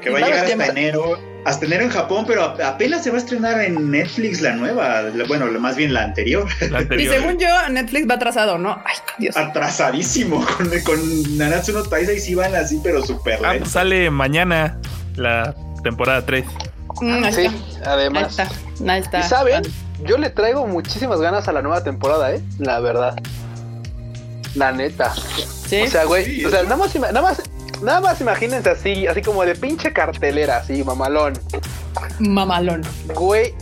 Que 0.00 0.08
va 0.08 0.16
a 0.16 0.20
¿Sabes 0.20 0.40
llegar 0.40 0.62
hasta 0.62 0.66
enero. 0.70 1.31
Hasta 1.44 1.66
enero 1.66 1.82
en 1.84 1.90
Japón, 1.90 2.24
pero 2.26 2.44
apenas 2.44 3.02
se 3.02 3.10
va 3.10 3.16
a 3.16 3.18
estrenar 3.18 3.60
en 3.60 3.90
Netflix 3.90 4.40
la 4.40 4.52
nueva. 4.52 5.02
la- 5.02 5.24
Bueno, 5.24 5.46
la- 5.48 5.58
más 5.58 5.74
bien 5.76 5.92
la 5.92 6.04
anterior. 6.04 6.46
La 6.70 6.82
Y 6.96 7.06
según 7.08 7.38
yo, 7.38 7.48
Netflix 7.70 8.08
va 8.08 8.14
atrasado, 8.14 8.58
¿no? 8.58 8.80
Ay, 8.84 8.94
Dios. 9.18 9.36
Atrasadísimo. 9.36 10.44
Con, 10.56 10.70
con 10.84 11.36
Nanatsu 11.38 11.72
no 11.72 11.82
Taizai 11.82 12.20
sí 12.20 12.34
van 12.36 12.54
así, 12.54 12.80
pero 12.82 13.04
súper 13.04 13.40
Ah, 13.44 13.54
lento. 13.54 13.68
sale 13.68 14.08
mañana 14.10 14.78
la 15.16 15.54
temporada 15.82 16.24
3. 16.24 16.44
Mm, 17.00 17.24
ahí 17.24 17.32
Sí, 17.32 17.40
está. 17.46 17.56
Ahí 17.92 18.00
además. 18.00 18.30
está. 18.38 18.48
Ahí 18.92 19.00
está. 19.00 19.18
Y 19.18 19.22
saben, 19.24 19.62
yo 20.04 20.18
le 20.18 20.30
traigo 20.30 20.66
muchísimas 20.68 21.20
ganas 21.20 21.48
a 21.48 21.52
la 21.52 21.62
nueva 21.62 21.82
temporada, 21.82 22.32
¿eh? 22.32 22.40
La 22.60 22.78
verdad. 22.78 23.16
La 24.54 24.70
neta. 24.70 25.12
Sí. 25.66 25.82
O 25.82 25.86
sea, 25.88 26.04
güey, 26.04 26.24
Sí, 26.24 26.44
o 26.44 26.50
sea, 26.50 26.62
nada 26.64 26.76
más, 26.76 26.94
nada 26.94 27.22
más, 27.22 27.42
nada 27.80 28.00
más 28.00 28.20
imagínense 28.20 28.70
así, 28.70 29.06
así 29.06 29.22
como 29.22 29.44
de 29.44 29.54
pinche 29.54 29.92
cartelera, 29.92 30.58
así, 30.58 30.82
mamalón. 30.84 31.34
Mamalón. 32.18 32.82
Güey, 33.14 33.54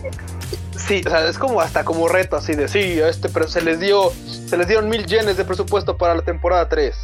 sí, 0.77 1.03
o 1.07 1.11
sea, 1.11 1.29
es 1.29 1.39
como 1.39 1.61
hasta 1.61 1.85
como 1.85 2.09
reto, 2.09 2.37
así 2.37 2.55
de, 2.55 2.69
sí, 2.69 3.01
a 3.01 3.09
este, 3.09 3.29
pero 3.29 3.49
se 3.49 3.61
les 3.63 3.81
dio, 3.81 4.13
se 4.47 4.57
les 4.57 4.67
dieron 4.67 4.89
mil 4.89 5.07
yenes 5.07 5.37
de 5.37 5.45
presupuesto 5.45 5.97
para 5.97 6.15
la 6.15 6.23
temporada 6.23 6.69
3. 6.69 6.97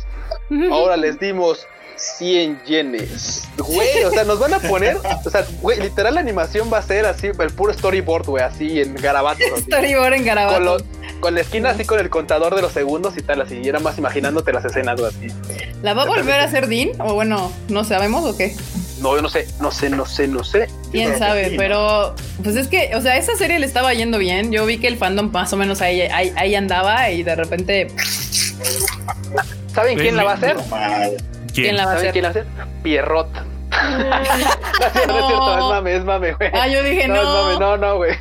Ahora 0.72 0.96
les 0.96 1.18
dimos 1.18 1.66
100 1.96 2.62
yenes. 2.64 3.44
Güey, 3.58 4.04
o 4.04 4.10
sea, 4.10 4.24
nos 4.24 4.38
van 4.38 4.54
a 4.54 4.58
poner, 4.60 4.96
o 5.24 5.30
sea, 5.30 5.46
güey, 5.62 5.80
literal 5.80 6.14
la 6.14 6.20
animación 6.20 6.70
va 6.72 6.78
a 6.78 6.82
ser 6.82 7.06
así, 7.06 7.28
el 7.28 7.50
puro 7.50 7.72
storyboard, 7.72 8.26
güey, 8.26 8.44
así 8.44 8.80
en 8.80 8.94
garabatos. 8.94 9.46
así. 9.54 9.62
Storyboard 9.62 10.12
en 10.14 10.18
con, 10.20 10.26
Garabato. 10.26 10.60
los- 10.60 10.84
con 11.20 11.34
la 11.34 11.40
esquina 11.40 11.70
así 11.70 11.84
con 11.84 11.98
el 11.98 12.10
contador 12.10 12.54
de 12.54 12.62
los 12.62 12.72
segundos 12.72 13.16
y 13.16 13.22
tal, 13.22 13.40
así, 13.40 13.60
y 13.62 13.68
era 13.68 13.78
más 13.80 13.96
imaginándote 13.98 14.52
las 14.52 14.64
escenas, 14.64 15.00
güey, 15.00 15.10
así. 15.16 15.28
¿La 15.82 15.94
va 15.94 16.02
a 16.02 16.06
volver 16.06 16.40
a 16.40 16.44
hacer 16.44 16.66
Dean? 16.68 16.90
O 17.00 17.14
bueno, 17.14 17.50
no 17.68 17.84
sabemos 17.84 18.24
o 18.24 18.36
qué. 18.36 18.54
No, 19.00 19.14
yo 19.14 19.22
no 19.22 19.28
sé, 19.28 19.46
no 19.60 19.70
sé, 19.70 19.90
no 19.90 20.06
sé, 20.06 20.26
no 20.28 20.42
sé. 20.44 20.68
Quién 20.90 21.18
sabe, 21.18 21.46
sí, 21.46 21.50
¿no? 21.52 21.56
pero 21.58 22.14
pues 22.42 22.56
es 22.56 22.66
que, 22.68 22.92
o 22.94 23.00
sea, 23.02 23.16
esa 23.18 23.36
serie 23.36 23.58
le 23.58 23.66
estaba 23.66 23.92
yendo 23.92 24.16
bien. 24.18 24.52
Yo 24.52 24.64
vi 24.64 24.78
que 24.78 24.86
el 24.88 24.96
fandom 24.96 25.30
más 25.30 25.52
o 25.52 25.56
menos 25.58 25.82
ahí, 25.82 26.00
ahí, 26.02 26.32
ahí 26.36 26.54
andaba 26.54 27.10
y 27.10 27.22
de 27.22 27.34
repente, 27.34 27.88
¿Saben 29.74 29.98
quién 29.98 30.16
la 30.16 30.24
va 30.24 30.32
a 30.32 30.34
hacer? 30.34 30.56
Normal. 31.56 31.64
¿quién 31.64 31.76
la 31.76 31.84
va 31.86 31.92
a 31.92 31.94
¿Saben 31.94 32.08
hacer? 32.08 32.12
quién 32.12 32.22
la 32.22 32.28
va 32.32 32.38
a 32.38 32.40
hacer? 32.40 32.82
Pierrot. 32.82 33.28
No 33.76 34.20
es 34.20 34.28
cierto, 34.28 35.06
no 35.06 35.18
es 35.18 35.26
cierto, 35.26 35.52
es 35.58 35.64
mame, 35.70 35.96
es 35.96 36.04
mame, 36.04 36.32
güey. 36.32 36.50
Ah, 36.52 36.68
yo 36.68 36.82
dije, 36.82 37.08
no, 37.08 37.14
no. 37.14 37.22
es 37.22 37.26
mame, 37.58 37.58
no, 37.60 37.76
no, 37.76 37.96
güey. 37.96 38.12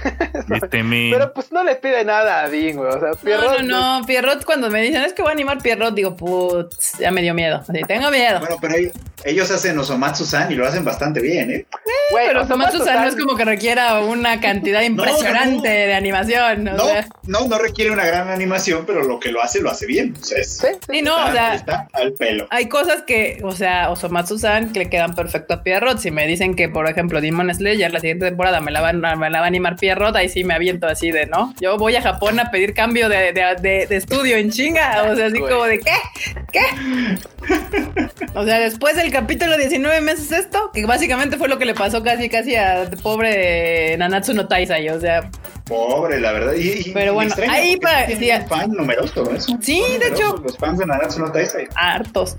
Este 0.54 0.84
me. 0.84 1.10
Pero 1.12 1.34
pues 1.34 1.52
no 1.52 1.64
le 1.64 1.76
pide 1.76 2.04
nada 2.06 2.44
a 2.44 2.50
Dean, 2.50 2.78
güey. 2.78 2.90
O 2.92 3.00
sea, 3.00 3.12
Pierrot. 3.22 3.62
No, 3.62 3.68
no, 3.68 4.00
no, 4.02 4.06
Pierrot 4.06 4.46
cuando 4.46 4.70
me 4.70 4.82
dicen 4.82 5.02
es 5.04 5.14
que 5.14 5.22
voy 5.22 5.30
a 5.30 5.34
animar 5.34 5.60
Pierrot, 5.62 5.94
digo, 5.94 6.16
putz, 6.16 6.98
ya 7.00 7.12
me 7.12 7.22
dio 7.22 7.34
miedo. 7.34 7.62
Así, 7.68 7.82
tengo 7.88 8.10
miedo. 8.12 8.40
Bueno, 8.40 8.58
pero 8.62 8.76
ellos, 8.76 8.94
ellos 9.24 9.52
hacen 9.52 9.78
Osomatsu-san 9.80 10.52
y 10.52 10.56
lo 10.56 10.68
hacen 10.68 10.84
bastante 10.86 11.22
bien, 11.22 11.52
¿eh? 11.52 11.66
Güey, 12.12 12.28
pero 12.28 12.42
o 12.42 12.44
sea, 12.46 12.54
Tomatsu 12.54 12.78
Matsu-san- 12.80 13.02
no 13.02 13.08
es 13.10 13.16
como 13.16 13.36
que 13.36 13.46
requiera 13.46 14.00
una 14.00 14.40
cantidad 14.40 14.82
impresionante 14.84 15.68
de 15.70 15.94
animación. 15.94 16.68
O 16.68 16.74
No, 16.78 16.86
sea, 16.86 17.08
no, 17.24 17.48
no 17.48 17.58
requiere 17.58 17.92
una 17.92 18.06
gran 18.06 18.30
animación, 18.30 18.86
pero 18.86 19.04
lo 19.04 19.20
que 19.20 19.32
lo 19.32 19.42
hace, 19.42 19.62
lo 19.62 19.70
hace 19.72 19.86
bien. 19.86 20.16
O 20.20 20.24
sea, 20.24 20.40
es- 20.40 20.58
Sí, 20.58 20.68
sí. 20.72 20.80
sí, 20.90 21.02
no, 21.02 21.16
o 21.16 21.20
está, 21.28 21.32
sea, 21.34 21.54
está 21.56 21.88
al 21.94 22.14
pelo. 22.14 22.48
hay 22.50 22.68
cosas 22.70 23.02
que, 23.04 23.40
o 23.44 23.52
sea, 23.52 23.90
Osomatsu-san 23.90 24.72
que 24.72 24.80
le 24.80 24.90
quedan 24.90 25.16
perfecto 25.46 25.54
a 25.54 25.64
Pierrot. 25.64 26.00
Si 26.00 26.12
me 26.12 26.28
dicen 26.28 26.56
que, 26.56 26.70
por 26.70 26.88
ejemplo, 26.90 27.22
Demon 27.22 27.54
Slayer 27.54 27.92
la 27.92 28.00
siguiente 28.00 28.26
temporada 28.26 28.60
me 28.62 28.72
la, 28.72 28.82
van, 28.82 29.00
me 29.00 29.30
la 29.30 29.40
va 29.40 29.46
a 29.46 29.48
animar 29.48 29.76
Pierrot, 29.78 30.16
ahí 30.16 30.30
sí 30.30 30.44
me 30.44 30.54
aviento 30.54 30.88
así 30.88 31.12
de, 31.12 31.26
¿no? 31.28 31.54
Yo 31.62 31.78
voy 31.78 31.96
a 31.96 32.02
Japón 32.02 32.40
a 32.40 32.52
pedir 32.52 32.74
cambio 32.74 33.10
de, 33.10 33.34
de- 33.34 33.56
de- 33.62 33.88
de 33.88 33.96
estudio 33.96 34.38
en 34.38 34.50
chinga. 34.52 35.04
O 35.12 35.16
sea, 35.16 35.28
así 35.28 35.40
como 35.40 35.64
de, 35.66 35.80
¿qué? 35.80 35.92
¿Qué? 36.52 36.60
O 38.34 38.44
sea, 38.46 38.60
después 38.60 38.96
del 38.96 39.12
capítulo 39.12 39.58
19 39.58 40.02
meses 40.02 40.32
esto, 40.32 40.72
que 40.74 40.86
básicamente 40.86 41.38
fue 41.38 41.48
lo 41.48 41.58
que 41.58 41.66
le 41.66 41.74
pasó 41.74 42.04
casi, 42.04 42.30
casi 42.30 42.56
a 42.56 42.90
pobre 43.04 43.96
Nanatsu 43.98 44.34
no 44.34 44.48
Taizai. 44.48 44.90
O 44.90 45.00
sea, 45.00 45.30
Pobre, 45.66 46.20
la 46.22 46.32
verdad. 46.32 46.54
Y, 46.54 46.90
y- 46.90 46.94
Pero 46.94 47.16
bueno, 47.16 47.30
extraña 47.30 47.54
ahí 47.54 47.76
para- 47.78 48.06
sí 48.08 48.30
un 48.30 48.48
fan 48.48 48.72
numeroso, 48.72 49.24
Sí, 49.62 49.82
de 50.00 50.10
hecho. 50.10 50.38
Los 50.44 50.58
fans 50.58 50.78
de 50.78 50.86
Nanatsu 50.86 51.20
no 51.20 51.32
Taizai. 51.32 51.68
hartos. 51.76 52.38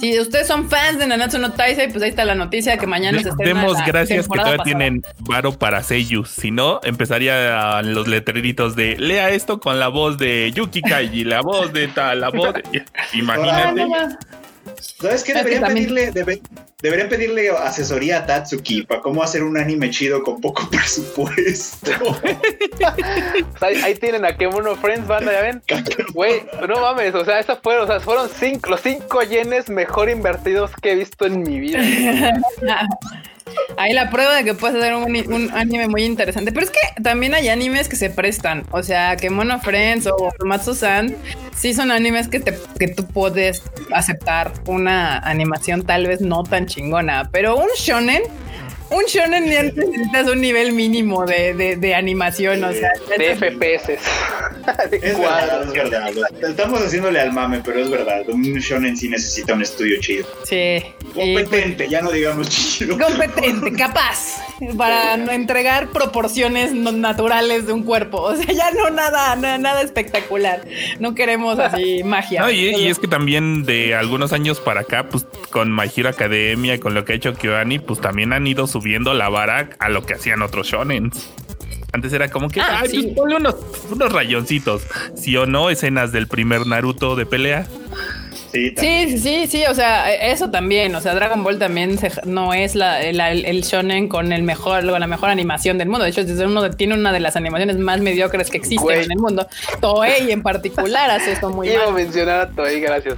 Si 0.00 0.18
ustedes 0.20 0.46
son 0.46 0.70
fans 0.70 0.98
de 1.00 1.06
Nanatsu 1.08 1.38
no 1.38 1.52
pues 1.88 2.02
ahí 2.04 2.10
está 2.10 2.24
la 2.24 2.36
noticia 2.36 2.78
que 2.78 2.86
mañana 2.86 3.20
se 3.22 3.30
estrena 3.30 3.60
Demos 3.60 3.76
la 3.78 3.86
gracias 3.86 4.28
que 4.28 4.34
todavía 4.38 4.58
pasada. 4.58 4.64
tienen 4.64 5.02
varo 5.18 5.52
para 5.58 5.82
Seiyus. 5.82 6.30
Si 6.30 6.52
no, 6.52 6.80
empezaría 6.84 7.82
los 7.82 8.06
letreritos 8.06 8.76
de 8.76 8.96
lea 8.98 9.30
esto 9.30 9.58
con 9.58 9.80
la 9.80 9.88
voz 9.88 10.16
de 10.18 10.52
Yuki 10.52 10.80
Kaiji, 10.82 11.24
la 11.24 11.40
voz 11.42 11.72
de 11.72 11.88
tal, 11.88 12.20
la 12.20 12.30
voz 12.30 12.54
de. 12.54 12.62
Imagínate. 13.14 13.84
¿Sabes 14.78 14.98
qué? 15.00 15.12
Es 15.14 15.24
que 15.24 15.34
Deberían 15.34 15.64
pedirle, 15.64 16.12
debe- 16.12 16.40
deberían 16.82 17.08
pedirle 17.08 17.50
asesoría 17.50 18.18
a 18.18 18.26
Tatsuki 18.26 18.82
para 18.82 19.00
cómo 19.00 19.22
hacer 19.22 19.42
un 19.42 19.56
anime 19.56 19.90
chido 19.90 20.22
con 20.22 20.40
poco 20.40 20.68
presupuesto. 20.70 21.90
Ahí 23.60 23.94
tienen 23.94 24.24
a 24.24 24.36
Kemono 24.36 24.76
Friends, 24.76 25.06
banda, 25.06 25.32
ya 25.32 25.42
ven. 25.42 25.62
Güey, 26.12 26.42
no 26.68 26.80
mames, 26.80 27.14
o 27.14 27.24
sea, 27.24 27.40
esas 27.40 27.58
fueron, 27.60 27.84
o 27.84 27.86
sea, 27.86 28.00
fueron 28.00 28.28
cinco, 28.28 28.70
los 28.70 28.80
cinco 28.80 29.22
yenes 29.22 29.68
mejor 29.68 30.08
invertidos 30.08 30.70
que 30.82 30.92
he 30.92 30.94
visto 30.96 31.26
en 31.26 31.42
mi 31.42 31.60
vida. 31.60 31.80
Ahí 33.76 33.92
la 33.92 34.10
prueba 34.10 34.36
de 34.36 34.44
que 34.44 34.54
puedes 34.54 34.76
hacer 34.76 34.94
un, 34.94 35.50
anime 35.54 35.88
muy 35.88 36.04
interesante. 36.04 36.52
Pero 36.52 36.66
es 36.66 36.70
que 36.70 37.02
también 37.02 37.34
hay 37.34 37.48
animes 37.48 37.88
que 37.88 37.96
se 37.96 38.10
prestan. 38.10 38.64
O 38.70 38.82
sea, 38.82 39.16
que 39.16 39.30
Mono 39.30 39.60
Friends 39.60 40.06
o 40.06 40.30
Matsu-san 40.44 41.16
sí 41.56 41.74
son 41.74 41.90
animes 41.90 42.28
que, 42.28 42.40
te, 42.40 42.58
que 42.78 42.88
tú 42.88 43.06
puedes 43.06 43.62
aceptar 43.92 44.52
una 44.66 45.18
animación 45.18 45.84
tal 45.84 46.06
vez 46.06 46.20
no 46.20 46.42
tan 46.42 46.66
chingona. 46.66 47.28
Pero 47.32 47.56
un 47.56 47.68
shonen, 47.76 48.22
un 48.90 49.04
shonen 49.06 49.46
ya 49.46 49.62
necesitas 49.62 50.28
un 50.28 50.40
nivel 50.40 50.72
mínimo 50.72 51.24
de, 51.26 51.54
de- 51.54 51.76
de 51.76 51.94
animación. 51.94 52.62
O 52.64 52.72
sea, 52.72 52.90
De 53.16 53.36
FPS. 53.36 53.98
Es 54.92 55.18
verdad, 55.18 55.62
es 55.64 55.72
verdad. 55.72 56.10
Estamos 56.42 56.82
haciéndole 56.82 57.20
al 57.20 57.32
mame, 57.32 57.60
pero 57.64 57.80
es 57.80 57.90
verdad. 57.90 58.22
Un 58.28 58.42
shonen 58.42 58.96
sí 58.96 59.08
necesita 59.08 59.54
un 59.54 59.62
estudio 59.62 59.98
chido. 60.00 60.26
Sí. 60.44 60.82
Y, 61.14 61.34
Competente, 61.34 61.88
ya 61.88 62.02
no 62.02 62.10
digamos 62.12 62.48
chido. 62.48 62.96
competente, 62.98 63.72
capaz, 63.72 64.40
para 64.76 65.14
entregar 65.34 65.88
proporciones 65.88 66.72
no- 66.72 66.92
naturales 66.92 67.66
de 67.66 67.72
un 67.72 67.82
cuerpo. 67.84 68.20
O 68.22 68.36
sea, 68.36 68.52
ya 68.54 68.70
no 68.72 68.90
nada, 68.90 69.34
na- 69.36 69.58
nada 69.58 69.82
espectacular. 69.82 70.62
No 71.00 71.14
queremos 71.14 71.58
así 71.58 72.02
magia. 72.04 72.42
No, 72.42 72.50
y, 72.50 72.70
y 72.76 72.88
es 72.88 72.98
que 72.98 73.08
también 73.08 73.64
de 73.64 73.94
algunos 73.94 74.32
años 74.32 74.60
para 74.60 74.80
acá, 74.80 75.08
pues 75.08 75.26
con 75.50 75.74
My 75.74 75.90
Hero 75.94 76.08
Academia 76.10 76.74
y 76.74 76.78
con 76.78 76.94
lo 76.94 77.04
que 77.04 77.12
ha 77.12 77.16
hecho 77.16 77.34
KyoAni, 77.34 77.78
pues 77.80 78.00
también 78.00 78.32
han 78.32 78.46
ido 78.46 78.66
subiendo 78.80 79.12
la 79.14 79.28
vara 79.28 79.70
a 79.78 79.88
lo 79.88 80.04
que 80.06 80.14
hacían 80.14 80.42
otros 80.42 80.66
shonens. 80.68 81.30
Antes 81.92 82.12
era 82.12 82.30
como 82.30 82.48
que, 82.48 82.60
Ah, 82.60 82.80
ay, 82.82 82.88
sí. 82.88 83.02
pues 83.02 83.14
ponle 83.16 83.36
unos, 83.36 83.56
unos 83.90 84.12
rayoncitos. 84.12 84.82
Sí 85.16 85.36
o 85.36 85.44
no, 85.46 85.70
escenas 85.70 86.12
del 86.12 86.28
primer 86.28 86.66
Naruto 86.66 87.16
de 87.16 87.26
pelea. 87.26 87.66
Sí. 88.52 88.74
Sí, 88.76 89.18
sí, 89.18 89.46
sí, 89.46 89.62
o 89.68 89.74
sea, 89.74 90.12
eso 90.12 90.50
también, 90.50 90.92
o 90.96 91.00
sea, 91.00 91.14
Dragon 91.14 91.44
Ball 91.44 91.58
también 91.58 91.98
se- 91.98 92.10
no 92.24 92.52
es 92.52 92.74
la, 92.74 93.00
la- 93.12 93.30
el, 93.30 93.44
el 93.44 93.62
shonen 93.62 94.08
con 94.08 94.32
el 94.32 94.42
mejor, 94.42 94.88
con 94.90 94.98
la 95.00 95.06
mejor 95.06 95.30
animación 95.30 95.78
del 95.78 95.88
mundo. 95.88 96.04
De 96.04 96.10
hecho, 96.10 96.22
es 96.22 96.30
uno 96.40 96.62
de- 96.62 96.70
tiene 96.70 96.94
una 96.94 97.12
de 97.12 97.20
las 97.20 97.36
animaciones 97.36 97.76
más 97.78 98.00
mediocres 98.00 98.50
que 98.50 98.56
existen 98.56 98.82
Güey. 98.84 99.04
en 99.04 99.12
el 99.12 99.18
mundo. 99.18 99.46
Toei 99.80 100.32
en 100.32 100.42
particular 100.42 101.10
hace 101.10 101.32
esto 101.32 101.50
muy 101.50 101.68
Iba 101.72 101.82
a 101.82 101.86
mal. 101.86 101.94
mencionar 101.94 102.40
a 102.40 102.50
Toei, 102.50 102.80
gracias. 102.80 103.14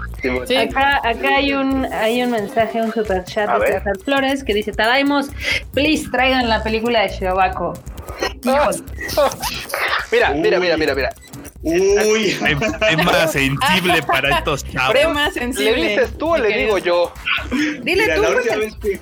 Sí. 0.46 0.56
Acá, 0.56 1.00
acá 1.02 1.36
hay 1.36 1.54
un 1.54 1.86
hay 1.86 2.22
un 2.22 2.30
mensaje, 2.30 2.82
un 2.82 2.92
super 2.92 3.24
chat 3.24 3.48
A 3.48 3.58
de. 3.58 3.66
César 3.68 3.98
Flores 4.04 4.44
que 4.44 4.52
dice, 4.52 4.72
Tadaimos, 4.72 5.28
please 5.72 6.08
traigan 6.12 6.48
la 6.48 6.62
película 6.62 7.00
de 7.00 7.08
Shirobako. 7.08 7.72
Híjole. 8.44 8.76
Mira, 10.12 10.30
mira, 10.34 10.58
mira, 10.60 10.76
mira, 10.76 10.94
mira. 10.94 11.10
Uy. 11.62 12.36
Tem- 12.40 12.78
Tema 12.78 13.28
sensible 13.28 14.02
para 14.02 14.38
estos 14.38 14.64
chavos. 14.64 14.94
Tema 14.94 15.30
sensible. 15.30 15.76
¿Le 15.76 15.88
dices 15.88 16.18
tú 16.18 16.30
o 16.34 16.36
le 16.36 16.56
digo 16.58 16.78
yo? 16.78 17.12
Dile 17.50 17.80
Mira, 17.84 18.14
tú. 18.16 18.22
la 18.22 18.28
última, 18.30 18.54
porque- 18.54 18.56
vez 18.58 18.74
que, 18.76 19.00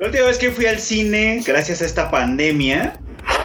la 0.00 0.06
última 0.06 0.24
vez 0.26 0.38
que 0.38 0.50
fui 0.50 0.66
al 0.66 0.78
cine, 0.80 1.42
gracias 1.46 1.80
a 1.82 1.86
esta 1.86 2.10
pandemia, 2.10 3.00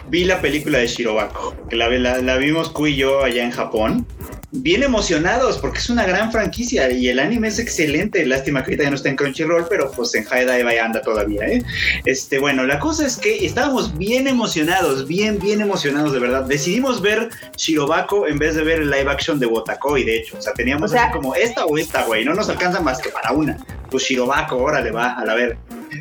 vi 0.08 0.24
la 0.24 0.40
película 0.40 0.78
de 0.78 0.86
Shirobako, 0.86 1.54
que 1.68 1.76
la, 1.76 1.88
la, 1.88 2.18
la 2.18 2.36
vimos 2.36 2.68
Ku 2.70 2.86
y 2.86 2.96
yo 2.96 3.22
allá 3.24 3.44
en 3.44 3.50
Japón. 3.50 4.06
Bien 4.52 4.82
emocionados 4.82 5.58
porque 5.58 5.78
es 5.78 5.90
una 5.90 6.04
gran 6.04 6.32
franquicia 6.32 6.90
y 6.90 7.08
el 7.08 7.20
anime 7.20 7.46
es 7.46 7.60
excelente. 7.60 8.26
Lástima 8.26 8.64
que 8.64 8.70
ahorita 8.70 8.82
ya 8.82 8.90
no 8.90 8.96
está 8.96 9.08
en 9.08 9.14
Crunchyroll, 9.14 9.66
pero 9.70 9.92
pues 9.92 10.12
en 10.16 10.26
ahí 10.32 10.76
anda 10.76 11.00
todavía, 11.02 11.46
¿eh? 11.46 11.62
Este, 12.04 12.40
bueno, 12.40 12.66
la 12.66 12.80
cosa 12.80 13.06
es 13.06 13.16
que 13.16 13.46
estábamos 13.46 13.96
bien 13.96 14.26
emocionados, 14.26 15.06
bien, 15.06 15.38
bien 15.38 15.60
emocionados 15.60 16.12
de 16.12 16.18
verdad. 16.18 16.42
Decidimos 16.46 17.00
ver 17.00 17.28
Shirobako 17.56 18.26
en 18.26 18.38
vez 18.38 18.56
de 18.56 18.64
ver 18.64 18.80
el 18.80 18.90
live 18.90 19.08
action 19.08 19.38
de 19.38 19.46
Botakoi, 19.46 20.02
de 20.02 20.16
hecho. 20.16 20.36
O 20.36 20.42
sea, 20.42 20.52
teníamos 20.52 20.90
O 20.90 20.94
sea- 20.94 21.04
así 21.04 21.12
como 21.12 21.36
esta 21.36 21.64
o 21.66 21.78
esta, 21.78 22.02
güey. 22.02 22.24
No 22.24 22.34
nos 22.34 22.48
alcanza 22.48 22.80
más 22.80 22.98
que 23.00 23.10
para 23.10 23.30
una. 23.30 23.56
Pues 23.88 24.02
Shirobako, 24.02 24.56
órale, 24.56 24.90
va, 24.90 25.12
a 25.12 25.24
la 25.24 25.34
ver. 25.34 25.58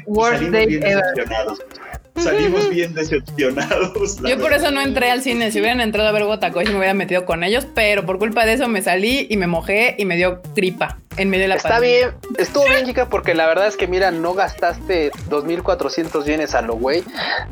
Worst 0.07 0.41
bien 0.49 0.83
ever. 0.83 1.03
Salimos 2.23 2.69
bien 2.69 2.93
decepcionados. 2.93 4.17
Yo 4.17 4.37
por 4.37 4.51
verdad. 4.51 4.57
eso 4.57 4.71
no 4.71 4.81
entré 4.81 5.11
al 5.11 5.21
cine. 5.21 5.51
Si 5.51 5.59
hubieran 5.59 5.81
entrado 5.81 6.09
a 6.09 6.11
ver 6.11 6.23
Botacoy, 6.23 6.65
me 6.65 6.77
hubiera 6.77 6.93
metido 6.93 7.25
con 7.25 7.43
ellos, 7.43 7.67
pero 7.73 8.05
por 8.05 8.19
culpa 8.19 8.45
de 8.45 8.53
eso 8.53 8.67
me 8.67 8.81
salí 8.81 9.27
y 9.29 9.37
me 9.37 9.47
mojé 9.47 9.95
y 9.97 10.05
me 10.05 10.15
dio 10.15 10.41
gripa 10.55 10.99
en 11.19 11.29
medio 11.29 11.43
de 11.43 11.47
la 11.49 11.55
Está 11.55 11.69
pandemia. 11.69 11.97
bien, 12.07 12.11
estuvo 12.37 12.65
bien, 12.65 12.85
Kika, 12.85 13.09
porque 13.09 13.33
la 13.35 13.45
verdad 13.47 13.67
es 13.67 13.77
que, 13.77 13.87
mira, 13.87 14.11
no 14.11 14.33
gastaste 14.33 15.11
2.400 15.29 16.23
yenes 16.25 16.55
a 16.55 16.61
lo 16.61 16.75
güey. 16.75 17.03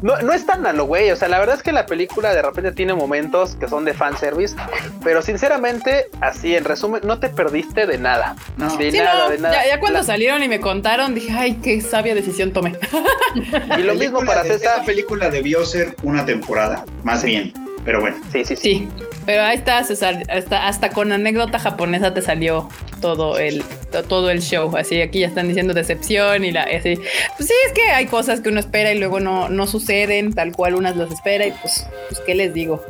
No, 0.01 0.17
no 0.21 0.33
es 0.33 0.45
tan 0.45 0.65
a 0.65 0.73
lo 0.73 0.85
güey, 0.85 1.11
o 1.11 1.15
sea, 1.15 1.27
la 1.27 1.39
verdad 1.39 1.55
es 1.55 1.63
que 1.63 1.71
la 1.71 1.85
película 1.85 2.33
de 2.33 2.41
repente 2.41 2.71
tiene 2.71 2.93
momentos 2.93 3.55
que 3.55 3.67
son 3.67 3.85
de 3.85 3.93
fanservice, 3.93 4.55
pero 5.03 5.21
sinceramente, 5.21 6.07
así 6.21 6.55
en 6.55 6.63
resumen, 6.65 7.01
no 7.05 7.19
te 7.19 7.29
perdiste 7.29 7.85
de 7.85 7.97
nada. 7.97 8.35
No. 8.57 8.75
De 8.77 8.91
Sí, 8.91 8.97
nada, 8.97 9.25
no, 9.25 9.29
de 9.29 9.37
nada. 9.39 9.53
ya, 9.63 9.67
ya 9.75 9.79
cuando 9.79 9.99
La- 9.99 10.05
salieron 10.05 10.41
y 10.43 10.47
me 10.47 10.59
contaron, 10.59 11.13
dije, 11.13 11.33
ay, 11.37 11.55
qué 11.61 11.81
sabia 11.81 12.15
decisión 12.15 12.51
tomé. 12.53 12.75
y 13.77 13.81
lo 13.83 13.95
mismo 13.95 14.19
para 14.25 14.43
de- 14.43 14.49
César. 14.53 14.73
Esta 14.75 14.85
película 14.85 15.29
debió 15.29 15.65
ser 15.65 15.95
una 16.03 16.25
temporada, 16.25 16.85
más 17.03 17.23
bien. 17.23 17.53
Pero 17.85 18.01
bueno. 18.01 18.17
Sí, 18.33 18.43
sí, 18.43 18.55
sí. 18.57 18.61
Sí, 18.61 18.89
pero 19.25 19.43
ahí 19.43 19.55
está, 19.57 19.81
César. 19.85 20.21
Hasta, 20.29 20.67
hasta 20.67 20.89
con 20.89 21.11
anécdota 21.13 21.57
japonesa 21.57 22.13
te 22.13 22.21
salió 22.21 22.67
todo 22.99 23.37
el, 23.39 23.63
to- 23.91 24.03
todo 24.03 24.29
el 24.29 24.41
show. 24.41 24.75
Así 24.77 25.01
aquí 25.01 25.19
ya 25.19 25.27
están 25.27 25.47
diciendo 25.47 25.73
decepción 25.73 26.43
y 26.45 26.51
la 26.51 26.63
así. 26.63 26.95
Pues 27.37 27.47
sí, 27.47 27.53
es 27.67 27.73
que 27.73 27.89
hay 27.91 28.05
cosas 28.07 28.41
que 28.41 28.49
uno 28.49 28.59
espera 28.59 28.91
y 28.91 28.99
luego 28.99 29.19
no, 29.19 29.49
no 29.49 29.67
suceden 29.67 30.33
tal 30.33 30.51
cual 30.53 30.75
unas 30.75 30.95
las 30.95 31.11
espera 31.11 31.45
y 31.47 31.51
pues, 31.51 31.85
pues 32.09 32.21
qué 32.25 32.35
les 32.35 32.53
digo. 32.53 32.83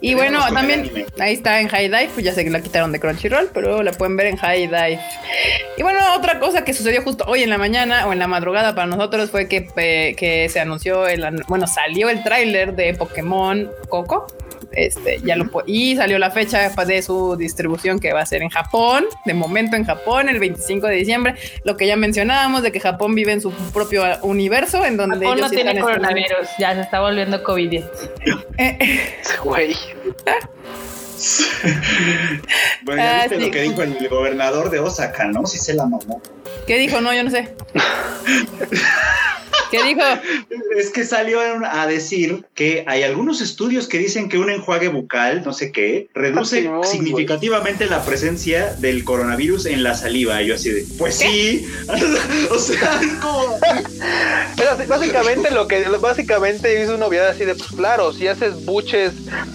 Y 0.00 0.14
bueno, 0.14 0.40
también 0.54 1.06
ahí 1.18 1.34
está 1.34 1.60
en 1.60 1.68
High 1.68 1.88
Dive, 1.88 2.08
pues 2.14 2.24
ya 2.24 2.32
sé 2.32 2.44
que 2.44 2.50
la 2.50 2.60
quitaron 2.60 2.92
de 2.92 3.00
Crunchyroll, 3.00 3.50
pero 3.52 3.82
la 3.82 3.90
pueden 3.92 4.16
ver 4.16 4.26
en 4.28 4.36
High 4.36 4.68
Dive. 4.68 5.00
Y 5.76 5.82
bueno, 5.82 5.98
otra 6.16 6.38
cosa 6.38 6.64
que 6.64 6.72
sucedió 6.72 7.02
justo 7.02 7.24
hoy 7.26 7.42
en 7.42 7.50
la 7.50 7.58
mañana 7.58 8.06
o 8.06 8.12
en 8.12 8.20
la 8.20 8.28
madrugada 8.28 8.74
para 8.76 8.86
nosotros 8.86 9.30
fue 9.30 9.48
que, 9.48 9.68
eh, 9.76 10.14
que 10.16 10.48
se 10.48 10.60
anunció, 10.60 11.06
el, 11.08 11.24
bueno, 11.48 11.66
salió 11.66 12.08
el 12.10 12.22
tráiler 12.22 12.74
de 12.76 12.94
Pokémon 12.94 13.68
Coco. 13.88 14.26
Este, 14.72 15.20
ya 15.24 15.36
lo 15.36 15.48
y 15.66 15.96
salió 15.96 16.18
la 16.18 16.30
fecha 16.30 16.70
de 16.70 17.02
su 17.02 17.36
distribución 17.36 17.98
que 17.98 18.12
va 18.12 18.20
a 18.20 18.26
ser 18.26 18.42
en 18.42 18.50
Japón, 18.50 19.06
de 19.24 19.34
momento 19.34 19.76
en 19.76 19.84
Japón, 19.84 20.28
el 20.28 20.38
25 20.38 20.86
de 20.86 20.94
diciembre. 20.94 21.34
Lo 21.64 21.76
que 21.76 21.86
ya 21.86 21.96
mencionábamos 21.96 22.62
de 22.62 22.72
que 22.72 22.80
Japón 22.80 23.14
vive 23.14 23.32
en 23.32 23.40
su 23.40 23.50
propio 23.72 24.04
universo, 24.22 24.84
en 24.84 24.96
donde 24.96 25.16
Japón 25.16 25.38
ellos 25.38 25.40
no 25.40 25.48
sí 25.48 25.56
tiene 25.56 25.80
coronavirus, 25.80 26.48
ya 26.58 26.74
se 26.74 26.80
está 26.82 27.00
volviendo 27.00 27.42
COVID. 27.42 27.82
Eh, 28.58 29.00
Güey. 29.44 29.76
Bueno, 32.84 33.02
ya 33.02 33.20
Ah, 33.20 33.22
viste 33.22 33.38
sí. 33.38 33.44
lo 33.46 33.50
que 33.50 33.62
dijo 33.62 33.82
el 33.82 34.08
gobernador 34.08 34.70
de 34.70 34.78
Osaka, 34.78 35.26
¿no? 35.26 35.46
Sí 35.46 35.58
se 35.58 35.74
la 35.74 35.84
mamó. 35.84 36.22
¿Qué 36.66 36.78
dijo? 36.78 37.00
No, 37.00 37.14
yo 37.14 37.24
no 37.24 37.30
sé. 37.30 37.54
¿Qué 39.70 39.82
dijo? 39.82 40.00
Es 40.78 40.88
que 40.88 41.04
salió 41.04 41.40
a 41.40 41.86
decir 41.86 42.42
que 42.54 42.84
hay 42.86 43.02
algunos 43.02 43.42
estudios 43.42 43.86
que 43.86 43.98
dicen 43.98 44.30
que 44.30 44.38
un 44.38 44.48
enjuague 44.50 44.88
bucal, 44.88 45.42
no 45.44 45.52
sé 45.52 45.72
qué, 45.72 46.08
reduce 46.14 46.62
güey. 46.62 46.90
significativamente 46.90 47.84
la 47.84 48.02
presencia 48.02 48.74
del 48.78 49.04
coronavirus 49.04 49.66
en 49.66 49.82
la 49.82 49.94
saliva. 49.94 50.40
Y 50.42 50.46
yo 50.46 50.54
así 50.54 50.70
de, 50.70 50.86
pues 50.96 51.16
sí. 51.16 51.66
o 52.50 52.58
sea, 52.58 52.98
es 53.02 53.12
como... 53.20 53.58
Pero 54.56 54.70
básicamente 54.88 55.50
lo 55.50 55.68
que 55.68 55.82
básicamente 56.00 56.82
hizo 56.82 56.94
una 56.94 57.04
obviedad 57.06 57.28
así 57.28 57.44
de 57.44 57.54
pues 57.54 57.68
claro, 57.72 58.14
si 58.14 58.26
haces 58.26 58.64
buches 58.64 59.12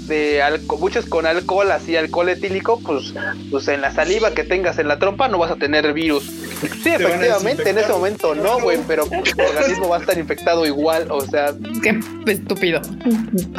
de 0.07 0.43
alco- 0.43 0.77
buches 0.77 1.05
con 1.07 1.25
alcohol, 1.25 1.71
así 1.71 1.95
alcohol 1.95 2.29
etílico, 2.29 2.79
pues, 2.81 3.13
pues 3.49 3.67
en 3.67 3.81
la 3.81 3.91
saliva 3.91 4.31
que 4.35 4.43
tengas 4.43 4.77
en 4.77 4.87
la 4.89 4.99
trompa 4.99 5.27
no 5.27 5.39
vas 5.39 5.49
a 5.51 5.55
tener 5.55 5.91
virus. 5.93 6.29
Sí, 6.61 6.89
efectivamente, 6.89 7.69
en 7.69 7.77
ese 7.77 7.91
momento 7.91 8.35
no, 8.35 8.59
güey, 8.59 8.79
pero 8.87 9.05
tu 9.05 9.41
organismo 9.41 9.89
va 9.89 9.97
a 9.97 9.99
estar 9.99 10.17
infectado 10.17 10.65
igual, 10.65 11.07
o 11.11 11.25
sea, 11.25 11.53
Qué 11.81 11.99
estúpido. 12.31 12.81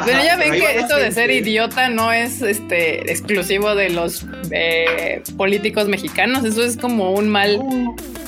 Pero 0.05 0.23
ya 0.23 0.35
ven 0.35 0.53
ahí 0.53 0.61
que 0.61 0.79
esto 0.79 0.97
de 0.97 1.11
ser 1.11 1.31
idiota 1.31 1.89
no 1.89 2.11
es 2.11 2.41
este 2.41 3.11
exclusivo 3.11 3.75
de 3.75 3.89
los 3.89 4.25
eh, 4.51 5.21
políticos 5.37 5.87
mexicanos. 5.87 6.43
Eso 6.43 6.63
es 6.63 6.77
como 6.77 7.11
un 7.11 7.29
mal 7.29 7.59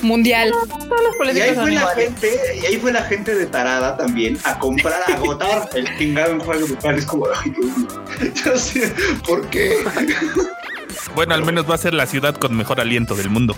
mundial. 0.02 0.50
Todos 0.50 1.02
los 1.02 1.14
Y 1.14 1.18
políticos 1.18 1.48
ahí 1.48 1.54
son 1.54 1.64
fue 1.64 1.72
la 1.72 1.86
gente, 1.88 2.30
y 2.62 2.66
ahí 2.66 2.76
fue 2.76 2.92
la 2.92 3.02
gente 3.02 3.34
de 3.34 3.46
tarada 3.46 3.96
también 3.96 4.38
a 4.44 4.58
comprar, 4.58 5.02
a 5.06 5.14
agotar 5.14 5.68
el 5.74 5.98
chingado 5.98 6.32
enjuague 6.32 6.64
bucal. 6.64 6.98
Es 6.98 7.06
como, 7.06 7.26
ay, 7.26 7.50
Dios 7.50 7.76
mío. 7.78 8.32
Yo 8.44 8.58
sé, 8.58 8.92
¿por 9.26 9.48
qué? 9.48 9.76
Bueno, 11.14 11.34
al 11.34 11.44
menos 11.44 11.68
va 11.68 11.74
a 11.74 11.78
ser 11.78 11.94
la 11.94 12.06
ciudad 12.06 12.34
con 12.36 12.56
mejor 12.56 12.80
aliento 12.80 13.14
del 13.14 13.30
mundo. 13.30 13.56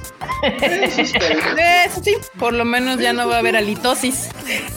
Eso. 0.60 1.00
Eso 1.00 2.02
sí, 2.02 2.16
por 2.38 2.52
lo 2.52 2.64
menos 2.64 2.98
ya 3.00 3.12
no 3.12 3.28
va 3.28 3.36
a 3.36 3.38
haber 3.38 3.56
halitosis. 3.56 4.28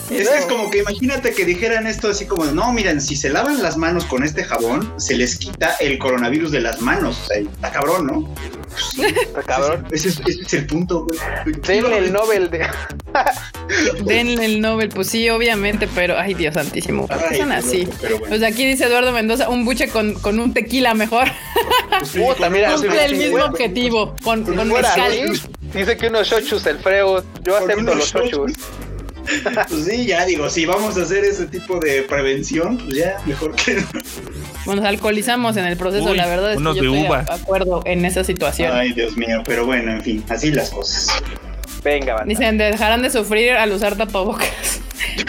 Es 0.10 0.30
que 0.30 0.38
es 0.38 0.46
como 0.46 0.70
que 0.70 0.80
imagínate 0.80 1.34
que 1.34 1.46
dijeran 1.46 1.88
esto 1.88 2.10
así 2.10 2.26
como, 2.26 2.46
no, 2.46 2.72
miren, 2.74 3.02
si 3.02 3.16
se 3.16 3.30
lavan 3.30 3.62
las 3.62 3.78
manos 3.78 4.06
con 4.06 4.24
este 4.24 4.44
jabón, 4.44 4.94
se 4.98 5.16
les 5.16 5.38
quita 5.38 5.76
el 5.80 5.98
coronavirus 5.98 6.52
de 6.52 6.62
las 6.62 6.82
manos. 6.82 7.20
O 7.24 7.26
sea, 7.28 7.38
está 7.40 7.72
cabrón, 7.72 8.08
¿no? 8.08 8.36
Está 8.98 9.44
cabrón. 9.44 9.88
Ese 9.92 10.10
es, 10.10 10.20
ese 10.26 10.42
es 10.42 10.54
el 10.54 10.66
punto, 10.68 11.06
güey. 11.06 11.20
Denle 11.66 11.98
el 11.98 12.14
Nobel 12.14 12.50
de 12.50 12.68
Denle 14.06 14.46
el 14.46 14.62
Nobel, 14.62 14.90
pues 14.90 15.08
sí, 15.08 15.30
obviamente, 15.30 15.88
pero 15.94 16.18
ay 16.18 16.34
Dios 16.34 16.54
santísimo, 16.56 17.08
¿por 17.08 17.30
qué 17.30 17.38
son 17.38 17.52
así? 17.52 17.88
pero 18.02 18.18
bueno. 18.20 18.30
Pues 18.30 18.44
aquí 18.44 18.66
dice 18.66 18.86
Eduardo 18.86 19.12
Mendoza, 19.12 19.50
un 19.50 19.66
buche 19.66 19.88
con, 19.88 20.14
con 20.16 20.40
un 20.40 20.54
tequila 20.54 20.94
mejor. 20.94 21.28
Puta, 22.14 22.50
mira, 22.50 22.74
Cumple 22.74 23.06
el 23.06 23.16
mismo 23.16 23.44
objetivo, 23.46 24.16
con, 24.24 24.46
si 24.46 24.52
con 24.54 24.68
mezcal. 24.68 25.12
así, 25.12 25.42
Dice 25.74 25.98
que 25.98 26.08
unos 26.08 26.28
shochus 26.28 26.66
el 26.68 26.78
freo, 26.80 27.24
yo 27.44 27.58
Con 27.60 27.72
acepto 27.72 27.96
los 27.96 28.12
shochus. 28.14 28.54
Pues 29.70 29.86
sí, 29.86 30.06
ya 30.06 30.26
digo, 30.26 30.50
si 30.50 30.66
vamos 30.66 30.98
a 30.98 31.02
hacer 31.04 31.24
ese 31.24 31.46
tipo 31.48 31.80
de 31.80 32.04
prevención, 32.04 32.78
pues 32.78 32.96
ya, 32.96 33.18
mejor 33.26 33.56
que 33.56 33.76
no. 33.76 33.88
Bueno, 34.66 34.82
nos 34.82 34.90
alcoholizamos 34.90 35.58
en 35.58 35.66
el 35.66 35.78
proceso, 35.78 36.12
Uy, 36.12 36.18
la 36.18 36.28
verdad 36.28 36.52
es 36.52 36.58
que 36.58 36.62
unos 36.62 36.76
yo 36.76 36.82
de 36.84 36.88
estoy 36.90 37.08
uva. 37.08 37.22
de 37.24 37.34
acuerdo 37.34 37.82
en 37.86 38.06
esa 38.06 38.24
situación. 38.24 38.72
Ay, 38.74 38.94
Dios 38.94 39.16
mío, 39.18 39.42
pero 39.46 39.66
bueno, 39.66 39.92
en 39.92 40.02
fin, 40.02 40.24
así 40.30 40.52
las 40.52 40.70
cosas. 40.70 41.10
Venga, 41.84 42.14
banda. 42.16 42.30
Dicen, 42.30 42.58
dejarán 42.58 43.02
de 43.02 43.10
sufrir 43.10 43.52
al 43.52 43.72
usar 43.72 43.96
tapabocas. 43.98 44.80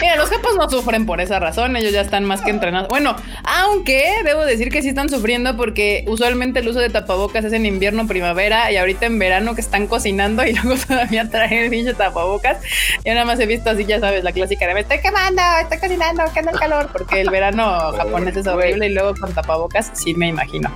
Mira, 0.01 0.15
los 0.15 0.29
japos 0.29 0.55
no 0.57 0.69
sufren 0.69 1.05
por 1.05 1.21
esa 1.21 1.39
razón, 1.39 1.75
ellos 1.75 1.91
ya 1.91 2.01
están 2.01 2.25
más 2.25 2.41
que 2.41 2.49
entrenados. 2.49 2.89
Bueno, 2.89 3.15
aunque 3.43 4.11
debo 4.23 4.45
decir 4.45 4.69
que 4.69 4.81
sí 4.81 4.89
están 4.89 5.09
sufriendo 5.09 5.55
porque 5.57 6.03
usualmente 6.07 6.59
el 6.59 6.67
uso 6.67 6.79
de 6.79 6.89
tapabocas 6.89 7.45
es 7.45 7.53
en 7.53 7.65
invierno, 7.65 8.07
primavera 8.07 8.71
y 8.71 8.77
ahorita 8.77 9.05
en 9.05 9.19
verano 9.19 9.55
que 9.55 9.61
están 9.61 9.87
cocinando 9.87 10.45
y 10.45 10.53
luego 10.63 10.75
todavía 10.87 11.29
traen 11.29 11.65
el 11.65 11.69
pinche 11.69 11.93
tapabocas. 11.93 12.57
Yo 13.03 13.13
nada 13.13 13.25
más 13.25 13.39
he 13.39 13.45
visto 13.45 13.69
así, 13.69 13.85
ya 13.85 13.99
sabes, 13.99 14.23
la 14.23 14.31
clásica 14.31 14.67
de 14.67 14.73
me 14.73 14.81
estoy 14.81 14.99
quemando, 14.99 15.41
estoy 15.61 15.79
cocinando, 15.79 16.23
que 16.33 16.39
anda 16.39 16.51
el 16.51 16.59
calor, 16.59 16.89
porque 16.91 17.21
el 17.21 17.29
verano 17.29 17.91
japonés 17.93 18.35
es 18.35 18.47
horrible 18.47 18.87
y 18.87 18.93
luego 18.93 19.13
con 19.19 19.33
tapabocas 19.33 19.91
sí 19.93 20.13
me 20.13 20.27
imagino. 20.27 20.71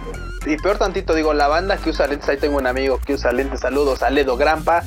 Y 0.45 0.55
peor 0.57 0.77
tantito, 0.77 1.13
digo, 1.13 1.33
la 1.33 1.47
banda 1.47 1.77
que 1.77 1.89
usa 1.89 2.07
lentes, 2.07 2.29
ahí 2.29 2.37
tengo 2.37 2.57
un 2.57 2.65
amigo 2.65 2.97
que 3.05 3.13
usa 3.13 3.31
lentes, 3.31 3.59
saludos, 3.59 4.01
Aledo 4.01 4.37
Grampa, 4.37 4.83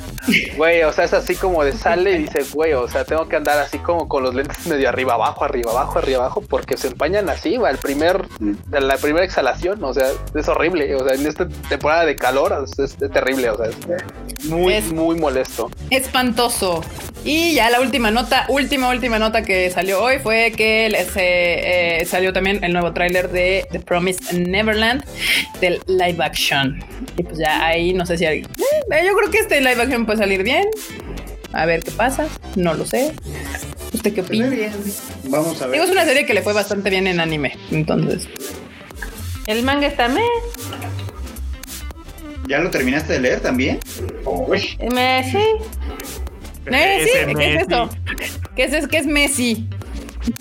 güey, 0.57 0.83
o 0.83 0.93
sea, 0.93 1.05
es 1.05 1.13
así 1.13 1.37
como 1.37 1.63
de 1.63 1.73
sale 1.73 2.13
y 2.13 2.19
dice, 2.23 2.45
güey, 2.53 2.73
o 2.73 2.89
sea, 2.89 3.05
tengo 3.05 3.29
que 3.29 3.37
andar 3.37 3.59
así 3.59 3.79
como 3.79 4.02
con 4.09 4.23
los 4.23 4.35
lentes 4.35 4.67
medio 4.67 4.89
arriba 4.89 5.15
abajo, 5.15 5.45
arriba 5.45 5.71
abajo, 5.73 5.99
arriba 5.99 6.19
abajo, 6.21 6.43
porque 6.49 6.77
se 6.77 6.89
empañan 6.89 7.29
así, 7.29 7.57
va, 7.57 7.71
el 7.71 7.79
primer, 7.79 8.25
la 8.71 8.97
primera 8.97 9.25
exhalación, 9.25 9.83
o 9.85 9.93
sea, 9.95 10.09
es 10.35 10.49
horrible, 10.49 10.95
o 10.95 11.05
sea, 11.07 11.15
en 11.15 11.27
esta 11.27 11.49
temporada 11.69 12.05
de 12.05 12.17
calor 12.17 12.65
es, 12.65 12.79
es 12.79 12.97
terrible, 13.13 13.51
o 13.51 13.57
sea, 13.57 13.67
es 13.67 14.45
muy, 14.47 14.75
Es- 14.75 14.93
muy 14.93 15.17
molesto. 15.17 15.71
Espantoso. 15.91 16.83
Y 17.25 17.55
ya 17.55 17.71
la 17.71 17.81
última 17.81 18.11
nota, 18.11 18.47
última, 18.49 18.89
última 18.89 19.19
nota 19.19 19.43
que 19.43 19.71
salió 19.71 20.03
hoy 20.03 20.19
fue 20.19 20.53
que 20.57 20.87
eh, 20.89 21.07
eh, 21.17 22.05
salió 22.05 22.33
también 22.33 22.65
el 22.65 22.73
nuevo 22.73 22.93
tráiler 22.93 23.31
de 23.31 23.65
The 23.71 23.79
Promised 23.79 24.37
Neverland 24.37 25.05
del 25.61 25.81
live 25.87 26.17
action. 26.25 26.83
Y 27.17 27.23
pues 27.23 27.39
ya 27.39 27.65
ahí 27.65 27.93
no 27.95 28.05
sé 28.07 28.19
si 28.19 28.27
alguien... 28.27 28.47
eh, 28.91 29.05
yo 29.07 29.15
creo 29.15 29.31
que 29.31 29.39
este 29.39 29.61
live 29.61 29.81
action 29.83 30.05
puede 30.05 30.19
salir 30.19 30.43
bien. 30.43 30.67
A 31.53 31.65
ver 31.65 31.85
qué 31.85 31.93
pasa. 31.93 32.27
No 32.57 32.75
lo 32.75 32.85
sé. 32.85 33.13
¿Usted 33.93 34.15
qué 34.15 34.23
muy 34.23 34.29
opina? 34.29 34.47
bien. 34.49 34.73
Vamos 35.25 35.61
a 35.61 35.67
ver. 35.67 35.73
Digo, 35.73 35.85
es 35.85 35.91
una 35.91 36.05
serie 36.05 36.25
que 36.27 36.35
le 36.35 36.43
fue 36.43 36.53
bastante 36.53 36.89
bien 36.91 37.07
en 37.07 37.21
anime. 37.21 37.57
Entonces, 37.71 38.29
El 39.47 39.63
manga 39.65 39.87
está 39.87 40.09
me, 40.09 40.23
¿Ya 42.49 42.59
lo 42.59 42.71
terminaste 42.71 43.13
de 43.15 43.21
leer 43.21 43.41
también? 43.41 43.79
Uy, 44.25 44.77
me 44.93 45.25
sí. 45.31 45.39
eh, 46.67 47.05
sí, 47.05 47.11
Ese 47.11 47.27
¿qué 47.27 47.31
es 47.31 47.37
Messi. 47.37 47.57
esto? 47.59 47.91
¿Qué 48.57 48.65
es, 48.65 48.89
¿Qué 48.89 48.99
es 48.99 49.07
Messi? 49.07 49.69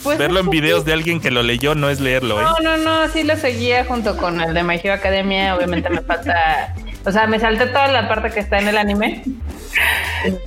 Pues 0.03 0.17
Verlo 0.19 0.39
en 0.39 0.49
videos 0.49 0.85
de 0.85 0.93
alguien 0.93 1.19
que 1.19 1.31
lo 1.31 1.41
leyó 1.43 1.73
no 1.75 1.89
es 1.89 1.99
leerlo, 1.99 2.39
¿eh? 2.39 2.43
No, 2.43 2.59
no, 2.59 2.77
no, 2.77 3.07
sí 3.11 3.23
lo 3.23 3.35
seguía 3.35 3.85
junto 3.85 4.15
con 4.17 4.39
el 4.41 4.53
de 4.53 4.63
My 4.63 4.75
Hero 4.83 4.93
Academia. 4.93 5.55
Obviamente 5.55 5.89
me 5.89 6.01
falta. 6.01 6.75
O 7.05 7.11
sea, 7.11 7.25
me 7.27 7.39
salté 7.39 7.65
toda 7.67 7.87
la 7.87 8.07
parte 8.07 8.29
que 8.29 8.39
está 8.41 8.59
en 8.59 8.67
el 8.67 8.77
anime. 8.77 9.23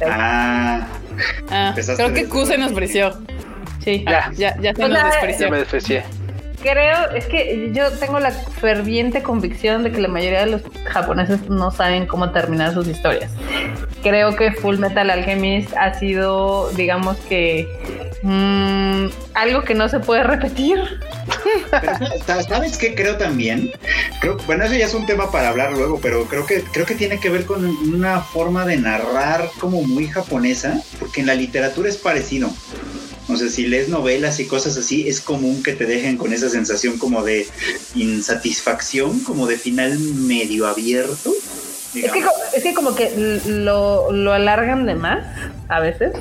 ah, 0.08 0.86
Ah, 1.50 1.74
creo 1.74 2.12
que 2.12 2.28
Q 2.28 2.46
se 2.46 2.58
nos 2.58 2.72
ofreció. 2.72 3.14
Sí. 3.82 4.04
Ah, 4.06 4.30
ya, 4.34 4.56
ya 4.60 4.74
se 4.74 4.84
O 4.84 4.88
nos 4.88 5.04
despreció. 5.04 5.46
Ya 5.46 5.50
me 5.50 5.58
desprecié. 5.58 6.04
Creo, 6.62 7.10
es 7.14 7.26
que 7.26 7.70
yo 7.74 7.90
tengo 7.98 8.18
la 8.20 8.30
ferviente 8.30 9.22
convicción 9.22 9.82
de 9.82 9.92
que 9.92 10.00
la 10.00 10.08
mayoría 10.08 10.40
de 10.40 10.52
los 10.52 10.62
japoneses 10.86 11.50
no 11.50 11.70
saben 11.70 12.06
cómo 12.06 12.30
terminar 12.30 12.72
sus 12.72 12.88
historias. 12.88 13.30
Creo 14.02 14.34
que 14.34 14.50
Full 14.52 14.78
Metal 14.78 15.10
Alchemist 15.10 15.74
ha 15.76 15.92
sido, 15.92 16.70
digamos 16.70 17.18
que, 17.28 17.68
mm, 18.24 19.06
algo 19.34 19.62
que 19.62 19.74
no 19.74 19.88
se 19.88 20.00
puede 20.00 20.24
repetir. 20.24 20.78
pero 21.70 22.42
¿sabes 22.42 22.78
qué 22.78 22.94
creo 22.94 23.16
también? 23.16 23.72
Creo, 24.20 24.36
bueno, 24.46 24.64
eso 24.64 24.74
ya 24.74 24.86
es 24.86 24.94
un 24.94 25.06
tema 25.06 25.30
para 25.30 25.50
hablar 25.50 25.72
luego, 25.72 26.00
pero 26.00 26.24
creo 26.26 26.46
que 26.46 26.62
creo 26.62 26.86
que 26.86 26.94
tiene 26.94 27.20
que 27.20 27.30
ver 27.30 27.44
con 27.44 27.64
una 27.64 28.20
forma 28.20 28.64
de 28.66 28.78
narrar 28.78 29.50
como 29.60 29.82
muy 29.82 30.08
japonesa, 30.08 30.82
porque 30.98 31.20
en 31.20 31.26
la 31.26 31.34
literatura 31.34 31.88
es 31.88 31.96
parecido. 31.96 32.50
O 33.28 33.36
sea, 33.36 33.48
si 33.48 33.66
lees 33.66 33.88
novelas 33.88 34.38
y 34.40 34.46
cosas 34.46 34.76
así, 34.76 35.08
es 35.08 35.20
común 35.20 35.62
que 35.62 35.72
te 35.72 35.86
dejen 35.86 36.18
con 36.18 36.32
esa 36.32 36.50
sensación 36.50 36.98
como 36.98 37.22
de 37.22 37.46
insatisfacción, 37.94 39.20
como 39.20 39.46
de 39.46 39.56
final 39.56 39.98
medio 39.98 40.66
abierto. 40.66 41.32
Es 41.94 42.10
que, 42.10 42.24
es 42.54 42.62
que 42.62 42.74
como 42.74 42.94
que 42.94 43.40
lo, 43.46 44.12
lo 44.12 44.32
alargan 44.32 44.84
de 44.84 44.94
más 44.94 45.24
a 45.68 45.80
veces. 45.80 46.12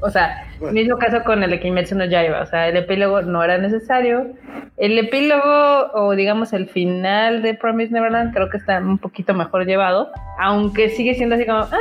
O 0.00 0.10
sea. 0.10 0.47
Mismo 0.72 0.98
caso 0.98 1.22
con 1.24 1.42
el 1.42 1.50
de 1.50 1.60
Kimetsu 1.60 1.94
no 1.96 2.04
Yaiba. 2.04 2.42
O 2.42 2.46
sea, 2.46 2.68
el 2.68 2.76
epílogo 2.76 3.22
no 3.22 3.42
era 3.42 3.58
necesario. 3.58 4.26
El 4.76 4.98
epílogo 4.98 5.90
o 5.94 6.12
digamos 6.14 6.52
el 6.52 6.68
final 6.68 7.42
de 7.42 7.54
Promise 7.54 7.92
Neverland 7.92 8.32
creo 8.34 8.48
que 8.48 8.56
está 8.58 8.78
un 8.78 8.98
poquito 8.98 9.34
mejor 9.34 9.66
llevado. 9.66 10.10
Aunque 10.38 10.88
sigue 10.90 11.14
siendo 11.14 11.34
así 11.34 11.46
como, 11.46 11.58
ah, 11.60 11.78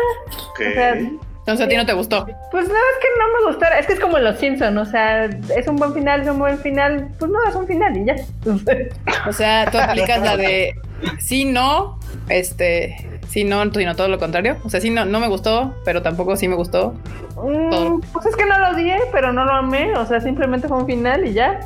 Ok. 0.52 0.62
o 0.70 0.74
sea, 0.74 0.94
Entonces 0.94 1.66
a 1.66 1.70
ti 1.70 1.78
no 1.78 1.86
te 1.86 1.94
gustó. 1.94 2.26
pues 2.52 2.68
no, 2.68 2.74
es 2.74 2.98
que 3.02 3.08
no 3.20 3.26
me 3.40 3.52
gustara. 3.52 3.80
Es 3.80 3.88
que 3.88 3.94
es 3.94 4.00
como 4.00 4.18
los 4.20 4.38
Simpsons, 4.38 4.78
o 4.78 4.86
sea, 4.86 5.26
es 5.26 5.68
un 5.68 5.76
buen 5.78 5.94
final, 5.94 6.22
es 6.22 6.28
un 6.28 6.40
buen 6.40 6.58
final. 6.58 7.08
Pues 7.20 7.32
no, 7.32 7.38
es 7.48 7.56
un 7.56 7.68
final 7.68 7.96
y 7.98 8.06
ya. 8.06 8.16
O 9.28 9.32
sea, 9.34 9.70
tú 9.72 9.78
aplicas 9.78 10.22
la 10.22 10.36
de 10.38 10.74
sí, 11.20 11.46
no, 11.46 12.00
este, 12.30 12.96
sí, 13.30 13.44
no, 13.44 13.64
sino 13.72 13.96
todo 13.96 14.08
lo 14.08 14.20
contrario. 14.20 14.58
O 14.64 14.70
sea, 14.70 14.82
sí, 14.82 14.90
no, 14.90 15.06
no 15.06 15.20
me 15.20 15.28
gustó, 15.28 15.76
pero 15.86 16.02
tampoco 16.02 16.36
sí 16.36 16.48
me 16.48 16.56
gustó. 16.56 16.94
Mm, 17.36 18.00
pues 18.14 18.26
es 18.26 18.36
que 18.36 18.46
no 18.46 18.58
lo 18.60 18.70
odié, 18.70 18.98
pero 19.12 19.34
no 19.34 19.46
lo 19.46 19.52
amé. 19.52 19.96
O 19.96 20.06
sea, 20.06 20.20
simplemente 20.20 20.68
fue 20.68 20.78
un 20.78 20.86
final 20.86 21.26
y 21.26 21.34
ya. 21.34 21.60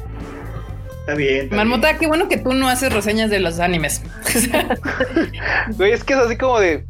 Está 1.02 1.16
bien. 1.16 1.46
está 1.46 1.56
Marmota, 1.56 1.98
qué 1.98 2.08
bueno 2.08 2.28
que 2.28 2.38
tú 2.38 2.54
no 2.54 2.70
haces 2.70 2.94
reseñas 2.94 3.30
de 3.30 3.40
los 3.40 3.60
animes. 3.60 4.04
Güey, 5.78 5.92
es 5.94 6.04
que 6.04 6.14
es 6.14 6.20
así 6.20 6.38
como 6.38 6.60
de. 6.60 6.86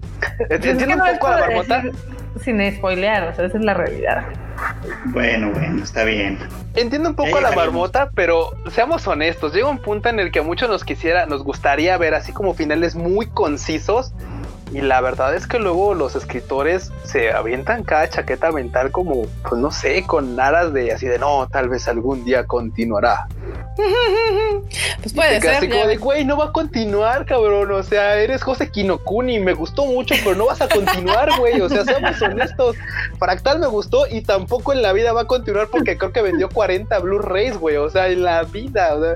Pues 0.47 0.59
es 0.61 0.65
Entiendo 0.65 1.03
un 1.03 1.11
poco 1.13 1.28
a 1.28 1.39
la 1.39 1.47
marmota. 1.47 1.82
decir 1.82 2.22
sin 2.43 2.76
spoilear, 2.76 3.28
o 3.28 3.36
sea, 3.36 3.45
esa 3.45 3.57
es 3.57 3.63
la 3.63 3.74
realidad. 3.74 4.26
Bueno, 5.05 5.51
bueno, 5.51 5.84
está 5.84 6.03
bien. 6.03 6.39
Entiendo 6.76 7.09
un 7.09 7.15
poco 7.15 7.38
a 7.38 7.41
la 7.41 7.51
marmota, 7.51 8.09
pero 8.15 8.51
seamos 8.72 9.05
honestos, 9.07 9.53
llega 9.53 9.67
un 9.67 9.80
punto 9.80 10.09
en 10.09 10.19
el 10.19 10.32
que 10.32 10.39
a 10.39 10.43
muchos 10.43 10.69
nos 10.69 10.84
quisiera, 10.84 11.26
nos 11.26 11.43
gustaría 11.43 11.97
ver 11.97 12.13
así 12.13 12.32
como 12.32 12.53
finales 12.53 12.95
muy 12.95 13.28
concisos. 13.28 14.13
Y 14.74 14.82
la 14.82 15.01
verdad 15.01 15.36
es 15.36 15.47
que 15.47 15.59
luego 15.59 15.93
los 15.93 16.15
escritores 16.15 16.91
se 17.03 17.32
avientan 17.32 17.84
cada 17.84 18.09
chaqueta 18.09 18.51
mental 18.51 18.91
como, 18.91 19.24
pues 19.47 19.61
no 19.61 19.69
sé, 19.72 20.03
con 20.03 20.39
aras 20.39 20.72
de 20.74 20.93
así 20.93 21.07
de 21.07 21.19
no, 21.19 21.47
tal 21.51 21.67
vez 21.67 21.88
algún 21.88 22.24
día 22.24 22.45
continuará. 22.45 23.28
Pues 25.01 25.13
puede 25.13 25.36
Te 25.36 25.41
quedas 25.41 25.59
ser. 25.59 25.69
así 25.69 25.69
como 25.69 25.88
de, 25.88 25.97
güey, 25.97 26.26
no 26.26 26.38
va 26.38 26.45
a 26.45 26.51
continuar, 26.51 27.26
cabrón. 27.26 27.72
O 27.72 27.82
sea, 27.82 28.17
eres 28.17 28.43
José 28.43 28.69
Kinokuni, 28.69 29.39
me 29.39 29.53
gustó 29.53 29.86
mucho, 29.86 30.13
pero 30.24 30.36
no 30.36 30.45
vas 30.45 30.61
a 30.61 30.69
continuar, 30.69 31.30
güey. 31.39 31.59
O 31.59 31.67
sea, 31.69 31.84
seamos 31.84 32.22
honestos. 32.22 32.76
Fractal 33.17 33.59
me 33.59 33.67
gustó 33.67 34.05
y 34.07 34.22
tampoco 34.22 34.74
en 34.74 34.84
la 34.84 34.93
vida 34.93 35.11
va 35.11 35.22
a 35.22 35.26
continuar 35.26 35.69
porque 35.72 35.97
creo 35.97 36.11
que 36.11 36.22
vendió 36.22 36.49
40 36.49 36.99
Blu-rays, 36.99 37.57
güey. 37.57 37.78
O 37.78 37.89
sea, 37.89 38.09
en 38.09 38.24
la 38.24 38.43
vida. 38.43 38.95
O 38.95 39.01
sea, 39.01 39.15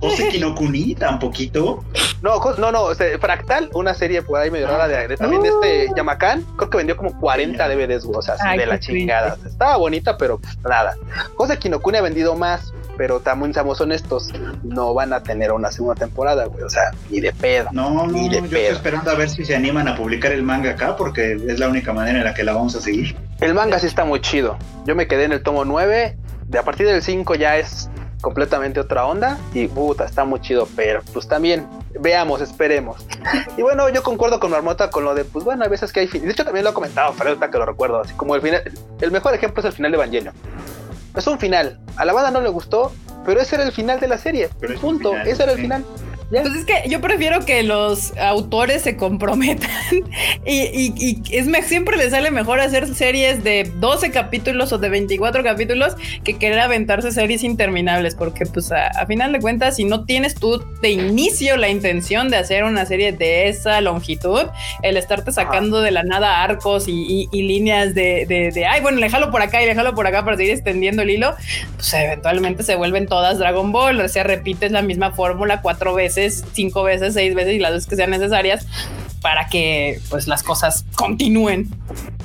José 0.00 0.28
Kinokuni, 0.28 0.94
tan 0.94 1.18
poquito. 1.18 1.84
no, 2.22 2.40
no, 2.58 2.72
no. 2.72 2.82
o 2.84 2.94
sea, 2.94 3.18
Fractal, 3.18 3.70
una 3.74 3.94
serie 3.94 4.22
por 4.22 4.38
ahí 4.38 4.50
medio 4.50 4.68
rara 4.68 4.85
de, 4.88 5.08
de 5.08 5.16
también 5.16 5.42
de 5.42 5.48
este 5.48 5.88
Yamakan, 5.96 6.42
creo 6.56 6.70
que 6.70 6.76
vendió 6.78 6.96
como 6.96 7.18
40 7.18 7.68
DVDs. 7.68 8.04
O 8.04 8.22
sea, 8.22 8.36
Ay, 8.40 8.58
de 8.58 8.66
la 8.66 8.78
chingada. 8.78 9.36
Estaba 9.46 9.76
bonita, 9.76 10.16
pero 10.16 10.38
pues, 10.38 10.58
nada. 10.64 10.96
José 11.36 11.58
Kinokuni 11.58 11.98
ha 11.98 12.02
vendido 12.02 12.34
más. 12.34 12.72
Pero 12.98 13.20
también 13.20 13.52
seamos 13.52 13.78
honestos, 13.82 14.32
no 14.62 14.94
van 14.94 15.12
a 15.12 15.22
tener 15.22 15.52
una 15.52 15.70
segunda 15.70 15.94
temporada, 15.96 16.46
güey. 16.46 16.62
O 16.64 16.70
sea, 16.70 16.92
ni 17.10 17.20
de 17.20 17.30
pedo. 17.30 17.68
No, 17.70 18.06
Ni 18.06 18.30
de 18.30 18.36
yo 18.36 18.44
estoy 18.44 18.58
pedo. 18.58 18.72
esperando 18.72 19.10
a 19.10 19.14
ver 19.14 19.28
si 19.28 19.44
se 19.44 19.54
animan 19.54 19.86
a 19.86 19.94
publicar 19.94 20.32
el 20.32 20.42
manga 20.42 20.70
acá, 20.70 20.96
porque 20.96 21.32
es 21.34 21.58
la 21.58 21.68
única 21.68 21.92
manera 21.92 22.16
en 22.20 22.24
la 22.24 22.32
que 22.32 22.42
la 22.42 22.54
vamos 22.54 22.74
a 22.74 22.80
seguir. 22.80 23.14
El 23.42 23.52
manga 23.52 23.78
sí 23.78 23.86
está 23.86 24.06
muy 24.06 24.22
chido. 24.22 24.56
Yo 24.86 24.94
me 24.96 25.06
quedé 25.06 25.24
en 25.24 25.32
el 25.32 25.42
tomo 25.42 25.66
9. 25.66 26.16
De 26.46 26.58
a 26.58 26.62
partir 26.62 26.86
del 26.86 27.02
5 27.02 27.34
ya 27.34 27.58
es 27.58 27.90
completamente 28.26 28.80
otra 28.80 29.06
onda. 29.06 29.38
Y 29.54 29.68
puta, 29.68 30.04
está 30.04 30.24
muy 30.24 30.40
chido. 30.40 30.66
Pero 30.74 31.00
pues 31.12 31.28
también, 31.28 31.68
veamos, 32.00 32.40
esperemos. 32.40 33.06
Y 33.56 33.62
bueno, 33.62 33.88
yo 33.88 34.02
concuerdo 34.02 34.40
con 34.40 34.50
Marmota 34.50 34.90
con 34.90 35.04
lo 35.04 35.14
de, 35.14 35.24
pues 35.24 35.44
bueno, 35.44 35.62
hay 35.62 35.70
veces 35.70 35.92
que 35.92 36.00
hay 36.00 36.08
fin. 36.08 36.22
De 36.22 36.32
hecho, 36.32 36.44
también 36.44 36.64
lo 36.64 36.70
ha 36.70 36.74
comentado, 36.74 37.14
pero 37.16 37.30
ahorita 37.30 37.52
que 37.52 37.58
lo 37.58 37.66
recuerdo. 37.66 38.00
Así 38.00 38.14
como 38.14 38.34
el 38.34 38.42
final. 38.42 38.64
El 39.00 39.12
mejor 39.12 39.32
ejemplo 39.32 39.60
es 39.60 39.66
el 39.66 39.72
final 39.74 39.92
de 39.92 39.96
Evangelion. 39.98 40.34
Es 41.14 41.24
un 41.28 41.38
final. 41.38 41.78
A 41.94 42.04
la 42.04 42.12
banda 42.12 42.32
no 42.32 42.40
le 42.40 42.48
gustó, 42.48 42.90
pero 43.24 43.40
ese 43.40 43.54
era 43.54 43.64
el 43.64 43.70
final 43.70 44.00
de 44.00 44.08
la 44.08 44.18
serie. 44.18 44.50
Pero 44.58 44.76
Punto. 44.80 45.14
ese 45.14 45.44
era 45.44 45.52
el 45.52 45.58
sí. 45.58 45.62
final. 45.62 45.84
Pues 46.28 46.44
es 46.56 46.64
que 46.64 46.88
yo 46.88 47.00
prefiero 47.00 47.44
que 47.44 47.62
los 47.62 48.16
autores 48.18 48.82
se 48.82 48.96
comprometan 48.96 49.70
y, 50.44 50.52
y- 50.62 50.94
y 50.96 51.22
es 51.36 51.46
me- 51.46 51.62
siempre 51.62 51.96
les 51.96 52.10
sale 52.10 52.32
mejor 52.32 52.58
hacer 52.60 52.92
series 52.94 53.44
de 53.44 53.70
12 53.78 54.10
capítulos 54.10 54.72
o 54.72 54.78
de 54.78 54.88
24 54.88 55.44
capítulos 55.44 55.94
que 56.24 56.36
querer 56.36 56.58
aventarse 56.58 57.12
series 57.12 57.44
interminables 57.44 58.16
porque 58.16 58.44
pues 58.44 58.72
a, 58.72 58.88
a 58.88 59.06
final 59.06 59.32
de 59.32 59.40
cuentas 59.40 59.76
si 59.76 59.84
no 59.84 60.04
tienes 60.04 60.34
tú 60.34 60.64
de 60.82 60.90
inicio 60.90 61.56
la 61.56 61.68
intención 61.68 62.28
de 62.28 62.38
hacer 62.38 62.64
una 62.64 62.86
serie 62.86 63.12
de 63.12 63.48
esa 63.48 63.80
longitud, 63.80 64.46
el 64.82 64.96
estarte 64.96 65.30
sacando 65.30 65.80
de 65.80 65.92
la 65.92 66.02
nada 66.02 66.42
arcos 66.42 66.88
y, 66.88 66.92
y- 67.08 67.28
y 67.30 67.42
líneas 67.42 67.94
de, 67.94 68.26
de, 68.26 68.50
de, 68.50 68.66
ay 68.66 68.80
bueno, 68.80 68.98
le 68.98 69.08
jalo 69.10 69.30
por 69.30 69.42
acá 69.42 69.62
y 69.62 69.66
le 69.66 69.76
jalo 69.76 69.94
por 69.94 70.08
acá 70.08 70.24
para 70.24 70.36
seguir 70.36 70.52
extendiendo 70.54 71.02
el 71.02 71.10
hilo, 71.10 71.36
pues 71.76 71.94
eventualmente 71.94 72.64
se 72.64 72.74
vuelven 72.74 73.06
todas 73.06 73.38
Dragon 73.38 73.70
Ball, 73.70 74.00
o 74.00 74.08
sea, 74.08 74.24
repites 74.24 74.72
la 74.72 74.82
misma 74.82 75.12
fórmula 75.12 75.62
cuatro 75.62 75.94
veces, 75.94 76.15
cinco 76.52 76.82
veces, 76.82 77.14
seis 77.14 77.34
veces 77.34 77.54
y 77.54 77.58
las 77.58 77.72
veces 77.72 77.88
que 77.88 77.96
sean 77.96 78.10
necesarias 78.10 78.66
para 79.22 79.46
que 79.48 80.00
pues 80.10 80.28
las 80.28 80.42
cosas 80.42 80.84
continúen. 80.94 81.68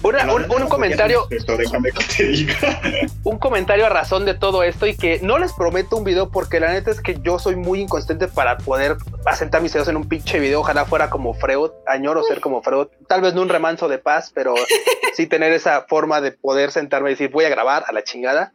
Una- 0.03 0.33
un, 0.33 0.43
un 0.51 0.67
comentario, 0.67 1.25
me 1.29 1.35
despertó, 1.37 1.57
déjame 1.61 1.91
que 1.91 2.03
te 2.03 2.23
diga. 2.27 2.55
un 3.23 3.37
comentario 3.37 3.85
a 3.85 3.89
razón 3.89 4.25
de 4.25 4.33
todo 4.33 4.61
esto 4.63 4.85
y 4.87 4.95
que 4.95 5.19
no 5.21 5.37
les 5.39 5.53
prometo 5.53 5.97
un 5.97 6.03
video 6.03 6.29
porque 6.29 6.59
la 6.59 6.71
neta 6.71 6.91
es 6.91 7.01
que 7.01 7.17
yo 7.21 7.39
soy 7.39 7.55
muy 7.55 7.81
inconsistente 7.81 8.27
para 8.27 8.57
poder 8.57 8.97
asentar 9.25 9.61
mis 9.61 9.73
dedos 9.73 9.87
en 9.87 9.97
un 9.97 10.07
pinche 10.07 10.39
video. 10.39 10.59
Ojalá 10.61 10.85
fuera 10.85 11.09
como 11.09 11.33
Freud, 11.33 11.71
añoro 11.87 12.23
ser 12.23 12.39
como 12.39 12.61
Freud. 12.61 12.87
Tal 13.07 13.21
vez 13.21 13.33
no 13.33 13.41
un 13.41 13.49
remanso 13.49 13.87
de 13.87 13.97
paz, 13.97 14.31
pero 14.33 14.53
sí 15.15 15.27
tener 15.27 15.53
esa 15.53 15.85
forma 15.87 16.19
de 16.21 16.31
poder 16.33 16.71
sentarme 16.71 17.09
y 17.09 17.13
decir 17.13 17.29
voy 17.31 17.45
a 17.45 17.49
grabar 17.49 17.83
a 17.87 17.93
la 17.93 18.03
chingada. 18.03 18.53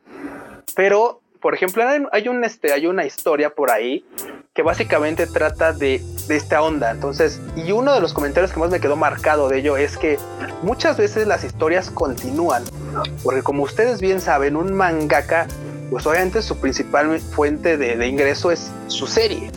Pero, 0.74 1.22
por 1.46 1.54
ejemplo, 1.54 1.84
este, 2.42 2.72
hay 2.72 2.88
una 2.88 3.04
historia 3.04 3.50
por 3.50 3.70
ahí 3.70 4.04
que 4.52 4.62
básicamente 4.62 5.28
trata 5.28 5.72
de, 5.72 6.02
de 6.26 6.36
esta 6.36 6.60
onda. 6.60 6.90
Entonces, 6.90 7.40
y 7.54 7.70
uno 7.70 7.94
de 7.94 8.00
los 8.00 8.12
comentarios 8.12 8.52
que 8.52 8.58
más 8.58 8.68
me 8.68 8.80
quedó 8.80 8.96
marcado 8.96 9.48
de 9.48 9.58
ello 9.58 9.76
es 9.76 9.96
que 9.96 10.18
muchas 10.62 10.96
veces 10.96 11.28
las 11.28 11.44
historias 11.44 11.88
continúan, 11.88 12.64
porque 13.22 13.44
como 13.44 13.62
ustedes 13.62 14.00
bien 14.00 14.20
saben, 14.20 14.56
un 14.56 14.74
mangaka, 14.74 15.46
pues 15.88 16.04
obviamente 16.04 16.42
su 16.42 16.58
principal 16.58 17.20
fuente 17.20 17.76
de, 17.76 17.96
de 17.96 18.08
ingreso 18.08 18.50
es 18.50 18.72
su 18.88 19.06
serie. 19.06 19.52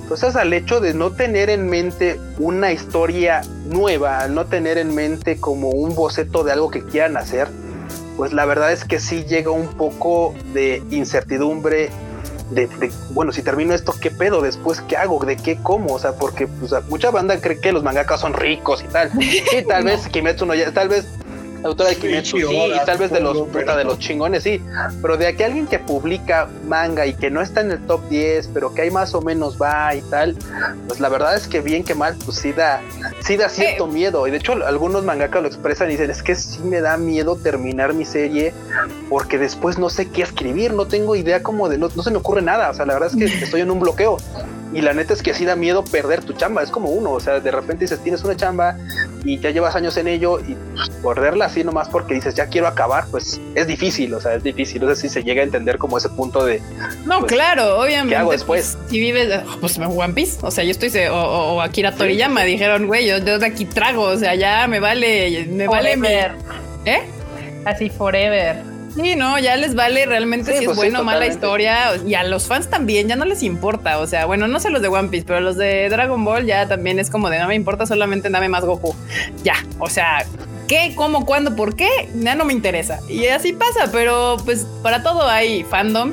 Entonces, 0.00 0.36
al 0.36 0.52
hecho 0.52 0.78
de 0.78 0.94
no 0.94 1.10
tener 1.10 1.50
en 1.50 1.68
mente 1.68 2.20
una 2.38 2.70
historia 2.70 3.40
nueva, 3.66 4.20
al 4.20 4.36
no 4.36 4.46
tener 4.46 4.78
en 4.78 4.94
mente 4.94 5.40
como 5.40 5.70
un 5.70 5.96
boceto 5.96 6.44
de 6.44 6.52
algo 6.52 6.70
que 6.70 6.84
quieran 6.84 7.16
hacer, 7.16 7.48
pues 8.18 8.32
la 8.32 8.44
verdad 8.46 8.72
es 8.72 8.84
que 8.84 8.98
sí 8.98 9.24
llega 9.24 9.52
un 9.52 9.68
poco 9.68 10.34
de 10.52 10.82
incertidumbre 10.90 11.88
de, 12.50 12.66
de, 12.66 12.90
bueno, 13.10 13.30
si 13.30 13.42
termino 13.42 13.74
esto, 13.74 13.94
¿qué 14.00 14.10
pedo? 14.10 14.42
Después, 14.42 14.80
¿qué 14.88 14.96
hago? 14.96 15.24
¿De 15.24 15.36
qué 15.36 15.56
como? 15.62 15.94
O 15.94 15.98
sea, 16.00 16.14
porque 16.14 16.48
pues, 16.48 16.72
mucha 16.88 17.12
banda 17.12 17.40
cree 17.40 17.60
que 17.60 17.70
los 17.70 17.84
mangakas 17.84 18.20
son 18.20 18.34
ricos 18.34 18.82
y 18.82 18.92
tal. 18.92 19.12
Y 19.20 19.62
tal 19.68 19.84
vez 19.84 20.08
Kimetsu 20.08 20.46
no 20.46 20.54
ya, 20.56 20.72
tal 20.72 20.88
vez 20.88 21.06
autora 21.64 21.90
de 21.90 21.96
Kimetsu 21.96 22.38
sí, 22.38 22.44
y 22.46 22.86
tal 22.86 22.98
vez 22.98 23.10
de 23.10 23.20
los, 23.20 23.36
puta, 23.48 23.76
de 23.76 23.84
los 23.84 23.98
chingones 23.98 24.42
sí, 24.42 24.62
pero 25.02 25.16
de 25.16 25.26
aquí 25.26 25.42
alguien 25.42 25.66
que 25.66 25.78
publica 25.78 26.48
manga 26.66 27.06
y 27.06 27.14
que 27.14 27.30
no 27.30 27.40
está 27.40 27.60
en 27.60 27.72
el 27.72 27.80
top 27.86 28.08
10, 28.08 28.50
pero 28.54 28.72
que 28.74 28.82
ahí 28.82 28.90
más 28.90 29.14
o 29.14 29.20
menos 29.20 29.60
va 29.60 29.94
y 29.94 30.02
tal, 30.02 30.36
pues 30.86 31.00
la 31.00 31.08
verdad 31.08 31.34
es 31.34 31.46
que 31.46 31.60
bien 31.60 31.84
que 31.84 31.94
mal, 31.94 32.16
pues 32.24 32.38
sí 32.38 32.52
da, 32.52 32.80
sí 33.20 33.36
da 33.36 33.48
cierto 33.48 33.86
eh. 33.86 33.92
miedo. 33.92 34.26
Y 34.26 34.30
de 34.30 34.38
hecho, 34.38 34.52
algunos 34.52 35.04
mangakas 35.04 35.42
lo 35.42 35.48
expresan 35.48 35.88
y 35.88 35.92
dicen: 35.92 36.10
Es 36.10 36.22
que 36.22 36.34
sí 36.34 36.60
me 36.60 36.80
da 36.80 36.96
miedo 36.96 37.36
terminar 37.36 37.94
mi 37.94 38.04
serie 38.04 38.54
porque 39.08 39.38
después 39.38 39.78
no 39.78 39.90
sé 39.90 40.08
qué 40.10 40.22
escribir, 40.22 40.72
no 40.72 40.86
tengo 40.86 41.16
idea 41.16 41.42
como 41.42 41.68
de 41.68 41.78
no, 41.78 41.88
no 41.94 42.02
se 42.02 42.10
me 42.10 42.18
ocurre 42.18 42.42
nada. 42.42 42.70
O 42.70 42.74
sea, 42.74 42.86
la 42.86 42.94
verdad 42.94 43.10
es 43.10 43.16
que 43.16 43.44
estoy 43.44 43.60
en 43.60 43.70
un 43.70 43.80
bloqueo. 43.80 44.18
Y 44.72 44.82
la 44.82 44.92
neta 44.92 45.14
es 45.14 45.22
que 45.22 45.32
sí 45.32 45.44
da 45.44 45.56
miedo 45.56 45.82
perder 45.84 46.22
tu 46.22 46.34
chamba. 46.34 46.62
Es 46.62 46.70
como 46.70 46.90
uno, 46.90 47.12
o 47.12 47.20
sea, 47.20 47.40
de 47.40 47.50
repente 47.50 47.84
dices, 47.84 48.00
tienes 48.00 48.22
una 48.22 48.36
chamba 48.36 48.76
y 49.24 49.38
ya 49.38 49.50
llevas 49.50 49.74
años 49.74 49.96
en 49.96 50.08
ello 50.08 50.40
y 50.40 50.56
pues, 50.74 50.90
perderla 51.02 51.46
así 51.46 51.64
nomás 51.64 51.88
porque 51.88 52.14
dices, 52.14 52.34
ya 52.34 52.46
quiero 52.46 52.66
acabar, 52.66 53.06
pues 53.10 53.40
es 53.54 53.66
difícil, 53.66 54.12
o 54.14 54.20
sea, 54.20 54.34
es 54.34 54.42
difícil. 54.42 54.82
No 54.82 54.94
sé 54.94 55.02
si 55.02 55.08
se 55.08 55.24
llega 55.24 55.40
a 55.40 55.44
entender 55.44 55.78
como 55.78 55.96
ese 55.96 56.10
punto 56.10 56.44
de. 56.44 56.60
No, 57.06 57.20
pues, 57.20 57.32
claro, 57.32 57.80
obviamente. 57.80 58.10
¿Qué 58.10 58.16
hago 58.16 58.32
después? 58.32 58.76
Pues, 58.76 58.90
si 58.90 59.00
vives, 59.00 59.40
pues 59.60 59.78
One 59.78 60.12
Piece, 60.12 60.38
o 60.42 60.50
sea, 60.50 60.64
yo 60.64 60.70
estoy, 60.70 60.90
o, 61.06 61.14
o, 61.14 61.54
o 61.54 61.60
Akira 61.62 61.94
Toriyama, 61.94 62.42
sí. 62.42 62.48
dijeron, 62.48 62.86
güey, 62.86 63.06
yo, 63.06 63.18
yo, 63.18 63.38
de 63.38 63.46
aquí 63.46 63.64
trago, 63.64 64.02
o 64.02 64.16
sea, 64.16 64.34
ya 64.34 64.66
me 64.68 64.80
vale, 64.80 65.46
me 65.48 65.66
forever. 65.66 66.32
vale. 66.46 66.58
¿Eh? 66.84 67.02
Así 67.64 67.90
forever. 67.90 68.67
Sí, 68.94 69.16
no, 69.16 69.38
ya 69.38 69.56
les 69.56 69.74
vale 69.74 70.06
realmente 70.06 70.52
sí, 70.52 70.58
si 70.58 70.64
es 70.64 70.66
pues 70.66 70.76
buena 70.76 70.98
o 70.98 71.02
sí, 71.02 71.06
mala 71.06 71.26
historia. 71.26 71.96
Y 72.06 72.14
a 72.14 72.24
los 72.24 72.46
fans 72.46 72.68
también 72.68 73.08
ya 73.08 73.16
no 73.16 73.24
les 73.24 73.42
importa. 73.42 73.98
O 73.98 74.06
sea, 74.06 74.26
bueno, 74.26 74.48
no 74.48 74.60
sé 74.60 74.70
los 74.70 74.82
de 74.82 74.88
One 74.88 75.08
Piece, 75.08 75.24
pero 75.26 75.40
los 75.40 75.56
de 75.56 75.88
Dragon 75.88 76.24
Ball 76.24 76.46
ya 76.46 76.66
también 76.66 76.98
es 76.98 77.10
como 77.10 77.30
de 77.30 77.38
no 77.38 77.48
me 77.48 77.54
importa, 77.54 77.86
solamente 77.86 78.30
dame 78.30 78.48
más 78.48 78.64
Goku. 78.64 78.94
Ya, 79.44 79.54
o 79.78 79.88
sea, 79.88 80.24
¿qué, 80.68 80.92
cómo, 80.94 81.26
cuándo, 81.26 81.56
por 81.56 81.74
qué? 81.74 81.88
Ya 82.14 82.34
no 82.34 82.44
me 82.44 82.52
interesa. 82.52 83.00
Y 83.08 83.26
así 83.26 83.52
pasa, 83.52 83.90
pero 83.90 84.36
pues 84.44 84.66
para 84.82 85.02
todo 85.02 85.26
hay 85.26 85.64
fandom. 85.64 86.12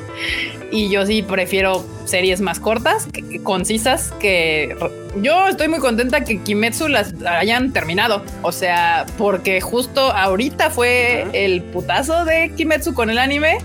Y 0.72 0.90
yo 0.90 1.06
sí 1.06 1.22
prefiero 1.22 1.84
series 2.06 2.40
más 2.40 2.58
cortas, 2.58 3.06
que, 3.12 3.22
que 3.22 3.42
concisas, 3.42 4.12
que 4.18 4.76
yo 5.22 5.46
estoy 5.46 5.68
muy 5.68 5.78
contenta 5.78 6.24
que 6.24 6.40
Kimetsu 6.40 6.88
las 6.88 7.14
hayan 7.24 7.72
terminado. 7.72 8.24
O 8.42 8.50
sea, 8.50 9.06
porque 9.16 9.60
justo 9.60 10.00
ahorita 10.00 10.70
fue 10.70 11.24
uh 11.24 11.28
-huh. 11.28 11.30
el 11.34 11.62
putazo 11.62 12.24
de 12.24 12.52
Kimetsu 12.56 12.94
con 12.94 13.10
el 13.10 13.18
anime. 13.18 13.58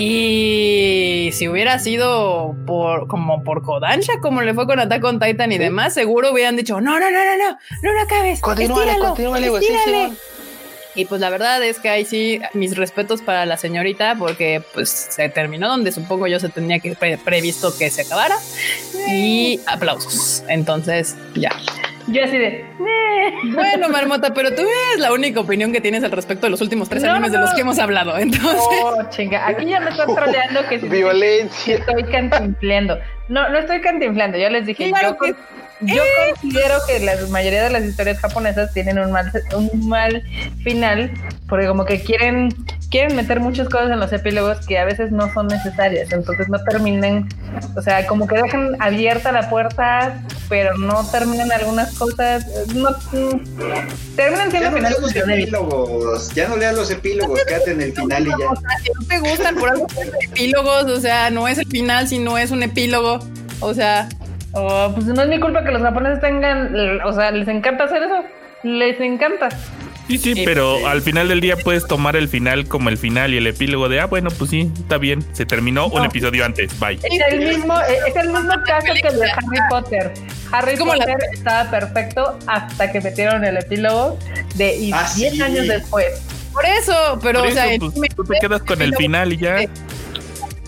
Y 0.00 1.30
si 1.32 1.48
hubiera 1.48 1.80
sido 1.80 2.54
por 2.68 3.08
como 3.08 3.42
por 3.42 3.62
Kodansha, 3.62 4.20
como 4.20 4.42
le 4.42 4.54
fue 4.54 4.64
con 4.64 4.78
Attack 4.78 5.02
on 5.02 5.18
Titan 5.18 5.50
y 5.50 5.56
¿Sí? 5.56 5.58
demás, 5.58 5.92
seguro 5.92 6.32
hubieran 6.32 6.54
dicho: 6.54 6.80
No, 6.80 7.00
no, 7.00 7.10
no, 7.10 7.24
no, 7.24 7.36
no, 7.36 7.58
no 7.82 7.92
lo 7.92 8.00
acabes. 8.00 8.40
Continúale, 8.40 8.96
continúale, 9.00 9.48
güey. 9.48 9.64
Y 10.94 11.04
pues 11.04 11.20
la 11.20 11.30
verdad 11.30 11.62
es 11.64 11.80
que 11.80 11.88
ahí 11.88 12.04
sí, 12.04 12.40
mis 12.54 12.76
respetos 12.76 13.22
para 13.22 13.44
la 13.44 13.56
señorita, 13.56 14.14
porque 14.16 14.62
pues 14.72 14.88
se 14.88 15.28
terminó 15.28 15.68
donde 15.68 15.90
supongo 15.90 16.28
yo 16.28 16.38
se 16.38 16.48
tenía 16.48 16.78
que 16.78 16.94
pre 16.94 17.18
previsto 17.18 17.76
que 17.76 17.90
se 17.90 18.02
acabara. 18.02 18.36
Y 19.08 19.60
aplausos. 19.66 20.44
Entonces, 20.48 21.16
ya. 21.34 21.50
Yo 22.08 22.24
así 22.24 22.38
de. 22.38 22.64
Bueno, 23.52 23.88
Marmota, 23.90 24.32
pero 24.32 24.54
tú 24.54 24.62
es 24.62 25.00
la 25.00 25.12
única 25.12 25.40
opinión 25.40 25.72
que 25.72 25.80
tienes 25.80 26.02
al 26.04 26.10
respecto 26.10 26.46
de 26.46 26.50
los 26.50 26.60
últimos 26.60 26.88
tres 26.88 27.02
no, 27.02 27.10
animes 27.10 27.32
no. 27.32 27.38
de 27.38 27.44
los 27.44 27.54
que 27.54 27.60
hemos 27.60 27.78
hablado. 27.78 28.16
Entonces. 28.18 28.78
Oh, 28.82 29.02
chinga. 29.10 29.46
Aquí 29.46 29.66
ya 29.66 29.80
me 29.80 29.90
están 29.90 30.14
troleando 30.14 30.66
que 30.68 30.78
violencia. 30.78 31.76
Que 31.76 31.80
estoy 31.80 32.04
cantinflando. 32.04 32.98
No, 33.28 33.48
no 33.50 33.58
estoy 33.58 33.80
cantinflando. 33.80 34.38
Yo 34.38 34.48
les 34.48 34.66
dije, 34.66 34.88
claro 34.88 35.10
yo, 35.10 35.18
que... 35.18 35.34
yo 35.80 36.02
considero 36.28 36.76
que 36.86 37.00
la 37.00 37.12
mayoría 37.30 37.62
de 37.64 37.70
las 37.70 37.84
historias 37.84 38.18
japonesas 38.20 38.72
tienen 38.72 38.98
un 38.98 39.12
mal, 39.12 39.30
un 39.54 39.88
mal 39.88 40.22
final, 40.62 41.10
porque 41.48 41.66
como 41.66 41.84
que 41.84 42.00
quieren, 42.02 42.48
quieren 42.90 43.14
meter 43.16 43.40
muchas 43.40 43.68
cosas 43.68 43.90
en 43.90 44.00
los 44.00 44.12
epílogos 44.12 44.66
que 44.66 44.78
a 44.78 44.84
veces 44.86 45.12
no 45.12 45.32
son 45.34 45.48
necesarias. 45.48 46.10
Entonces 46.10 46.48
no 46.48 46.58
terminan, 46.64 47.28
o 47.76 47.82
sea, 47.82 48.06
como 48.06 48.26
que 48.26 48.36
dejan 48.36 48.80
abierta 48.80 49.30
la 49.30 49.50
puerta, 49.50 50.22
pero 50.48 50.76
no 50.78 51.08
terminan 51.10 51.52
algunas 51.52 51.96
cosas. 51.96 52.46
No, 52.74 52.90
terminan 54.16 54.50
siendo 54.50 54.70
ya 54.70 54.70
no 54.70 54.78
leas 54.78 55.00
los 55.00 55.16
epílogos, 55.16 56.34
ya 56.34 56.48
no 56.48 56.56
leas 56.56 56.74
los 56.74 56.90
epílogos, 56.90 57.44
quédate 57.44 57.72
en 57.72 57.80
el 57.82 57.92
final 57.92 58.26
y 58.26 58.30
ya. 58.30 58.50
O 58.50 58.56
sea, 58.56 58.70
si 58.82 58.90
no 58.92 59.06
te 59.06 59.18
gustan 59.30 59.54
por 59.56 59.68
algo 59.70 59.86
epílogos, 60.20 60.84
o 60.84 61.00
sea, 61.00 61.30
no 61.30 61.48
es 61.48 61.58
el 61.58 61.66
final, 61.66 62.08
sino 62.08 62.38
es 62.38 62.50
un 62.50 62.62
epílogo. 62.62 63.18
O 63.60 63.74
sea, 63.74 64.08
oh, 64.52 64.92
pues 64.94 65.06
no 65.06 65.22
es 65.22 65.28
mi 65.28 65.40
culpa 65.40 65.64
que 65.64 65.70
los 65.70 65.82
japoneses 65.82 66.20
tengan, 66.20 67.00
o 67.04 67.12
sea, 67.12 67.30
les 67.30 67.48
encanta 67.48 67.84
hacer 67.84 68.02
eso, 68.02 68.24
les 68.62 69.00
encanta. 69.00 69.48
Sí, 70.08 70.16
sí, 70.16 70.34
sí, 70.34 70.42
pero 70.44 70.86
al 70.88 71.02
final 71.02 71.28
del 71.28 71.42
día 71.42 71.56
puedes 71.56 71.86
tomar 71.86 72.16
el 72.16 72.28
final 72.28 72.66
como 72.66 72.88
el 72.88 72.96
final 72.96 73.34
y 73.34 73.36
el 73.36 73.46
epílogo 73.46 73.90
de, 73.90 74.00
ah, 74.00 74.06
bueno, 74.06 74.30
pues 74.30 74.50
sí, 74.50 74.72
está 74.78 74.96
bien, 74.96 75.22
se 75.32 75.44
terminó 75.44 75.88
no. 75.88 75.94
un 75.94 76.06
episodio 76.06 76.46
antes, 76.46 76.78
bye. 76.80 76.94
Es 76.94 77.32
el 77.32 77.40
mismo, 77.40 77.78
es 77.80 78.16
el 78.16 78.28
mismo 78.28 78.54
caso 78.64 78.86
que 78.94 79.08
el 79.08 79.20
de 79.20 79.30
Harry 79.30 79.58
Potter. 79.68 80.14
Harry 80.50 80.78
como 80.78 80.92
Potter 80.92 81.16
la... 81.18 81.26
estaba 81.34 81.70
perfecto 81.70 82.38
hasta 82.46 82.90
que 82.90 83.02
metieron 83.02 83.44
el 83.44 83.58
epílogo 83.58 84.18
de 84.54 84.76
y 84.76 84.92
ah, 84.92 85.06
10 85.14 85.34
sí. 85.34 85.42
años 85.42 85.68
después. 85.68 86.06
Por 86.54 86.64
eso, 86.64 87.18
pero 87.22 87.40
Por 87.40 87.50
o 87.50 87.52
sea, 87.52 87.66
pues, 87.78 88.14
tú 88.16 88.24
te 88.24 88.38
quedas 88.40 88.62
con 88.62 88.80
el 88.80 88.96
final 88.96 89.32
y 89.34 89.36
ya. 89.36 89.58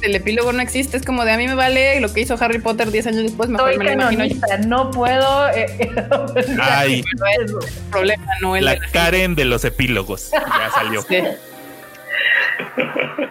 El 0.03 0.15
epílogo 0.15 0.53
no 0.53 0.63
existe, 0.63 0.97
es 0.97 1.05
como 1.05 1.25
de 1.25 1.33
a 1.33 1.37
mí 1.37 1.47
me 1.47 1.55
vale 1.55 2.01
lo 2.01 2.13
que 2.13 2.21
hizo 2.21 2.37
Harry 2.41 2.59
Potter 2.59 2.91
10 2.91 3.07
años 3.09 3.23
después, 3.25 3.49
mejor 3.51 3.71
Soy 3.71 3.79
me 3.79 3.85
lo 3.85 3.93
imagino 3.93 4.25
yo. 4.25 4.37
No 4.67 4.91
puedo. 4.91 5.49
Eh, 5.51 5.91
Ay, 6.61 7.03
no 7.19 7.27
es 7.45 7.53
problema, 7.91 8.27
no 8.41 8.57
es 8.57 8.63
la 8.63 8.79
Karen 8.93 9.35
de 9.35 9.45
los 9.45 9.65
epílogos. 9.65 10.31
Ya 10.33 10.71
salió. 10.71 11.05
Sí. 11.11 11.17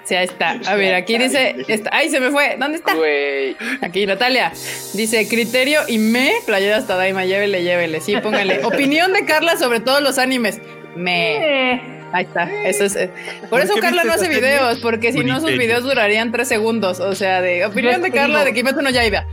Sí, 0.03 0.15
ahí 0.15 0.25
está. 0.25 0.59
A 0.65 0.75
ver, 0.75 0.95
aquí 0.95 1.17
dice. 1.17 1.55
Está, 1.67 1.91
¡Ay, 1.93 2.09
se 2.09 2.19
me 2.19 2.31
fue! 2.31 2.57
¿Dónde 2.59 2.77
está? 2.77 2.95
Wey. 2.95 3.55
Aquí, 3.81 4.05
Natalia. 4.05 4.51
Dice 4.93 5.27
criterio 5.27 5.81
y 5.87 5.99
me. 5.99 6.33
Playera 6.45 6.77
hasta 6.77 6.95
Daima. 6.95 7.25
Llévele, 7.25 7.63
llévele. 7.63 8.01
Sí, 8.01 8.17
póngale. 8.17 8.65
Opinión 8.65 9.13
de 9.13 9.25
Carla 9.25 9.57
sobre 9.57 9.79
todos 9.79 10.01
los 10.01 10.17
animes. 10.17 10.59
Me. 10.95 11.98
Ahí 12.11 12.25
está. 12.25 12.49
Eso 12.65 12.85
es. 12.85 12.95
eh, 12.95 13.11
Por 13.49 13.61
eso 13.61 13.75
Carla 13.79 14.03
no 14.03 14.13
hace 14.13 14.27
videos, 14.29 14.79
porque 14.79 15.11
si 15.13 15.23
no 15.23 15.39
sus 15.39 15.51
videos 15.57 15.83
durarían 15.83 16.31
tres 16.31 16.47
segundos. 16.47 16.99
O 16.99 17.13
sea, 17.15 17.41
de 17.41 17.65
opinión 17.65 18.01
de 18.01 18.11
Carla 18.11 18.43
de 18.43 18.53
Kimetsu 18.53 18.81
no 18.81 18.89
Yaiba. 18.89 19.25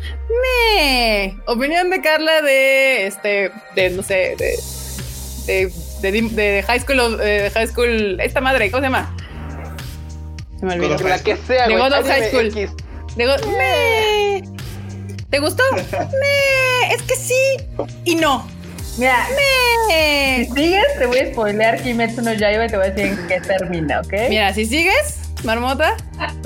Me. 0.43 1.37
Opinión 1.47 1.91
de 1.91 2.01
Carla 2.03 2.43
de 2.43 3.07
este, 3.07 3.51
de 3.74 3.91
no 3.91 4.03
sé, 4.03 4.35
de 4.37 4.59
de, 5.47 5.72
de, 6.11 6.22
de 6.22 6.62
High 6.66 6.81
School, 6.81 7.18
eh, 7.22 7.51
High 7.55 7.68
School, 7.68 8.18
esta 8.20 8.41
madre, 8.41 8.70
¿cómo 8.70 8.81
se 8.81 8.87
llama? 8.87 9.14
Se 10.59 10.66
me 10.66 10.74
olvidó. 10.74 10.99
La 11.09 11.18
que 11.22 11.37
sea, 11.37 11.68
de. 11.68 11.77
God 11.77 11.93
of 11.93 12.07
High 12.07 12.31
School. 12.31 12.47
X. 12.49 12.70
De 13.16 13.27
God- 13.27 13.47
me. 13.57 14.43
¿Te 15.31 15.39
gustó? 15.39 15.62
me. 15.72 16.95
Es 16.95 17.03
que 17.03 17.14
sí 17.16 17.35
y 18.05 18.16
no. 18.16 18.47
Mira, 18.99 19.26
Me. 19.88 20.47
si 20.47 20.53
sigues, 20.53 20.84
te 20.99 21.07
voy 21.07 21.18
a 21.18 21.30
spoilear 21.30 21.82
Kimetsu 21.82 22.22
no 22.22 22.32
Yaiba 22.32 22.64
y 22.64 22.68
te 22.68 22.76
voy 22.76 22.86
a 22.86 22.90
decir 22.90 23.12
en 23.12 23.26
qué 23.28 23.40
termina, 23.40 24.01
¿ok? 24.01 24.12
Mira, 24.30 24.55
si 24.55 24.64
sigues, 24.64 25.18
Marmota, 25.44 25.97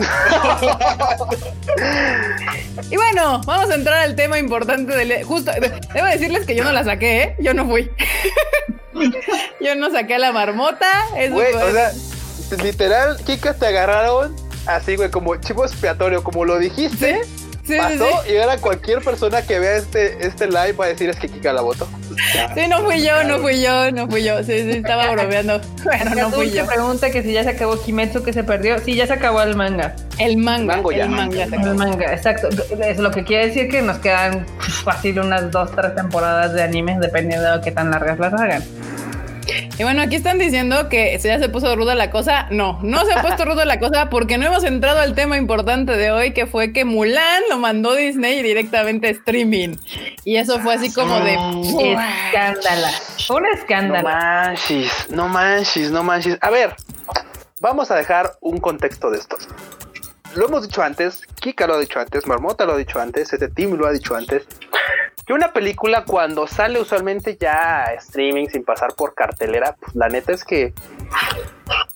Y 2.90 2.96
bueno, 2.96 3.40
vamos 3.46 3.70
a 3.70 3.74
entrar 3.74 3.98
al 3.98 4.16
tema 4.16 4.38
importante 4.38 4.96
del. 4.96 5.22
Justo, 5.24 5.52
debo 5.52 6.06
decirles 6.06 6.46
que 6.46 6.56
yo 6.56 6.64
no 6.64 6.72
la 6.72 6.84
saqué, 6.84 7.22
¿eh? 7.22 7.36
Yo 7.38 7.54
no 7.54 7.66
fui. 7.66 7.90
yo 9.60 9.74
no 9.76 9.90
saqué 9.90 10.16
a 10.16 10.18
la 10.18 10.32
marmota. 10.32 10.86
Eso 11.16 11.34
Güey, 11.34 11.54
o 11.54 11.72
sea, 11.72 11.92
literal, 12.62 13.16
Kika 13.24 13.54
te 13.54 13.66
agarraron 13.66 14.34
así, 14.66 14.96
güey, 14.96 15.10
como 15.10 15.36
chivo 15.36 15.64
expiatorio, 15.64 16.22
como 16.24 16.44
lo 16.44 16.58
dijiste. 16.58 17.20
Sí, 17.24 17.39
sí, 17.70 17.78
pasó 17.78 18.22
sí. 18.24 18.32
y 18.32 18.36
ahora 18.36 18.58
cualquier 18.58 19.02
persona 19.02 19.42
que 19.42 19.58
vea 19.58 19.76
este, 19.76 20.26
este 20.26 20.46
live 20.46 20.72
va 20.72 20.86
a 20.86 20.88
decir 20.88 21.08
es 21.08 21.16
que 21.16 21.28
Kika 21.28 21.52
la 21.52 21.62
votó. 21.62 21.88
Sí, 22.54 22.66
no 22.68 22.80
fui 22.80 23.02
yo, 23.02 23.24
no 23.24 23.38
fui 23.38 23.62
yo, 23.62 23.90
no 23.92 24.08
fui 24.08 24.22
yo. 24.22 24.42
Sí, 24.42 24.62
sí, 24.62 24.70
estaba 24.70 25.10
bromeando. 25.12 25.60
Bueno, 25.84 26.14
no 26.14 26.30
fui 26.30 26.50
yo. 26.50 26.66
pregunta 26.66 27.10
que 27.10 27.22
si 27.22 27.32
ya 27.32 27.44
se 27.44 27.50
acabó 27.50 27.80
Kimetsu, 27.82 28.22
que 28.22 28.32
se 28.32 28.44
perdió. 28.44 28.78
Sí, 28.78 28.94
ya 28.94 29.06
se 29.06 29.14
acabó 29.14 29.42
el 29.42 29.56
manga. 29.56 29.94
El 30.18 30.36
manga. 30.36 30.76
Mango 30.76 30.92
ya. 30.92 31.04
el 31.04 31.10
manga. 31.10 31.44
El 31.44 31.74
manga, 31.74 32.12
exacto. 32.12 32.48
Es 32.80 32.98
lo 32.98 33.10
que 33.10 33.24
quiere 33.24 33.46
decir 33.46 33.68
que 33.68 33.82
nos 33.82 33.98
quedan 33.98 34.46
fácil 34.84 35.20
unas 35.20 35.50
dos, 35.50 35.74
tres 35.74 35.94
temporadas 35.94 36.52
de 36.52 36.62
anime, 36.62 36.98
dependiendo 37.00 37.56
de 37.56 37.60
qué 37.62 37.70
tan 37.70 37.90
largas 37.90 38.18
las 38.18 38.34
hagan. 38.34 38.62
Y 39.78 39.82
bueno, 39.82 40.02
aquí 40.02 40.16
están 40.16 40.38
diciendo 40.38 40.88
que 40.88 41.18
se- 41.18 41.28
ya 41.28 41.38
se 41.38 41.48
puso 41.48 41.74
ruda 41.76 41.94
la 41.94 42.10
cosa. 42.10 42.46
No, 42.50 42.78
no 42.82 43.04
se 43.04 43.12
ha 43.12 43.22
puesto 43.22 43.44
ruda 43.44 43.64
la 43.64 43.78
cosa 43.78 44.10
porque 44.10 44.38
no 44.38 44.46
hemos 44.46 44.64
entrado 44.64 45.00
al 45.00 45.14
tema 45.14 45.36
importante 45.36 45.96
de 45.96 46.10
hoy, 46.10 46.32
que 46.32 46.46
fue 46.46 46.72
que 46.72 46.84
Mulan 46.84 47.42
lo 47.50 47.58
mandó 47.58 47.94
Disney 47.94 48.42
directamente 48.42 49.08
a 49.08 49.10
streaming. 49.10 49.76
Y 50.24 50.36
eso 50.36 50.60
fue 50.60 50.74
así 50.74 50.92
como 50.92 51.18
de... 51.20 51.34
Escándala. 51.34 52.90
Un 53.30 53.42
No 53.42 53.48
escándalo. 53.54 54.08
manches, 54.08 54.90
no 55.10 55.28
manches, 55.28 55.90
no 55.90 56.02
manches. 56.02 56.38
A 56.40 56.50
ver, 56.50 56.74
vamos 57.60 57.90
a 57.90 57.96
dejar 57.96 58.32
un 58.40 58.58
contexto 58.58 59.10
de 59.10 59.18
esto. 59.18 59.36
Lo 60.36 60.46
hemos 60.46 60.62
dicho 60.62 60.80
antes, 60.82 61.22
Kika 61.40 61.66
lo 61.66 61.74
ha 61.74 61.80
dicho 61.80 61.98
antes, 61.98 62.24
Marmota 62.26 62.64
lo 62.64 62.74
ha 62.74 62.76
dicho 62.76 63.00
antes, 63.00 63.32
este 63.32 63.48
team 63.48 63.72
lo 63.74 63.86
ha 63.86 63.90
dicho 63.92 64.14
antes. 64.14 64.44
Que 65.30 65.34
una 65.34 65.52
película 65.52 66.04
cuando 66.04 66.48
sale 66.48 66.80
usualmente 66.80 67.38
ya 67.40 67.84
a 67.84 67.94
streaming 67.94 68.48
sin 68.48 68.64
pasar 68.64 68.94
por 68.96 69.14
cartelera, 69.14 69.76
pues 69.78 69.94
la 69.94 70.08
neta 70.08 70.32
es 70.32 70.42
que, 70.42 70.74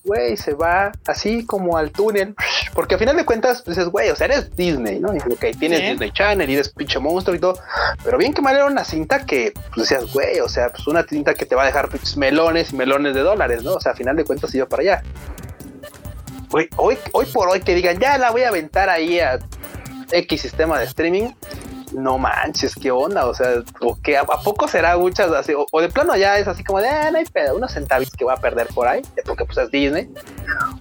güey, 0.04 0.36
se 0.36 0.54
va 0.54 0.92
así 1.04 1.44
como 1.44 1.76
al 1.76 1.90
túnel. 1.90 2.36
Porque 2.74 2.94
a 2.94 2.98
final 2.98 3.16
de 3.16 3.24
cuentas 3.24 3.64
dices, 3.64 3.88
güey, 3.88 4.10
o 4.10 4.14
sea, 4.14 4.26
eres 4.26 4.54
Disney, 4.54 5.00
¿no? 5.00 5.12
Y 5.12 5.18
ok, 5.18 5.46
tienes 5.58 5.80
Sí. 5.80 5.86
Disney 5.86 6.12
Channel 6.12 6.48
y 6.48 6.54
eres 6.54 6.68
pinche 6.68 7.00
monstruo 7.00 7.34
y 7.34 7.40
todo. 7.40 7.58
Pero 8.04 8.18
bien 8.18 8.32
que 8.32 8.40
mal 8.40 8.54
era 8.54 8.66
una 8.66 8.84
cinta 8.84 9.26
que, 9.26 9.52
pues 9.74 9.88
decías, 9.88 10.12
güey, 10.12 10.38
o 10.38 10.48
sea, 10.48 10.68
pues 10.68 10.86
una 10.86 11.02
cinta 11.02 11.34
que 11.34 11.44
te 11.44 11.56
va 11.56 11.64
a 11.64 11.66
dejar 11.66 11.88
pinches 11.88 12.16
melones 12.16 12.72
y 12.72 12.76
melones 12.76 13.16
de 13.16 13.22
dólares, 13.22 13.64
¿no? 13.64 13.72
O 13.72 13.80
sea, 13.80 13.90
a 13.90 13.96
final 13.96 14.14
de 14.14 14.22
cuentas 14.22 14.54
iba 14.54 14.66
para 14.66 14.82
allá. 14.82 15.02
Güey, 16.50 16.68
hoy, 16.76 16.96
hoy 17.10 17.26
por 17.26 17.48
hoy 17.48 17.62
que 17.62 17.74
digan, 17.74 17.98
ya 17.98 18.16
la 18.16 18.30
voy 18.30 18.42
a 18.42 18.48
aventar 18.50 18.88
ahí 18.88 19.18
a 19.18 19.40
X 20.12 20.40
sistema 20.40 20.78
de 20.78 20.84
streaming. 20.84 21.32
No 21.94 22.18
manches, 22.18 22.74
qué 22.74 22.90
onda, 22.90 23.26
o 23.26 23.34
sea, 23.34 23.62
o 23.80 23.96
que 24.02 24.16
a, 24.16 24.22
a 24.22 24.40
poco 24.42 24.68
será 24.68 24.96
muchas 24.96 25.30
así, 25.32 25.54
o, 25.54 25.66
o 25.70 25.80
de 25.80 25.88
plano 25.88 26.16
ya 26.16 26.38
es 26.38 26.48
así 26.48 26.62
como 26.64 26.80
de, 26.80 26.88
ah, 26.88 27.10
no 27.10 27.18
hay 27.18 27.24
pedo, 27.24 27.56
unos 27.56 27.72
centavitos 27.72 28.14
que 28.16 28.24
va 28.24 28.34
a 28.34 28.36
perder 28.36 28.66
por 28.74 28.86
ahí, 28.88 29.00
porque 29.24 29.44
pues 29.44 29.58
es 29.58 29.70
Disney, 29.70 30.08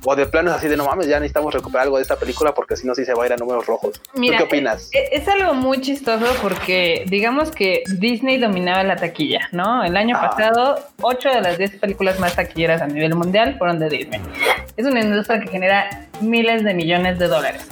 o 0.05 0.15
de 0.15 0.25
plano 0.25 0.49
es 0.51 0.57
así 0.57 0.67
de, 0.67 0.75
no 0.77 0.85
mames, 0.85 1.07
ya 1.07 1.19
necesitamos 1.19 1.53
recuperar 1.53 1.83
algo 1.85 1.97
de 1.97 2.01
esta 2.03 2.15
película 2.17 2.53
porque 2.53 2.75
si 2.75 2.87
no, 2.87 2.95
sí 2.95 3.05
se 3.05 3.13
va 3.13 3.23
a 3.23 3.27
ir 3.27 3.33
a 3.33 3.37
números 3.37 3.65
rojos. 3.65 4.01
Mira, 4.15 4.37
¿Tú 4.37 4.43
qué 4.43 4.47
opinas? 4.55 4.89
Es, 4.91 5.21
es 5.21 5.27
algo 5.27 5.53
muy 5.53 5.81
chistoso 5.81 6.25
porque 6.41 7.03
digamos 7.07 7.51
que 7.51 7.83
Disney 7.99 8.37
dominaba 8.39 8.83
la 8.83 8.95
taquilla, 8.95 9.47
¿no? 9.51 9.83
El 9.83 9.95
año 9.97 10.17
Ah. 10.19 10.29
pasado, 10.31 10.79
8 11.01 11.29
de 11.29 11.41
las 11.41 11.57
10 11.57 11.79
películas 11.79 12.19
más 12.19 12.35
taquilleras 12.35 12.81
a 12.81 12.87
nivel 12.87 13.15
mundial 13.15 13.55
fueron 13.57 13.79
de 13.79 13.89
Disney. 13.89 14.21
Es 14.77 14.85
una 14.85 15.01
industria 15.01 15.39
que 15.39 15.47
genera 15.47 16.07
miles 16.21 16.63
de 16.63 16.73
millones 16.73 17.19
de 17.19 17.27
dólares. 17.27 17.67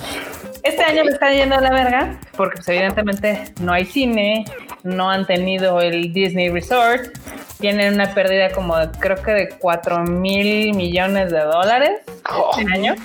Este 0.64 0.84
año 0.84 1.04
me 1.04 1.12
está 1.12 1.32
yendo 1.32 1.56
a 1.56 1.62
la 1.62 1.72
verga 1.72 2.20
porque 2.38 2.58
pues, 2.58 2.70
evidentemente 2.70 3.54
no 3.62 3.74
hay 3.74 3.86
cine, 3.86 4.46
no 4.84 5.10
han 5.10 5.26
tenido 5.26 5.82
el 5.82 6.14
Disney 6.14 6.50
Resort, 6.50 7.18
tienen 7.60 7.96
una 7.96 8.14
pérdida 8.14 8.52
como 8.52 8.76
creo 9.00 9.22
que 9.22 9.32
de 9.32 9.50
4 9.50 10.04
mil 10.04 10.74
millones 10.76 11.32
de 11.32 11.40
dólares 11.40 12.02
Oh, 12.30 12.52
este 12.58 12.72
año. 12.72 12.96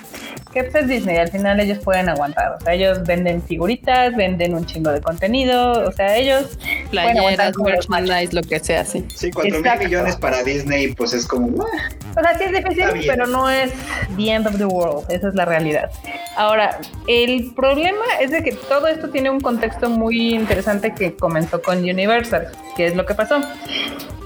Que 0.57 0.65
pues 0.65 0.85
es 0.85 0.89
Disney, 0.89 1.19
al 1.19 1.29
final 1.29 1.61
ellos 1.61 1.77
pueden 1.85 2.09
aguantar. 2.09 2.57
O 2.59 2.61
sea, 2.65 2.73
ellos 2.73 3.03
venden 3.03 3.43
figuritas, 3.43 4.17
venden 4.17 4.55
un 4.55 4.65
chingo 4.65 4.91
de 4.91 5.03
contenido. 5.03 5.87
O 5.87 5.93
sea, 5.93 6.17
ellos 6.17 6.59
pueden 6.91 7.19
aguantar 7.19 7.53
Playeras, 7.53 7.53
como 7.57 7.69
los 7.69 7.89
machos. 7.91 8.09
merchandise, 8.09 8.35
lo 8.35 8.41
que 8.41 8.59
sea, 8.61 8.83
sí. 8.87 9.05
Sí, 9.15 9.31
cuatro 9.31 9.51
mil 9.51 9.61
Exacto. 9.61 9.85
millones 9.85 10.17
para 10.17 10.43
Disney, 10.43 10.95
pues 10.95 11.13
es 11.13 11.27
como. 11.27 11.63
"Ah". 11.63 11.89
O 12.19 12.23
sea, 12.23 12.39
sí 12.39 12.45
es 12.45 12.53
difícil, 12.53 13.05
pero 13.07 13.27
no 13.27 13.51
es 13.51 13.71
the 14.17 14.31
end 14.31 14.47
of 14.47 14.57
the 14.57 14.65
world. 14.65 15.05
Esa 15.11 15.29
es 15.29 15.35
la 15.35 15.45
realidad. 15.45 15.91
Ahora, 16.39 16.79
el 17.07 17.53
problema 17.55 18.05
es 18.23 18.31
de 18.31 18.43
que 18.43 18.53
todo 18.53 18.87
esto 18.87 19.11
tiene 19.11 19.29
un 19.29 19.41
contexto 19.41 19.91
muy 19.91 20.35
interesante 20.35 20.95
que 20.95 21.15
comenzó 21.17 21.61
con 21.61 21.81
Universal. 21.81 22.49
¿Qué 22.79 22.87
es 22.87 22.97
lo 22.97 23.05
que 23.05 23.13
pasó? 23.15 23.41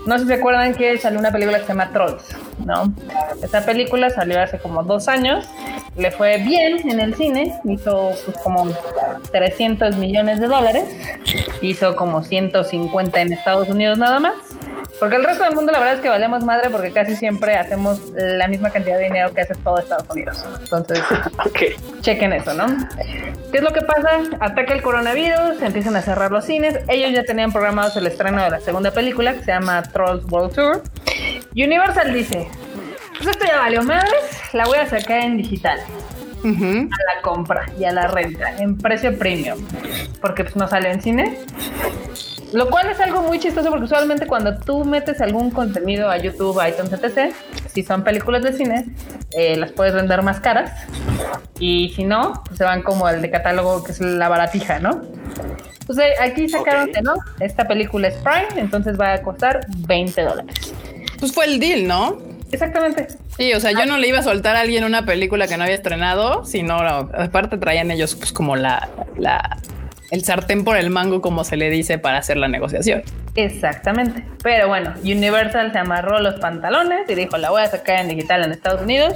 No 0.06 0.14
sé 0.16 0.22
si 0.22 0.28
se 0.28 0.34
acuerdan 0.34 0.74
que 0.74 0.96
salió 0.96 1.18
una 1.18 1.30
película 1.30 1.58
que 1.58 1.64
se 1.64 1.72
llama 1.72 1.90
Trolls, 1.92 2.22
¿no? 2.64 2.94
Esta 3.42 3.66
película 3.66 4.08
salió 4.08 4.40
hace 4.40 4.58
como 4.58 4.82
dos 4.82 5.08
años, 5.08 5.46
le 5.94 6.10
fue 6.20 6.36
bien 6.36 6.86
en 6.86 7.00
el 7.00 7.14
cine, 7.14 7.58
hizo 7.64 8.10
pues, 8.26 8.36
como 8.44 8.70
300 9.32 9.96
millones 9.96 10.38
de 10.38 10.48
dólares, 10.48 10.84
hizo 11.62 11.96
como 11.96 12.22
150 12.22 13.22
en 13.22 13.32
Estados 13.32 13.70
Unidos 13.70 13.96
nada 13.96 14.20
más. 14.20 14.34
Porque 14.98 15.16
el 15.16 15.24
resto 15.24 15.44
del 15.44 15.54
mundo 15.54 15.72
la 15.72 15.78
verdad 15.78 15.94
es 15.94 16.00
que 16.02 16.10
valemos 16.10 16.44
madre 16.44 16.68
porque 16.68 16.92
casi 16.92 17.16
siempre 17.16 17.56
hacemos 17.56 18.00
la 18.14 18.48
misma 18.48 18.68
cantidad 18.68 18.98
de 18.98 19.04
dinero 19.04 19.32
que 19.32 19.40
hace 19.40 19.54
todo 19.54 19.78
Estados 19.78 20.04
Unidos. 20.10 20.44
Entonces, 20.60 21.02
ok. 21.38 22.02
chequen 22.02 22.34
eso, 22.34 22.52
¿no? 22.52 22.66
¿Qué 23.50 23.56
es 23.56 23.64
lo 23.64 23.72
que 23.72 23.80
pasa? 23.80 24.20
Ataca 24.40 24.74
el 24.74 24.82
coronavirus, 24.82 25.62
empiezan 25.62 25.96
a 25.96 26.02
cerrar 26.02 26.30
los 26.30 26.44
cines. 26.44 26.80
Ellos 26.88 27.12
ya 27.12 27.24
tenían 27.24 27.50
programados 27.50 27.96
el 27.96 28.06
estreno 28.06 28.42
de 28.42 28.50
la 28.50 28.60
segunda 28.60 28.90
película 28.90 29.32
que 29.32 29.40
se 29.40 29.52
llama 29.52 29.82
Trolls 29.84 30.30
World 30.30 30.54
Tour. 30.54 30.82
Universal 31.56 32.12
dice, 32.12 32.46
pues 33.22 33.36
esto 33.36 33.46
ya 33.46 33.58
valió 33.58 33.82
madres, 33.82 34.12
la 34.54 34.64
voy 34.64 34.78
a 34.78 34.86
sacar 34.86 35.20
en 35.20 35.36
digital, 35.36 35.78
a 36.42 37.14
la 37.14 37.22
compra 37.22 37.66
y 37.78 37.84
a 37.84 37.92
la 37.92 38.06
renta, 38.06 38.56
en 38.58 38.78
precio 38.78 39.16
premium, 39.18 39.58
porque 40.22 40.44
pues 40.44 40.56
no 40.56 40.66
sale 40.68 40.90
en 40.90 41.02
cine. 41.02 41.38
Lo 42.52 42.68
cual 42.68 42.88
es 42.90 42.98
algo 42.98 43.22
muy 43.22 43.38
chistoso 43.38 43.68
porque 43.70 43.84
usualmente 43.84 44.26
cuando 44.26 44.58
tú 44.58 44.84
metes 44.84 45.20
algún 45.20 45.50
contenido 45.52 46.10
a 46.10 46.16
YouTube, 46.16 46.60
iTunes, 46.66 46.92
etc., 46.92 47.32
si 47.72 47.84
son 47.84 48.02
películas 48.02 48.42
de 48.42 48.52
cine, 48.52 48.86
eh, 49.32 49.56
las 49.56 49.70
puedes 49.70 49.94
vender 49.94 50.22
más 50.22 50.40
caras. 50.40 50.72
Y 51.60 51.90
si 51.94 52.02
no, 52.04 52.42
pues 52.46 52.58
se 52.58 52.64
van 52.64 52.82
como 52.82 53.08
el 53.08 53.22
de 53.22 53.30
catálogo 53.30 53.84
que 53.84 53.92
es 53.92 54.00
la 54.00 54.28
baratija, 54.28 54.80
¿no? 54.80 55.00
Pues 55.86 55.98
eh, 55.98 56.14
aquí 56.20 56.48
sacaron 56.48 56.88
Ok. 56.88 56.94
que 56.96 57.02
no, 57.02 57.14
esta 57.38 57.68
película 57.68 58.08
es 58.08 58.16
Prime, 58.16 58.60
entonces 58.60 58.98
va 58.98 59.12
a 59.12 59.22
costar 59.22 59.60
20 59.86 60.20
dólares. 60.22 60.74
Pues 61.20 61.32
fue 61.32 61.44
el 61.44 61.60
deal, 61.60 61.86
¿no? 61.86 62.18
Exactamente. 62.50 63.06
Sí, 63.36 63.52
o 63.54 63.60
sea, 63.60 63.72
yo 63.72 63.86
no 63.86 63.96
le 63.96 64.08
iba 64.08 64.18
a 64.18 64.22
soltar 64.22 64.56
a 64.56 64.60
alguien 64.60 64.84
una 64.84 65.04
película 65.04 65.46
que 65.46 65.56
no 65.56 65.64
había 65.64 65.76
estrenado, 65.76 66.44
sino 66.44 66.74
aparte 66.76 67.58
traían 67.58 67.90
ellos 67.90 68.14
pues 68.14 68.32
como 68.32 68.56
la, 68.56 68.88
la 69.16 69.58
el 70.10 70.24
sartén 70.24 70.64
por 70.64 70.76
el 70.76 70.90
mango, 70.90 71.20
como 71.20 71.44
se 71.44 71.56
le 71.56 71.70
dice, 71.70 71.98
para 71.98 72.18
hacer 72.18 72.36
la 72.36 72.48
negociación. 72.48 73.02
Exactamente. 73.36 74.24
Pero 74.42 74.66
bueno, 74.66 74.92
Universal 75.02 75.72
se 75.72 75.78
amarró 75.78 76.18
los 76.20 76.34
pantalones 76.40 77.08
y 77.08 77.14
dijo, 77.14 77.38
la 77.38 77.50
voy 77.50 77.62
a 77.62 77.66
sacar 77.66 78.00
en 78.00 78.08
digital 78.08 78.42
en 78.42 78.50
Estados 78.50 78.82
Unidos. 78.82 79.14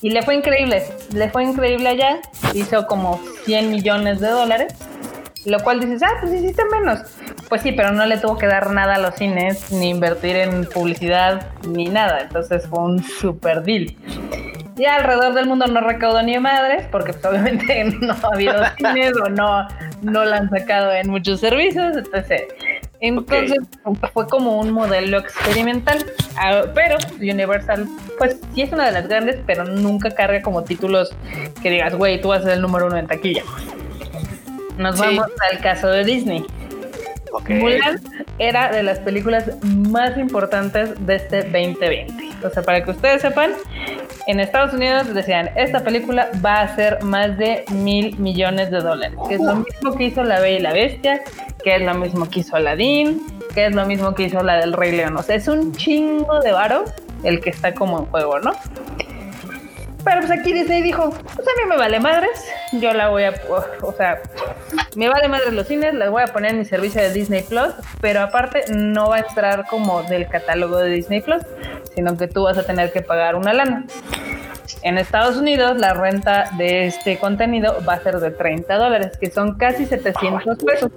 Y 0.00 0.10
le 0.10 0.22
fue 0.22 0.34
increíble. 0.34 0.82
Le 1.12 1.28
fue 1.30 1.44
increíble 1.44 1.90
allá. 1.90 2.20
Hizo 2.54 2.86
como 2.86 3.20
100 3.44 3.70
millones 3.70 4.20
de 4.20 4.28
dólares. 4.28 4.74
Lo 5.44 5.58
cual 5.60 5.80
dices, 5.80 6.02
ah, 6.02 6.18
pues 6.20 6.32
hiciste 6.32 6.62
menos. 6.66 7.00
Pues 7.48 7.62
sí, 7.62 7.72
pero 7.72 7.92
no 7.92 8.06
le 8.06 8.18
tuvo 8.18 8.38
que 8.38 8.46
dar 8.46 8.70
nada 8.70 8.94
a 8.94 8.98
los 8.98 9.16
cines, 9.16 9.72
ni 9.72 9.90
invertir 9.90 10.36
en 10.36 10.64
publicidad, 10.66 11.48
ni 11.66 11.86
nada. 11.86 12.20
Entonces 12.20 12.66
fue 12.68 12.80
un 12.80 13.02
super 13.02 13.62
deal. 13.62 13.94
Ya 14.76 14.96
alrededor 14.96 15.34
del 15.34 15.46
mundo 15.46 15.66
no 15.66 15.80
recaudó 15.80 16.22
ni 16.22 16.38
madres, 16.38 16.86
porque 16.90 17.12
pues, 17.12 17.24
obviamente 17.26 17.84
no 18.00 18.14
ha 18.14 18.34
habido 18.34 18.54
cines 18.76 19.12
o 19.22 19.28
no, 19.28 19.66
no 20.02 20.24
la 20.24 20.38
han 20.38 20.50
sacado 20.50 20.92
en 20.92 21.10
muchos 21.10 21.40
servicios, 21.40 21.96
etc. 21.96 22.42
Entonces 23.00 23.58
fue 24.12 24.28
como 24.28 24.60
un 24.60 24.70
modelo 24.70 25.18
experimental. 25.18 26.06
Ah, 26.36 26.62
Pero 26.72 26.96
Universal, 27.20 27.88
pues 28.16 28.38
sí 28.54 28.62
es 28.62 28.72
una 28.72 28.86
de 28.86 28.92
las 28.92 29.08
grandes, 29.08 29.40
pero 29.44 29.64
nunca 29.64 30.12
carga 30.12 30.40
como 30.40 30.62
títulos 30.62 31.12
que 31.60 31.70
digas, 31.70 31.96
güey, 31.96 32.20
tú 32.20 32.28
vas 32.28 32.42
a 32.42 32.44
ser 32.44 32.52
el 32.52 32.62
número 32.62 32.86
uno 32.86 32.96
en 32.96 33.08
taquilla. 33.08 33.42
Nos 34.78 34.96
Sí. 34.96 35.02
vamos 35.04 35.26
al 35.50 35.58
caso 35.60 35.88
de 35.88 36.04
Disney. 36.04 36.44
Ok. 37.32 37.48
Mulan 37.50 38.00
era 38.38 38.70
de 38.70 38.82
las 38.82 38.98
películas 38.98 39.50
más 39.62 40.16
importantes 40.18 40.90
de 41.06 41.16
este 41.16 41.42
2020. 41.44 42.12
O 42.46 42.50
sea, 42.50 42.62
para 42.62 42.84
que 42.84 42.90
ustedes 42.90 43.22
sepan, 43.22 43.52
en 44.26 44.40
Estados 44.40 44.74
Unidos 44.74 45.12
decían, 45.14 45.50
esta 45.56 45.80
película 45.82 46.28
va 46.44 46.60
a 46.60 46.74
ser 46.74 47.02
más 47.02 47.38
de 47.38 47.64
mil 47.70 48.18
millones 48.18 48.70
de 48.70 48.80
dólares, 48.80 49.16
que 49.28 49.36
es 49.36 49.40
lo 49.40 49.56
mismo 49.56 49.94
que 49.96 50.04
hizo 50.04 50.22
La 50.24 50.40
Bella 50.40 50.58
y 50.58 50.62
la 50.62 50.72
Bestia, 50.72 51.22
que 51.64 51.76
es 51.76 51.82
lo 51.82 51.94
mismo 51.94 52.28
que 52.28 52.40
hizo 52.40 52.56
Aladdin, 52.56 53.22
que 53.54 53.66
es 53.66 53.74
lo 53.74 53.86
mismo 53.86 54.14
que 54.14 54.24
hizo 54.24 54.42
la 54.42 54.56
del 54.58 54.72
Rey 54.74 54.92
León. 54.92 55.16
O 55.16 55.22
sea, 55.22 55.36
es 55.36 55.48
un 55.48 55.72
chingo 55.72 56.40
de 56.40 56.52
varo 56.52 56.84
el 57.22 57.40
que 57.40 57.50
está 57.50 57.72
como 57.72 58.00
en 58.00 58.06
juego, 58.06 58.40
¿no? 58.40 58.52
Pero 60.04 60.20
pues 60.20 60.30
aquí 60.30 60.52
Disney 60.52 60.82
dijo, 60.82 61.10
pues 61.10 61.46
a 61.46 61.62
mí 61.62 61.68
me 61.68 61.76
vale 61.76 62.00
madres, 62.00 62.30
yo 62.72 62.92
la 62.92 63.08
voy 63.08 63.24
a, 63.24 63.34
o 63.82 63.92
sea, 63.92 64.20
me 64.96 65.08
vale 65.08 65.28
madre 65.28 65.52
los 65.52 65.68
cines, 65.68 65.94
las 65.94 66.10
voy 66.10 66.22
a 66.22 66.26
poner 66.26 66.52
en 66.52 66.58
mi 66.58 66.64
servicio 66.64 67.00
de 67.00 67.12
Disney 67.12 67.42
Plus, 67.42 67.72
pero 68.00 68.20
aparte 68.20 68.64
no 68.68 69.10
va 69.10 69.16
a 69.16 69.20
entrar 69.20 69.66
como 69.68 70.02
del 70.02 70.28
catálogo 70.28 70.78
de 70.78 70.90
Disney 70.90 71.20
Plus, 71.20 71.42
sino 71.94 72.16
que 72.16 72.26
tú 72.26 72.44
vas 72.44 72.58
a 72.58 72.64
tener 72.64 72.92
que 72.92 73.02
pagar 73.02 73.36
una 73.36 73.52
lana. 73.52 73.86
En 74.82 74.98
Estados 74.98 75.36
Unidos 75.36 75.76
la 75.78 75.94
renta 75.94 76.50
de 76.56 76.86
este 76.86 77.18
contenido 77.18 77.76
va 77.88 77.94
a 77.94 78.00
ser 78.00 78.18
de 78.18 78.30
30 78.30 78.76
dólares, 78.76 79.18
que 79.20 79.30
son 79.30 79.56
casi 79.56 79.86
700 79.86 80.58
pesos. 80.64 80.90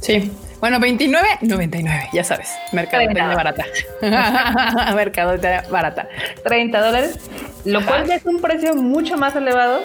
Sí. 0.00 0.30
Bueno, 0.62 0.78
29, 0.78 1.26
99, 1.40 2.10
ya 2.12 2.22
sabes. 2.22 2.48
Mercadotecnia 2.70 3.34
barata. 3.34 3.64
Mercadotecnia 4.94 5.64
barata. 5.68 6.08
30 6.44 6.80
dólares, 6.80 7.18
lo 7.64 7.84
cual 7.84 8.06
ya 8.06 8.14
es 8.14 8.24
un 8.24 8.40
precio 8.40 8.72
mucho 8.76 9.16
más 9.16 9.34
elevado 9.34 9.80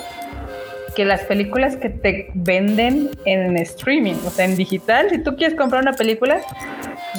que 0.95 1.03
las 1.03 1.21
películas 1.21 1.77
que 1.77 1.89
te 1.89 2.29
venden 2.35 3.09
en 3.25 3.57
streaming, 3.57 4.17
o 4.23 4.29
sea, 4.29 4.45
en 4.45 4.55
digital. 4.55 5.09
Si 5.09 5.17
tú 5.17 5.35
quieres 5.35 5.57
comprar 5.57 5.81
una 5.81 5.93
película, 5.93 6.41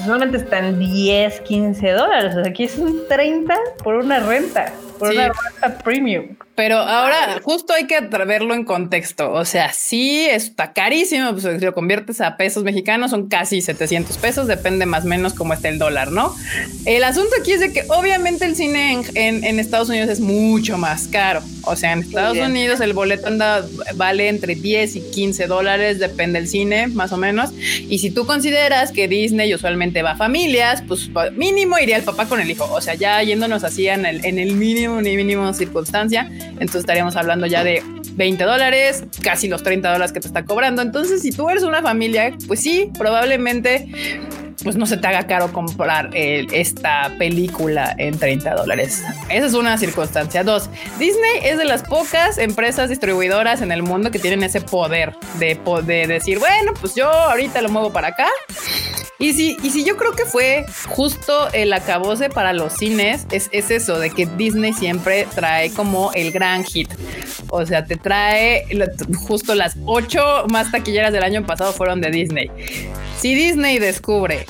solamente 0.04 0.36
están 0.36 0.78
10, 0.78 1.40
15 1.40 1.90
dólares. 1.90 2.36
O 2.36 2.42
sea, 2.44 2.50
aquí 2.52 2.62
es 2.62 2.78
un 2.78 3.08
30 3.08 3.56
por 3.82 3.96
una 3.96 4.20
renta, 4.20 4.72
por 4.98 5.10
Sí. 5.10 5.14
una 5.16 5.28
renta 5.32 5.78
premium. 5.82 6.36
Pero 6.54 6.78
ahora 6.78 7.38
justo 7.44 7.72
hay 7.72 7.86
que 7.86 8.00
verlo 8.00 8.52
en 8.52 8.64
contexto. 8.64 9.30
O 9.32 9.44
sea, 9.44 9.72
sí 9.72 10.26
está 10.26 10.72
carísimo. 10.72 11.30
Pues 11.30 11.44
si 11.44 11.64
lo 11.64 11.72
conviertes 11.72 12.20
a 12.20 12.36
pesos 12.36 12.64
mexicanos 12.64 13.12
son 13.12 13.28
casi 13.28 13.60
700 13.60 14.18
pesos. 14.18 14.48
Depende 14.48 14.84
más 14.84 15.04
o 15.04 15.08
menos 15.08 15.34
cómo 15.34 15.54
está 15.54 15.68
el 15.68 15.78
dólar, 15.78 16.10
¿no? 16.10 16.34
El 16.84 17.04
asunto 17.04 17.30
aquí 17.40 17.52
es 17.52 17.60
de 17.60 17.72
que 17.72 17.84
obviamente 17.88 18.44
el 18.44 18.56
cine 18.56 18.92
en, 18.92 19.04
en- 19.14 19.44
en 19.44 19.60
Estados 19.60 19.88
Unidos 19.88 20.08
es 20.08 20.18
mucho 20.18 20.78
más 20.78 21.06
caro. 21.06 21.42
O 21.62 21.76
sea, 21.76 21.92
en 21.92 22.00
Estados. 22.00 22.36
Unidos 22.38 22.80
el 22.80 22.92
boleto 22.92 23.28
anda, 23.28 23.64
vale 23.94 24.28
entre 24.28 24.56
10 24.56 24.96
y 24.96 25.00
15 25.00 25.46
dólares. 25.46 26.00
Depende 26.00 26.40
del 26.40 26.48
cine, 26.48 26.88
más 26.88 27.12
o 27.12 27.16
menos. 27.16 27.50
Y 27.88 28.00
si 28.00 28.10
tú 28.10 28.26
consideras 28.26 28.90
que 28.90 29.06
Disney 29.06 29.54
usualmente 29.54 30.02
va 30.02 30.12
a 30.12 30.16
familias, 30.16 30.82
pues 30.88 31.08
mínimo 31.36 31.78
iría 31.78 31.96
el 31.98 32.02
papá 32.02 32.26
con 32.26 32.40
el 32.40 32.50
hijo. 32.50 32.64
O 32.72 32.80
sea, 32.80 32.94
ya 32.94 33.22
yéndonos 33.22 33.62
así 33.62 33.86
en 33.86 34.06
el, 34.06 34.24
en 34.24 34.40
el 34.40 34.54
mínimo, 34.54 34.87
ni 35.00 35.16
mínimo 35.16 35.52
circunstancia, 35.52 36.28
entonces 36.30 36.80
estaríamos 36.80 37.16
hablando 37.16 37.46
ya 37.46 37.64
de 37.64 37.82
20 38.14 38.44
dólares, 38.44 39.04
casi 39.22 39.48
los 39.48 39.62
30 39.62 39.92
dólares 39.92 40.12
que 40.12 40.20
te 40.20 40.26
está 40.26 40.44
cobrando. 40.44 40.82
Entonces, 40.82 41.22
si 41.22 41.30
tú 41.30 41.48
eres 41.48 41.62
una 41.62 41.82
familia, 41.82 42.36
pues 42.46 42.60
sí, 42.60 42.90
probablemente 42.98 43.88
pues 44.64 44.76
no 44.76 44.86
se 44.86 44.96
te 44.96 45.06
haga 45.06 45.26
caro 45.26 45.52
comprar 45.52 46.10
eh, 46.14 46.46
esta 46.52 47.14
película 47.18 47.94
en 47.96 48.18
30 48.18 48.54
dólares. 48.56 49.04
Esa 49.28 49.46
es 49.46 49.54
una 49.54 49.78
circunstancia. 49.78 50.42
Dos, 50.42 50.68
Disney 50.98 51.40
es 51.44 51.58
de 51.58 51.64
las 51.64 51.82
pocas 51.82 52.38
empresas 52.38 52.88
distribuidoras 52.88 53.62
en 53.62 53.72
el 53.72 53.82
mundo 53.82 54.10
que 54.10 54.18
tienen 54.18 54.42
ese 54.42 54.60
poder 54.60 55.14
de, 55.38 55.58
de 55.84 56.06
decir, 56.06 56.38
bueno, 56.38 56.72
pues 56.80 56.94
yo 56.94 57.08
ahorita 57.08 57.62
lo 57.62 57.68
muevo 57.68 57.92
para 57.92 58.08
acá. 58.08 58.28
Y 59.18 59.32
si, 59.32 59.56
y 59.62 59.84
yo 59.84 59.96
creo 59.96 60.12
que 60.12 60.24
fue 60.24 60.64
justo 60.86 61.48
el 61.52 61.72
acabose 61.72 62.30
para 62.30 62.52
los 62.52 62.74
cines, 62.74 63.26
es, 63.32 63.48
es 63.52 63.70
eso, 63.70 63.98
de 63.98 64.10
que 64.10 64.26
Disney 64.26 64.72
siempre 64.72 65.26
trae 65.34 65.70
como 65.72 66.12
el 66.14 66.30
gran 66.30 66.64
hit. 66.64 66.88
O 67.50 67.66
sea, 67.66 67.84
te 67.84 67.96
trae 67.96 68.66
justo 69.26 69.54
las 69.54 69.76
ocho 69.86 70.46
más 70.50 70.70
taquilleras 70.70 71.12
del 71.12 71.24
año 71.24 71.44
pasado 71.44 71.72
fueron 71.72 72.00
de 72.00 72.10
Disney. 72.10 72.50
Si 73.18 73.34
Disney 73.34 73.80
descubre 73.80 74.46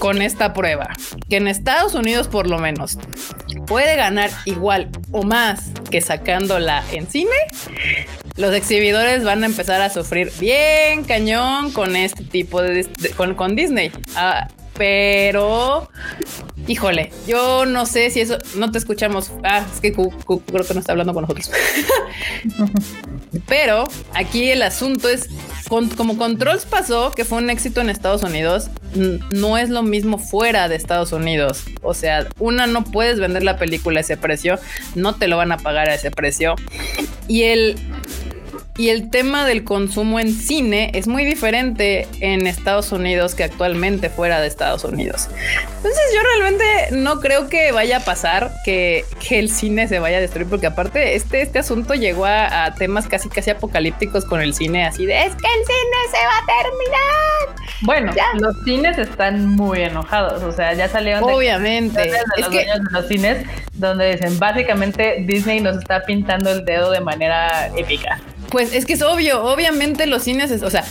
con 0.00 0.22
esta 0.22 0.52
prueba 0.52 0.90
que 1.28 1.36
en 1.36 1.46
Estados 1.46 1.94
Unidos 1.94 2.26
por 2.26 2.48
lo 2.48 2.58
menos 2.58 2.98
puede 3.66 3.96
ganar 3.96 4.30
igual 4.44 4.90
o 5.12 5.22
más 5.22 5.70
que 5.90 6.00
sacándola 6.00 6.84
en 6.92 7.06
cine, 7.08 7.30
los 8.38 8.54
exhibidores 8.54 9.22
van 9.24 9.42
a 9.42 9.46
empezar 9.46 9.80
a 9.82 9.90
sufrir 9.90 10.32
bien 10.40 11.04
cañón 11.04 11.70
con 11.72 11.94
este 11.96 12.24
tipo 12.24 12.62
de, 12.62 12.84
de- 12.84 13.10
con, 13.10 13.34
con 13.34 13.54
Disney. 13.54 13.90
Ah, 14.16 14.48
pero 14.76 15.90
híjole, 16.68 17.10
yo 17.26 17.66
no 17.66 17.84
sé 17.84 18.10
si 18.10 18.20
eso 18.20 18.38
no 18.54 18.70
te 18.70 18.78
escuchamos. 18.78 19.32
Ah, 19.42 19.66
es 19.74 19.80
que 19.80 19.92
creo 19.92 20.64
que 20.66 20.74
no 20.74 20.80
está 20.80 20.92
hablando 20.92 21.12
con 21.14 21.22
nosotros. 21.22 21.50
Pero 23.46 23.84
aquí 24.14 24.50
el 24.50 24.62
asunto 24.62 25.08
es, 25.08 25.28
con- 25.68 25.88
como 25.90 26.16
Controls 26.16 26.64
pasó, 26.66 27.14
que 27.14 27.24
fue 27.24 27.38
un 27.38 27.50
éxito 27.50 27.80
en 27.80 27.90
Estados 27.90 28.22
Unidos, 28.22 28.68
no 29.32 29.58
es 29.58 29.68
lo 29.70 29.82
mismo 29.82 30.18
fuera 30.18 30.68
de 30.68 30.76
Estados 30.76 31.12
Unidos. 31.12 31.64
O 31.82 31.94
sea, 31.94 32.26
una 32.38 32.66
no 32.66 32.84
puedes 32.84 33.18
vender 33.20 33.42
la 33.42 33.56
película 33.58 33.98
a 33.98 34.02
ese 34.02 34.16
precio, 34.16 34.58
no 34.94 35.14
te 35.14 35.28
lo 35.28 35.36
van 35.36 35.52
a 35.52 35.58
pagar 35.58 35.88
a 35.88 35.94
ese 35.94 36.10
precio. 36.10 36.56
Y 37.26 37.42
el, 37.44 37.76
y 38.78 38.90
el 38.90 39.10
tema 39.10 39.44
del 39.44 39.64
consumo 39.64 40.20
en 40.20 40.32
cine 40.32 40.90
es 40.94 41.08
muy 41.08 41.24
diferente 41.24 42.06
en 42.20 42.46
Estados 42.46 42.92
Unidos 42.92 43.34
que 43.34 43.42
actualmente 43.44 44.08
fuera 44.08 44.40
de 44.40 44.46
Estados 44.46 44.84
Unidos. 44.84 45.28
Entonces 45.76 46.02
yo 46.14 46.20
realmente 46.22 46.64
no 46.92 47.20
creo 47.20 47.48
que 47.48 47.72
vaya 47.72 47.98
a 47.98 48.00
pasar 48.00 48.52
que, 48.64 49.04
que 49.26 49.38
el 49.40 49.50
cine 49.50 49.88
se 49.88 49.98
vaya 49.98 50.18
a 50.18 50.20
destruir, 50.20 50.48
porque 50.48 50.66
aparte 50.68 51.16
este, 51.16 51.42
este 51.42 51.58
asunto 51.58 51.94
llegó 51.94 52.24
a, 52.24 52.64
a 52.64 52.74
temas 52.74 53.06
casi 53.08 53.28
casi 53.28 53.50
apocalípticos 53.50 54.24
con 54.24 54.40
el 54.40 54.54
cine, 54.54 54.86
así 54.86 55.04
de 55.06 55.18
es 55.26 55.34
que 55.34 55.48
el 55.48 55.64
cine 55.66 55.98
se 56.10 56.18
va 56.24 56.38
a 56.38 56.62
terminar. 56.62 57.68
Bueno, 57.82 58.12
Ya. 58.14 58.26
los 58.40 58.54
cines 58.64 58.96
están 58.98 59.44
muy 59.56 59.82
enojados, 59.82 60.42
o 60.42 60.52
sea, 60.52 60.72
ya 60.74 60.88
salieron 60.88 61.26
de 61.26 61.32
Obviamente. 61.32 62.00
de 62.00 62.08
Es 62.08 62.22
los 62.38 62.48
que 62.48 62.64
dueños 62.64 62.78
de 62.84 62.90
los 62.92 63.08
cines 63.08 63.46
donde 63.74 64.12
dicen 64.16 64.38
básicamente 64.38 65.18
Disney 65.26 65.60
nos 65.60 65.76
está 65.78 66.04
pintando 66.04 66.50
el 66.50 66.64
dedo 66.64 66.90
de 66.90 67.00
manera 67.00 67.68
épica. 67.76 68.20
Pues 68.50 68.72
es 68.74 68.86
que 68.86 68.94
es 68.94 69.02
obvio, 69.02 69.42
obviamente 69.44 70.06
los 70.06 70.22
cines, 70.22 70.50
es- 70.50 70.62
o 70.62 70.70
sea, 70.70 70.84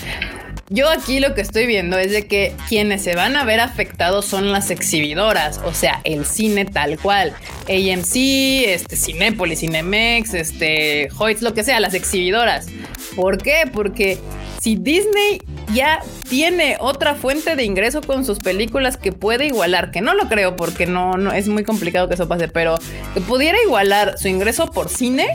yo 0.69 0.89
aquí 0.89 1.19
lo 1.19 1.33
que 1.33 1.41
estoy 1.41 1.65
viendo 1.65 1.97
es 1.97 2.11
de 2.11 2.27
que 2.27 2.53
quienes 2.67 3.01
se 3.03 3.15
van 3.15 3.35
a 3.37 3.45
ver 3.45 3.59
afectados 3.61 4.25
son 4.25 4.51
las 4.51 4.69
exhibidoras, 4.69 5.59
o 5.63 5.73
sea, 5.73 6.01
el 6.03 6.25
cine 6.25 6.65
tal 6.65 6.99
cual, 6.99 7.33
AMC, 7.69 8.65
este 8.73 8.95
Cinépolis, 8.97 9.61
Cinemex, 9.61 10.33
este 10.33 11.07
Hoyts, 11.17 11.41
lo 11.41 11.53
que 11.53 11.63
sea, 11.63 11.79
las 11.79 11.93
exhibidoras. 11.93 12.67
¿Por 13.15 13.37
qué? 13.41 13.63
Porque 13.71 14.17
si 14.61 14.75
Disney 14.75 15.39
ya 15.73 15.99
tiene 16.29 16.75
otra 16.79 17.15
fuente 17.15 17.55
de 17.55 17.63
ingreso 17.63 18.01
con 18.01 18.25
sus 18.25 18.39
películas 18.39 18.97
que 18.97 19.11
puede 19.13 19.45
igualar, 19.47 19.91
que 19.91 20.01
no 20.01 20.13
lo 20.15 20.27
creo 20.27 20.55
porque 20.57 20.85
no, 20.85 21.13
no 21.13 21.31
es 21.31 21.47
muy 21.47 21.63
complicado 21.63 22.07
que 22.09 22.15
eso 22.15 22.27
pase, 22.27 22.49
pero 22.49 22.75
que 23.13 23.21
pudiera 23.21 23.57
igualar 23.63 24.17
su 24.19 24.27
ingreso 24.27 24.69
por 24.71 24.89
cine, 24.89 25.27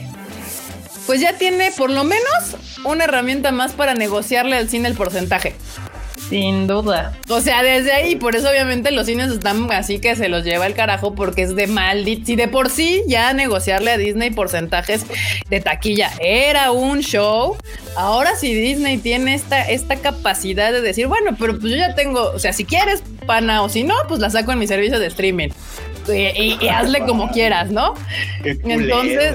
pues 1.07 1.20
ya 1.20 1.36
tiene 1.38 1.70
por 1.76 1.90
lo 1.90 2.05
menos 2.05 2.57
una 2.84 3.05
herramienta 3.05 3.53
más 3.53 3.72
para 3.72 3.94
negociarle 3.94 4.57
al 4.57 4.68
cine 4.68 4.88
el 4.88 4.94
porcentaje. 4.94 5.55
Sin 6.28 6.66
duda. 6.66 7.18
O 7.28 7.42
sea, 7.42 7.62
desde 7.62 7.92
ahí, 7.92 8.16
por 8.16 8.34
eso 8.36 8.48
obviamente 8.48 8.90
los 8.90 9.05
cines 9.07 9.30
están 9.30 9.70
así 9.70 9.98
que 9.98 10.16
se 10.16 10.30
los 10.30 10.44
lleva 10.44 10.66
el 10.66 10.72
carajo 10.72 11.14
porque 11.14 11.42
es 11.42 11.55
de 11.55 11.66
maldito. 11.66 12.24
Si 12.24 12.36
de 12.36 12.48
por 12.48 12.70
sí 12.70 13.03
ya 13.07 13.34
negociarle 13.34 13.90
a 13.90 13.98
Disney 13.98 14.30
porcentajes 14.30 15.05
de 15.50 15.61
taquilla 15.61 16.11
era 16.20 16.70
un 16.70 17.00
show, 17.00 17.57
ahora 17.96 18.34
si 18.36 18.55
Disney 18.55 18.96
tiene 18.96 19.34
esta, 19.34 19.62
esta 19.68 19.96
capacidad 19.96 20.72
de 20.72 20.80
decir, 20.80 21.07
bueno, 21.07 21.36
pero 21.38 21.59
pues 21.59 21.70
yo 21.72 21.76
ya 21.76 21.94
tengo, 21.94 22.30
o 22.30 22.38
sea, 22.38 22.55
si 22.55 22.64
quieres 22.64 23.03
pana 23.26 23.61
o 23.62 23.68
si 23.68 23.82
no, 23.82 23.94
pues 24.09 24.18
la 24.20 24.30
saco 24.30 24.53
en 24.53 24.59
mi 24.61 24.66
servicio 24.66 24.98
de 24.98 25.09
streaming. 25.09 25.48
Y, 26.09 26.12
y- 26.12 26.59
y 26.62 26.68
hazle 26.68 27.00
como 27.00 27.30
quieras, 27.30 27.70
¿no? 27.70 27.92
Entonces, 28.44 29.34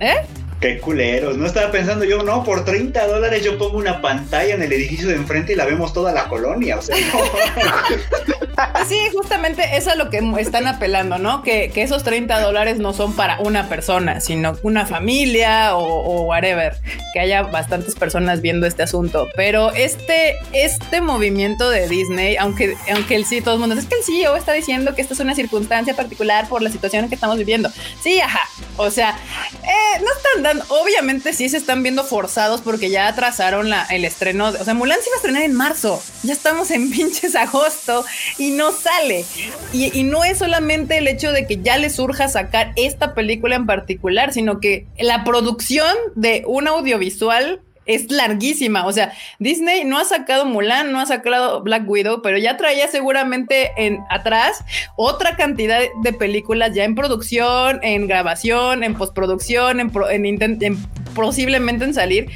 ¿eh? 0.00 0.16
Qué 0.60 0.78
culeros. 0.78 1.36
No 1.36 1.46
estaba 1.46 1.70
pensando 1.70 2.04
yo, 2.04 2.22
no, 2.22 2.42
por 2.42 2.64
30 2.64 3.06
dólares 3.06 3.44
yo 3.44 3.58
pongo 3.58 3.76
una 3.76 4.00
pantalla 4.00 4.54
en 4.54 4.62
el 4.62 4.72
edificio 4.72 5.08
de 5.08 5.14
enfrente 5.14 5.52
y 5.52 5.56
la 5.56 5.66
vemos 5.66 5.92
toda 5.92 6.12
la 6.12 6.28
colonia. 6.28 6.78
O 6.78 6.82
sea, 6.82 6.96
no. 6.96 8.36
Sí, 8.88 8.98
justamente 9.12 9.76
eso 9.76 9.90
es 9.90 9.96
lo 9.96 10.10
que 10.10 10.22
están 10.38 10.66
apelando, 10.66 11.18
¿no? 11.18 11.42
Que, 11.42 11.70
que 11.70 11.82
esos 11.82 12.04
30 12.04 12.40
dólares 12.40 12.78
no 12.78 12.92
son 12.92 13.14
para 13.14 13.38
una 13.40 13.68
persona, 13.68 14.20
sino 14.20 14.56
una 14.62 14.86
familia 14.86 15.76
o, 15.76 15.84
o 15.84 16.22
whatever, 16.22 16.76
que 17.12 17.20
haya 17.20 17.42
bastantes 17.42 17.94
personas 17.94 18.40
viendo 18.40 18.66
este 18.66 18.82
asunto. 18.82 19.28
Pero 19.34 19.72
este, 19.72 20.36
este 20.52 21.00
movimiento 21.00 21.68
de 21.68 21.88
Disney, 21.88 22.36
aunque, 22.36 22.76
aunque 22.92 23.16
el 23.16 23.24
sí, 23.24 23.40
todo 23.40 23.54
el 23.54 23.60
mundo, 23.60 23.74
es 23.74 23.86
que 23.86 23.96
el 23.96 24.04
CEO 24.04 24.36
está 24.36 24.52
diciendo 24.52 24.94
que 24.94 25.02
esta 25.02 25.14
es 25.14 25.20
una 25.20 25.34
circunstancia 25.34 25.94
particular 25.94 26.48
por 26.48 26.62
la 26.62 26.70
situación 26.70 27.08
que 27.08 27.14
estamos 27.14 27.38
viviendo. 27.38 27.70
Sí, 28.02 28.20
ajá. 28.20 28.48
O 28.76 28.90
sea, 28.90 29.18
eh, 29.62 30.00
no 30.02 30.10
están 30.12 30.42
dando, 30.42 30.64
obviamente 30.68 31.32
sí 31.32 31.48
se 31.48 31.56
están 31.56 31.82
viendo 31.82 32.04
forzados 32.04 32.60
porque 32.60 32.90
ya 32.90 33.08
atrasaron 33.08 33.70
el 33.90 34.04
estreno. 34.04 34.48
o 34.48 34.64
sea, 34.64 34.74
Mulan 34.74 34.98
se 35.00 35.08
iba 35.08 35.14
a 35.14 35.18
estrenar 35.18 35.42
en 35.42 35.54
marzo. 35.54 36.02
Ya 36.26 36.32
estamos 36.32 36.70
en 36.70 36.90
pinches 36.92 37.34
agosto 37.34 38.04
y 38.38 38.50
no 38.50 38.72
sale. 38.72 39.24
Y, 39.72 39.98
y 39.98 40.02
no 40.02 40.24
es 40.24 40.38
solamente 40.38 40.98
el 40.98 41.08
hecho 41.08 41.32
de 41.32 41.46
que 41.46 41.62
ya 41.62 41.78
les 41.78 41.96
surja 41.96 42.28
sacar 42.28 42.72
esta 42.76 43.14
película 43.14 43.56
en 43.56 43.66
particular, 43.66 44.32
sino 44.32 44.60
que 44.60 44.86
la 44.98 45.24
producción 45.24 45.94
de 46.14 46.42
un 46.46 46.68
audiovisual 46.68 47.60
es 47.86 48.10
larguísima. 48.10 48.86
O 48.86 48.92
sea, 48.92 49.12
Disney 49.38 49.84
no 49.84 49.98
ha 49.98 50.04
sacado 50.04 50.44
Mulan, 50.44 50.92
no 50.92 51.00
ha 51.00 51.06
sacado 51.06 51.62
Black 51.62 51.88
Widow, 51.88 52.22
pero 52.22 52.38
ya 52.38 52.56
traía 52.56 52.88
seguramente 52.88 53.72
en 53.76 54.00
atrás 54.10 54.64
otra 54.96 55.36
cantidad 55.36 55.80
de 56.02 56.12
películas 56.12 56.74
ya 56.74 56.84
en 56.84 56.94
producción, 56.94 57.80
en 57.82 58.06
grabación, 58.06 58.82
en 58.82 58.94
postproducción, 58.94 59.80
en, 59.80 59.92
en, 60.10 60.78
posiblemente 61.14 61.84
en 61.84 61.94
salir. 61.94 62.28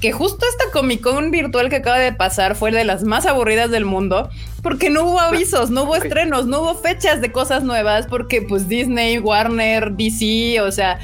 Que 0.00 0.12
justo 0.12 0.46
esta 0.48 0.70
Comic 0.72 1.02
Con 1.02 1.30
virtual 1.30 1.68
que 1.68 1.76
acaba 1.76 1.98
de 1.98 2.12
pasar 2.12 2.54
fue 2.54 2.70
de 2.70 2.84
las 2.84 3.02
más 3.04 3.26
aburridas 3.26 3.70
del 3.70 3.84
mundo 3.84 4.30
porque 4.62 4.90
no 4.90 5.04
hubo 5.04 5.20
avisos, 5.20 5.70
no 5.70 5.82
hubo 5.82 5.96
estrenos, 5.96 6.46
no 6.46 6.62
hubo 6.62 6.74
fechas 6.74 7.20
de 7.20 7.32
cosas 7.32 7.64
nuevas, 7.64 8.06
porque 8.06 8.42
pues 8.42 8.68
Disney, 8.68 9.18
Warner, 9.18 9.92
DC, 9.92 10.60
o 10.60 10.70
sea, 10.70 11.00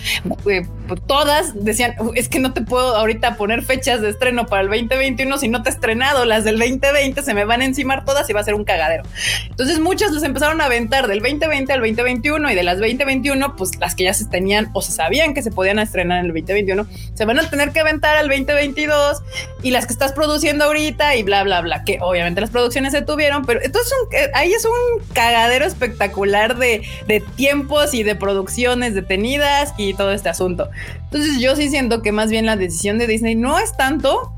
eh, 0.46 0.66
pues, 0.88 1.00
todas 1.06 1.52
decían, 1.54 1.94
es 2.14 2.28
que 2.28 2.38
no 2.38 2.52
te 2.52 2.62
puedo 2.62 2.96
ahorita 2.96 3.36
poner 3.36 3.62
fechas 3.62 4.00
de 4.00 4.10
estreno 4.10 4.46
para 4.46 4.62
el 4.62 4.68
2021 4.68 5.38
si 5.38 5.48
no 5.48 5.62
te 5.62 5.70
he 5.70 5.72
estrenado, 5.72 6.24
las 6.24 6.44
del 6.44 6.58
2020 6.58 7.22
se 7.22 7.34
me 7.34 7.44
van 7.44 7.60
a 7.60 7.64
encimar 7.64 8.04
todas 8.04 8.28
y 8.30 8.32
va 8.32 8.40
a 8.40 8.44
ser 8.44 8.54
un 8.54 8.64
cagadero. 8.64 9.02
Entonces 9.50 9.80
muchas 9.80 10.12
les 10.12 10.22
empezaron 10.22 10.60
a 10.60 10.64
aventar 10.64 11.06
del 11.08 11.20
2020 11.20 11.72
al 11.72 11.80
2021 11.80 12.50
y 12.50 12.54
de 12.54 12.62
las 12.62 12.78
2021, 12.78 13.56
pues 13.56 13.76
las 13.78 13.94
que 13.94 14.04
ya 14.04 14.14
se 14.14 14.26
tenían 14.26 14.70
o 14.72 14.82
se 14.82 14.92
sabían 14.92 15.34
que 15.34 15.42
se 15.42 15.50
podían 15.50 15.78
estrenar 15.78 16.20
en 16.20 16.26
el 16.26 16.32
2021, 16.32 16.86
se 17.14 17.24
van 17.24 17.38
a 17.38 17.50
tener 17.50 17.72
que 17.72 17.80
aventar 17.80 18.16
al 18.16 18.28
2022 18.28 19.18
y 19.62 19.70
las 19.72 19.86
que 19.86 19.92
estás 19.92 20.12
produciendo 20.12 20.64
ahorita 20.64 21.16
y 21.16 21.22
bla, 21.22 21.42
bla, 21.42 21.60
bla, 21.60 21.84
que 21.84 21.98
obviamente 22.00 22.40
las 22.40 22.50
producciones 22.50 22.92
se 22.92 23.02
tuvieron, 23.02 23.44
pero 23.48 23.62
entonces 23.64 23.94
eh, 24.12 24.30
ahí 24.34 24.52
es 24.52 24.66
un 24.66 25.02
cagadero 25.14 25.64
espectacular 25.64 26.58
de, 26.58 26.82
de 27.06 27.20
tiempos 27.20 27.94
y 27.94 28.02
de 28.02 28.14
producciones 28.14 28.94
detenidas 28.94 29.72
y 29.78 29.94
todo 29.94 30.12
este 30.12 30.28
asunto. 30.28 30.68
Entonces 31.04 31.40
yo 31.40 31.56
sí 31.56 31.70
siento 31.70 32.02
que 32.02 32.12
más 32.12 32.28
bien 32.28 32.44
la 32.44 32.56
decisión 32.56 32.98
de 32.98 33.06
Disney 33.06 33.36
no 33.36 33.58
es 33.58 33.74
tanto 33.74 34.34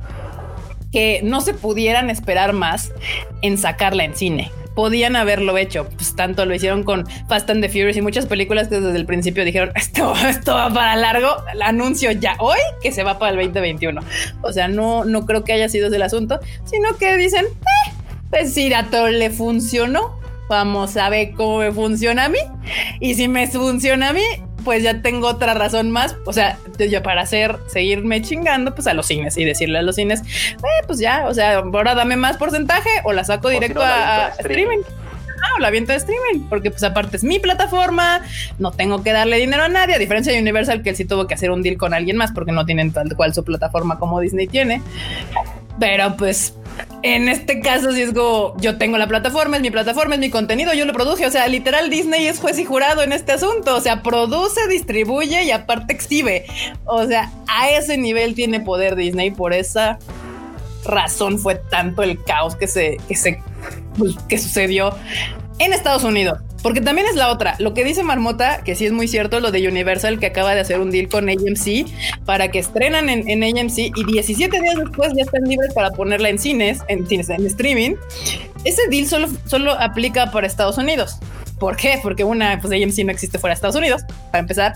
que 0.93 1.23
no 1.25 1.41
se 1.41 1.55
pudieran 1.55 2.09
esperar 2.09 2.53
más 2.53 2.93
en 3.43 3.59
sacarla 3.59 4.05
en 4.05 4.15
cine 4.15 4.53
podían 4.77 5.17
haberlo 5.17 5.59
hecho. 5.59 5.89
Pues 5.89 6.15
tanto 6.17 6.47
lo 6.47 6.55
hicieron 6.55 6.85
con 6.85 7.07
Fast 7.29 7.51
and 7.51 7.63
the 7.63 7.69
Furious 7.69 7.97
y 7.97 8.03
muchas 8.03 8.27
películas 8.27 8.69
que 8.69 8.81
desde 8.81 8.97
el 8.97 9.07
principio 9.07 9.45
dijeron 9.45 9.73
esto, 9.75 10.15
esto 10.29 10.55
va 10.55 10.73
para 10.73 10.97
largo. 10.97 11.29
El 11.53 11.63
anuncio 11.63 12.13
ya 12.13 12.37
hoy 12.39 12.59
que 12.81 12.93
se 12.93 13.03
va 13.03 13.19
para 13.19 13.33
el 13.33 13.37
2021. 13.53 14.01
O 14.43 14.53
sea, 14.53 14.69
no, 14.69 15.05
no 15.05 15.27
creo 15.27 15.45
que 15.45 15.53
haya 15.53 15.69
sido 15.69 15.89
ese 15.89 15.97
el 15.97 16.03
asunto, 16.03 16.41
sino 16.65 16.97
que 16.97 17.17
dicen, 17.17 17.45
eh, 17.45 17.93
pues 18.31 18.55
si 18.55 18.73
a 18.73 18.85
todo 18.91 19.09
le 19.09 19.31
funcionó, 19.31 20.19
vamos 20.49 20.97
a 20.97 21.09
ver 21.09 21.33
cómo 21.33 21.59
me 21.59 21.73
funciona 21.73 22.27
a 22.27 22.29
mí. 22.29 22.39
Y 23.01 23.15
si 23.15 23.29
me 23.29 23.47
funciona 23.49 24.11
a 24.11 24.13
mí, 24.13 24.25
pues 24.65 24.83
ya 24.83 25.03
tengo 25.03 25.29
otra 25.29 25.55
razón 25.55 25.91
más, 25.91 26.17
o 26.27 26.33
sea, 26.33 26.59
yo 26.79 27.03
para 27.03 27.23
hacer, 27.23 27.59
seguirme 27.67 28.23
chingando, 28.23 28.75
pues 28.75 28.87
a 28.87 28.95
los 28.95 29.07
cines 29.07 29.37
y 29.37 29.45
decirle 29.45 29.79
a 29.79 29.83
los 29.83 29.97
cines, 29.97 30.21
eh, 30.21 30.85
pues 30.87 30.99
ya, 30.99 31.27
o 31.27 31.35
sea, 31.35 31.59
ahora 31.59 31.95
dame 31.95 32.17
más 32.17 32.37
porcentaje 32.37 32.91
o 33.05 33.13
la 33.13 33.25
saco 33.25 33.49
directo 33.49 33.81
a, 33.83 34.29
streaming. 34.39 34.81
Ah, 35.43 35.55
o 35.57 35.61
la 35.61 35.71
viento 35.71 35.93
de 35.93 35.99
streaming, 35.99 36.47
porque 36.51 36.71
pues 36.71 36.83
aparte 36.83 37.17
es 37.17 37.25
mi 37.25 37.39
plataforma, 37.39 38.21
no 38.59 38.73
tengo 38.73 39.03
que 39.03 39.13
darle 39.13 39.39
dinero 39.39 39.63
a 39.63 39.69
nadie, 39.69 39.95
a 39.95 39.99
diferencia 39.99 40.35
de 40.35 40.39
Universal 40.39 40.83
que 40.83 40.91
él 40.91 40.97
sí 40.97 41.07
tuvo 41.07 41.27
que 41.27 41.33
hacer 41.33 41.51
un 41.51 41.63
deal 41.63 41.79
con 41.79 41.95
alguien 41.95 42.19
más 42.19 42.31
porque 42.33 42.53
no 42.53 42.67
tienen 42.67 42.93
tal 42.93 43.17
cual 43.17 43.33
su 43.33 43.43
plataforma 43.43 43.99
como 43.99 44.21
Disney 44.21 44.47
tiene. 44.47 44.83
Pero 45.81 46.17
pues 46.17 46.55
en 47.03 47.29
este 47.29 47.61
caso, 47.61 47.93
si 47.93 48.03
es 48.03 48.13
como 48.13 48.55
yo 48.59 48.77
tengo 48.77 48.99
la 48.99 49.09
plataforma, 49.09 49.57
es 49.57 49.63
mi 49.63 49.71
plataforma, 49.71 50.15
es 50.15 50.21
mi 50.21 50.31
contenido, 50.31 50.75
yo 50.75 50.85
lo 50.85 50.93
produje. 50.93 51.27
O 51.27 51.31
sea, 51.31 51.49
literal, 51.49 51.89
Disney 51.89 52.27
es 52.27 52.39
juez 52.39 52.59
y 52.59 52.65
jurado 52.65 53.03
en 53.03 53.13
este 53.13 53.33
asunto. 53.33 53.75
O 53.75 53.81
sea, 53.81 54.03
produce, 54.03 54.69
distribuye 54.69 55.45
y 55.45 55.51
aparte 55.51 55.95
exhibe. 55.95 56.45
O 56.85 57.07
sea, 57.07 57.33
a 57.49 57.71
ese 57.71 57.97
nivel 57.97 58.35
tiene 58.35 58.61
poder 58.61 58.97
Disney. 58.97 59.31
Por 59.31 59.55
esa 59.55 59.99
razón 60.85 61.39
fue 61.39 61.57
tanto 61.57 62.03
el 62.03 62.23
caos 62.23 62.55
que 62.55 62.67
se, 62.67 62.99
que 63.09 63.17
se, 63.17 63.43
pues, 63.97 64.17
que 64.29 64.39
sucedió 64.39 64.95
en 65.59 65.73
Estados 65.73 66.05
Unidos. 66.05 66.39
Porque 66.63 66.81
también 66.81 67.07
es 67.09 67.17
la 67.17 67.31
otra. 67.31 67.57
Lo 67.59 67.73
que 67.75 67.85
dice 67.85 68.03
Marmota, 68.03 68.63
que 68.65 68.75
sí 68.75 68.87
es 68.87 68.93
muy 68.93 69.09
cierto, 69.09 69.41
lo 69.41 69.51
de 69.51 69.67
Universal, 69.67 70.19
que 70.19 70.27
acaba 70.27 70.55
de 70.55 70.61
hacer 70.61 70.81
un 70.81 70.91
deal 70.91 71.09
con 71.09 71.29
AMC 71.29 71.87
para 72.25 72.51
que 72.51 72.59
estrenan 72.59 73.09
en, 73.09 73.29
en 73.29 73.43
AMC 73.43 73.79
y 73.79 74.05
17 74.05 74.61
días 74.61 74.77
después 74.77 75.13
ya 75.17 75.23
están 75.23 75.43
libres 75.45 75.73
para 75.75 75.91
ponerla 75.91 76.29
en 76.29 76.39
cines, 76.39 76.81
en 76.89 77.07
cines, 77.07 77.31
en 77.31 77.47
streaming. 77.47 77.97
Ese 78.65 78.83
deal 78.89 79.07
solo, 79.07 79.29
solo 79.47 79.73
aplica 79.73 80.31
para 80.31 80.47
Estados 80.47 80.77
Unidos. 80.77 81.19
¿Por 81.61 81.77
qué? 81.77 82.01
Porque 82.03 82.25
una, 82.25 82.59
pues 82.59 82.73
AMC 82.73 83.05
no 83.05 83.13
existe 83.13 83.39
fuera 83.39 83.53
de 83.53 83.57
Estados 83.57 83.77
Unidos, 83.77 84.03
para 84.31 84.41
empezar. 84.41 84.73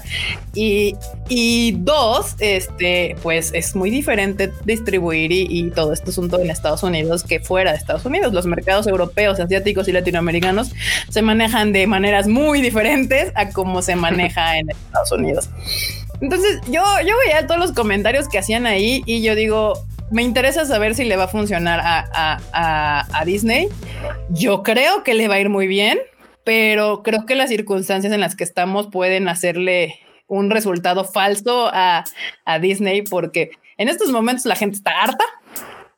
Y, 0.55 0.95
y 1.31 1.73
dos, 1.79 2.37
este, 2.41 3.17
pues 3.23 3.53
es 3.55 3.75
muy 3.75 3.89
diferente 3.89 4.53
distribuir 4.67 5.33
y, 5.33 5.71
todo 5.71 5.95
este 5.95 6.11
asunto 6.11 6.39
en 6.39 6.51
Estados 6.51 6.83
Unidos 6.83 7.25
que 7.25 7.41
fuera 7.41 7.73
de 7.73 7.79
Estados 7.79 8.05
Unidos. 8.05 8.35
Los 8.35 8.45
mercados 8.45 8.87
europeos, 8.87 9.41
asiáticos 9.41 9.89
y 9.89 9.93
latinoamericanos 9.93 10.73
se 11.09 11.23
manejan 11.23 11.73
de 11.73 11.87
maneras 11.87 12.29
muy 12.29 12.61
diferentes 12.61 13.33
a 13.35 13.49
cómo 13.49 13.81
se 13.81 13.97
maneja 13.97 14.59
en 14.59 14.71
Estados 14.71 15.11
Unidos. 15.13 15.49
Entonces 16.21 16.61
yo, 16.67 16.83
yo 17.07 17.15
veía 17.25 17.47
todos 17.47 17.59
los 17.59 17.73
comentarios 17.73 18.29
que 18.29 18.39
hacían 18.39 18.67
ahí 18.67 19.03
y 19.07 19.23
yo 19.23 19.35
digo, 19.35 19.73
me 20.11 20.23
interesa 20.23 20.67
saber 20.67 20.95
si 20.95 21.05
le 21.05 21.17
va 21.17 21.25
a 21.25 21.29
funcionar 21.29 21.81
a, 21.81 22.07
a, 22.53 23.07
a, 23.11 23.25
Disney. 23.25 23.69
Yo 24.29 24.63
creo 24.63 25.03
que 25.03 25.15
le 25.15 25.29
va 25.29 25.37
a 25.37 25.41
ir 25.41 25.49
muy 25.49 25.67
bien 25.67 25.99
pero 26.45 27.03
creo 27.03 27.27
que 27.27 27.35
las 27.35 27.49
circunstancias 27.49 28.13
en 28.13 28.21
las 28.21 28.37
que 28.37 28.45
estamos 28.45 28.89
pueden 28.89 29.29
hacerle 29.29 29.99
un 30.27 30.51
resultado 30.51 31.05
falso 31.05 31.71
a, 31.73 32.05
Disney 32.61 33.03
porque 33.03 33.51
en 33.79 33.89
estos 33.89 34.11
momentos 34.11 34.45
la 34.45 34.57
gente 34.57 34.77
está 34.77 35.03
harta, 35.03 35.25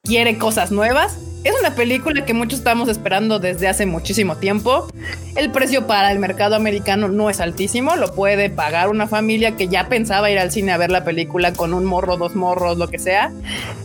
quiere 0.04 0.38
cosas 0.38 0.70
nuevas. 0.70 1.18
Es 1.44 1.54
una 1.60 1.74
película 1.74 2.24
que 2.24 2.34
muchos 2.34 2.58
estamos 2.60 2.88
esperando 2.88 3.38
desde 3.38 3.68
hace 3.68 3.86
muchísimo 3.86 4.36
tiempo. 4.36 4.88
El 5.36 5.52
precio 5.52 5.86
para 5.86 6.10
el 6.10 6.18
mercado 6.18 6.56
americano 6.56 7.08
no 7.08 7.30
es 7.30 7.40
altísimo, 7.40 7.94
lo 7.96 8.14
puede 8.14 8.50
pagar 8.50 8.88
una 8.88 9.06
familia 9.06 9.56
que 9.56 9.68
ya 9.68 9.88
pensaba 9.88 10.30
ir 10.30 10.38
al 10.38 10.50
cine 10.50 10.72
a 10.72 10.76
ver 10.76 10.90
la 10.90 11.04
película 11.04 11.52
con 11.52 11.74
un 11.74 11.84
morro, 11.84 12.16
dos 12.16 12.34
morros, 12.34 12.78
lo 12.78 12.88
que 12.88 12.98
sea. 12.98 13.32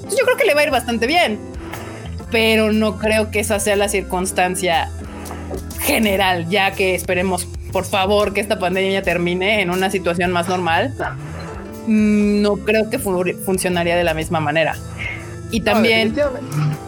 Yo 0.09 0.25
creo 0.25 0.37
que 0.37 0.45
le 0.45 0.55
va 0.55 0.61
a 0.61 0.63
ir 0.63 0.71
bastante 0.71 1.05
bien, 1.05 1.39
pero 2.31 2.71
no 2.71 2.97
creo 2.97 3.29
que 3.29 3.39
esa 3.39 3.59
sea 3.59 3.75
la 3.75 3.89
circunstancia 3.89 4.89
general, 5.81 6.47
ya 6.49 6.71
que 6.71 6.95
esperemos, 6.95 7.47
por 7.71 7.85
favor, 7.85 8.33
que 8.33 8.41
esta 8.41 8.59
pandemia 8.59 9.01
termine 9.01 9.61
en 9.61 9.69
una 9.69 9.89
situación 9.89 10.31
más 10.31 10.47
normal, 10.47 10.93
mm, 11.87 12.41
no 12.41 12.57
creo 12.57 12.89
que 12.89 12.99
funcionaría 12.99 13.95
de 13.95 14.03
la 14.03 14.13
misma 14.13 14.39
manera. 14.39 14.75
Y 15.51 15.61
también 15.61 16.15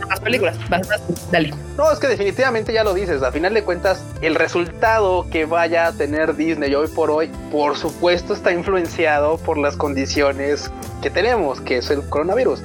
las 0.10 0.20
películas, 0.20 0.58
dale. 1.32 1.54
No, 1.78 1.92
es 1.92 2.00
que 2.00 2.08
definitivamente 2.08 2.72
ya 2.72 2.84
lo 2.84 2.94
dices, 2.94 3.24
a 3.24 3.32
final 3.32 3.54
de 3.54 3.64
cuentas, 3.64 4.04
el 4.22 4.36
resultado 4.36 5.28
que 5.32 5.46
vaya 5.46 5.88
a 5.88 5.94
tener 5.94 6.36
Disney 6.36 6.74
hoy 6.76 6.88
por 6.88 7.10
hoy, 7.10 7.32
por 7.52 7.76
supuesto, 7.76 8.34
está 8.34 8.52
influenciado 8.52 9.38
por 9.38 9.58
las 9.58 9.76
condiciones 9.76 10.70
que 11.02 11.10
tenemos, 11.10 11.60
que 11.62 11.78
es 11.78 11.90
el 11.90 12.08
coronavirus. 12.08 12.62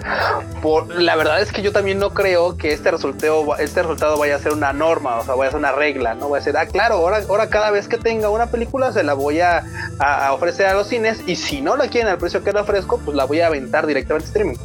Por, 0.62 1.00
la 1.00 1.16
verdad 1.16 1.40
es 1.40 1.52
que 1.52 1.62
yo 1.62 1.72
también 1.72 1.98
no 1.98 2.10
creo 2.10 2.56
que 2.56 2.72
este 2.72 2.90
resultado, 2.90 3.56
este 3.56 3.82
resultado 3.82 4.18
vaya 4.18 4.36
a 4.36 4.38
ser 4.38 4.52
una 4.52 4.72
norma, 4.72 5.18
o 5.18 5.24
sea, 5.24 5.34
vaya 5.34 5.48
a 5.48 5.52
ser 5.52 5.58
una 5.58 5.72
regla, 5.72 6.14
¿no? 6.14 6.28
Va 6.30 6.38
a 6.38 6.40
ser, 6.40 6.56
ah, 6.56 6.66
claro, 6.66 6.96
ahora, 6.96 7.20
ahora 7.28 7.48
cada 7.48 7.70
vez 7.70 7.88
que 7.88 7.96
tenga 7.96 8.28
una 8.28 8.46
película 8.46 8.92
se 8.92 9.02
la 9.02 9.14
voy 9.14 9.40
a, 9.40 9.64
a, 9.98 10.32
ofrecer 10.32 10.66
a 10.66 10.74
los 10.74 10.86
cines 10.86 11.22
y 11.26 11.36
si 11.36 11.60
no 11.62 11.76
la 11.76 11.88
quieren 11.88 12.10
al 12.10 12.18
precio 12.18 12.44
que 12.44 12.52
la 12.52 12.60
ofrezco, 12.60 12.98
pues 12.98 13.16
la 13.16 13.24
voy 13.24 13.40
a 13.40 13.46
aventar 13.46 13.86
directamente 13.86 14.26
a 14.26 14.28
streaming. 14.28 14.56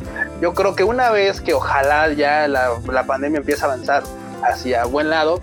Yo 0.44 0.54
creo 0.54 0.76
que 0.76 0.84
una 0.84 1.10
vez 1.10 1.40
que 1.40 1.54
ojalá 1.54 2.12
ya 2.12 2.50
la, 2.50 2.72
la 2.92 3.06
pandemia 3.06 3.38
empiece 3.38 3.62
a 3.62 3.68
avanzar, 3.68 4.04
hacia 4.44 4.84
buen 4.84 5.10
lado, 5.10 5.40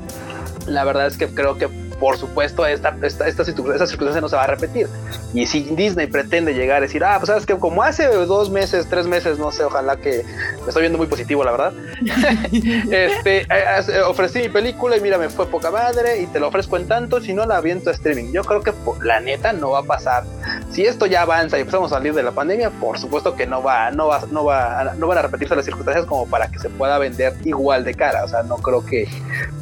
la 0.67 0.85
verdad 0.85 1.07
es 1.07 1.17
que 1.17 1.27
creo 1.27 1.57
que 1.57 1.71
por 2.01 2.17
supuesto 2.17 2.67
esta, 2.67 2.97
esta, 3.03 3.29
esta, 3.29 3.45
circunstancia 3.45 4.21
no 4.21 4.29
se 4.29 4.35
va 4.35 4.45
a 4.45 4.47
repetir. 4.47 4.89
Y 5.35 5.47
si 5.47 5.63
Disney 5.63 6.07
pretende 6.07 6.55
llegar 6.55 6.79
a 6.79 6.81
decir, 6.81 7.05
ah, 7.05 7.17
pues 7.19 7.29
sabes 7.29 7.45
que 7.45 7.55
como 7.57 7.83
hace 7.83 8.07
dos 8.09 8.51
meses, 8.51 8.87
tres 8.89 9.07
meses, 9.07 9.39
no 9.39 9.53
sé, 9.53 9.65
ojalá 9.65 9.97
que 9.97 10.25
me 10.63 10.69
estoy 10.69 10.81
viendo 10.81 10.97
muy 10.97 11.07
positivo, 11.07 11.45
la 11.45 11.53
verdad. 11.53 11.73
este, 12.91 13.43
eh, 13.43 14.01
ofrecí 14.07 14.41
mi 14.41 14.49
película 14.49 14.97
y 14.97 15.01
mira, 15.01 15.19
me 15.19 15.29
fue 15.29 15.47
poca 15.47 15.71
madre 15.71 16.23
y 16.23 16.27
te 16.27 16.41
lo 16.41 16.49
ofrezco 16.49 16.79
en 16.79 16.89
tanto, 16.89 17.21
si 17.21 17.35
no 17.35 17.45
la 17.45 17.59
aviento 17.59 17.91
a 17.91 17.93
streaming. 17.93 18.33
Yo 18.33 18.43
creo 18.45 18.63
que 18.63 18.73
la 19.03 19.21
neta 19.21 19.53
no 19.53 19.73
va 19.73 19.81
a 19.81 19.85
pasar. 19.85 20.25
Si 20.73 20.87
esto 20.87 21.05
ya 21.05 21.23
avanza 21.23 21.59
y 21.59 21.61
empezamos 21.61 21.93
a 21.93 21.97
salir 21.97 22.15
de 22.15 22.23
la 22.23 22.33
pandemia, 22.33 22.71
por 22.71 22.99
supuesto 22.99 23.37
que 23.37 23.47
no 23.47 23.63
va, 23.63 23.91
no 23.91 24.09
va, 24.09 24.23
no 24.31 24.45
va, 24.45 24.95
no 24.97 25.07
van 25.07 25.19
a 25.19 25.23
repetirse 25.23 25.55
las 25.55 25.67
circunstancias 25.67 26.07
como 26.07 26.27
para 26.27 26.51
que 26.51 26.59
se 26.59 26.71
pueda 26.71 26.97
vender 26.99 27.35
igual 27.45 27.85
de 27.85 27.93
cara. 27.93 28.25
O 28.25 28.29
sea, 28.29 28.43
no 28.43 28.57
creo 28.57 28.87
que, 28.87 29.07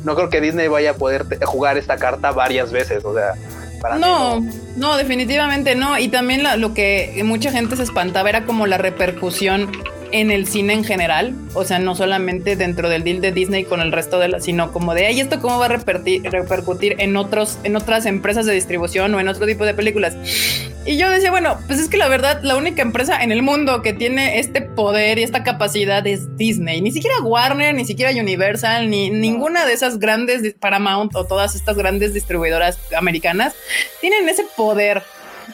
no 0.05 0.15
creo 0.15 0.31
que 0.31 0.41
Disney 0.41 0.69
vaya 0.69 0.93
a 0.93 0.95
poder 0.95 1.27
jugar 1.45 1.77
esta 1.77 1.97
carta 1.97 2.28
varias 2.33 2.73
veces, 2.73 3.05
o 3.05 3.15
sea, 3.15 3.35
para 3.81 3.97
no, 3.97 4.45
no, 4.77 4.97
definitivamente 4.97 5.75
no. 5.75 5.99
Y 5.99 6.09
también 6.09 6.43
lo 6.61 6.75
que 6.75 7.21
mucha 7.25 7.51
gente 7.51 7.77
se 7.77 7.83
espantaba 7.83 8.29
era 8.29 8.45
como 8.45 8.67
la 8.67 8.79
repercusión 8.79 9.71
en 10.13 10.31
el 10.31 10.47
cine 10.47 10.73
en 10.73 10.85
general, 10.85 11.35
o 11.55 11.65
sea, 11.65 11.79
no 11.79 11.95
solamente 11.95 12.57
dentro 12.57 12.89
del 12.89 13.05
deal 13.05 13.21
de 13.21 13.33
Disney 13.33 13.65
con 13.65 13.81
el 13.81 13.93
resto 13.93 14.19
de 14.19 14.29
la, 14.29 14.41
sino 14.41 14.73
como 14.73 14.95
de, 14.95 15.07
ahí 15.07 15.21
esto 15.21 15.41
cómo 15.41 15.59
va 15.59 15.67
a 15.67 15.69
repercutir 15.69 16.97
en 16.99 17.17
otros, 17.17 17.59
en 17.65 17.77
otras 17.77 18.07
empresas 18.07 18.47
de 18.47 18.53
distribución 18.53 19.15
o 19.15 19.21
en 19.21 19.29
otro 19.29 19.47
tipo 19.47 19.65
de 19.65 19.75
películas. 19.75 20.17
Y 20.85 20.97
yo 20.97 21.11
decía, 21.11 21.31
bueno, 21.31 21.59
pues 21.67 21.81
es 21.81 21.89
que 21.89 21.99
la 21.99 22.09
verdad, 22.09 22.41
la 22.43 22.57
única 22.57 22.81
empresa 22.81 23.23
en 23.23 23.31
el 23.31 23.43
mundo 23.43 23.83
que 23.83 23.93
tiene 23.93 24.39
este 24.39 24.63
poder 24.63 25.19
y 25.19 25.23
esta 25.23 25.45
capacidad 25.45 26.07
es 26.07 26.37
Disney. 26.37 26.81
Ni 26.81 26.93
siquiera 26.93 27.21
Warner, 27.21 27.75
ni 27.75 27.85
siquiera 27.85 28.11
Universal, 28.19 28.89
ni 28.89 29.11
ninguna 29.11 29.67
de 29.67 29.75
esas 29.75 29.99
grandes 29.99 30.55
Paramount 30.55 31.15
o 31.15 31.27
todas 31.27 31.55
estas 31.55 31.77
grandes 31.77 32.15
distribuidoras 32.15 32.79
americanas 32.97 33.55
tienen 34.01 34.29
ese 34.29 34.45
poder 34.57 35.03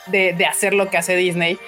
de, 0.06 0.46
hacer 0.46 0.74
lo 0.74 0.90
que 0.90 0.96
hace 0.96 1.16
Disney. 1.16 1.58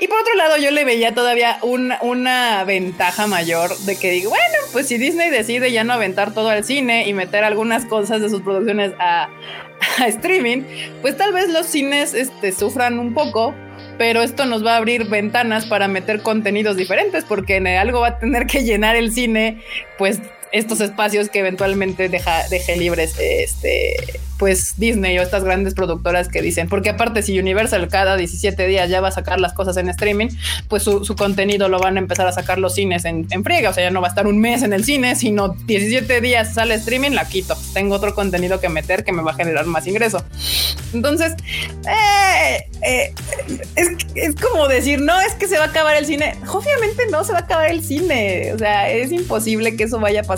Y 0.00 0.08
por 0.08 0.20
otro 0.20 0.34
lado, 0.34 0.56
yo 0.58 0.70
le 0.70 0.84
veía 0.84 1.14
todavía 1.14 1.58
una 1.62 2.64
ventaja 2.64 3.26
mayor 3.26 3.76
de 3.78 3.96
que 3.96 4.10
digo, 4.10 4.30
bueno, 4.30 4.58
pues 4.72 4.88
si 4.88 4.98
Disney 4.98 5.30
decide 5.30 5.72
ya 5.72 5.84
no 5.84 5.94
aventar 5.94 6.34
todo 6.34 6.50
al 6.50 6.64
cine 6.64 7.08
y 7.08 7.14
meter 7.14 7.44
algunas 7.44 7.86
cosas 7.86 8.20
de 8.20 8.28
sus 8.28 8.42
producciones 8.42 8.92
a, 8.98 9.28
a 9.98 10.06
streaming, 10.06 10.62
pues 11.02 11.16
tal 11.16 11.32
vez 11.32 11.48
los 11.48 11.66
cines 11.66 12.14
este, 12.14 12.52
sufran 12.52 12.98
un 12.98 13.14
poco, 13.14 13.54
pero 13.98 14.22
esto 14.22 14.44
nos 14.44 14.64
va 14.64 14.74
a 14.74 14.76
abrir 14.76 15.08
ventanas 15.08 15.66
para 15.66 15.88
meter 15.88 16.22
contenidos 16.22 16.76
diferentes, 16.76 17.24
porque 17.24 17.56
en 17.56 17.66
algo 17.66 18.00
va 18.00 18.08
a 18.08 18.18
tener 18.18 18.46
que 18.46 18.64
llenar 18.64 18.96
el 18.96 19.12
cine, 19.12 19.62
pues 19.96 20.20
estos 20.52 20.80
espacios 20.80 21.28
que 21.28 21.40
eventualmente 21.40 22.08
deja, 22.08 22.48
deje 22.48 22.76
libres 22.76 23.14
este, 23.18 24.20
pues 24.38 24.74
Disney 24.76 25.18
o 25.18 25.22
estas 25.22 25.44
grandes 25.44 25.74
productoras 25.74 26.28
que 26.28 26.42
dicen, 26.42 26.68
porque 26.68 26.90
aparte 26.90 27.22
si 27.22 27.38
Universal 27.38 27.88
cada 27.88 28.16
17 28.16 28.66
días 28.66 28.88
ya 28.88 29.00
va 29.00 29.08
a 29.08 29.12
sacar 29.12 29.40
las 29.40 29.52
cosas 29.52 29.76
en 29.76 29.88
streaming, 29.88 30.28
pues 30.68 30.82
su, 30.82 31.16
contenido 31.16 31.68
lo 31.68 31.78
van 31.78 31.96
a 31.96 32.00
empezar 32.00 32.26
a 32.26 32.32
sacar 32.32 32.58
los 32.58 32.74
cines 32.74 33.04
en, 33.04 33.26
en, 33.30 33.42
friega, 33.42 33.70
o 33.70 33.72
sea, 33.72 33.84
ya 33.84 33.90
no 33.90 34.00
va 34.00 34.08
a 34.08 34.10
estar 34.10 34.26
un 34.26 34.38
mes 34.38 34.62
en 34.62 34.72
el 34.72 34.84
cine, 34.84 35.16
sino 35.16 35.48
17 35.48 36.20
días 36.20 36.54
sale 36.54 36.74
streaming, 36.74 37.12
la 37.12 37.26
quito, 37.26 37.56
tengo 37.72 37.94
otro 37.94 38.14
contenido 38.14 38.60
que 38.60 38.68
meter 38.68 39.04
que 39.04 39.12
me 39.12 39.22
va 39.22 39.32
a 39.32 39.34
generar 39.34 39.66
más 39.66 39.86
ingreso. 39.86 40.22
Entonces, 40.92 41.34
eh, 41.88 42.68
eh, 42.82 43.14
es, 43.74 43.88
es 44.14 44.34
como 44.34 44.68
decir, 44.68 45.00
no, 45.00 45.18
es 45.20 45.34
que 45.34 45.48
se 45.48 45.58
va 45.58 45.64
a 45.64 45.68
acabar 45.68 45.96
el 45.96 46.06
cine, 46.06 46.36
obviamente 46.48 47.04
no 47.10 47.24
se 47.24 47.32
va 47.32 47.38
a 47.38 47.42
acabar 47.42 47.70
el 47.70 47.82
cine, 47.82 48.52
o 48.54 48.58
sea, 48.58 48.90
es 48.90 49.12
imposible 49.12 49.76
que 49.76 49.84
eso 49.84 49.98
vaya 49.98 50.20
a 50.20 50.24
pasar. 50.24 50.35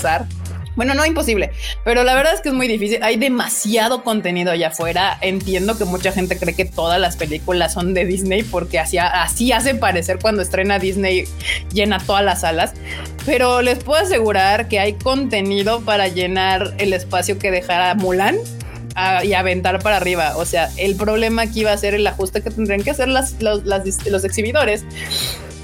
Bueno, 0.78 0.94
no 0.94 1.05
imposible, 1.05 1.51
pero 1.84 2.05
la 2.05 2.14
verdad 2.14 2.34
es 2.34 2.40
que 2.40 2.51
es 2.51 2.55
muy 2.55 2.68
difícil. 2.68 3.03
Hay 3.03 3.16
demasiado 3.16 4.05
contenido 4.05 4.53
allá 4.53 4.68
afuera. 4.68 5.18
Entiendo 5.22 5.76
que 5.76 5.84
mucha 5.84 6.12
gente 6.12 6.38
cree 6.38 6.55
que 6.55 6.66
todas 6.66 7.01
las 7.01 7.16
películas 7.16 7.72
son 7.72 7.94
de 7.94 8.05
Disney 8.05 8.44
porque 8.44 8.78
así, 8.78 8.96
así 8.96 9.51
hace 9.51 9.74
parecer 9.74 10.20
cuando 10.22 10.40
estrena 10.40 10.78
Disney 10.78 11.24
llena 11.72 11.99
todas 11.99 12.24
las 12.24 12.42
salas. 12.42 12.74
Pero 13.26 13.61
les 13.61 13.82
puedo 13.82 14.01
asegurar 14.01 14.68
que 14.68 14.78
hay 14.78 14.92
contenido 14.92 15.80
para 15.80 16.07
llenar 16.07 16.74
el 16.78 16.92
espacio 16.92 17.40
que 17.40 17.51
dejara 17.51 17.96
Mulan 17.96 18.36
y 19.24 19.32
aventar 19.32 19.82
para 19.82 19.96
arriba. 19.96 20.36
O 20.36 20.44
sea, 20.44 20.70
el 20.76 20.94
problema 20.94 21.42
aquí 21.42 21.64
va 21.64 21.72
a 21.72 21.76
ser 21.76 21.94
el 21.94 22.07
ajuste 22.07 22.40
que 22.40 22.51
tendrían 22.51 22.84
que 22.84 22.90
hacer 22.90 23.09
las, 23.09 23.34
los, 23.42 23.64
los 23.64 24.24
exhibidores 24.24 24.84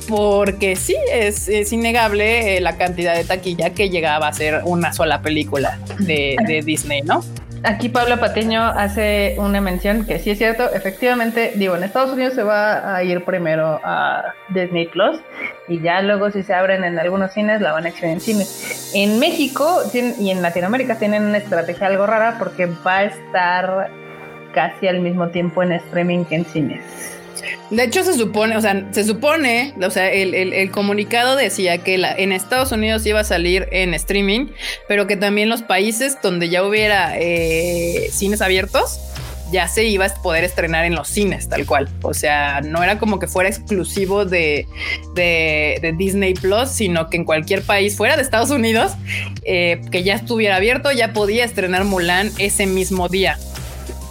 porque 0.08 0.76
sí, 0.76 0.96
es, 1.12 1.48
innegable 1.72 2.56
eh, 2.56 2.60
la 2.60 2.76
cantidad 2.76 3.14
de 3.14 3.24
taquilla 3.24 3.70
que 3.70 3.90
llegaba 3.90 4.28
a 4.28 4.32
ser 4.32 4.62
una 4.64 4.92
sola 4.92 5.22
película 5.22 5.78
de, 5.98 6.62
Disney, 6.64 7.02
¿no? 7.02 7.22
Aquí 7.62 7.88
Pablo 7.88 8.20
Pateño 8.20 8.62
hace 8.62 9.36
una 9.38 9.60
mención 9.62 10.04
que 10.04 10.18
sí 10.18 10.30
es 10.30 10.38
cierto, 10.38 10.70
efectivamente, 10.74 11.52
digo, 11.56 11.74
en 11.76 11.82
Estados 11.82 12.12
Unidos 12.12 12.34
se 12.34 12.42
va 12.42 12.94
a 12.94 13.02
ir 13.02 13.24
primero 13.24 13.80
a 13.82 14.34
Disney 14.50 14.86
Plus 14.86 15.18
y 15.66 15.80
ya 15.80 16.02
luego 16.02 16.30
si 16.30 16.42
se 16.42 16.52
abren 16.52 16.84
en 16.84 16.98
algunos 16.98 17.32
cines 17.32 17.62
la 17.62 17.72
van 17.72 17.86
a 17.86 17.88
exhibir 17.88 18.10
en 18.10 18.20
cines. 18.20 18.92
En 18.94 19.18
México 19.18 19.80
y 19.94 20.30
en 20.30 20.42
Latinoamérica 20.42 20.98
tienen 20.98 21.24
una 21.24 21.38
estrategia 21.38 21.86
algo 21.86 22.04
rara 22.06 22.36
porque 22.38 22.66
va 22.66 22.98
a 22.98 23.04
estar 23.04 23.90
casi 24.52 24.86
al 24.86 25.00
mismo 25.00 25.28
tiempo 25.28 25.62
en 25.62 25.72
streaming 25.72 26.24
que 26.26 26.36
en 26.36 26.44
cines. 26.44 27.13
De 27.70 27.84
hecho, 27.84 28.04
se 28.04 28.14
supone, 28.14 28.56
o 28.56 28.60
sea, 28.60 28.88
se 28.92 29.04
supone, 29.04 29.74
o 29.82 29.90
sea, 29.90 30.10
el, 30.10 30.70
comunicado 30.70 31.36
decía 31.36 31.78
que 31.78 31.94
en 31.94 32.32
Estados 32.32 32.72
Unidos 32.72 33.04
iba 33.06 33.20
a 33.20 33.24
salir 33.24 33.68
en 33.72 33.94
streaming, 33.94 34.48
pero 34.88 35.06
que 35.06 35.16
también 35.16 35.48
los 35.48 35.62
países 35.62 36.18
donde 36.22 36.48
ya 36.48 36.64
hubiera 36.64 37.18
eh, 37.18 38.08
cines 38.10 38.40
abiertos, 38.40 39.00
ya 39.50 39.68
se 39.68 39.84
iba 39.84 40.06
a 40.06 40.14
poder 40.22 40.42
estrenar 40.42 40.84
en 40.84 40.94
los 40.94 41.08
cines, 41.08 41.48
tal 41.48 41.64
cual. 41.64 41.88
O 42.02 42.12
sea, 42.14 42.60
no 42.60 42.82
era 42.82 42.98
como 42.98 43.18
que 43.18 43.28
fuera 43.28 43.48
exclusivo 43.48 44.24
de, 44.24 44.66
Disney 45.96 46.34
Plus, 46.34 46.70
sino 46.70 47.08
que 47.08 47.18
en 47.18 47.24
cualquier 47.24 47.62
país 47.62 47.96
fuera 47.96 48.16
de 48.16 48.22
Estados 48.22 48.50
Unidos, 48.50 48.92
eh, 49.44 49.80
que 49.90 50.02
ya 50.02 50.14
estuviera 50.14 50.56
abierto, 50.56 50.90
ya 50.92 51.12
podía 51.12 51.44
estrenar 51.44 51.84
Mulan 51.84 52.32
ese 52.38 52.66
mismo 52.66 53.08
día 53.08 53.38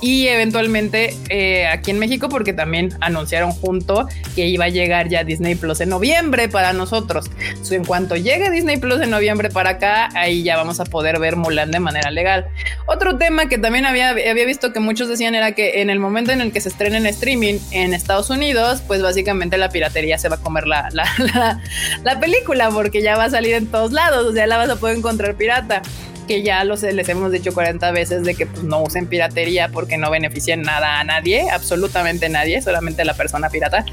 y 0.04 0.28
eventualmente 0.28 1.16
eh, 1.30 1.66
aquí 1.66 1.92
en 1.92 1.98
México 1.98 2.28
porque 2.28 2.52
también 2.52 2.94
anunciaron 3.00 3.52
junto 3.52 4.06
que 4.36 4.50
iba 4.50 4.66
a 4.66 4.68
llegar 4.70 5.08
ya 5.08 5.24
Disney 5.24 5.56
Plus 5.56 5.80
en 5.80 5.88
noviembre 5.88 6.50
para 6.50 6.74
nosotros. 6.74 7.32
en 7.72 7.86
cuanto 7.86 8.18
llegue 8.18 8.52
Disney 8.52 8.76
Plus 8.76 9.00
en 9.00 9.12
noviembre 9.12 9.50
para 9.50 9.72
acá, 9.72 10.10
ahí 10.14 10.44
ya 10.44 10.58
vamos 10.58 10.82
a 10.82 10.84
poder 10.84 11.20
ver 11.20 11.38
Mulan 11.38 11.72
de 11.72 11.80
manera 11.80 12.12
legal. 12.12 12.48
Otro 12.86 13.18
tema 13.18 13.48
que 13.48 13.58
también 13.58 13.86
había, 13.86 14.10
había 14.10 14.46
visto 14.46 14.74
que 14.74 14.82
muchos 14.82 15.08
decían 15.08 15.36
era 15.36 15.54
que 15.54 15.82
en 15.82 15.90
el 15.90 16.02
momento 16.02 16.34
en 16.34 16.42
el 16.42 16.52
que 16.52 16.60
se 16.60 16.68
estrene 16.68 16.98
en 16.98 17.06
streaming 17.06 17.60
en 17.72 17.94
Estados 17.94 18.30
Unidos, 18.30 18.84
pues 18.86 19.02
básicamente 19.02 19.58
la 19.58 19.70
piratería 19.70 20.18
se 20.18 20.28
va 20.28 20.36
a 20.36 20.42
comer 20.42 20.68
la, 20.68 20.90
la, 20.92 21.62
la 22.04 22.20
película 22.20 22.70
porque 22.72 23.02
ya 23.02 23.16
va 23.16 23.24
a 23.24 23.30
salir 23.30 23.54
en 23.54 23.68
todos 23.68 23.94
lados, 23.94 24.26
o 24.26 24.34
sea, 24.34 24.48
la 24.48 24.58
vas 24.58 24.70
a 24.70 24.76
poder 24.76 24.98
encontrar 24.98 25.36
pirata 25.36 25.82
que 26.24 26.44
ya 26.44 26.64
los, 26.64 26.84
les 26.84 27.10
hemos 27.10 27.32
dicho 27.32 27.54
40 27.54 27.92
veces 27.92 28.24
de 28.24 28.36
que 28.36 28.46
pues, 28.46 28.64
no 28.64 28.82
usen 28.82 29.08
piratería 29.08 29.70
porque 29.70 29.98
no 29.98 30.10
benefician 30.10 30.62
nada 30.62 31.00
a 31.00 31.04
nadie, 31.04 31.50
absolutamente 31.50 32.30
nadie, 32.30 32.62
solamente 32.62 33.06
la 33.06 33.14
persona 33.14 33.50
pirata. 33.50 33.86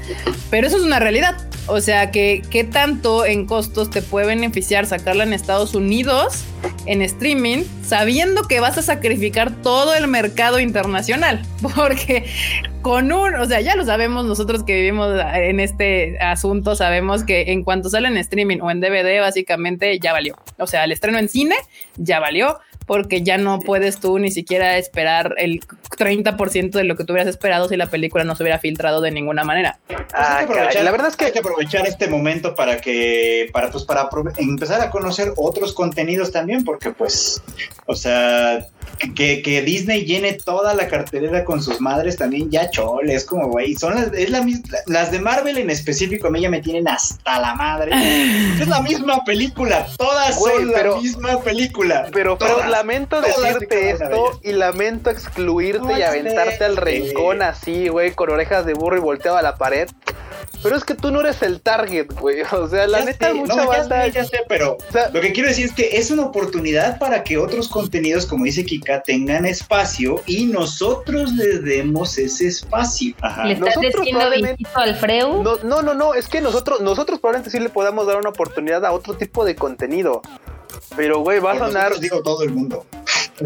Pero 0.49 0.67
eso 0.67 0.77
es 0.77 0.83
una 0.83 0.99
realidad. 0.99 1.37
O 1.67 1.81
sea, 1.81 2.11
que 2.11 2.41
qué 2.49 2.63
tanto 2.63 3.25
en 3.25 3.45
costos 3.45 3.89
te 3.89 4.01
puede 4.01 4.27
beneficiar 4.27 4.85
sacarla 4.85 5.23
en 5.23 5.33
Estados 5.33 5.75
Unidos 5.75 6.45
en 6.85 7.01
streaming, 7.01 7.63
sabiendo 7.83 8.43
que 8.43 8.59
vas 8.59 8.77
a 8.77 8.81
sacrificar 8.81 9.51
todo 9.61 9.93
el 9.93 10.07
mercado 10.07 10.59
internacional. 10.59 11.41
Porque 11.75 12.25
con 12.81 13.11
un, 13.11 13.35
o 13.35 13.45
sea, 13.45 13.61
ya 13.61 13.75
lo 13.75 13.85
sabemos 13.85 14.25
nosotros 14.25 14.63
que 14.63 14.75
vivimos 14.75 15.09
en 15.35 15.59
este 15.59 16.17
asunto, 16.19 16.75
sabemos 16.75 17.23
que 17.23 17.51
en 17.51 17.63
cuanto 17.63 17.89
sale 17.89 18.07
en 18.07 18.17
streaming 18.17 18.59
o 18.61 18.71
en 18.71 18.79
DVD, 18.81 19.19
básicamente 19.19 19.99
ya 19.99 20.13
valió. 20.13 20.35
O 20.57 20.67
sea, 20.67 20.83
el 20.83 20.91
estreno 20.91 21.19
en 21.19 21.29
cine 21.29 21.55
ya 21.97 22.19
valió 22.19 22.59
porque 22.91 23.23
ya 23.23 23.37
no 23.37 23.59
puedes 23.59 24.01
tú 24.01 24.19
ni 24.19 24.31
siquiera 24.31 24.77
esperar 24.77 25.35
el 25.37 25.61
30% 25.97 26.71
de 26.71 26.83
lo 26.83 26.97
que 26.97 27.05
tú 27.05 27.13
hubieras 27.13 27.29
esperado 27.29 27.69
si 27.69 27.77
la 27.77 27.85
película 27.85 28.25
no 28.25 28.35
se 28.35 28.43
hubiera 28.43 28.59
filtrado 28.59 28.99
de 28.99 29.11
ninguna 29.11 29.45
manera. 29.45 29.79
Ah, 30.13 30.45
la 30.45 30.91
verdad 30.91 31.07
es 31.07 31.15
que 31.15 31.23
hay 31.23 31.31
que 31.31 31.39
aprovechar 31.39 31.87
este 31.87 32.09
momento 32.09 32.53
para 32.53 32.81
que, 32.81 33.49
para 33.53 33.71
pues, 33.71 33.85
para 33.85 34.09
empezar 34.39 34.81
a 34.81 34.89
conocer 34.89 35.31
otros 35.37 35.71
contenidos 35.71 36.33
también, 36.33 36.65
porque 36.65 36.91
pues, 36.91 37.41
o 37.85 37.95
sea, 37.95 38.67
que, 39.15 39.41
que, 39.41 39.61
Disney 39.61 40.05
llene 40.05 40.33
toda 40.33 40.73
la 40.73 40.87
cartelera 40.87 41.43
con 41.43 41.61
sus 41.61 41.79
madres 41.81 42.17
también 42.17 42.49
ya 42.49 42.69
chole, 42.69 43.13
es 43.13 43.25
como, 43.25 43.47
güey, 43.47 43.75
son 43.75 43.95
las, 43.95 44.13
es 44.13 44.29
la 44.29 44.41
misma, 44.41 44.77
las 44.87 45.11
de 45.11 45.19
Marvel 45.19 45.57
en 45.57 45.69
específico 45.69 46.27
a 46.27 46.31
mí 46.31 46.41
ya 46.41 46.49
me 46.49 46.61
tienen 46.61 46.87
hasta 46.87 47.39
la 47.39 47.55
madre. 47.55 47.91
es 48.61 48.67
la 48.67 48.81
misma 48.81 49.23
película, 49.23 49.87
todas 49.97 50.39
son 50.39 50.71
la 50.71 50.95
misma 50.97 51.41
película. 51.41 52.07
Pero, 52.11 52.37
pero 52.37 52.65
lamento 52.67 53.21
decirte 53.21 53.91
esto 53.91 54.39
y 54.43 54.51
lamento 54.53 55.09
excluirte 55.09 55.99
y 55.99 56.01
aventarte 56.01 56.63
al 56.63 56.77
rincón 56.77 57.41
así, 57.41 57.87
güey, 57.87 58.11
con 58.11 58.29
orejas 58.29 58.65
de 58.65 58.73
burro 58.73 58.97
y 58.97 59.01
volteado 59.01 59.37
a 59.37 59.41
la 59.41 59.55
pared. 59.55 59.89
Pero 60.63 60.75
es 60.75 60.83
que 60.83 60.93
tú 60.95 61.11
no 61.11 61.21
eres 61.21 61.41
el 61.41 61.61
target, 61.61 62.07
güey. 62.19 62.41
O 62.51 62.67
sea, 62.67 62.87
la 62.87 63.03
neta, 63.03 63.33
mucha 63.33 63.55
no, 63.55 63.67
banda. 63.67 64.07
Ya 64.07 64.23
sé, 64.23 64.39
pero 64.47 64.77
lo 65.13 65.21
que 65.21 65.31
quiero 65.31 65.49
decir 65.49 65.65
es 65.65 65.73
que 65.73 65.97
es 65.97 66.11
una 66.11 66.23
oportunidad 66.23 66.99
para 66.99 67.23
que 67.23 67.37
otros 67.37 67.69
contenidos, 67.69 68.25
como 68.25 68.45
dice 68.45 68.65
Kika, 68.65 69.01
tengan 69.03 69.45
espacio 69.45 70.21
y 70.25 70.45
nosotros 70.45 71.33
les 71.33 71.63
demos 71.63 72.17
ese 72.17 72.47
espacio. 72.47 73.15
Ajá. 73.21 73.45
¿Le 73.45 73.53
estás 73.53 73.75
nosotros 73.77 74.07
probablemente... 74.09 74.63
al 74.73 74.95
Freu? 74.95 75.43
No, 75.43 75.57
no, 75.63 75.81
no, 75.81 75.93
no, 75.93 76.13
es 76.13 76.27
que 76.27 76.41
nosotros, 76.41 76.81
nosotros 76.81 77.19
probablemente 77.19 77.49
sí 77.49 77.59
le 77.59 77.69
podamos 77.69 78.05
dar 78.05 78.17
una 78.17 78.29
oportunidad 78.29 78.85
a 78.85 78.91
otro 78.91 79.15
tipo 79.15 79.45
de 79.45 79.55
contenido. 79.55 80.21
Pero, 80.95 81.19
güey, 81.19 81.39
va 81.39 81.53
a 81.53 81.59
sonar. 81.59 81.99
Digo 81.99 82.21
todo 82.21 82.43
el 82.43 82.51
mundo. 82.51 82.85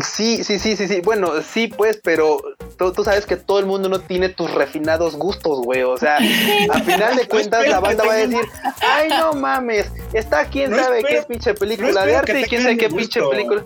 Sí, 0.04 0.44
sí, 0.44 0.60
sí, 0.60 0.76
sí, 0.76 0.88
sí. 0.88 1.02
Bueno, 1.02 1.42
sí, 1.42 1.68
pues, 1.68 2.00
pero 2.04 2.42
tú, 2.78 3.04
sabes 3.04 3.26
que 3.26 3.38
todo 3.38 3.60
el 3.60 3.66
mundo 3.66 3.88
no 3.88 4.00
tiene 4.00 4.30
tus 4.30 4.52
refinados 4.52 5.16
gustos, 5.16 5.60
güey. 5.64 5.84
O 5.84 5.98
sea, 5.98 6.18
a 6.18 6.80
final 6.82 7.16
de 7.16 7.28
cuentas 7.30 7.68
la 7.68 7.80
banda 7.80 8.04
va 8.04 8.14
a 8.14 8.18
decir, 8.18 8.42
ay, 8.82 9.10
no 9.10 9.34
mames, 9.34 9.88
está 10.14 10.46
quién 10.46 10.76
sabe 10.76 11.04
qué 11.04 11.24
pinche 11.28 11.54
película 11.54 12.06
de 12.06 12.16
arte 12.16 12.42
y 12.42 12.44
quién 12.44 12.64
sabe 12.64 12.78
qué 12.78 12.90
pinche 12.90 13.22
película. 13.22 13.64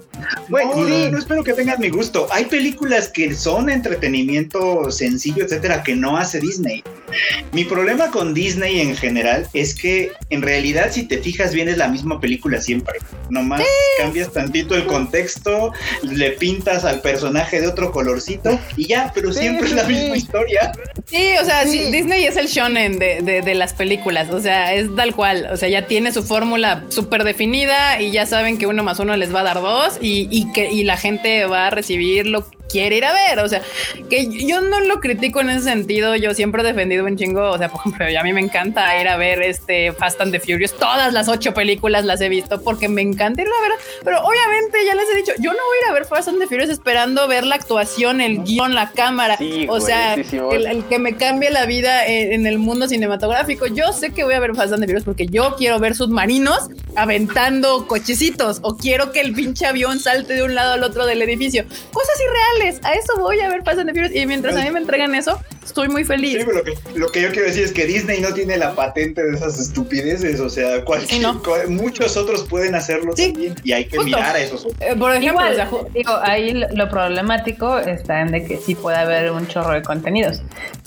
Güey, 0.50 0.66
no, 0.68 0.74
sí. 0.88 1.10
no, 1.12 1.18
espero 1.18 1.44
que 1.44 1.54
tengas 1.54 1.80
mi 1.80 1.90
gusto. 1.90 2.28
Hay 2.32 2.46
películas 2.46 3.10
que 3.10 3.34
son 3.34 3.70
entretenimiento 3.70 4.92
sencillo, 4.92 5.44
etcétera, 5.44 5.84
que 5.84 5.96
no 5.96 6.18
hace 6.18 6.40
Disney. 6.40 6.84
Mi 7.54 7.64
problema 7.64 8.12
con 8.12 8.34
Disney 8.34 8.82
en 8.82 8.96
general 8.96 9.48
es 9.54 9.74
que 9.74 10.12
en 10.30 10.42
realidad 10.44 10.92
si 10.92 11.04
te 11.04 11.18
fijas 11.18 11.54
bien 11.54 11.70
es 11.70 11.78
la 11.78 11.88
misma 11.88 12.20
película 12.20 12.62
siempre. 12.62 13.00
Nomás 13.50 13.68
cambias 13.98 14.32
tantito 14.32 14.76
el 14.76 14.86
contexto, 14.86 15.74
le 16.04 16.32
pintas 16.32 16.86
al 16.86 17.02
personaje 17.02 17.60
de 17.60 17.68
otro 17.68 17.92
colorcito 17.92 18.60
y 18.78 18.88
ya, 18.88 19.12
pero 19.14 19.34
siempre 19.34 19.68
es 19.68 19.74
la 19.74 19.84
misma 19.84 20.18
historia. 20.18 20.72
Sí, 21.06 21.32
o 21.42 21.46
sea, 21.46 21.66
Disney 21.66 22.26
es 22.26 22.38
el 22.38 22.48
shonen 22.48 23.00
de, 23.00 23.22
de, 23.22 23.56
las 23.56 23.74
películas, 23.74 24.30
o 24.30 24.40
sea, 24.40 24.74
es 24.76 24.96
tal 24.96 25.16
cual, 25.16 25.50
o 25.52 25.58
sea, 25.58 25.68
ya 25.68 25.88
tiene 25.88 26.12
su 26.12 26.22
fórmula 26.24 26.84
súper 26.90 27.24
definida 27.24 28.00
y 28.00 28.12
ya 28.12 28.26
saben 28.26 28.58
que 28.58 28.68
uno 28.68 28.84
más 28.84 29.00
uno 29.00 29.18
les 29.18 29.34
va 29.34 29.40
a 29.40 29.44
dar 29.44 29.62
dos 29.62 29.98
y, 30.02 30.28
y 30.30 30.52
que 30.54 30.72
y 30.72 30.84
la 30.84 30.98
gente 30.98 31.46
va 31.46 31.68
a 31.68 31.70
recibir 31.72 32.28
lo 32.28 32.46
quiere 32.70 32.98
ir 32.98 33.06
a 33.06 33.14
ver. 33.14 33.40
O 33.40 33.50
sea, 33.50 33.62
que 34.10 34.28
yo 34.28 34.62
no 34.62 34.80
lo 34.82 35.00
critico 35.00 35.42
en 35.42 35.50
ese 35.50 35.64
sentido. 35.64 36.16
Yo 36.16 36.34
siempre 36.34 36.62
he 36.62 36.66
defendido 36.66 37.06
un 37.06 37.18
chingo. 37.18 37.52
O 37.52 37.58
sea, 37.58 37.70
por 37.72 37.82
ejemplo, 37.82 38.06
a 38.20 38.24
mí 38.24 38.34
me 38.34 38.42
encanta 38.42 39.00
ir 39.02 39.08
a 39.08 39.18
ver 39.18 39.42
este 39.42 39.92
Fast 39.92 40.22
and 40.22 40.32
the 40.32 40.40
Furious. 40.40 40.74
Todas 40.78 41.14
las 41.14 41.28
ocho 41.28 41.54
películas 41.54 42.06
las 42.06 42.22
he 42.22 42.30
visto 42.30 42.62
porque 42.62 42.88
me 42.88 43.02
encanta 43.02 43.42
ir 43.42 43.48
a 43.48 43.62
ver. 43.68 43.80
Pero 44.04 44.20
obviamente 44.22 44.86
ya 44.86 44.96
les 44.96 45.06
he 45.14 45.18
dicho, 45.18 45.32
yo 45.40 45.52
no 45.52 45.58
voy 45.58 45.78
a 45.78 45.86
ir 45.86 45.90
a 45.90 45.94
ver 45.94 46.06
Fast 46.06 46.28
and 46.28 46.40
the 46.40 46.48
Furious 46.48 46.70
esperando 46.70 47.28
ver 47.28 47.46
la 47.46 47.56
actuación, 47.56 48.22
el 48.22 48.44
guion, 48.44 48.76
la 48.76 48.92
cámara. 48.92 49.38
o 49.68 49.80
sea, 49.80 50.14
el, 50.14 50.84
que 50.90 51.00
me 51.00 51.16
cambie 51.16 51.50
la 51.50 51.66
vida 51.66 52.06
en, 52.06 52.46
el 52.46 52.60
mundo 52.60 52.88
cinematográfico. 52.88 53.68
Yo 53.68 53.92
sé 53.92 54.12
que 54.12 54.24
voy 54.24 54.34
a 54.34 54.40
ver 54.40 54.56
Fast 54.56 54.74
and 54.74 54.82
the 54.82 54.88
Furious 54.88 55.04
porque 55.04 55.28
yo 55.28 55.56
quiero 55.58 55.80
ver 55.80 55.96
submarinos 55.96 56.70
aventando 56.96 57.88
cochecitos 57.88 58.60
o 58.62 58.78
quiero 58.78 59.12
que 59.12 59.22
el 59.22 59.34
pinche 59.34 59.66
avión 59.66 60.00
salte 60.00 60.34
de 60.34 60.44
un 60.44 60.56
lado 60.56 60.74
al 60.74 60.84
otro 60.84 61.06
del 61.06 61.22
edificio. 61.22 61.66
Cosas 61.92 62.16
irreales 62.20 62.59
a 62.62 62.94
eso 62.94 63.14
voy 63.18 63.40
a 63.40 63.50
ver 63.50 63.64
Fast 63.64 63.80
and 63.80 63.92
Furious. 63.92 64.16
Y 64.16 64.26
mientras 64.26 64.56
a 64.56 64.64
mí 64.64 64.72
me 64.72 64.80
entregan 64.80 65.16
eso, 65.16 65.40
estoy 65.70 65.88
muy 65.88 66.04
feliz. 66.04 66.40
Sí, 66.40 66.46
pero 66.46 66.64
lo 66.96 67.12
que, 67.12 67.22
yo 67.22 67.32
quiero 67.32 67.48
decir 67.48 67.64
es 67.64 67.72
que 67.72 67.86
Disney 67.86 68.20
no 68.20 68.34
tiene 68.34 68.58
la 68.58 68.76
patente 68.76 69.24
de 69.24 69.36
esas 69.36 69.60
estupideces. 69.60 70.40
O 70.40 70.50
sea, 70.50 70.84
muchos 71.68 72.18
otros 72.18 72.44
pueden 72.44 72.76
hacerlo 72.76 73.14
también. 73.14 73.56
Y 73.64 73.72
hay 73.72 73.86
que 73.86 74.00
mirar 74.00 74.36
a 74.36 74.40
esos. 74.40 74.68
Eh, 74.80 74.96
por 74.98 75.14
ejemplo, 75.16 75.44
digo, 75.94 76.12
ahí 76.22 76.54
lo, 76.54 76.90
problemático 76.90 77.78
está 77.80 78.22
en 78.22 78.32
de 78.32 78.44
que 78.44 78.58
sí 78.58 78.76
puede 78.76 78.98
haber 78.98 79.32
un 79.32 79.48
chorro 79.48 79.74
de 79.74 79.84
contenidos 79.84 80.42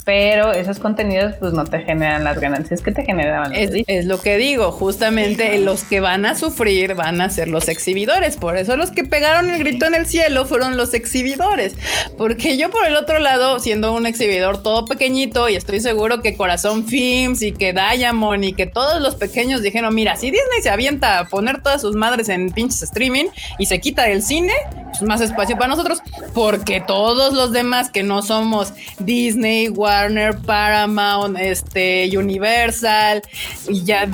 pero 0.05 0.53
esos 0.53 0.79
contenidos 0.79 1.35
pues 1.39 1.53
no 1.53 1.65
te 1.65 1.81
generan 1.81 2.25
las 2.25 2.41
ganancias 2.41 2.83
que 2.83 2.93
te 2.93 3.05
generaban. 3.05 3.55
Es, 3.55 3.71
es, 3.87 4.07
lo 4.07 4.21
que 4.21 4.37
digo, 4.37 4.73
justamente 4.73 5.59
los 5.59 5.85
que 5.85 6.01
van 6.01 6.27
a 6.27 6.35
sufrir 6.35 6.95
van 6.95 7.21
a 7.21 7.31
ser 7.31 7.49
los 7.49 7.69
exhibidores, 7.69 8.37
por 8.37 8.57
eso 8.57 8.77
los 8.77 8.91
que 8.91 9.05
pegaron 9.05 9.51
el 9.51 9.59
grito 9.59 9.87
en 9.87 9.95
el 9.95 10.07
cielo 10.07 10.45
fueron 10.45 10.77
los 10.77 10.95
exhibidores, 10.95 11.75
porque 12.19 12.57
yo 12.57 12.71
por 12.71 12.87
el 12.87 12.97
otro 12.97 13.19
lado, 13.19 13.61
siendo 13.61 13.93
un 13.93 14.07
exhibidor 14.07 14.63
todo 14.63 14.72
pequeñito 14.87 15.49
y 15.49 15.57
estoy 15.57 15.81
seguro 15.81 16.23
que 16.23 16.37
Corazón 16.37 16.87
Films 16.87 17.43
y 17.43 17.53
que 17.53 17.73
Diamond 17.73 18.45
y 18.45 18.53
que 18.53 18.67
todos 18.67 19.01
los 19.01 19.15
pequeños 19.15 19.63
dijeron, 19.63 19.95
mira, 19.95 20.17
si 20.17 20.31
Disney 20.31 20.63
se 20.63 20.71
avienta 20.71 21.19
a 21.19 21.29
poner 21.29 21.63
todas 21.63 21.81
sus 21.81 21.95
madres 21.95 22.29
en 22.29 22.51
pinches 22.51 22.83
streaming 22.83 23.27
y 23.59 23.67
se 23.67 23.81
quita 23.81 24.05
del 24.05 24.23
cine, 24.23 24.53
pues 24.91 25.03
más 25.03 25.21
espacio 25.21 25.57
para 25.57 25.69
nosotros, 25.69 26.03
porque 26.35 26.81
todos 26.81 27.33
los 27.33 27.53
demás 27.53 27.91
que 27.91 28.03
no 28.03 28.23
somos 28.23 28.73
Disney, 28.99 29.69
Warner, 29.69 30.37
Paramount, 30.37 31.39
este, 31.39 32.11
Universal 32.17 33.23
y 33.69 33.85
ya 33.85 34.09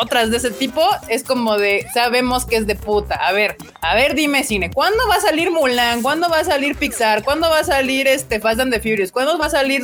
otras 0.00 0.30
de 0.30 0.36
ese 0.36 0.50
tipo, 0.50 0.82
es 1.08 1.24
como 1.24 1.56
de, 1.58 1.86
sabemos 1.92 2.44
que 2.44 2.56
es 2.56 2.66
de 2.66 2.76
puta. 2.76 3.16
A 3.16 3.32
ver, 3.32 3.56
a 3.80 3.94
ver, 3.94 4.14
dime 4.14 4.44
cine, 4.44 4.70
¿cuándo 4.70 4.98
va 5.08 5.16
a 5.16 5.20
salir 5.20 5.50
Mulan? 5.50 6.02
¿Cuándo 6.02 6.28
va 6.28 6.40
a 6.40 6.44
salir 6.44 6.76
Pixar? 6.76 7.24
¿Cuándo 7.24 7.48
va 7.50 7.60
a 7.60 7.64
salir 7.64 8.06
este 8.06 8.40
Fast 8.40 8.60
and 8.60 8.72
the 8.72 8.80
Furious? 8.80 9.10
¿Cuándo 9.10 9.36
va 9.38 9.46
a 9.46 9.50
salir 9.50 9.83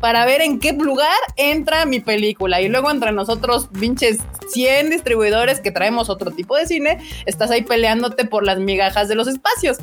Para 0.00 0.24
ver 0.26 0.40
en 0.40 0.58
qué 0.58 0.72
lugar 0.72 1.10
entra 1.36 1.86
mi 1.86 2.00
película. 2.00 2.60
Y 2.60 2.68
luego 2.68 2.90
entre 2.90 3.12
nosotros, 3.12 3.68
pinches 3.78 4.18
100 4.52 4.90
distribuidores 4.90 5.60
que 5.60 5.70
traemos 5.70 6.10
otro 6.10 6.30
tipo 6.30 6.56
de 6.56 6.66
cine, 6.66 6.98
estás 7.26 7.50
ahí 7.50 7.62
peleándote 7.62 8.24
por 8.24 8.44
las 8.44 8.58
migajas 8.58 9.08
de 9.08 9.14
los 9.14 9.28
espacios. 9.28 9.78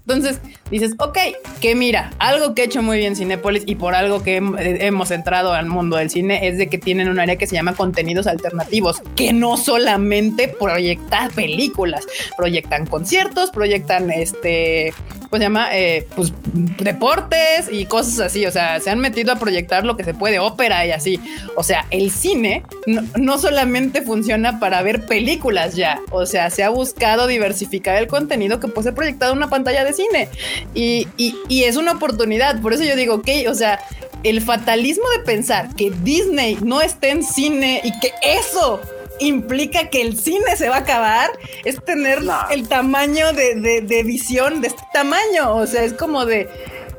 Entonces 0.00 0.40
dices, 0.70 0.94
ok, 0.98 1.18
que 1.60 1.74
mira, 1.74 2.10
algo 2.18 2.54
que 2.54 2.62
he 2.62 2.64
hecho 2.64 2.82
muy 2.82 2.96
bien 2.96 3.14
Cinepolis 3.14 3.64
y 3.66 3.74
por 3.74 3.94
algo 3.94 4.22
que 4.22 4.36
hemos 4.36 5.10
entrado 5.10 5.52
al 5.52 5.66
mundo 5.66 5.96
del 5.96 6.08
cine 6.08 6.48
es 6.48 6.56
de 6.56 6.68
que 6.68 6.78
tienen 6.78 7.08
un 7.08 7.18
área 7.18 7.36
que 7.36 7.46
se 7.46 7.54
llama 7.54 7.74
contenidos 7.74 8.26
alternativos, 8.26 9.02
que 9.16 9.32
no 9.32 9.56
solamente 9.56 10.48
proyectan 10.48 11.30
películas, 11.32 12.06
proyectan 12.36 12.86
conciertos, 12.86 13.50
proyectan 13.50 14.10
este, 14.10 14.94
pues 15.30 15.40
se 15.40 15.44
llama, 15.44 15.68
eh, 15.76 16.06
pues 16.16 16.32
deportes 16.80 17.68
y 17.70 17.86
cosas 17.86 18.20
así. 18.20 18.46
O 18.46 18.50
sea, 18.50 18.80
se 18.80 18.90
han 18.90 18.98
metido 18.98 19.32
a 19.32 19.36
proyectar 19.36 19.84
lo 19.84 19.96
que 19.96 20.04
se 20.04 20.14
puede, 20.14 20.38
ópera 20.38 20.86
y 20.86 20.90
así. 20.90 21.20
O 21.56 21.62
sea, 21.62 21.86
el 21.90 22.10
cine 22.10 22.62
no, 22.86 23.02
no 23.16 23.38
solamente 23.38 24.02
funciona 24.02 24.58
para 24.60 24.82
ver 24.82 25.06
películas 25.06 25.76
ya. 25.76 26.00
O 26.10 26.26
sea, 26.26 26.50
se 26.50 26.64
ha 26.64 26.70
buscado 26.70 27.26
diversificar 27.26 27.96
el 27.96 28.06
contenido 28.06 28.60
que 28.60 28.68
puede 28.68 28.84
ser 28.84 28.94
proyectado 28.94 29.32
en 29.32 29.38
una 29.38 29.50
pantalla 29.50 29.84
de 29.84 29.92
cine. 29.92 30.28
Y, 30.74 31.06
es 31.48 31.76
una 31.76 31.92
oportunidad. 31.92 32.60
Por 32.60 32.72
eso 32.72 32.84
yo 32.84 32.96
digo, 32.96 33.16
ok, 33.16 33.28
o 33.48 33.54
sea, 33.54 33.80
el 34.22 34.40
fatalismo 34.40 35.04
de 35.16 35.24
pensar 35.24 35.74
que 35.74 35.90
Disney 36.02 36.58
no 36.62 36.80
esté 36.80 37.10
en 37.10 37.22
cine 37.22 37.80
y 37.84 37.90
que 38.00 38.12
eso 38.22 38.80
implica 39.20 39.88
que 39.88 40.02
el 40.02 40.18
cine 40.18 40.56
se 40.56 40.68
va 40.68 40.76
a 40.76 40.80
acabar 40.80 41.30
es 41.64 41.82
tener 41.84 42.20
el 42.50 42.68
tamaño 42.68 43.32
de, 43.32 43.82
de, 43.82 44.02
visión 44.02 44.60
de 44.60 44.68
este 44.68 44.82
tamaño. 44.92 45.54
O 45.54 45.66
sea, 45.66 45.84
es 45.84 45.92
como 45.92 46.24
de, 46.24 46.48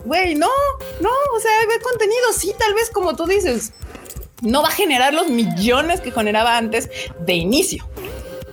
güey, 0.05 0.35
no, 0.35 0.49
no, 1.01 1.09
o 1.09 1.39
sea, 1.39 1.51
ver 1.67 1.81
contenido, 1.81 2.33
sí, 2.37 2.53
tal 2.57 2.73
vez 2.73 2.89
como 2.89 3.15
tú 3.15 3.25
dices, 3.25 3.73
no 4.41 4.61
va 4.61 4.69
a 4.69 4.71
generar 4.71 5.13
los 5.13 5.29
millones 5.29 6.01
que 6.01 6.11
generaba 6.11 6.57
antes 6.57 6.89
de 7.19 7.33
inicio 7.33 7.87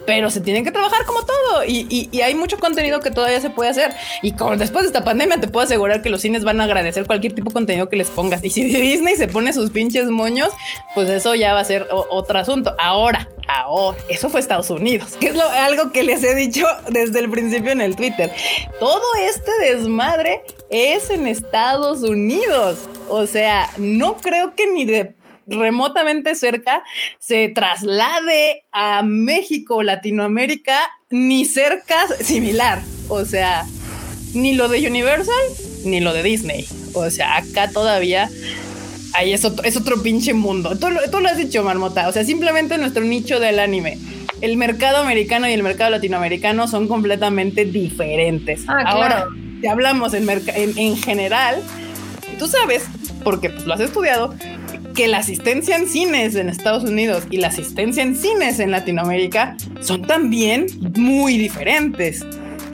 pero 0.06 0.30
se 0.30 0.40
tienen 0.40 0.64
que 0.64 0.70
trabajar 0.70 1.04
como 1.04 1.20
todo 1.20 1.64
y, 1.66 2.08
hay 2.22 2.34
mucho 2.34 2.58
contenido 2.58 3.00
que 3.00 3.10
todavía 3.10 3.40
se 3.40 3.50
puede 3.50 3.70
hacer. 3.70 3.94
Y 4.22 4.32
como 4.32 4.56
después 4.56 4.84
de 4.84 4.88
esta 4.88 5.04
pandemia, 5.04 5.38
te 5.40 5.48
puedo 5.48 5.64
asegurar 5.64 6.02
que 6.02 6.10
los 6.10 6.20
cines 6.20 6.44
van 6.44 6.60
a 6.60 6.64
agradecer 6.64 7.06
cualquier 7.06 7.34
tipo 7.34 7.50
de 7.50 7.54
contenido 7.54 7.88
que 7.88 7.96
les 7.96 8.08
pongas. 8.08 8.42
Y 8.44 8.50
si 8.50 8.64
Disney 8.64 9.16
se 9.16 9.28
pone 9.28 9.52
sus 9.52 9.70
pinches 9.70 10.06
moños, 10.08 10.50
pues 10.94 11.08
eso 11.08 11.34
ya 11.34 11.52
va 11.54 11.60
a 11.60 11.64
ser 11.64 11.86
otro 11.90 12.38
asunto. 12.38 12.74
Ahora, 12.78 13.28
ahora, 13.48 13.98
eso 14.08 14.28
fue 14.28 14.40
Estados 14.40 14.70
Unidos, 14.70 15.16
que 15.20 15.28
es 15.28 15.38
algo 15.38 15.92
que 15.92 16.02
les 16.02 16.22
he 16.24 16.34
dicho 16.34 16.66
desde 16.88 17.20
el 17.20 17.30
principio 17.30 17.72
en 17.72 17.80
el 17.80 17.96
Twitter. 17.96 18.32
Todo 18.78 19.02
este 19.20 19.50
desmadre 19.60 20.42
es 20.70 21.10
en 21.10 21.26
Estados 21.26 22.02
Unidos. 22.02 22.78
O 23.08 23.26
sea, 23.26 23.70
no 23.78 24.16
creo 24.16 24.54
que 24.54 24.66
ni 24.66 24.84
de 24.84 25.14
remotamente 25.46 26.34
cerca 26.34 26.82
se 27.18 27.48
traslade 27.48 28.64
a 28.72 29.02
México, 29.02 29.82
Latinoamérica, 29.82 30.78
ni 31.10 31.44
cerca 31.44 32.06
similar. 32.20 32.82
O 33.08 33.24
sea, 33.24 33.64
ni 34.34 34.54
lo 34.54 34.68
de 34.68 34.86
Universal, 34.86 35.44
ni 35.84 36.00
lo 36.00 36.12
de 36.12 36.22
Disney. 36.22 36.66
O 36.94 37.10
sea, 37.10 37.36
acá 37.36 37.70
todavía 37.70 38.28
ahí 39.16 39.32
es 39.32 39.44
otro, 39.44 39.64
es 39.64 39.76
otro 39.76 40.02
pinche 40.02 40.34
mundo. 40.34 40.76
Tú, 40.78 40.88
tú, 41.10 41.20
lo 41.20 41.28
has 41.28 41.36
dicho, 41.36 41.62
Marmota. 41.62 42.08
O 42.08 42.12
sea, 42.12 42.24
simplemente 42.24 42.78
nuestro 42.78 43.02
nicho 43.02 43.40
del 43.40 43.58
anime. 43.58 43.98
El 44.40 44.56
mercado 44.56 44.98
americano 44.98 45.48
y 45.48 45.52
el 45.52 45.62
mercado 45.62 45.90
latinoamericano 45.90 46.68
son 46.68 46.88
completamente 46.88 47.64
diferentes. 47.64 48.64
Ah, 48.68 48.82
Ahora, 48.86 49.26
si 49.60 49.66
hablamos 49.66 50.12
en, 50.12 50.28
en, 50.28 50.78
en, 50.78 50.96
general, 50.96 51.62
tú 52.38 52.46
sabes, 52.46 52.84
porque 53.24 53.48
pues, 53.48 53.64
lo 53.64 53.72
has 53.72 53.80
estudiado, 53.80 54.34
que 54.96 55.06
la 55.08 55.18
asistencia 55.18 55.76
en 55.76 55.86
cines 55.86 56.34
en 56.36 56.48
Estados 56.48 56.82
Unidos 56.84 57.24
y 57.30 57.36
la 57.36 57.48
asistencia 57.48 58.02
en 58.02 58.16
cines 58.16 58.58
en 58.58 58.70
Latinoamérica 58.70 59.54
son 59.80 60.02
también 60.02 60.66
muy 60.96 61.36
diferentes. 61.36 62.24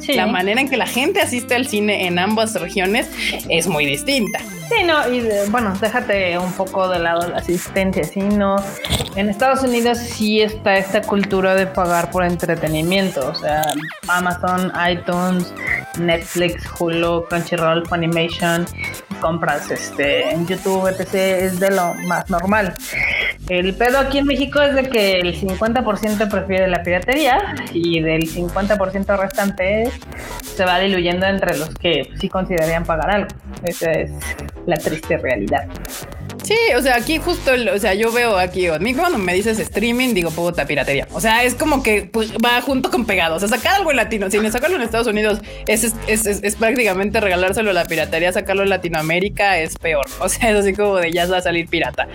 La 0.09 0.27
manera 0.27 0.61
en 0.61 0.69
que 0.69 0.77
la 0.77 0.86
gente 0.86 1.20
asiste 1.20 1.55
al 1.55 1.66
cine 1.66 2.07
en 2.07 2.19
ambas 2.19 2.55
regiones 2.61 3.09
es 3.49 3.66
muy 3.66 3.86
distinta. 3.86 4.40
Sí, 4.69 4.85
no, 4.85 5.12
y 5.12 5.23
bueno, 5.51 5.74
déjate 5.81 6.39
un 6.39 6.53
poco 6.53 6.89
de 6.89 6.99
lado 6.99 7.28
la 7.28 7.39
asistencia, 7.39 8.05
sino 8.05 8.57
en 9.16 9.28
Estados 9.28 9.62
Unidos 9.62 9.99
sí 9.99 10.40
está 10.40 10.77
esta 10.77 11.03
cultura 11.03 11.55
de 11.55 11.66
pagar 11.66 12.11
por 12.11 12.24
entretenimiento, 12.24 13.28
o 13.28 13.35
sea, 13.35 13.62
Amazon, 14.09 14.73
iTunes, 14.90 15.53
Netflix, 15.99 16.65
Hulu, 16.78 17.27
Crunchyroll, 17.28 17.86
Funimation, 17.86 18.66
compras 19.23 19.70
este 19.70 20.32
en 20.32 20.47
YouTube, 20.47 20.89
etc. 20.89 21.15
es 21.15 21.61
de 21.61 21.70
lo 21.70 21.94
más 22.07 22.28
normal. 22.28 22.74
El 23.49 23.73
pedo 23.74 23.99
aquí 23.99 24.19
en 24.19 24.27
México 24.27 24.61
es 24.61 24.74
de 24.74 24.82
que 24.90 25.20
el 25.20 25.40
50% 25.40 26.28
prefiere 26.28 26.66
la 26.66 26.82
piratería 26.82 27.55
y 27.73 28.01
del 28.01 28.23
50% 28.23 29.16
restante 29.19 29.90
se 30.43 30.65
va 30.65 30.81
diluyendo 30.81 31.27
entre 31.27 31.57
los 31.57 31.70
que 31.70 32.11
sí 32.20 32.28
considerarían 32.28 32.85
pagar 32.85 33.11
algo. 33.11 33.28
Esa 33.62 33.93
es 33.93 34.11
la 34.66 34.77
triste 34.77 35.16
realidad. 35.16 35.69
Sí, 36.44 36.56
o 36.77 36.82
sea, 36.82 36.97
aquí 36.97 37.19
justo, 37.19 37.52
o 37.73 37.78
sea, 37.78 37.94
yo 37.94 38.10
veo 38.10 38.36
aquí, 38.36 38.66
a 38.66 38.78
mí 38.81 38.94
cuando 38.94 39.16
me 39.16 39.32
dices 39.32 39.59
streaming, 39.60 40.12
digo 40.12 40.31
puta 40.31 40.66
piratería. 40.66 41.06
O 41.12 41.20
sea, 41.20 41.44
es 41.44 41.55
como 41.55 41.82
que 41.85 42.02
pues, 42.12 42.32
va 42.35 42.60
junto 42.62 42.90
con 42.90 43.06
pegado. 43.06 43.36
O 43.36 43.39
sea, 43.39 43.48
sacar 43.48 43.77
algo 43.77 43.90
en 43.93 43.97
latino, 43.97 44.28
si 44.28 44.40
me 44.40 44.51
sacarlo 44.51 44.77
en 44.77 44.82
Estados 44.82 45.06
Unidos 45.06 45.40
es, 45.69 45.85
es- 45.85 45.94
es- 46.27 46.43
es 46.43 46.56
prácticamente 46.56 47.20
regalárselo 47.20 47.70
a 47.70 47.73
la 47.74 47.85
piratería, 47.85 48.32
sacarlo 48.32 48.64
en 48.64 48.70
Latinoamérica 48.70 49.59
es 49.60 49.77
peor. 49.78 50.05
O 50.19 50.28
sea, 50.28 50.51
es 50.51 50.56
así 50.56 50.73
como 50.73 50.97
de 50.97 51.12
ya 51.12 51.27
va 51.27 51.39
a 51.39 51.43
salir 51.43 51.69
pirata. 51.69 52.09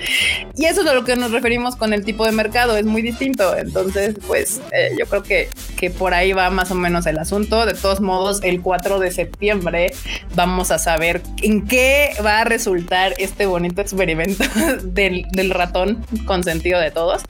Y 0.56 0.66
eso 0.66 0.82
es 0.82 0.88
a 0.88 0.94
lo 0.94 1.06
que 1.06 1.16
nos 1.16 1.32
referimos 1.32 1.76
con 1.78 1.94
el 1.94 2.04
tipo 2.04 2.26
de 2.26 2.32
mercado, 2.34 2.76
es 2.76 2.86
muy 2.86 3.02
distinto. 3.02 3.56
Entonces, 3.56 4.16
pues 4.28 4.60
eh, 4.74 4.92
yo 5.00 5.06
creo 5.06 5.24
que, 5.24 5.50
que 5.78 5.90
por 5.90 6.14
ahí 6.14 6.34
va 6.34 6.50
más 6.50 6.70
o 6.72 6.76
menos 6.76 7.06
el 7.06 7.18
asunto. 7.18 7.66
De 7.66 7.74
todos 7.76 8.02
modos, 8.02 8.42
el 8.44 8.62
4 8.62 9.00
de 9.00 9.12
septiembre 9.12 9.94
vamos 10.36 10.72
a 10.72 10.80
saber 10.80 11.22
en 11.44 11.66
qué 11.66 12.12
va 12.26 12.42
a 12.42 12.44
resultar 12.44 13.14
este 13.20 13.46
bonito 13.46 13.80
experimento 13.82 14.17
del, 14.84 15.26
del 15.32 15.50
ratón 15.52 16.06
consentido 16.26 16.80
de 16.80 16.92
todos. 16.92 17.24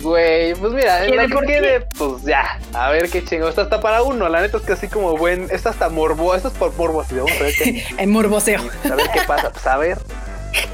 Güey, 0.00 0.54
pues 0.54 0.72
mira, 0.72 1.04
en 1.04 1.10
¿Qué 1.10 1.16
la 1.16 1.22
de 1.22 1.28
que 1.28 1.46
quede, 1.46 1.80
pues 1.98 2.22
ya, 2.24 2.58
a 2.74 2.90
ver 2.90 3.10
qué 3.10 3.24
chingo. 3.24 3.48
Esta 3.48 3.62
está 3.62 3.80
para 3.80 4.02
uno, 4.02 4.28
la 4.28 4.40
neta 4.40 4.58
es 4.58 4.62
que 4.62 4.72
así 4.72 4.88
como 4.88 5.16
buen, 5.16 5.48
esta 5.50 5.70
está 5.70 5.88
morbo, 5.88 6.34
esto 6.34 6.48
es 6.48 6.54
por 6.54 6.74
morbo, 6.76 7.00
así 7.00 7.14
vamos 7.14 7.32
a 7.32 7.42
ver 7.44 7.54
qué, 7.54 7.84
En 7.98 8.10
morboseo. 8.10 8.60
a 8.90 8.94
ver 8.94 9.08
qué 9.12 9.20
pasa, 9.26 9.50
pues 9.50 9.66
a 9.66 9.76
ver, 9.76 9.98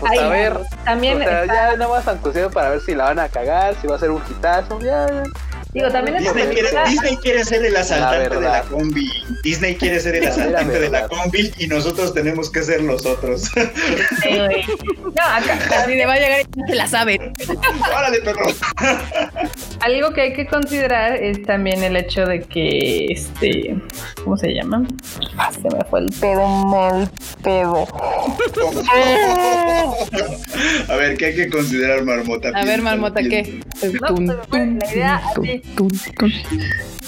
pues 0.00 0.12
Ay, 0.12 0.18
a 0.18 0.28
ver. 0.28 0.60
También, 0.84 1.20
o 1.20 1.24
sea, 1.24 1.42
está- 1.42 1.54
ya 1.54 1.76
nada 1.76 1.88
más 1.88 2.04
para 2.52 2.70
ver 2.70 2.80
si 2.80 2.94
la 2.94 3.04
van 3.04 3.18
a 3.18 3.28
cagar, 3.28 3.74
si 3.80 3.86
va 3.86 3.96
a 3.96 3.98
ser 3.98 4.10
un 4.10 4.22
hitazo, 4.30 4.78
ya, 4.80 5.06
ya. 5.08 5.22
Digo, 5.74 5.90
también 5.90 6.16
es 6.16 6.22
Disney 6.22 6.46
quiere, 6.54 6.68
Disney 6.88 7.16
quiere 7.16 7.44
ser 7.44 7.64
el 7.64 7.76
asaltante 7.76 8.34
de 8.36 8.40
la 8.40 8.62
combi. 8.62 9.08
Disney 9.42 9.74
quiere 9.74 10.00
ser 10.00 10.16
el 10.16 10.26
asaltante 10.26 10.80
de 10.80 10.88
la 10.88 11.08
combi 11.08 11.52
y 11.58 11.66
nosotros 11.66 12.14
tenemos 12.14 12.50
que 12.50 12.62
ser 12.62 12.82
los 12.82 13.04
otros. 13.04 13.42
Sí, 14.22 14.28
güey. 14.28 14.64
No, 14.98 15.22
acá, 15.22 15.58
Así 15.82 15.94
le 15.94 16.06
va 16.06 16.14
a 16.14 16.18
llegar 16.18 16.40
y 16.40 16.44
ya 16.44 16.66
se 16.66 16.74
la 16.74 16.86
saben. 16.86 17.32
¡Órale, 17.96 18.20
perro! 18.20 18.46
algo 19.80 20.12
que 20.12 20.20
hay 20.22 20.32
que 20.32 20.46
considerar 20.46 21.16
es 21.22 21.42
también 21.42 21.82
el 21.82 21.96
hecho 21.96 22.24
de 22.24 22.40
que, 22.40 23.06
este, 23.10 23.76
¿cómo 24.22 24.36
se 24.36 24.54
llama? 24.54 24.86
Ah, 25.36 25.50
se 25.52 25.60
me 25.60 25.84
fue 25.90 26.00
el 26.00 26.10
pedo 26.20 26.46
mal 26.46 27.10
pedo. 27.42 27.86
A 30.88 30.96
ver, 30.96 31.16
¿qué 31.16 31.26
hay 31.26 31.36
que 31.36 31.48
considerar, 31.50 32.02
Marmota? 32.04 32.50
A 32.54 32.64
ver, 32.64 32.82
Marmota. 32.82 33.20
¿qué? 33.22 33.60
No, 34.00 34.08
tun, 34.08 34.78
la 34.78 34.92
idea 34.92 35.16
así. 35.16 35.62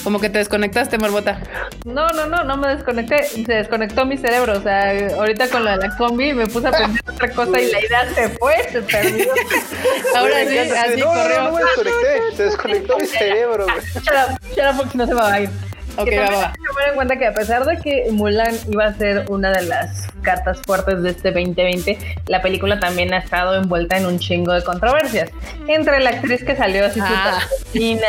Como 0.02 0.20
que 0.20 0.28
te 0.28 0.38
desconectaste, 0.38 0.98
Marmota. 0.98 1.40
No, 1.84 2.06
no, 2.08 2.26
no, 2.26 2.44
no 2.44 2.56
me 2.56 2.68
desconecté, 2.68 3.24
se 3.24 3.52
desconectó 3.52 4.04
mi 4.06 4.16
cerebro, 4.16 4.58
o 4.58 4.62
sea, 4.62 4.92
ahorita 5.16 5.48
con 5.48 5.64
lo 5.64 5.70
de 5.70 5.76
la 5.78 5.96
combi 5.96 6.32
me 6.32 6.46
puse 6.46 6.68
a 6.68 6.72
pensar 6.72 7.00
otra 7.12 7.30
cosa 7.32 7.60
y 7.60 7.70
la 7.72 7.80
idea 7.84 8.14
se 8.14 8.28
fue, 8.30 8.54
se 8.70 8.82
perdió. 8.82 9.26
Ahora 10.16 10.46
sí, 10.48 10.58
así 10.58 11.00
no, 11.00 11.06
no, 11.14 11.22
corrió. 11.22 11.42
no, 11.44 11.52
me 11.52 11.60
desconecté, 11.60 12.36
se 12.36 12.42
desconectó 12.44 12.98
mi 12.98 13.06
cerebro, 13.18 13.64
güey. 13.64 13.80
Shut 13.94 14.14
up, 14.14 14.40
shut 14.54 14.64
up, 14.70 14.76
porque 14.76 14.98
no 14.98 15.06
se 15.06 15.14
me 15.14 15.20
va 15.20 15.32
a 15.32 15.40
ir. 15.40 15.50
Ok, 15.98 16.08
que 16.08 16.16
también 16.16 16.40
hay 16.44 16.52
que 16.52 16.66
tomar 16.68 16.88
en 16.88 16.94
cuenta 16.94 17.18
que 17.18 17.26
a 17.26 17.34
pesar 17.34 17.64
de 17.64 17.78
que 17.78 18.06
Mulan 18.12 18.54
iba 18.70 18.84
a 18.86 18.94
ser 18.94 19.24
una 19.28 19.50
de 19.52 19.62
las 19.62 20.06
cartas 20.22 20.58
fuertes 20.66 21.02
de 21.02 21.10
este 21.10 21.30
2020, 21.30 21.98
la 22.26 22.42
película 22.42 22.78
también 22.80 23.12
ha 23.14 23.18
estado 23.18 23.54
envuelta 23.54 23.96
en 23.96 24.06
un 24.06 24.18
chingo 24.18 24.52
de 24.52 24.62
controversias. 24.62 25.30
Entre 25.68 26.00
la 26.00 26.10
actriz 26.10 26.44
que 26.44 26.56
salió 26.56 26.84
así 26.86 27.00
Ah. 27.02 27.40
china, 27.72 28.06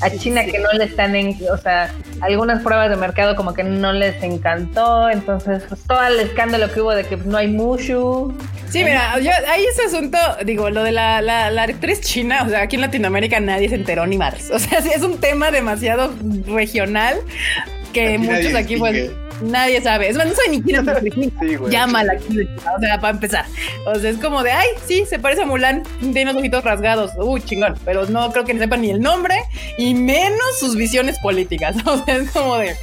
a 0.00 0.10
China 0.10 0.44
que 0.44 0.58
no 0.58 0.70
le 0.72 0.84
están 0.84 1.14
en, 1.16 1.36
o 1.52 1.56
sea, 1.56 1.90
algunas 2.20 2.62
pruebas 2.62 2.90
de 2.90 2.96
mercado 2.96 3.34
como 3.34 3.54
que 3.54 3.64
no 3.64 3.92
les 3.92 4.22
encantó, 4.22 5.10
entonces 5.10 5.64
pues, 5.68 5.82
todo 5.84 6.02
el 6.06 6.20
escándalo 6.20 6.72
que 6.72 6.80
hubo 6.80 6.94
de 6.94 7.04
que 7.04 7.16
no 7.16 7.36
hay 7.36 7.48
Mushu. 7.48 8.34
Sí, 8.68 8.82
mira, 8.84 9.18
yo, 9.20 9.30
ahí 9.48 9.64
ese 9.64 9.84
asunto, 9.84 10.18
digo, 10.44 10.70
lo 10.70 10.82
de 10.82 10.92
la, 10.92 11.22
la, 11.22 11.50
la 11.50 11.62
actriz 11.62 12.00
china, 12.00 12.42
o 12.44 12.48
sea, 12.48 12.62
aquí 12.62 12.76
en 12.76 12.82
Latinoamérica 12.82 13.38
nadie 13.40 13.68
se 13.68 13.76
enteró 13.76 14.06
ni 14.06 14.16
madres. 14.18 14.50
O 14.56 14.58
sea, 14.58 14.80
sí 14.80 14.90
es 14.94 15.02
un 15.02 15.18
tema 15.18 15.50
demasiado 15.50 16.12
regional 16.46 17.16
que 17.92 18.14
Aquí 18.14 18.18
muchos 18.18 18.54
aquí, 18.54 18.76
pues, 18.76 19.10
nadie 19.40 19.80
sabe. 19.82 20.08
Es 20.08 20.16
más, 20.16 20.26
no 20.26 20.34
sé 20.34 20.50
ni 20.50 20.62
quién 20.62 20.88
es. 20.88 20.96
Sí, 21.40 21.56
güey. 21.56 21.72
Llama 21.72 22.04
la 22.04 22.14
o 22.14 22.80
sea, 22.80 23.00
para 23.00 23.14
empezar. 23.14 23.44
O 23.86 23.94
sea, 23.94 24.10
es 24.10 24.18
como 24.18 24.42
de, 24.42 24.52
ay, 24.52 24.68
sí, 24.86 25.04
se 25.08 25.18
parece 25.18 25.42
a 25.42 25.46
Mulan, 25.46 25.82
tiene 26.00 26.26
los 26.26 26.36
ojitos 26.36 26.64
rasgados. 26.64 27.12
Uy, 27.18 27.42
chingón. 27.42 27.74
Pero 27.84 28.06
no 28.06 28.30
creo 28.32 28.44
que 28.44 28.56
sepan 28.58 28.82
ni 28.82 28.90
el 28.90 29.00
nombre 29.00 29.36
y 29.78 29.94
menos 29.94 30.58
sus 30.58 30.76
visiones 30.76 31.18
políticas. 31.18 31.76
O 31.86 32.04
sea, 32.04 32.16
es 32.16 32.30
como 32.30 32.56
de. 32.58 32.74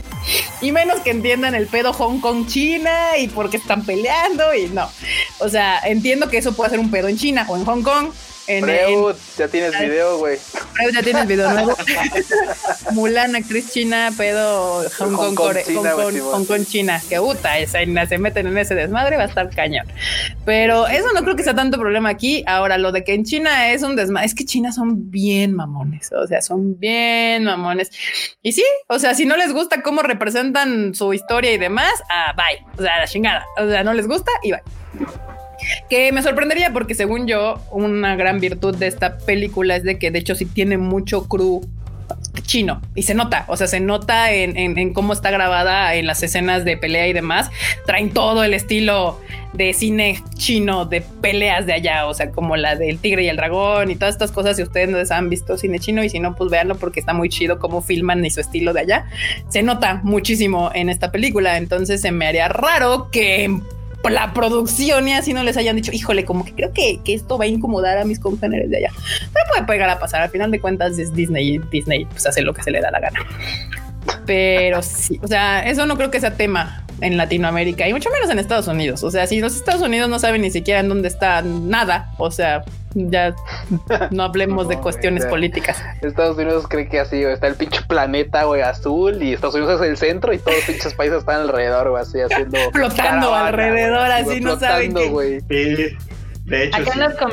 Y 0.61 0.71
menos 0.71 1.01
que 1.01 1.11
entiendan 1.11 1.55
el 1.55 1.67
pedo 1.67 1.91
Hong 1.93 2.19
Kong 2.19 2.47
China 2.47 3.17
y 3.19 3.27
por 3.27 3.49
qué 3.49 3.57
están 3.57 3.85
peleando 3.85 4.53
y 4.55 4.69
no. 4.69 4.89
O 5.39 5.49
sea, 5.49 5.79
entiendo 5.79 6.29
que 6.29 6.37
eso 6.37 6.53
puede 6.55 6.71
ser 6.71 6.79
un 6.79 6.89
pedo 6.89 7.09
en 7.09 7.17
China 7.17 7.45
o 7.49 7.57
en 7.57 7.65
Hong 7.65 7.83
Kong. 7.83 8.11
En, 8.47 8.63
Freud, 8.63 9.15
ya 9.37 9.47
tienes 9.47 9.79
video, 9.79 10.17
güey. 10.17 10.37
Freud 10.37 10.93
ya 10.93 11.01
tienes 11.01 11.27
video 11.27 11.49
nuevo. 11.51 11.77
Mulan, 12.91 13.35
actriz 13.35 13.71
china, 13.71 14.11
pedo 14.17 14.83
Hong 14.97 15.13
Hong 15.13 15.35
Kong, 15.35 15.57
China, 15.65 15.91
Hong 15.95 16.45
Kong, 16.45 16.65
China. 16.65 17.01
Que 17.07 17.19
puta, 17.19 17.57
esa, 17.59 17.79
se 18.07 18.17
meten 18.17 18.47
en 18.47 18.57
ese 18.57 18.75
desmadre, 18.75 19.15
va 19.15 19.23
a 19.23 19.27
estar 19.27 19.49
cañón. 19.49 19.87
Pero 20.43 20.87
eso 20.87 21.07
no 21.13 21.23
creo 21.23 21.37
que 21.37 21.43
sea 21.43 21.55
tanto 21.55 21.79
problema 21.79 22.09
aquí. 22.09 22.43
Ahora, 22.45 22.77
lo 22.77 22.91
de 22.91 23.05
que 23.05 23.13
en 23.13 23.23
China 23.23 23.71
es 23.71 23.81
un 23.81 23.95
desmadre, 23.95 24.25
es 24.25 24.35
que 24.35 24.43
China 24.43 24.73
son 24.73 25.09
bien 25.09 25.53
mamones. 25.53 26.11
O 26.11 26.27
sea, 26.27 26.41
son 26.41 26.77
bien 26.77 27.45
mamones. 27.45 27.91
Y 28.41 28.51
sí, 28.51 28.65
o 28.87 28.99
sea, 28.99 29.15
si 29.15 29.25
no 29.25 29.37
les 29.37 29.53
gusta 29.53 29.81
cómo 29.81 30.01
representan 30.01 30.93
su 30.93 31.13
historia 31.13 31.53
y 31.53 31.57
demás, 31.57 31.93
ah, 32.09 32.33
bye. 32.35 32.65
O 32.77 32.81
sea, 32.81 32.99
la 32.99 33.07
chingada. 33.07 33.45
O 33.57 33.69
sea, 33.69 33.83
no 33.83 33.93
les 33.93 34.07
gusta 34.07 34.31
y 34.43 34.51
bye. 34.51 34.61
Que 35.89 36.11
me 36.11 36.21
sorprendería 36.21 36.71
porque 36.73 36.95
según 36.95 37.27
yo, 37.27 37.61
una 37.71 38.15
gran 38.15 38.39
virtud 38.39 38.75
de 38.75 38.87
esta 38.87 39.17
película 39.17 39.75
es 39.75 39.83
de 39.83 39.97
que 39.99 40.11
de 40.11 40.19
hecho 40.19 40.35
sí 40.35 40.45
tiene 40.45 40.77
mucho 40.77 41.25
crew 41.27 41.61
chino 42.41 42.81
y 42.95 43.03
se 43.03 43.13
nota, 43.13 43.45
o 43.47 43.55
sea, 43.55 43.67
se 43.67 43.79
nota 43.79 44.31
en, 44.31 44.57
en- 44.57 44.93
cómo 44.93 45.13
está 45.13 45.31
grabada 45.31 45.95
en 45.95 46.05
las 46.07 46.21
escenas 46.23 46.65
de 46.65 46.77
pelea 46.77 47.07
y 47.07 47.13
demás. 47.13 47.49
Traen 47.85 48.11
todo 48.11 48.43
el 48.43 48.53
estilo 48.53 49.19
de 49.53 49.71
cine 49.73 50.21
chino, 50.35 50.85
de 50.85 51.01
peleas 51.01 51.65
de 51.65 51.73
allá, 51.73 52.05
o 52.07 52.13
sea, 52.13 52.31
como 52.31 52.57
la 52.57 52.75
del 52.75 52.97
tigre 52.99 53.23
y 53.23 53.29
el 53.29 53.37
dragón 53.37 53.91
y 53.91 53.95
todas 53.95 54.15
estas 54.15 54.31
cosas. 54.31 54.57
Si 54.57 54.63
ustedes 54.63 54.89
no 54.89 54.97
les 54.97 55.11
han 55.11 55.29
visto 55.29 55.57
cine 55.57 55.79
chino 55.79 56.03
y 56.03 56.09
si 56.09 56.19
no, 56.19 56.35
pues 56.35 56.49
véanlo 56.51 56.75
porque 56.75 56.99
está 56.99 57.13
muy 57.13 57.29
chido 57.29 57.59
cómo 57.59 57.81
filman 57.81 58.25
y 58.25 58.29
su 58.31 58.41
estilo 58.41 58.73
de 58.73 58.81
allá. 58.81 59.05
Se 59.49 59.63
nota 59.63 60.01
muchísimo 60.03 60.71
en 60.73 60.89
esta 60.89 61.11
película, 61.11 61.57
entonces 61.57 62.01
se 62.01 62.11
me 62.11 62.27
haría 62.27 62.47
raro 62.49 63.09
que 63.11 63.59
la 64.11 64.33
producción 64.33 65.07
y 65.07 65.13
así 65.13 65.33
no 65.33 65.43
les 65.43 65.55
hayan 65.57 65.75
dicho, 65.75 65.91
híjole, 65.91 66.25
como 66.25 66.43
que 66.43 66.53
creo 66.53 66.73
que, 66.73 66.99
que 67.03 67.13
esto 67.13 67.37
va 67.37 67.45
a 67.45 67.47
incomodar 67.47 67.97
a 67.97 68.05
mis 68.05 68.19
congéneres 68.19 68.69
de 68.69 68.77
allá. 68.77 68.91
Pero 69.33 69.45
puede 69.49 69.63
pegar 69.63 69.89
a 69.89 69.99
pasar. 69.99 70.21
Al 70.21 70.29
final 70.29 70.51
de 70.51 70.59
cuentas 70.59 70.97
es 70.99 71.13
Disney 71.13 71.55
y 71.55 71.57
Disney 71.71 72.05
pues 72.05 72.25
hace 72.25 72.41
lo 72.41 72.53
que 72.53 72.63
se 72.63 72.71
le 72.71 72.81
da 72.81 72.91
la 72.91 72.99
gana. 72.99 73.19
Pero 74.25 74.81
sí, 74.81 75.19
o 75.23 75.27
sea, 75.27 75.61
eso 75.67 75.85
no 75.85 75.95
creo 75.95 76.11
que 76.11 76.19
sea 76.19 76.35
tema 76.35 76.83
en 77.01 77.17
Latinoamérica 77.17 77.87
y 77.87 77.93
mucho 77.93 78.09
menos 78.09 78.29
en 78.29 78.39
Estados 78.39 78.67
Unidos. 78.67 79.03
O 79.03 79.11
sea, 79.11 79.27
si 79.27 79.39
los 79.39 79.55
Estados 79.55 79.81
Unidos 79.81 80.09
no 80.09 80.19
saben 80.19 80.41
ni 80.41 80.51
siquiera 80.51 80.79
en 80.79 80.89
dónde 80.89 81.07
está 81.07 81.41
nada, 81.41 82.11
o 82.17 82.31
sea, 82.31 82.63
ya 82.95 83.35
no 84.11 84.23
hablemos 84.23 84.67
de 84.67 84.77
cuestiones 84.79 85.21
o 85.21 85.23
sea, 85.23 85.29
políticas. 85.31 85.81
Estados 86.01 86.37
Unidos 86.37 86.67
cree 86.67 86.87
que 86.87 86.99
así, 86.99 87.21
güey, 87.21 87.33
está 87.33 87.47
el 87.47 87.55
pinche 87.55 87.81
planeta, 87.87 88.43
güey, 88.43 88.61
azul 88.61 89.21
y 89.21 89.33
Estados 89.33 89.55
Unidos 89.55 89.81
es 89.81 89.87
el 89.89 89.97
centro 89.97 90.33
y 90.33 90.37
todos 90.37 90.57
los 90.57 90.65
pinches 90.65 90.93
países 90.93 91.19
están 91.19 91.41
alrededor, 91.41 91.89
güey, 91.89 92.01
así 92.01 92.19
haciendo. 92.19 92.57
Flotando 92.71 93.27
caravana, 93.29 93.47
alrededor, 93.47 94.07
güey, 94.07 94.11
así 94.21 94.41
no 94.41 94.59
saben 94.59 94.93
güey. 95.11 95.39
Sí, 95.41 95.97
de 96.45 96.63
hecho, 96.65 96.77
Acá 96.81 96.91
en, 96.93 96.99
los 96.99 97.13
com- 97.15 97.31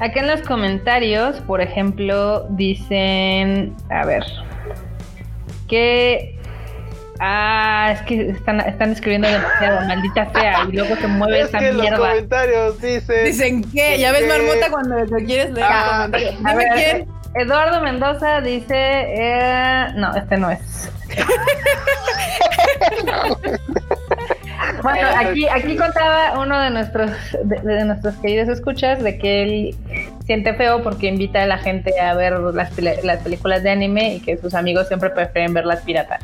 acá 0.00 0.20
en 0.20 0.26
los 0.26 0.40
comentarios, 0.42 1.36
por 1.46 1.60
ejemplo, 1.60 2.46
dicen, 2.50 3.74
a 3.88 4.04
ver, 4.04 4.24
que... 5.68 6.39
Ah, 7.22 7.90
es 7.92 8.00
que 8.02 8.30
están, 8.30 8.60
están 8.60 8.92
escribiendo 8.92 9.28
demasiado, 9.28 9.80
maldita 9.86 10.30
sea, 10.32 10.64
y 10.68 10.72
luego 10.72 10.96
se 10.96 11.06
mueve 11.06 11.40
Es 11.42 11.48
esa 11.48 11.58
que 11.58 11.68
en 11.68 11.74
los 11.76 11.82
mierda. 11.82 11.98
comentarios 12.08 12.80
dicen. 12.80 13.24
Dicen 13.26 13.70
que, 13.70 13.98
ya 13.98 14.10
ves, 14.12 14.22
que- 14.22 14.28
Marmota, 14.28 14.70
cuando 14.70 14.96
te 15.18 15.24
quieres 15.26 15.52
leer 15.52 15.66
Ah. 15.70 16.04
A 16.04 16.54
ver, 16.54 16.68
quién. 16.74 17.08
Eduardo 17.34 17.80
Mendoza 17.82 18.40
dice, 18.40 18.74
eh, 18.74 19.86
no, 19.96 20.14
este 20.16 20.36
no 20.38 20.50
es. 20.50 20.90
bueno, 24.82 25.08
aquí, 25.16 25.46
aquí 25.48 25.76
contaba 25.76 26.40
uno 26.40 26.60
de 26.60 26.70
nuestros, 26.70 27.10
de, 27.44 27.60
de 27.60 27.84
nuestros 27.84 28.14
queridos 28.16 28.48
escuchas 28.48 29.02
de 29.02 29.18
que 29.18 29.42
él 29.42 29.76
siente 30.30 30.54
feo 30.54 30.80
porque 30.84 31.08
invita 31.08 31.42
a 31.42 31.46
la 31.46 31.58
gente 31.58 31.98
a 31.98 32.14
ver 32.14 32.38
las, 32.38 32.70
películas 32.70 33.64
de 33.64 33.70
anime 33.70 34.14
y 34.14 34.20
que 34.20 34.36
sus 34.36 34.54
amigos 34.54 34.86
siempre 34.86 35.10
prefieren 35.10 35.52
verlas 35.52 35.80
piratas. 35.80 36.22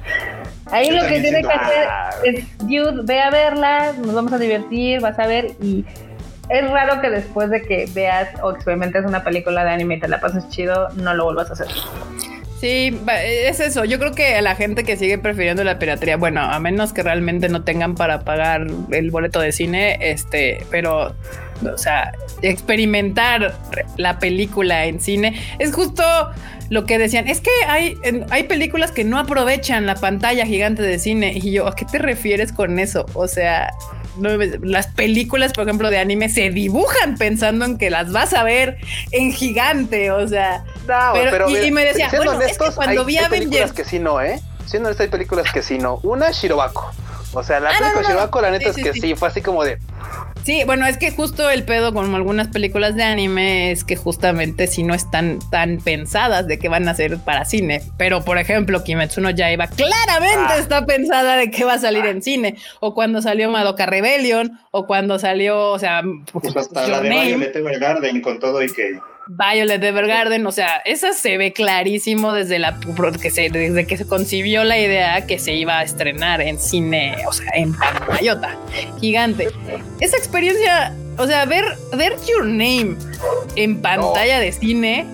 Ahí 0.70 0.88
Yo 0.88 1.02
lo 1.02 1.08
que 1.08 1.20
tiene 1.20 1.42
que 1.42 1.52
hacer 1.52 1.88
es, 2.24 2.58
dude, 2.58 3.02
ve 3.02 3.20
a 3.20 3.30
verlas, 3.30 3.98
nos 3.98 4.14
vamos 4.14 4.32
a 4.32 4.38
divertir, 4.38 5.00
vas 5.00 5.18
a 5.18 5.26
ver 5.26 5.52
y 5.60 5.84
es 6.48 6.70
raro 6.70 7.00
que 7.00 7.10
después 7.10 7.50
de 7.50 7.62
que 7.62 7.88
veas 7.94 8.28
o 8.42 8.52
experimentes 8.52 9.04
una 9.04 9.24
película 9.24 9.64
de 9.64 9.70
anime 9.70 9.96
y 9.96 10.00
te 10.00 10.06
la 10.06 10.20
pases 10.20 10.48
chido, 10.50 10.88
no 10.90 11.12
lo 11.14 11.24
vuelvas 11.24 11.50
a 11.50 11.54
hacer. 11.54 11.66
Sí, 12.60 12.98
es 13.22 13.60
eso. 13.60 13.84
Yo 13.84 13.98
creo 13.98 14.12
que 14.12 14.36
a 14.36 14.42
la 14.42 14.54
gente 14.54 14.84
que 14.84 14.96
sigue 14.96 15.18
prefiriendo 15.18 15.62
la 15.62 15.78
piratería, 15.78 16.16
bueno, 16.16 16.40
a 16.40 16.58
menos 16.58 16.94
que 16.94 17.02
realmente 17.02 17.50
no 17.50 17.64
tengan 17.64 17.94
para 17.94 18.20
pagar 18.20 18.66
el 18.92 19.10
boleto 19.10 19.40
de 19.40 19.52
cine, 19.52 19.98
este, 20.00 20.64
pero 20.70 21.14
o 21.62 21.78
sea, 21.78 22.12
experimentar 22.42 23.54
la 23.96 24.18
película 24.18 24.86
en 24.86 25.00
cine. 25.00 25.38
Es 25.58 25.74
justo 25.74 26.02
lo 26.68 26.84
que 26.84 26.98
decían, 26.98 27.28
es 27.28 27.40
que 27.40 27.50
hay, 27.68 27.96
hay 28.30 28.44
películas 28.44 28.90
que 28.90 29.04
no 29.04 29.18
aprovechan 29.18 29.86
la 29.86 29.94
pantalla 29.94 30.46
gigante 30.46 30.82
de 30.82 30.98
cine. 30.98 31.32
Y 31.34 31.52
yo, 31.52 31.66
¿a 31.66 31.74
qué 31.76 31.84
te 31.84 31.98
refieres 31.98 32.52
con 32.52 32.78
eso? 32.78 33.06
O 33.14 33.28
sea, 33.28 33.70
las 34.62 34.86
películas, 34.88 35.52
por 35.52 35.64
ejemplo, 35.64 35.90
de 35.90 35.98
anime 35.98 36.28
se 36.28 36.50
dibujan 36.50 37.16
pensando 37.16 37.64
en 37.64 37.78
que 37.78 37.90
las 37.90 38.12
vas 38.12 38.32
a 38.34 38.42
ver 38.42 38.78
en 39.10 39.32
gigante, 39.32 40.10
o 40.10 40.26
sea. 40.26 40.64
pero, 41.12 41.48
y, 41.48 41.70
me 41.70 41.84
decía, 41.84 42.10
bueno, 42.16 42.40
es 42.40 42.58
que 42.58 42.70
cuando 42.74 43.04
vi 43.04 43.18
Avengers. 43.18 43.72
que 43.72 43.84
sí 43.84 43.98
no, 43.98 44.20
¿eh? 44.20 44.40
Siendo 44.66 44.88
honesto, 44.88 45.04
hay 45.04 45.08
películas 45.08 45.52
que 45.52 45.62
sí 45.62 45.78
no. 45.78 46.00
Una, 46.02 46.30
Shirobako. 46.32 46.90
O 47.32 47.42
sea, 47.42 47.60
la 47.60 47.70
ah, 47.70 47.74
película 47.78 48.00
de 48.00 48.08
Shirobako, 48.08 48.40
la 48.40 48.50
neta 48.50 48.70
es 48.70 48.76
que 48.76 48.92
sí, 48.92 49.14
fue 49.14 49.28
así 49.28 49.42
como 49.42 49.64
de. 49.64 49.78
Sí, 50.46 50.62
bueno, 50.64 50.86
es 50.86 50.96
que 50.96 51.10
justo 51.10 51.50
el 51.50 51.64
pedo 51.64 51.92
con 51.92 52.14
algunas 52.14 52.46
películas 52.46 52.94
de 52.94 53.02
anime 53.02 53.72
es 53.72 53.82
que 53.82 53.96
justamente 53.96 54.68
si 54.68 54.84
no 54.84 54.94
están 54.94 55.40
tan 55.50 55.78
pensadas 55.78 56.46
de 56.46 56.56
que 56.60 56.68
van 56.68 56.86
a 56.86 56.94
ser 56.94 57.18
para 57.18 57.44
cine. 57.44 57.82
Pero, 57.98 58.24
por 58.24 58.38
ejemplo, 58.38 58.84
Kimetsu 58.84 59.20
no 59.20 59.30
Yaiba 59.30 59.66
claramente 59.66 60.52
ah. 60.52 60.58
está 60.60 60.86
pensada 60.86 61.36
de 61.36 61.50
que 61.50 61.64
va 61.64 61.72
a 61.72 61.78
salir 61.78 62.06
en 62.06 62.22
cine. 62.22 62.56
O 62.78 62.94
cuando 62.94 63.22
salió 63.22 63.50
Madoka 63.50 63.86
Rebellion, 63.86 64.56
o 64.70 64.86
cuando 64.86 65.18
salió, 65.18 65.72
o 65.72 65.80
sea, 65.80 66.02
pues 66.32 66.56
hasta 66.56 66.86
la 66.86 67.00
de 67.00 67.08
Violet 67.08 67.56
Evergarden 67.56 68.20
con 68.20 68.38
todo 68.38 68.62
y 68.62 68.72
que 68.72 69.00
Violet 69.28 69.82
Evergarden, 69.82 70.46
o 70.46 70.52
sea, 70.52 70.76
esa 70.84 71.12
se 71.12 71.36
ve 71.36 71.52
clarísimo 71.52 72.32
desde 72.32 72.60
la 72.60 72.78
que 73.20 73.30
se, 73.30 73.50
desde 73.50 73.86
que 73.86 73.96
se 73.96 74.06
concibió 74.06 74.62
la 74.62 74.78
idea 74.78 75.26
que 75.26 75.38
se 75.38 75.52
iba 75.54 75.78
a 75.78 75.82
estrenar 75.82 76.40
en 76.40 76.60
cine, 76.60 77.16
o 77.26 77.32
sea, 77.32 77.50
en 77.54 77.74
pantallota 77.74 78.56
gigante. 79.00 79.48
Esa 80.00 80.16
experiencia, 80.16 80.94
o 81.18 81.26
sea, 81.26 81.44
ver 81.44 81.64
ver 81.96 82.14
Your 82.28 82.44
Name 82.44 82.96
en 83.56 83.82
pantalla 83.82 84.38
de 84.38 84.52
cine 84.52 85.06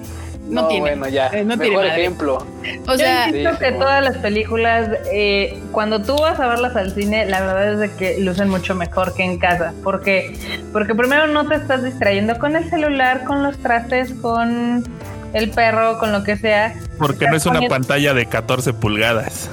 no, 0.52 0.68
tiene. 0.68 0.80
Bueno, 0.80 1.08
ya. 1.08 1.28
Eh, 1.28 1.44
no 1.44 1.56
Mejor 1.56 1.86
ejemplo. 1.86 2.46
O 2.86 2.96
sea, 2.96 3.30
yo 3.30 3.58
que 3.58 3.72
todas 3.72 4.02
las 4.04 4.18
películas, 4.18 4.90
eh, 5.12 5.58
cuando 5.72 6.02
tú 6.02 6.16
vas 6.16 6.38
a 6.40 6.46
verlas 6.48 6.76
al 6.76 6.92
cine, 6.92 7.26
la 7.26 7.40
verdad 7.40 7.72
es 7.72 7.78
de 7.78 7.96
que 7.96 8.20
lucen 8.20 8.48
mucho 8.48 8.74
mejor 8.74 9.14
que 9.14 9.24
en 9.24 9.38
casa. 9.38 9.72
Porque, 9.82 10.36
porque 10.72 10.94
primero 10.94 11.26
no 11.26 11.48
te 11.48 11.54
estás 11.54 11.82
distrayendo 11.82 12.38
con 12.38 12.56
el 12.56 12.68
celular, 12.68 13.24
con 13.24 13.42
los 13.42 13.58
trastes, 13.58 14.12
con 14.14 14.84
el 15.32 15.50
perro, 15.50 15.98
con 15.98 16.12
lo 16.12 16.24
que 16.24 16.36
sea. 16.36 16.74
Porque 16.98 17.26
no 17.26 17.36
es 17.36 17.46
una 17.46 17.62
pantalla 17.68 18.14
de 18.14 18.26
14 18.26 18.72
pulgadas. 18.74 19.48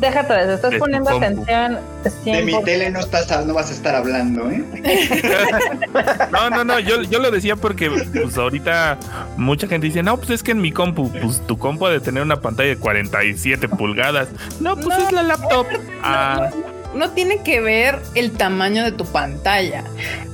Déjate 0.00 0.34
de 0.34 0.42
eso, 0.42 0.52
estás 0.52 0.74
poniendo 0.76 1.10
atención. 1.10 1.78
De 2.24 2.42
mi 2.42 2.62
tele 2.64 2.90
no, 2.90 3.00
estás, 3.00 3.46
no 3.46 3.54
vas 3.54 3.70
a 3.70 3.72
estar 3.72 3.94
hablando, 3.94 4.50
¿eh? 4.50 4.64
no, 6.32 6.50
no, 6.50 6.64
no, 6.64 6.78
yo, 6.80 7.02
yo 7.02 7.18
lo 7.18 7.30
decía 7.30 7.56
porque 7.56 7.90
pues 7.90 8.36
ahorita 8.36 8.98
mucha 9.36 9.66
gente 9.66 9.86
dice, 9.86 10.02
no, 10.02 10.16
pues 10.16 10.30
es 10.30 10.42
que 10.42 10.52
en 10.52 10.60
mi 10.60 10.72
compu, 10.72 11.10
pues 11.10 11.44
tu 11.46 11.58
compu 11.58 11.86
ha 11.86 11.90
de 11.90 12.00
tener 12.00 12.22
una 12.22 12.40
pantalla 12.40 12.70
de 12.70 12.76
47 12.76 13.68
pulgadas. 13.68 14.28
No, 14.60 14.76
pues 14.76 14.98
es 14.98 15.12
la 15.12 15.22
laptop. 15.22 15.66
Ah 16.02 16.50
no 16.94 17.10
tiene 17.10 17.42
que 17.42 17.60
ver 17.60 18.00
el 18.14 18.32
tamaño 18.32 18.84
de 18.84 18.92
tu 18.92 19.04
pantalla. 19.04 19.84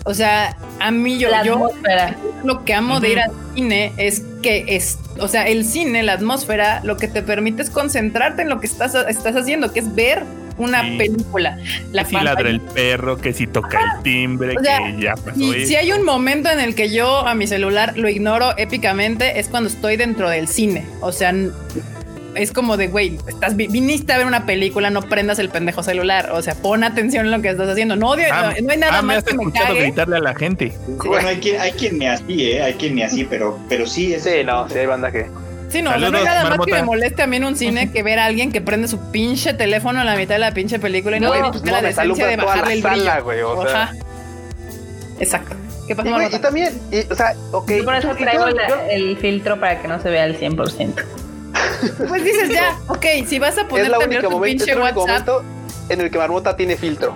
O 0.04 0.14
sea, 0.14 0.56
a 0.80 0.90
mí 0.90 1.18
yo, 1.18 1.28
yo 1.44 1.70
lo 2.44 2.64
que 2.64 2.74
amo 2.74 3.00
de 3.00 3.10
ir 3.10 3.20
al 3.20 3.30
cine 3.54 3.92
es 3.96 4.22
que 4.42 4.64
es, 4.68 4.98
o 5.20 5.28
sea, 5.28 5.48
el 5.48 5.64
cine, 5.64 6.02
la 6.02 6.14
atmósfera, 6.14 6.80
lo 6.84 6.96
que 6.96 7.08
te 7.08 7.22
permite 7.22 7.62
es 7.62 7.70
concentrarte 7.70 8.42
en 8.42 8.48
lo 8.48 8.60
que 8.60 8.66
estás, 8.66 8.94
estás 8.94 9.36
haciendo, 9.36 9.72
que 9.72 9.80
es 9.80 9.94
ver 9.94 10.24
una 10.58 10.82
película. 10.82 11.58
La 11.92 12.04
que 12.04 12.10
si 12.10 12.16
ladra 12.16 12.50
el 12.50 12.60
perro, 12.60 13.16
que 13.16 13.32
si 13.32 13.46
toca 13.46 13.78
el 13.78 14.02
timbre, 14.02 14.56
que 14.56 15.00
ya 15.00 15.14
pasó. 15.14 15.40
Y 15.40 15.66
si 15.66 15.76
hay 15.76 15.92
un 15.92 16.04
momento 16.04 16.50
en 16.50 16.60
el 16.60 16.74
que 16.74 16.90
yo 16.90 17.26
a 17.26 17.34
mi 17.34 17.46
celular 17.46 17.96
lo 17.96 18.08
ignoro 18.08 18.56
épicamente, 18.58 19.38
es 19.38 19.48
cuando 19.48 19.68
estoy 19.68 19.96
dentro 19.96 20.28
del 20.28 20.48
cine. 20.48 20.84
O 21.00 21.12
sea, 21.12 21.32
es 22.34 22.52
como 22.52 22.76
de, 22.76 22.88
güey, 22.88 23.18
estás 23.26 23.56
viniste 23.56 24.12
a 24.12 24.18
ver 24.18 24.26
una 24.26 24.46
película, 24.46 24.90
no 24.90 25.02
prendas 25.02 25.38
el 25.38 25.48
pendejo 25.48 25.82
celular. 25.82 26.30
O 26.32 26.42
sea, 26.42 26.54
pon 26.54 26.84
atención 26.84 27.26
en 27.26 27.32
lo 27.32 27.40
que 27.40 27.48
estás 27.48 27.68
haciendo. 27.68 27.96
No, 27.96 28.12
ah, 28.12 28.54
no, 28.62 28.70
hay 28.70 28.78
nada 28.78 28.98
ah, 28.98 29.02
más 29.02 29.24
que 29.24 29.34
me 29.34 29.50
cague. 29.52 29.80
gritarle 29.80 30.16
a 30.16 30.20
la 30.20 30.34
gente. 30.34 30.72
bueno, 31.04 31.28
hay 31.28 31.38
quien, 31.38 31.60
hay 31.60 31.72
quien 31.72 31.98
me 31.98 32.08
así, 32.08 32.50
¿eh? 32.50 32.62
Hay 32.62 32.74
quien 32.74 32.94
me 32.94 33.04
así, 33.04 33.24
pero, 33.24 33.58
pero 33.68 33.86
sí. 33.86 34.14
Es... 34.14 34.24
Sí, 34.24 34.44
no, 34.44 34.68
sí 34.68 34.78
hay 34.78 34.86
banda 34.86 35.10
que... 35.10 35.26
Sí, 35.68 35.82
no, 35.82 35.96
no 35.98 36.06
hay 36.06 36.24
nada 36.24 36.48
más 36.48 36.58
que 36.64 36.72
me 36.72 36.82
moleste 36.82 37.22
a 37.22 37.26
mí 37.26 37.36
en 37.36 37.44
un 37.44 37.56
cine 37.56 37.90
que 37.92 38.02
ver 38.02 38.18
a 38.18 38.24
alguien 38.24 38.50
que 38.50 38.62
prende 38.62 38.88
su 38.88 39.10
pinche 39.10 39.52
teléfono 39.52 40.00
en 40.00 40.06
la 40.06 40.16
mitad 40.16 40.36
de 40.36 40.38
la 40.38 40.52
pinche 40.52 40.78
película 40.78 41.18
y 41.18 41.20
no, 41.20 41.34
no 41.34 41.50
pues, 41.50 41.64
la 41.64 41.82
decencia 41.82 42.26
de 42.26 42.36
bajarle 42.36 42.74
el 42.74 42.82
brillo. 42.82 43.24
Güey, 43.24 43.42
o 43.42 43.68
sea. 43.68 43.92
Exacto. 45.20 45.56
¿Qué 45.86 45.96
pasa, 45.96 46.28
y, 46.30 46.36
y 46.36 46.38
también, 46.38 46.80
o 47.10 47.14
sea, 47.14 47.34
ok. 47.50 47.72
por 47.82 47.94
eso 47.94 48.14
traigo 48.14 48.44
el 48.90 49.16
filtro 49.16 49.58
para 49.58 49.80
que 49.80 49.88
no 49.88 50.00
se 50.00 50.10
vea 50.10 50.24
al 50.24 50.38
100%. 50.38 50.94
Pues 52.08 52.24
dices 52.24 52.50
ya, 52.50 52.76
ok, 52.88 53.04
si 53.26 53.38
vas 53.38 53.58
a 53.58 53.66
poner 53.66 53.90
tu 54.22 54.40
pinche 54.40 54.74
WhatsApp. 54.76 55.44
en 55.88 56.00
el 56.00 56.10
que 56.10 56.18
Marmota 56.18 56.56
tiene 56.56 56.76
filtro. 56.76 57.14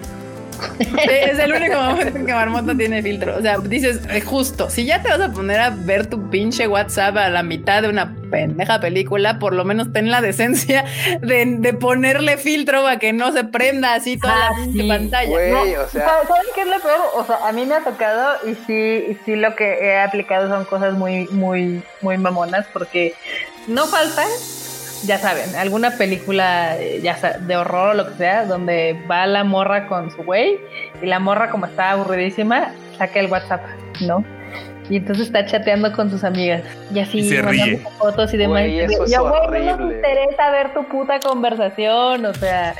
Es 0.78 1.38
el 1.38 1.52
único 1.52 1.76
momento 1.76 2.18
en 2.18 2.26
que 2.26 2.34
Marmota 2.34 2.74
tiene 2.76 3.02
filtro. 3.02 3.36
O 3.36 3.42
sea, 3.42 3.58
dices, 3.58 4.00
eh, 4.10 4.20
justo, 4.20 4.70
si 4.70 4.84
ya 4.84 5.02
te 5.02 5.08
vas 5.08 5.20
a 5.20 5.32
poner 5.32 5.60
a 5.60 5.70
ver 5.70 6.06
tu 6.06 6.30
pinche 6.30 6.68
WhatsApp 6.68 7.16
a 7.16 7.28
la 7.30 7.42
mitad 7.42 7.82
de 7.82 7.88
una 7.88 8.14
pendeja 8.30 8.80
película, 8.80 9.38
por 9.38 9.54
lo 9.54 9.64
menos 9.64 9.92
ten 9.92 10.10
la 10.10 10.20
decencia 10.20 10.84
de, 11.20 11.76
ponerle 11.80 12.36
filtro 12.36 12.82
para 12.82 12.98
que 12.98 13.12
no 13.12 13.32
se 13.32 13.44
prenda 13.44 13.94
así 13.94 14.18
toda 14.18 14.36
la 14.36 14.46
ah, 14.48 14.88
pantalla. 14.88 15.32
o 15.84 15.88
sea... 15.88 16.06
¿Sabes 16.26 16.46
qué 16.54 16.62
es 16.62 16.66
lo 16.66 16.80
peor? 16.80 17.00
O 17.14 17.24
sea, 17.24 17.46
a 17.46 17.52
mí 17.52 17.66
me 17.66 17.74
ha 17.74 17.80
tocado 17.80 18.36
y 18.48 18.54
sí, 18.66 19.06
y 19.08 19.18
sí 19.24 19.36
lo 19.36 19.54
que 19.56 19.64
he 19.64 19.98
aplicado 19.98 20.48
son 20.48 20.64
cosas 20.64 20.94
muy, 20.94 21.26
muy, 21.28 21.82
muy 22.00 22.18
mamonas 22.18 22.66
porque 22.72 23.14
no 23.68 23.86
falta 23.86 24.24
ya 25.04 25.18
saben, 25.18 25.54
alguna 25.56 25.96
película 25.96 26.76
eh, 26.78 27.00
ya 27.02 27.38
de 27.40 27.56
horror 27.56 27.90
o 27.90 27.94
lo 27.94 28.08
que 28.08 28.14
sea, 28.14 28.44
donde 28.44 28.96
va 29.10 29.26
la 29.26 29.44
morra 29.44 29.88
con 29.88 30.10
su 30.10 30.22
güey 30.22 30.58
y 31.02 31.06
la 31.06 31.18
morra 31.18 31.50
como 31.50 31.66
está 31.66 31.90
aburridísima, 31.90 32.72
saca 32.98 33.20
el 33.20 33.26
WhatsApp, 33.26 33.62
¿no? 34.00 34.24
Y 34.88 34.96
entonces 34.96 35.26
está 35.26 35.46
chateando 35.46 35.92
con 35.92 36.10
sus 36.10 36.24
amigas. 36.24 36.62
Y 36.92 36.98
así 36.98 37.20
y 37.20 37.76
fotos 37.98 38.34
y 38.34 38.36
demás. 38.36 38.64
y 38.66 38.78
yo, 39.10 39.28
güey, 39.48 39.64
no 39.64 39.76
nos 39.76 39.92
interesa 39.92 40.50
ver 40.50 40.74
tu 40.74 40.84
puta 40.84 41.20
conversación, 41.20 42.26
o 42.26 42.34
sea, 42.34 42.74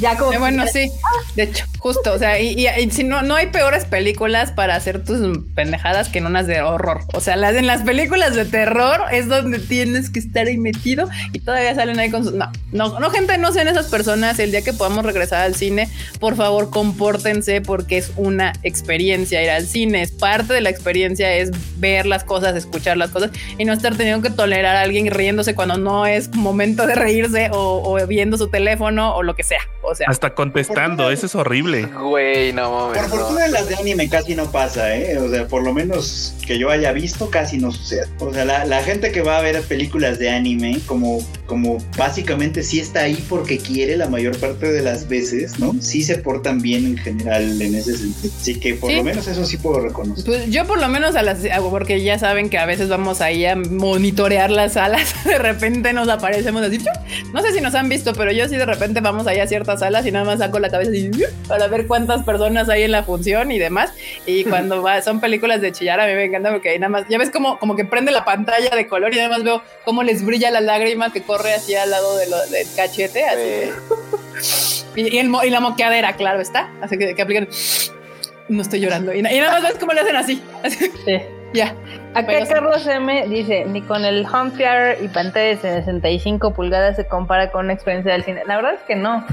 ya 0.00 0.16
como... 0.16 0.32
Eh, 0.32 0.38
bueno, 0.38 0.64
sí, 0.66 0.90
de 1.36 1.44
hecho, 1.44 1.64
justo, 1.78 2.12
o 2.12 2.18
sea, 2.18 2.40
y, 2.40 2.66
si 2.90 3.04
no, 3.04 3.22
no 3.22 3.34
hay 3.34 3.48
peores 3.48 3.84
películas 3.84 4.52
para 4.52 4.76
hacer 4.76 5.04
tus 5.04 5.38
pendejadas 5.54 6.08
que 6.08 6.18
en 6.18 6.26
unas 6.26 6.46
de 6.46 6.62
horror. 6.62 7.02
O 7.12 7.20
sea, 7.20 7.36
las 7.36 7.54
en 7.54 7.66
las 7.66 7.82
películas 7.82 8.34
de 8.34 8.44
terror 8.44 9.00
es 9.10 9.28
donde 9.28 9.58
tienes 9.58 10.10
que 10.10 10.18
estar 10.18 10.46
ahí 10.46 10.58
metido 10.58 11.08
y 11.32 11.40
todavía 11.40 11.74
salen 11.74 11.98
ahí 11.98 12.10
con 12.10 12.24
sus... 12.24 12.32
No, 12.34 12.50
no, 12.72 12.98
no, 12.98 13.10
gente, 13.10 13.36
no 13.38 13.52
sean 13.52 13.68
esas 13.68 13.86
personas. 13.86 14.38
El 14.38 14.50
día 14.50 14.62
que 14.62 14.72
podamos 14.72 15.04
regresar 15.04 15.42
al 15.42 15.54
cine, 15.54 15.88
por 16.20 16.36
favor, 16.36 16.70
compórtense 16.70 17.60
porque 17.60 17.98
es 17.98 18.12
una 18.16 18.52
experiencia 18.62 19.42
ir 19.42 19.50
al 19.50 19.66
cine. 19.66 20.02
Es 20.02 20.12
parte 20.12 20.54
de 20.54 20.60
la 20.60 20.70
experiencia, 20.70 21.32
es 21.34 21.50
ver 21.78 22.06
las 22.06 22.24
cosas, 22.24 22.56
escuchar 22.56 22.96
las 22.96 23.10
cosas 23.10 23.30
y 23.58 23.64
no 23.64 23.72
estar 23.72 23.96
teniendo 23.96 24.22
que 24.22 24.34
tolerar 24.34 24.76
a 24.76 24.82
alguien 24.82 25.10
riéndose 25.10 25.54
cuando 25.54 25.76
no 25.76 26.06
es 26.06 26.34
momento 26.34 26.86
de 26.86 26.94
reírse 26.94 27.50
o, 27.52 27.82
o 27.82 28.06
viendo 28.06 28.38
su 28.38 28.48
teléfono 28.48 29.14
o 29.14 29.22
lo 29.22 29.34
que 29.34 29.44
sea. 29.44 29.60
O 29.82 29.94
sea, 29.94 30.06
hasta 30.08 30.34
contestando, 30.34 31.10
eso 31.10 31.26
es 31.26 31.34
horrible. 31.34 31.86
Güey, 31.86 32.52
no 32.52 32.70
mames. 32.70 32.98
Por 32.98 33.18
fortuna 33.18 33.46
en 33.46 33.52
las 33.52 33.68
de 33.68 33.76
anime 33.76 34.08
casi 34.08 34.34
no 34.34 34.50
pasa, 34.50 34.94
¿eh? 34.96 35.18
O 35.18 35.28
sea, 35.28 35.48
por 35.48 35.62
lo 35.62 35.72
menos 35.72 36.34
que 36.46 36.58
yo 36.58 36.70
haya 36.70 36.92
visto, 36.92 37.30
casi 37.30 37.58
no 37.58 37.72
sucede. 37.72 38.06
O 38.20 38.32
sea, 38.32 38.44
la, 38.44 38.82
gente 38.82 39.12
que 39.12 39.22
va 39.22 39.38
a 39.38 39.42
ver 39.42 39.60
películas 39.62 40.18
de 40.18 40.30
anime, 40.30 40.80
como, 40.86 41.20
como 41.46 41.78
básicamente 41.96 42.62
sí 42.62 42.80
está 42.80 43.00
ahí 43.00 43.24
porque 43.28 43.58
quiere 43.58 43.96
la 43.96 44.08
mayor 44.08 44.36
parte 44.38 44.72
de 44.72 44.82
las 44.82 45.08
veces, 45.08 45.58
¿no? 45.58 45.74
Sí 45.80 46.02
se 46.02 46.18
portan 46.18 46.60
bien 46.60 46.84
en 46.86 46.96
general 46.96 47.60
en 47.60 47.74
ese 47.74 47.96
sentido. 47.96 48.32
Así 48.40 48.58
que 48.58 48.74
por 48.74 48.92
lo 48.92 49.04
menos 49.04 49.26
eso 49.26 49.44
sí 49.44 49.56
puedo 49.56 49.80
reconocer. 49.80 50.24
Pues 50.24 50.50
yo 50.50 50.64
por 50.66 50.80
lo 50.80 50.88
menos 50.88 51.14
a 51.16 51.22
las, 51.22 51.38
porque 51.70 52.02
ya 52.02 52.18
saben 52.18 52.50
que 52.50 52.58
a 52.58 52.66
veces 52.66 52.88
vamos 52.88 53.20
ahí 53.20 53.44
a 53.46 53.56
monitorear 53.56 54.50
las 54.50 54.74
salas, 54.74 55.14
de 55.24 55.38
repente 55.38 55.92
nos 55.92 56.08
aparecemos 56.08 56.62
así, 56.62 56.78
no 57.32 57.42
sé 57.42 57.52
si 57.52 57.60
nos 57.60 57.74
han 57.74 57.88
visto, 57.88 58.12
pero 58.14 58.32
yo 58.32 58.48
sí 58.48 58.56
de 58.56 58.66
repente 58.66 59.00
vamos 59.00 59.26
ahí 59.26 59.38
a 59.38 59.46
ciertas 59.46 59.71
salas 59.80 60.06
y 60.06 60.12
nada 60.12 60.24
más 60.24 60.38
saco 60.38 60.58
la 60.58 60.70
cabeza 60.70 60.92
para 61.48 61.66
ver 61.68 61.86
cuántas 61.86 62.22
personas 62.24 62.68
hay 62.68 62.82
en 62.82 62.92
la 62.92 63.02
función 63.02 63.50
y 63.52 63.58
demás. 63.58 63.92
Y 64.26 64.44
cuando 64.52 64.82
va, 64.82 65.00
son 65.02 65.20
películas 65.20 65.60
de 65.60 65.72
chillar, 65.72 66.00
a 66.00 66.06
mí 66.06 66.14
me 66.14 66.24
encanta 66.24 66.50
porque 66.50 66.70
ahí 66.70 66.78
nada 66.78 66.90
más, 66.90 67.04
ya 67.08 67.18
ves 67.18 67.30
como, 67.30 67.58
como 67.58 67.76
que 67.76 67.84
prende 67.84 68.12
la 68.12 68.24
pantalla 68.24 68.70
de 68.74 68.86
color 68.86 69.12
y 69.12 69.16
nada 69.16 69.28
más 69.28 69.42
veo 69.42 69.62
cómo 69.84 70.02
les 70.02 70.24
brilla 70.24 70.50
la 70.50 70.60
lágrima 70.60 71.12
que 71.12 71.22
corre 71.22 71.54
así 71.54 71.74
al 71.74 71.90
lado 71.90 72.16
de 72.16 72.26
del 72.26 72.66
cachete. 72.76 73.24
Así. 73.24 74.84
y, 74.96 75.18
y, 75.18 75.50
la 75.50 75.60
moqueadera, 75.60 76.14
claro 76.16 76.40
está. 76.40 76.70
Así 76.80 76.98
que, 76.98 77.14
que 77.14 77.22
aplican. 77.22 77.48
No 78.48 78.62
estoy 78.62 78.80
llorando. 78.80 79.14
Y, 79.14 79.22
nada 79.22 79.52
más 79.52 79.62
ves 79.62 79.78
cómo 79.78 79.92
le 79.92 80.00
hacen 80.00 80.16
así. 80.16 80.42
así. 80.62 80.90
Sí. 81.04 81.18
Ya. 81.54 81.74
Acá 82.14 82.46
Carlos 82.46 82.86
M 82.86 83.26
dice, 83.28 83.64
ni 83.64 83.80
con 83.82 84.04
el 84.04 84.26
home 84.26 84.50
theater 84.50 85.02
y 85.02 85.08
pantalla 85.08 85.46
de 85.46 85.56
65 85.56 86.52
pulgadas 86.52 86.96
se 86.96 87.06
compara 87.06 87.50
con 87.50 87.64
una 87.64 87.74
experiencia 87.74 88.12
del 88.12 88.24
cine. 88.24 88.42
La 88.46 88.56
verdad 88.56 88.74
es 88.74 88.82
que 88.82 88.96
no. 88.96 89.24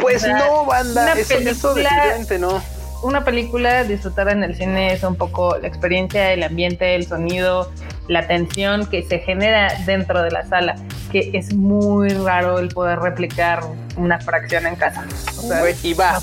Pues 0.00 0.26
no, 0.26 0.64
banda, 0.66 1.14
eso, 1.14 1.38
definitivamente 1.38 2.38
no. 2.38 2.62
una 3.02 3.24
película 3.24 3.84
disfrutada 3.84 4.32
en 4.32 4.44
el 4.44 4.54
cine 4.54 4.92
es 4.92 5.02
un 5.02 5.16
poco 5.16 5.56
la 5.58 5.68
experiencia, 5.68 6.32
el 6.32 6.42
ambiente, 6.42 6.94
el 6.94 7.06
sonido, 7.06 7.70
la 8.08 8.26
tensión 8.26 8.86
que 8.86 9.02
se 9.02 9.18
genera 9.18 9.72
dentro 9.86 10.22
de 10.22 10.30
la 10.30 10.46
sala, 10.46 10.74
que 11.12 11.30
es 11.34 11.54
muy 11.54 12.08
raro 12.08 12.58
el 12.58 12.68
poder 12.68 12.98
replicar 12.98 13.62
una 13.96 14.18
fracción 14.20 14.66
en 14.66 14.76
casa. 14.76 15.04
y 15.82 15.94
va, 15.94 16.20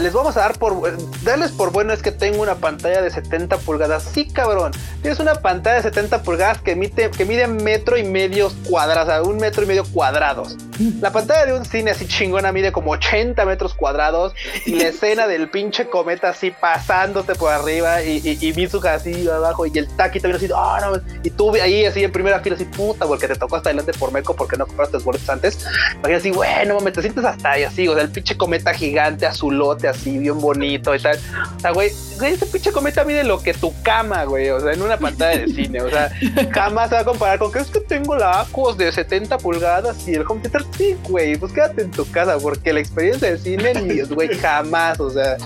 les 0.00 0.12
vamos 0.12 0.36
a 0.36 0.40
dar 0.40 0.58
por 0.58 0.96
darles 1.22 1.50
por 1.50 1.72
bueno 1.72 1.92
es 1.92 2.02
que 2.02 2.12
tengo 2.12 2.42
una 2.42 2.54
pantalla 2.56 3.02
de 3.02 3.10
70 3.10 3.58
pulgadas. 3.58 4.04
Sí, 4.04 4.26
cabrón. 4.26 4.72
Tienes 5.02 5.18
una 5.20 5.34
pantalla 5.34 5.76
de 5.76 5.82
70 5.82 6.22
pulgadas 6.22 6.60
que 6.62 6.72
emite, 6.72 7.10
que 7.10 7.24
mide 7.24 7.46
metro 7.48 7.96
y 7.98 8.04
medio 8.04 8.50
cuadrados, 8.68 9.08
o 9.08 9.10
sea, 9.10 9.22
un 9.22 9.36
metro 9.38 9.64
y 9.64 9.66
medio 9.66 9.84
cuadrados. 9.84 10.56
La 11.00 11.12
pantalla 11.12 11.46
de 11.46 11.52
un 11.52 11.64
cine 11.64 11.90
así 11.90 12.06
chingona 12.06 12.52
mide 12.52 12.72
como 12.72 12.92
80 12.92 13.44
metros 13.44 13.74
cuadrados 13.74 14.34
y 14.64 14.76
la 14.76 14.88
escena 14.88 15.26
del 15.26 15.48
pinche 15.48 15.88
cometa 15.88 16.30
así 16.30 16.50
pasándote 16.50 17.34
por 17.34 17.52
arriba 17.52 18.02
y, 18.02 18.20
y, 18.24 18.48
y 18.48 18.52
Mitsuka 18.54 18.94
así 18.94 19.28
abajo 19.28 19.66
y 19.66 19.76
el 19.78 19.88
Taki 19.88 20.20
también 20.20 20.36
así, 20.36 20.52
oh, 20.52 20.78
no, 20.80 21.01
y 21.22 21.30
tú 21.30 21.54
ahí 21.54 21.84
así 21.84 22.02
en 22.02 22.12
primera 22.12 22.40
fila 22.40 22.56
así, 22.56 22.64
puta, 22.64 23.06
porque 23.06 23.28
te 23.28 23.36
tocó 23.36 23.56
hasta 23.56 23.70
adelante 23.70 23.92
por 23.92 24.12
meco 24.12 24.34
porque 24.34 24.56
no 24.56 24.66
compraste 24.66 24.94
los 24.94 25.04
boletos 25.04 25.28
antes. 25.28 25.64
Y 26.08 26.12
así, 26.12 26.30
bueno, 26.30 26.80
me 26.80 26.90
te 26.90 27.00
sientes 27.00 27.24
hasta 27.24 27.52
ahí 27.52 27.62
así, 27.62 27.86
o 27.88 27.94
sea, 27.94 28.02
el 28.02 28.10
pinche 28.10 28.36
cometa 28.36 28.74
gigante, 28.74 29.26
azulote, 29.26 29.88
así, 29.88 30.18
bien 30.18 30.40
bonito 30.40 30.94
y 30.94 31.00
tal. 31.00 31.18
O 31.56 31.60
sea, 31.60 31.70
güey, 31.70 31.88
ese 31.88 32.46
pinche 32.46 32.72
cometa 32.72 33.04
mide 33.04 33.24
lo 33.24 33.40
que 33.40 33.54
tu 33.54 33.72
cama, 33.82 34.24
güey, 34.24 34.50
o 34.50 34.60
sea, 34.60 34.72
en 34.72 34.82
una 34.82 34.96
pantalla 34.96 35.40
de 35.40 35.48
cine, 35.48 35.82
o 35.82 35.90
sea, 35.90 36.10
jamás 36.52 36.88
se 36.88 36.96
va 36.96 37.00
a 37.02 37.04
comparar 37.04 37.38
con 37.38 37.52
que 37.52 37.60
es 37.60 37.70
que 37.70 37.80
tengo 37.80 38.16
la 38.16 38.40
Aquos 38.42 38.76
de 38.76 38.90
70 38.90 39.38
pulgadas 39.38 40.08
y 40.08 40.14
el 40.14 40.24
home 40.26 40.40
theater, 40.40 40.64
sí, 40.76 40.96
güey, 41.08 41.36
pues 41.36 41.52
quédate 41.52 41.82
en 41.82 41.90
tu 41.90 42.10
casa, 42.10 42.38
porque 42.38 42.72
la 42.72 42.80
experiencia 42.80 43.30
de 43.30 43.38
cine, 43.38 43.74
ni, 43.74 44.00
güey, 44.02 44.36
jamás, 44.38 44.98
o 44.98 45.10
sea, 45.10 45.36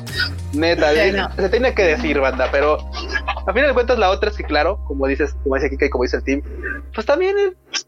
neta, 0.52 0.92
se 1.36 1.48
tiene 1.48 1.74
que 1.74 1.82
decir, 1.82 2.20
banda, 2.20 2.48
pero 2.50 2.78
a 3.46 3.52
fin 3.52 3.62
de 3.62 3.72
cuentas 3.74 3.98
la 3.98 4.10
otra 4.10 4.30
es 4.30 4.36
que, 4.36 4.44
claro, 4.44 4.82
como 4.84 5.06
dices, 5.06 5.34
como 5.42 5.54
dice 5.54 5.70
Kika 5.70 5.86
y 5.86 5.90
como 5.90 6.04
dice 6.04 6.16
el 6.16 6.24
team, 6.24 6.42
pues 6.92 7.06
también, 7.06 7.36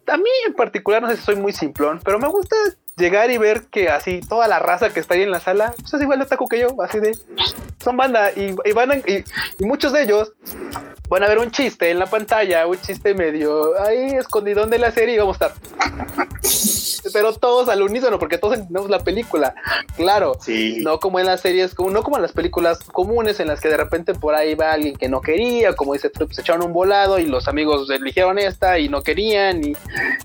a 0.07 0.17
mí 0.17 0.31
en 0.47 0.55
particular, 0.55 1.03
no 1.03 1.09
sé 1.09 1.17
si 1.17 1.23
soy 1.23 1.37
muy 1.37 1.53
simplón, 1.53 2.01
pero 2.05 2.19
me 2.19 2.29
gusta 2.29 2.57
llegar 2.97 3.31
y 3.31 3.39
ver 3.39 3.67
que 3.71 3.89
así 3.89 4.21
toda 4.21 4.47
la 4.49 4.59
raza 4.59 4.91
que 4.91 5.01
está 5.01 5.15
ahí 5.15 5.23
en 5.23 5.31
la 5.31 5.41
sala, 5.41 5.75
pues 5.79 5.95
es 5.95 6.03
igual 6.03 6.21
de 6.21 6.27
taco 6.27 6.47
que 6.47 6.61
yo, 6.61 6.69
así 6.83 7.01
de 7.01 7.17
son 7.83 7.97
banda 7.97 8.31
y, 8.33 8.55
van 8.73 9.03
y, 9.07 9.65
muchos 9.65 9.93
de 9.93 10.03
ellos 10.03 10.33
van 11.09 11.23
a 11.23 11.29
ver 11.29 11.39
un 11.39 11.51
chiste 11.51 11.91
en 11.91 11.99
la 11.99 12.07
pantalla, 12.07 12.67
un 12.67 12.81
chiste 12.81 13.15
medio 13.15 13.81
ahí 13.81 14.15
escondidón 14.15 14.71
de 14.71 14.79
la 14.79 14.91
serie 14.91 15.15
y 15.15 15.19
vamos 15.19 15.41
a 15.41 15.47
estar. 15.47 15.59
Pero 17.13 17.33
todos 17.33 17.69
al 17.69 17.83
unísono, 17.83 18.19
porque 18.19 18.39
todos 18.39 18.55
entendemos 18.55 18.91
la 18.91 18.99
película. 18.99 19.55
Claro, 19.97 20.37
sí. 20.41 20.81
no 20.83 20.99
como 20.99 21.19
en 21.21 21.27
las 21.27 21.41
series, 21.41 21.75
como, 21.75 21.91
no 21.91 22.03
como 22.03 22.17
en 22.17 22.23
las 22.23 22.33
películas 22.33 22.81
comunes 22.81 23.41
en 23.41 23.49
las 23.49 23.61
que 23.61 23.69
de 23.69 23.77
repente 23.77 24.15
por 24.15 24.35
ahí 24.35 24.55
va 24.55 24.73
alguien 24.73 24.97
que 24.97 25.09
no 25.09 25.21
quería, 25.21 25.75
como 25.75 25.95
dice 25.95 26.11
pues 26.11 26.35
se 26.35 26.43
echaron 26.43 26.67
un 26.67 26.73
volado 26.73 27.19
y 27.19 27.27
los 27.27 27.49
amigos 27.49 27.89
eligieron 27.91 28.39
esta 28.39 28.79
y 28.79 28.89
no 28.89 29.03
querían 29.03 29.65
y, 29.65 29.73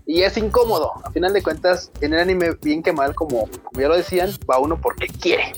y 0.06 0.24
es 0.24 0.36
incómodo. 0.38 0.92
A 1.04 1.12
final 1.12 1.34
de 1.34 1.42
cuentas, 1.42 1.92
en 2.02 2.14
el 2.14 2.20
anime, 2.20 2.58
bien 2.62 2.84
que 2.84 2.92
mal, 2.92 3.16
como, 3.16 3.48
como 3.64 3.82
ya 3.82 3.88
lo 3.88 3.96
decían, 3.96 4.32
va 4.50 4.60
uno 4.60 4.80
porque 4.82 5.08
quiere. 5.08 5.54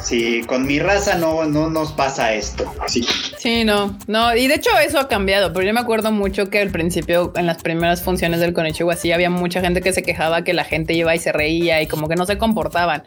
Sí, 0.00 0.42
con 0.46 0.66
mi 0.66 0.78
raza 0.78 1.16
no, 1.16 1.44
no 1.44 1.70
nos 1.70 1.92
pasa 1.92 2.34
esto. 2.34 2.70
Sí. 2.86 3.06
sí, 3.38 3.64
no, 3.64 3.96
no, 4.06 4.34
y 4.36 4.48
de 4.48 4.54
hecho 4.54 4.70
eso 4.78 4.98
ha 4.98 5.08
cambiado, 5.08 5.52
pero 5.52 5.66
yo 5.66 5.72
me 5.72 5.80
acuerdo 5.80 6.12
mucho 6.12 6.50
que 6.50 6.60
al 6.60 6.70
principio, 6.70 7.32
en 7.36 7.46
las 7.46 7.62
primeras 7.62 8.02
funciones 8.02 8.40
del 8.40 8.52
Konichiwa, 8.52 8.96
sí 8.96 9.12
había 9.12 9.30
mucha 9.30 9.60
gente 9.60 9.80
que 9.80 9.92
se 9.92 10.02
quejaba 10.02 10.44
que 10.44 10.52
la 10.52 10.64
gente 10.64 10.92
iba 10.94 11.14
y 11.14 11.18
se 11.18 11.32
reía 11.32 11.80
y 11.80 11.86
como 11.86 12.08
que 12.08 12.16
no 12.16 12.26
se 12.26 12.36
comportaban. 12.36 13.04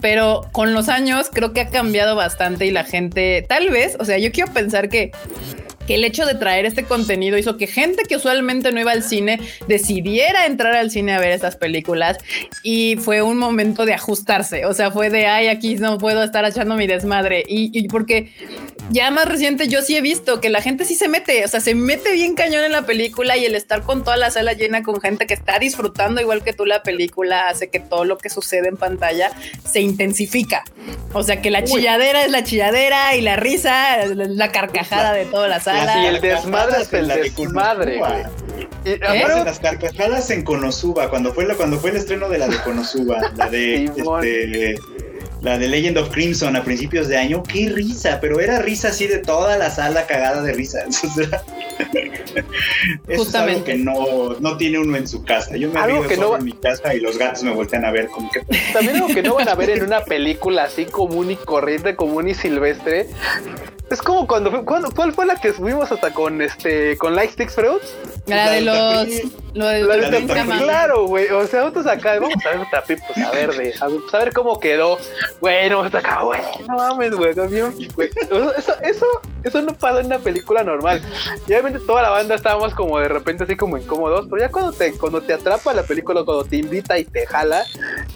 Pero 0.00 0.46
con 0.52 0.72
los 0.72 0.88
años 0.88 1.28
creo 1.32 1.52
que 1.52 1.60
ha 1.60 1.68
cambiado 1.68 2.16
bastante 2.16 2.66
y 2.66 2.70
la 2.70 2.84
gente, 2.84 3.44
tal 3.48 3.70
vez, 3.70 3.96
o 4.00 4.04
sea, 4.04 4.18
yo 4.18 4.32
quiero 4.32 4.52
pensar 4.52 4.88
que 4.88 5.12
que 5.86 5.94
el 5.94 6.04
hecho 6.04 6.26
de 6.26 6.34
traer 6.34 6.66
este 6.66 6.84
contenido 6.84 7.38
hizo 7.38 7.56
que 7.56 7.66
gente 7.66 8.04
que 8.04 8.16
usualmente 8.16 8.70
no 8.72 8.80
iba 8.80 8.92
al 8.92 9.02
cine 9.02 9.40
decidiera 9.66 10.46
entrar 10.46 10.74
al 10.74 10.90
cine 10.90 11.12
a 11.12 11.18
ver 11.18 11.32
estas 11.32 11.56
películas 11.56 12.18
y 12.62 12.96
fue 12.96 13.22
un 13.22 13.38
momento 13.38 13.86
de 13.86 13.94
ajustarse. 13.94 14.66
O 14.66 14.74
sea, 14.74 14.90
fue 14.90 15.10
de 15.10 15.26
ay, 15.26 15.48
aquí 15.48 15.76
no 15.76 15.98
puedo 15.98 16.22
estar 16.22 16.44
echando 16.44 16.76
mi 16.76 16.86
desmadre. 16.86 17.44
Y, 17.46 17.88
porque 17.88 18.32
ya 18.90 19.10
más 19.10 19.26
reciente 19.26 19.68
yo 19.68 19.82
sí 19.82 19.96
he 19.96 20.00
visto 20.00 20.40
que 20.40 20.50
la 20.50 20.62
gente 20.62 20.84
sí 20.84 20.94
se 20.94 21.08
mete, 21.08 21.44
o 21.44 21.48
sea, 21.48 21.60
se 21.60 21.74
mete 21.74 22.12
bien 22.12 22.34
cañón 22.34 22.64
en 22.64 22.72
la 22.72 22.82
película 22.82 23.36
y 23.36 23.44
el 23.44 23.54
estar 23.54 23.82
con 23.82 24.04
toda 24.04 24.16
la 24.16 24.30
sala 24.30 24.52
llena 24.52 24.82
con 24.82 25.00
gente 25.00 25.26
que 25.26 25.34
está 25.34 25.58
disfrutando 25.58 26.20
igual 26.20 26.44
que 26.44 26.52
tú 26.52 26.66
la 26.66 26.82
película 26.82 27.48
hace 27.48 27.68
que 27.70 27.80
todo 27.80 28.04
lo 28.04 28.18
que 28.18 28.28
sucede 28.28 28.68
en 28.68 28.76
pantalla 28.76 29.32
se 29.68 29.80
intensifica. 29.80 30.64
O 31.12 31.22
sea, 31.22 31.40
que 31.40 31.50
la 31.50 31.64
chilladera 31.64 32.24
es 32.24 32.30
la 32.30 32.44
chilladera 32.44 33.16
y 33.16 33.22
la 33.22 33.36
risa, 33.36 34.06
la 34.06 34.52
carcajada 34.52 35.12
de 35.12 35.24
toda 35.24 35.48
la 35.48 35.58
sala 35.58 35.79
y 35.84 36.06
el 36.06 36.20
desmadre 36.20 36.82
es 36.82 36.92
el 36.92 37.08
desmadre, 37.08 37.98
güey. 37.98 38.22
Y, 38.84 38.90
¿Eh? 38.92 39.24
las 39.44 39.60
carcajadas 39.60 40.30
en 40.30 40.42
Konosuba, 40.42 41.10
cuando 41.10 41.34
fue, 41.34 41.46
la, 41.46 41.54
cuando 41.54 41.78
fue 41.78 41.90
el 41.90 41.96
estreno 41.96 42.28
de 42.28 42.38
la 42.38 42.48
de 42.48 42.56
Konosuba, 42.62 43.30
la 43.36 43.50
de 43.50 43.84
este, 43.84 44.76
la 45.42 45.58
de 45.58 45.68
Legend 45.68 45.98
of 45.98 46.10
Crimson 46.10 46.56
a 46.56 46.64
principios 46.64 47.08
de 47.08 47.16
año, 47.16 47.42
qué 47.42 47.68
risa, 47.68 48.18
pero 48.20 48.40
era 48.40 48.60
risa 48.60 48.88
así 48.88 49.06
de 49.06 49.18
toda 49.18 49.56
la 49.56 49.70
sala 49.70 50.06
cagada 50.06 50.42
de 50.42 50.52
risa. 50.52 50.80
Eso 53.08 53.22
es 53.22 53.34
algo 53.34 53.64
que 53.64 53.74
no, 53.76 54.34
no 54.38 54.56
tiene 54.56 54.78
uno 54.78 54.96
en 54.96 55.08
su 55.08 55.24
casa. 55.24 55.56
Yo 55.56 55.70
me 55.70 55.80
algo 55.80 56.06
que 56.06 56.16
no... 56.16 56.36
en 56.36 56.44
mi 56.44 56.52
casa 56.52 56.94
y 56.94 57.00
los 57.00 57.18
gatos 57.18 57.42
me 57.42 57.52
voltean 57.52 57.84
a 57.84 57.90
ver 57.90 58.08
como 58.08 58.30
que... 58.30 58.40
También 58.72 58.96
algo 58.96 59.08
que 59.08 59.22
no 59.22 59.34
van 59.34 59.48
a 59.48 59.54
ver 59.54 59.70
en 59.70 59.84
una 59.84 60.04
película 60.04 60.64
así 60.64 60.84
común 60.84 61.30
y 61.30 61.36
corriente, 61.36 61.96
común 61.96 62.28
y 62.28 62.34
silvestre, 62.34 63.08
es 63.90 64.00
como 64.02 64.26
cuando, 64.26 64.64
cuando 64.64 64.90
¿cuál 64.92 65.12
fue 65.12 65.26
la 65.26 65.34
que 65.34 65.52
subimos 65.52 65.90
hasta 65.90 66.12
con 66.12 66.40
este 66.40 66.96
con 66.96 67.16
Lightsticks 67.16 67.54
Fruits? 67.54 67.96
La, 68.26 68.50
de 68.50 68.60
los 68.60 69.08
lo 69.54 69.66
de, 69.66 69.82
los 69.82 70.60
Claro, 70.62 71.06
güey, 71.06 71.28
o 71.30 71.44
sea, 71.46 71.60
nosotros 71.60 71.86
acá 71.88 72.20
vamos 72.20 72.34
a 72.46 72.56
ver 72.56 72.66
Tapi, 72.70 72.96
pues 72.96 73.26
a 73.26 73.30
ver 73.32 73.50
de 73.52 73.74
a, 73.80 74.18
ver 74.18 74.32
cómo 74.32 74.60
quedó. 74.60 74.98
Bueno, 75.40 75.80
hasta 75.80 75.98
acá, 75.98 76.22
güey, 76.22 76.40
no 76.68 76.76
mames, 76.76 77.14
güey, 77.16 77.30
Eso, 77.30 78.80
eso, 78.82 79.06
eso 79.42 79.62
no 79.62 79.74
pasa 79.74 80.00
en 80.00 80.06
una 80.06 80.18
película 80.18 80.62
normal. 80.62 81.02
Y 81.48 81.52
obviamente 81.52 81.80
toda 81.80 82.02
la 82.02 82.10
banda 82.10 82.36
estábamos 82.36 82.74
como 82.74 82.98
de 83.00 83.08
repente 83.08 83.42
así 83.42 83.56
como 83.56 83.76
incómodos, 83.76 84.26
pero 84.30 84.40
ya 84.40 84.50
cuando 84.50 84.72
te 84.72 84.92
cuando 84.92 85.20
te 85.20 85.32
atrapa 85.32 85.74
la 85.74 85.82
película, 85.82 86.24
cuando 86.24 86.44
te 86.44 86.58
invita 86.58 86.96
y 86.96 87.04
te 87.04 87.26
jala, 87.26 87.64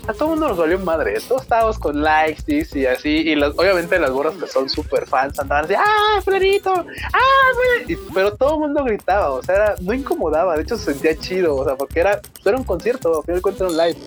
a 0.07 0.13
todo 0.13 0.25
el 0.25 0.31
mundo 0.31 0.49
nos 0.49 0.59
valió 0.59 0.79
madre. 0.79 1.15
Todos 1.27 1.43
estábamos 1.43 1.81
con 1.81 2.01
Lightsticks 2.01 2.77
y 2.77 2.87
así 2.87 3.09
y 3.09 3.35
las, 3.35 3.55
obviamente 3.57 3.99
las 3.99 4.13
borras 4.13 4.35
que 4.35 4.47
son 4.47 4.69
súper 4.69 5.07
fans 5.07 5.39
andaban 5.39 5.64
¡ah, 5.77 6.21
Florito! 6.23 6.73
¡ah, 6.73 7.89
pero 8.13 8.35
todo 8.35 8.55
el 8.55 8.61
mundo 8.61 8.85
gritaba, 8.85 9.31
o 9.31 9.43
sea, 9.43 9.55
era, 9.55 9.75
no 9.81 9.93
incomodaba, 9.93 10.57
de 10.57 10.63
hecho 10.63 10.77
se 10.77 10.93
sentía 10.93 11.17
chido, 11.17 11.57
o 11.57 11.65
sea, 11.65 11.77
porque 11.77 12.01
era, 12.01 12.21
era 12.45 12.57
un 12.57 12.65
concierto, 12.65 13.19
al 13.19 13.23
final 13.25 13.37
de 13.37 13.43
cuentas 13.43 13.61
era 13.63 13.71
un 13.71 13.77
live. 13.77 14.01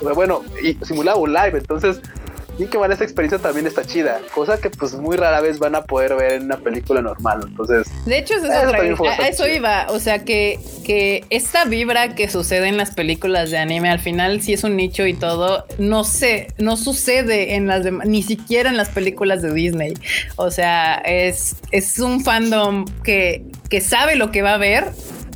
O 0.00 0.04
sea, 0.04 0.12
bueno, 0.12 0.42
y 0.62 0.74
simulaba 0.84 1.18
un 1.18 1.32
live, 1.32 1.58
entonces 1.58 2.00
y 2.58 2.66
que 2.66 2.76
van 2.76 2.92
esa 2.92 3.04
experiencia 3.04 3.38
también 3.38 3.66
está 3.66 3.84
chida, 3.84 4.20
cosa 4.34 4.60
que 4.60 4.70
pues 4.70 4.94
muy 4.94 5.16
rara 5.16 5.40
vez 5.40 5.58
van 5.58 5.74
a 5.74 5.82
poder 5.82 6.16
ver 6.16 6.32
en 6.32 6.44
una 6.44 6.58
película 6.58 7.00
normal. 7.00 7.40
Entonces, 7.46 7.86
de 8.04 8.18
hecho, 8.18 8.34
eso, 8.34 8.50
a, 8.50 9.28
eso 9.28 9.46
iba. 9.46 9.86
O 9.90 10.00
sea 10.00 10.24
que, 10.24 10.58
que 10.84 11.24
esta 11.30 11.64
vibra 11.64 12.14
que 12.14 12.28
sucede 12.28 12.68
en 12.68 12.76
las 12.76 12.92
películas 12.92 13.50
de 13.50 13.58
anime, 13.58 13.90
al 13.90 14.00
final, 14.00 14.42
si 14.42 14.52
es 14.52 14.64
un 14.64 14.76
nicho 14.76 15.06
y 15.06 15.14
todo, 15.14 15.66
no 15.78 16.04
sé, 16.04 16.48
no 16.58 16.76
sucede 16.76 17.54
en 17.54 17.66
las 17.66 17.84
demás, 17.84 18.06
ni 18.06 18.22
siquiera 18.22 18.70
en 18.70 18.76
las 18.76 18.88
películas 18.88 19.42
de 19.42 19.52
Disney. 19.52 19.94
O 20.36 20.50
sea, 20.50 20.96
es, 21.04 21.56
es 21.70 21.98
un 22.00 22.24
fandom 22.24 22.84
que, 23.04 23.44
que 23.70 23.80
sabe 23.80 24.16
lo 24.16 24.32
que 24.32 24.42
va 24.42 24.54
a 24.54 24.58
ver 24.58 24.86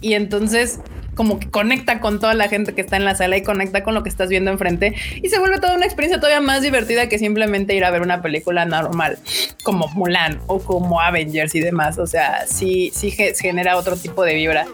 y 0.00 0.14
entonces 0.14 0.80
como 1.14 1.39
que 1.39 1.51
conecta 1.51 2.01
con 2.01 2.20
toda 2.20 2.34
la 2.34 2.48
gente 2.48 2.74
que 2.74 2.80
está 2.80 2.97
en 2.97 3.05
la 3.05 3.14
sala 3.14 3.36
y 3.36 3.43
conecta 3.43 3.82
con 3.82 3.94
lo 3.94 4.02
que 4.02 4.09
estás 4.09 4.28
viendo 4.28 4.51
enfrente 4.51 4.94
y 5.22 5.28
se 5.28 5.39
vuelve 5.39 5.59
toda 5.60 5.76
una 5.76 5.84
experiencia 5.84 6.18
todavía 6.18 6.40
más 6.40 6.62
divertida 6.62 7.09
que 7.09 7.18
simplemente 7.18 7.74
ir 7.74 7.84
a 7.84 7.90
ver 7.90 8.02
una 8.02 8.22
película 8.22 8.64
normal 8.64 9.18
como 9.62 9.89
Mulan 9.89 10.40
o 10.47 10.59
como 10.59 11.01
Avengers 11.01 11.55
y 11.55 11.60
demás. 11.60 11.98
O 11.98 12.06
sea, 12.06 12.47
sí, 12.47 12.90
sí 12.94 13.10
genera 13.10 13.76
otro 13.76 13.97
tipo 13.97 14.24
de 14.24 14.34
vibra. 14.34 14.66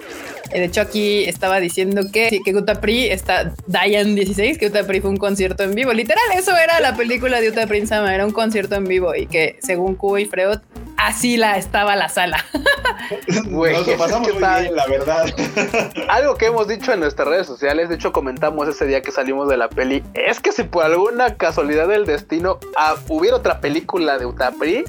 De 0.51 0.65
hecho, 0.65 0.81
aquí 0.81 1.25
estaba 1.25 1.61
diciendo 1.61 2.03
que, 2.11 2.41
que 2.43 2.55
Utapri 2.55 3.07
está 3.07 3.53
Diane 3.67 4.15
16, 4.15 4.57
que 4.57 4.67
Utapri 4.67 5.01
fue 5.01 5.11
un 5.11 5.19
concierto 5.19 5.63
en 5.63 5.75
vivo. 5.75 5.93
Literal, 5.93 6.25
eso 6.37 6.57
era 6.57 6.81
la 6.81 6.97
película 6.97 7.41
de 7.41 7.51
Utapri 7.51 7.87
Sama, 7.87 8.15
era 8.15 8.25
un 8.25 8.33
concierto 8.33 8.75
en 8.77 8.85
vivo 8.85 9.15
y 9.15 9.27
que 9.27 9.59
según 9.61 9.95
Q 9.95 10.19
y 10.19 10.25
Freud 10.25 10.59
así 10.99 11.37
la 11.37 11.57
estaba 11.57 11.97
la 11.97 12.09
sala. 12.09 12.45
Nos 13.29 13.87
lo 13.87 13.97
pasamos 13.97 14.33
muy 14.35 14.39
bien, 14.39 14.77
la 14.77 14.87
verdad. 14.87 15.27
Algo 16.09 16.35
que 16.35 16.47
hemos 16.47 16.69
dicho 16.69 16.93
en 16.93 17.01
nuestras 17.01 17.29
redes 17.29 17.47
sociales, 17.47 17.89
de 17.89 17.95
hecho 17.95 18.13
comentamos 18.13 18.69
ese 18.69 18.87
día 18.87 19.01
que 19.01 19.13
salimos 19.13 19.49
de 19.49 19.57
la 19.57 19.69
peli, 19.69 20.03
es 20.15 20.41
que 20.41 20.53
si 20.53 20.65
por 20.65 20.85
alguna 20.85 21.35
casualidad 21.37 21.89
del 21.89 22.05
destino 22.05 22.59
ah, 22.77 22.97
hubiera 23.09 23.37
otra 23.37 23.61
película 23.61 24.19
de 24.19 24.27
Utapri, 24.27 24.85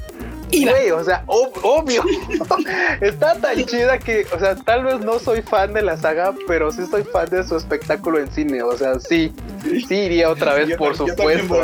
Güey, 0.50 0.90
o 0.90 1.04
sea, 1.04 1.22
obvio. 1.26 2.02
Está 3.00 3.34
tan 3.34 3.64
chida 3.64 3.98
que, 3.98 4.26
o 4.34 4.38
sea, 4.38 4.56
tal 4.56 4.84
vez 4.84 5.00
no 5.00 5.18
soy 5.18 5.42
fan 5.42 5.72
de 5.72 5.82
la 5.82 5.96
saga, 5.96 6.34
pero 6.46 6.72
sí 6.72 6.82
soy 6.90 7.04
fan 7.04 7.28
de 7.30 7.44
su 7.44 7.56
espectáculo 7.56 8.18
en 8.18 8.30
cine. 8.32 8.62
O 8.62 8.76
sea, 8.76 8.98
sí, 8.98 9.32
sí 9.62 9.94
iría 9.94 10.28
otra 10.28 10.54
vez, 10.54 10.76
por 10.76 10.96
supuesto. 10.96 11.56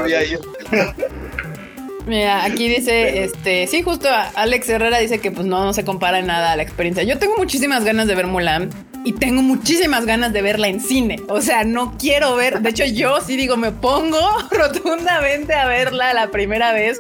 Mira, 2.07 2.45
aquí 2.45 2.69
dice, 2.75 3.25
este, 3.25 3.67
sí, 3.67 3.83
justo 3.83 4.09
Alex 4.35 4.69
Herrera 4.69 4.99
dice 4.99 5.19
que 5.19 5.31
pues 5.31 5.47
no, 5.47 5.65
no 5.65 5.73
se 5.73 5.85
compara 5.85 6.19
en 6.19 6.27
nada 6.27 6.53
a 6.53 6.57
la 6.57 6.63
experiencia. 6.63 7.03
Yo 7.03 7.19
tengo 7.19 7.37
muchísimas 7.37 7.85
ganas 7.85 8.07
de 8.07 8.15
ver 8.15 8.27
Mulan 8.27 8.71
y 9.07 9.13
tengo 9.13 9.41
muchísimas 9.41 10.05
ganas 10.05 10.33
de 10.33 10.43
verla 10.43 10.67
en 10.67 10.81
cine. 10.81 11.21
O 11.29 11.41
sea, 11.41 11.63
no 11.63 11.95
quiero 11.97 12.35
ver. 12.35 12.61
De 12.61 12.71
hecho, 12.71 12.85
yo 12.85 13.21
sí 13.21 13.37
digo, 13.37 13.57
me 13.57 13.71
pongo 13.71 14.19
rotundamente 14.51 15.55
a 15.55 15.65
verla 15.67 16.13
la 16.13 16.33
primera 16.33 16.73
vez 16.73 16.99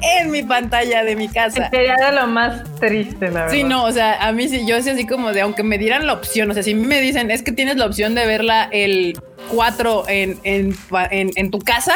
en 0.00 0.30
mi 0.30 0.44
pantalla 0.44 1.02
de 1.02 1.16
mi 1.16 1.26
casa. 1.26 1.68
Sería 1.70 2.12
lo 2.12 2.28
más 2.28 2.62
triste, 2.78 3.26
la 3.26 3.40
verdad. 3.40 3.50
Sí, 3.50 3.64
no, 3.64 3.84
o 3.84 3.90
sea, 3.90 4.24
a 4.24 4.30
mí 4.30 4.48
sí, 4.48 4.66
yo 4.68 4.80
sí 4.80 4.90
así 4.90 5.04
como 5.04 5.32
de, 5.32 5.40
aunque 5.40 5.64
me 5.64 5.78
dieran 5.78 6.06
la 6.06 6.12
opción, 6.12 6.48
o 6.48 6.54
sea, 6.54 6.62
si 6.62 6.76
me 6.76 7.00
dicen, 7.00 7.28
es 7.32 7.42
que 7.42 7.50
tienes 7.50 7.76
la 7.76 7.86
opción 7.86 8.14
de 8.14 8.24
verla 8.24 8.68
el 8.70 9.18
4 9.50 10.04
en, 10.08 10.38
en, 10.44 10.76
en, 11.10 11.50
tu 11.50 11.58
casa, 11.58 11.94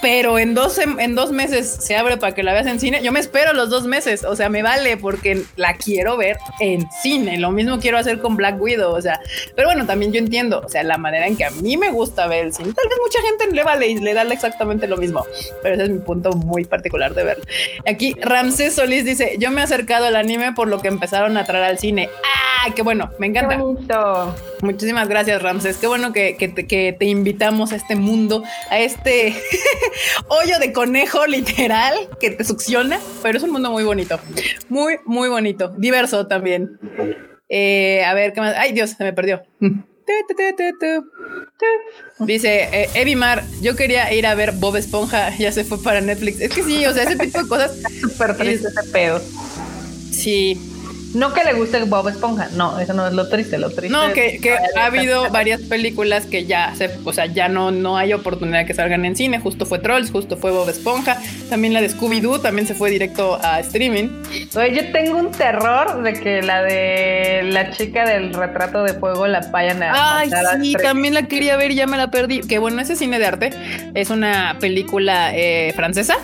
pero 0.00 0.38
en 0.38 0.54
dos, 0.54 0.78
en 0.78 1.14
dos 1.14 1.32
meses 1.32 1.78
se 1.80 1.96
abre 1.96 2.16
para 2.16 2.34
que 2.34 2.42
la 2.42 2.52
veas 2.52 2.66
en 2.66 2.78
cine, 2.78 3.00
yo 3.02 3.10
me 3.10 3.20
espero 3.20 3.52
los 3.52 3.70
dos 3.70 3.86
meses, 3.86 4.24
o 4.24 4.36
sea, 4.36 4.48
me 4.48 4.62
vale 4.62 4.96
porque 4.96 5.42
la 5.56 5.74
quiero 5.74 6.16
ver 6.16 6.36
en 6.60 6.86
cine. 7.02 7.38
Lo 7.38 7.50
mismo 7.50 7.78
quiero 7.80 7.98
hacer 7.98 8.20
con 8.20 8.36
Black 8.36 8.60
Widow 8.60 8.93
o 8.94 9.02
sea, 9.02 9.20
pero 9.54 9.68
bueno, 9.68 9.86
también 9.86 10.12
yo 10.12 10.18
entiendo, 10.18 10.62
o 10.64 10.68
sea, 10.68 10.82
la 10.82 10.98
manera 10.98 11.26
en 11.26 11.36
que 11.36 11.44
a 11.44 11.50
mí 11.50 11.76
me 11.76 11.90
gusta 11.90 12.26
ver 12.26 12.46
el 12.46 12.52
cine, 12.52 12.72
tal 12.72 12.88
vez 12.88 12.98
mucha 13.02 13.20
gente 13.22 13.54
le 13.54 13.64
vale 13.64 13.88
y 13.88 13.96
le 13.96 14.14
da 14.14 14.22
exactamente 14.22 14.86
lo 14.86 14.96
mismo, 14.96 15.24
pero 15.62 15.74
ese 15.74 15.84
es 15.84 15.90
mi 15.90 15.98
punto 15.98 16.32
muy 16.32 16.64
particular 16.64 17.14
de 17.14 17.24
verlo. 17.24 17.44
Aquí 17.86 18.14
Ramsés 18.20 18.74
Solís 18.74 19.04
dice, 19.04 19.36
yo 19.38 19.50
me 19.50 19.60
he 19.60 19.64
acercado 19.64 20.06
al 20.06 20.16
anime 20.16 20.52
por 20.52 20.68
lo 20.68 20.80
que 20.80 20.88
empezaron 20.88 21.36
a 21.36 21.44
traer 21.44 21.64
al 21.64 21.78
cine. 21.78 22.08
¡Ah! 22.24 22.72
¡Qué 22.74 22.82
bueno! 22.82 23.10
Me 23.18 23.26
encanta. 23.26 23.58
Muchísimas 24.62 25.08
gracias, 25.08 25.42
Ramsés. 25.42 25.76
Qué 25.76 25.86
bueno 25.86 26.12
que, 26.12 26.36
que, 26.36 26.48
te, 26.48 26.66
que 26.66 26.96
te 26.98 27.04
invitamos 27.04 27.72
a 27.72 27.76
este 27.76 27.96
mundo, 27.96 28.42
a 28.70 28.78
este 28.78 29.34
hoyo 30.28 30.58
de 30.58 30.72
conejo 30.72 31.26
literal 31.26 31.94
que 32.20 32.30
te 32.30 32.44
succiona, 32.44 32.98
pero 33.22 33.38
es 33.38 33.44
un 33.44 33.50
mundo 33.50 33.70
muy 33.70 33.84
bonito, 33.84 34.18
muy, 34.68 34.96
muy 35.04 35.28
bonito, 35.28 35.68
diverso 35.76 36.26
también. 36.26 36.78
Eh, 37.48 38.04
a 38.04 38.14
ver, 38.14 38.32
¿qué 38.32 38.40
más? 38.40 38.54
Ay, 38.56 38.72
Dios, 38.72 38.90
se 38.90 39.04
me 39.04 39.12
perdió. 39.12 39.42
Dice 42.20 42.68
eh, 42.72 42.90
Evimar, 42.94 43.42
yo 43.60 43.74
quería 43.76 44.12
ir 44.12 44.26
a 44.26 44.34
ver 44.34 44.52
Bob 44.52 44.76
Esponja, 44.76 45.34
ya 45.38 45.52
se 45.52 45.64
fue 45.64 45.82
para 45.82 46.00
Netflix. 46.00 46.40
Es 46.40 46.52
que 46.52 46.62
sí, 46.62 46.84
o 46.86 46.92
sea, 46.92 47.04
ese 47.04 47.16
tipo 47.16 47.42
de 47.42 47.48
cosas. 47.48 47.78
Súper 48.00 48.36
triste 48.36 48.68
ese 48.68 48.90
pedo. 48.90 49.20
Sí, 50.10 50.58
no 51.14 51.32
que 51.32 51.44
le 51.44 51.52
guste 51.54 51.82
Bob 51.84 52.08
Esponja, 52.08 52.48
no, 52.54 52.78
eso 52.78 52.92
no 52.92 53.06
es 53.06 53.12
lo 53.12 53.28
triste, 53.28 53.58
lo 53.58 53.70
triste. 53.70 53.88
No, 53.88 54.12
que, 54.12 54.40
que 54.40 54.56
ha 54.76 54.86
habido 54.86 55.30
varias 55.30 55.60
películas 55.62 56.26
que 56.26 56.44
ya 56.44 56.74
se, 56.74 56.90
o 57.04 57.12
sea, 57.12 57.26
ya 57.26 57.48
no, 57.48 57.70
no 57.70 57.96
hay 57.96 58.12
oportunidad 58.12 58.60
de 58.60 58.66
que 58.66 58.74
salgan 58.74 59.04
en 59.04 59.16
cine. 59.16 59.38
Justo 59.38 59.64
fue 59.66 59.78
Trolls, 59.78 60.10
justo 60.10 60.36
fue 60.36 60.50
Bob 60.50 60.68
Esponja, 60.68 61.18
también 61.48 61.72
la 61.72 61.80
de 61.80 61.90
Scooby-Doo 61.90 62.40
también 62.42 62.66
se 62.66 62.74
fue 62.74 62.90
directo 62.90 63.38
a 63.42 63.60
streaming. 63.60 64.08
Oye, 64.56 64.74
yo 64.74 64.92
tengo 64.92 65.18
un 65.18 65.30
terror 65.30 66.02
de 66.02 66.14
que 66.14 66.42
la 66.42 66.62
de 66.62 67.42
la 67.44 67.70
chica 67.70 68.04
del 68.04 68.34
retrato 68.34 68.82
de 68.82 68.94
fuego 68.94 69.26
la 69.26 69.40
vayan 69.52 69.82
a. 69.82 70.18
Ay, 70.18 70.30
sí, 70.62 70.74
también 70.74 71.14
la 71.14 71.28
quería 71.28 71.56
ver 71.56 71.70
y 71.70 71.76
ya 71.76 71.86
me 71.86 71.96
la 71.96 72.10
perdí. 72.10 72.40
Que 72.40 72.58
bueno, 72.58 72.80
ese 72.80 72.96
cine 72.96 73.18
de 73.18 73.26
arte 73.26 73.50
es 73.94 74.10
una 74.10 74.56
película 74.60 75.30
eh, 75.34 75.72
francesa. 75.76 76.16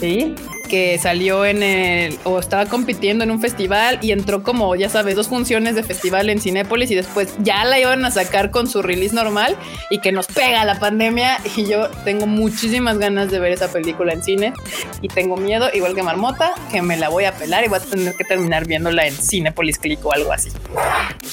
Sí 0.00 0.34
que 0.68 0.98
salió 0.98 1.44
en 1.44 1.62
el 1.62 2.18
o 2.24 2.38
estaba 2.38 2.66
compitiendo 2.66 3.24
en 3.24 3.30
un 3.30 3.40
festival 3.40 3.98
y 4.02 4.12
entró 4.12 4.42
como, 4.42 4.74
ya 4.76 4.88
sabes, 4.88 5.16
dos 5.16 5.28
funciones 5.28 5.74
de 5.74 5.82
festival 5.82 6.30
en 6.30 6.40
Cinépolis 6.40 6.90
y 6.90 6.94
después 6.94 7.34
ya 7.40 7.64
la 7.64 7.78
iban 7.78 8.04
a 8.04 8.10
sacar 8.10 8.50
con 8.50 8.68
su 8.68 8.82
release 8.82 9.14
normal 9.14 9.56
y 9.90 9.98
que 10.00 10.12
nos 10.12 10.26
pega 10.26 10.64
la 10.64 10.78
pandemia 10.78 11.38
y 11.56 11.66
yo 11.66 11.88
tengo 12.04 12.26
muchísimas 12.26 12.98
ganas 12.98 13.30
de 13.30 13.38
ver 13.40 13.52
esa 13.52 13.72
película 13.72 14.12
en 14.12 14.22
cine 14.22 14.52
y 15.00 15.08
tengo 15.08 15.36
miedo, 15.36 15.68
igual 15.72 15.94
que 15.94 16.02
Marmota, 16.02 16.52
que 16.70 16.82
me 16.82 16.96
la 16.96 17.08
voy 17.08 17.24
a 17.24 17.32
pelar 17.32 17.64
y 17.64 17.68
voy 17.68 17.78
a 17.78 17.82
tener 17.82 18.14
que 18.14 18.24
terminar 18.24 18.66
viéndola 18.66 19.06
en 19.06 19.14
Cinépolis 19.14 19.78
Click 19.78 20.04
o 20.04 20.12
algo 20.12 20.32
así. 20.32 20.50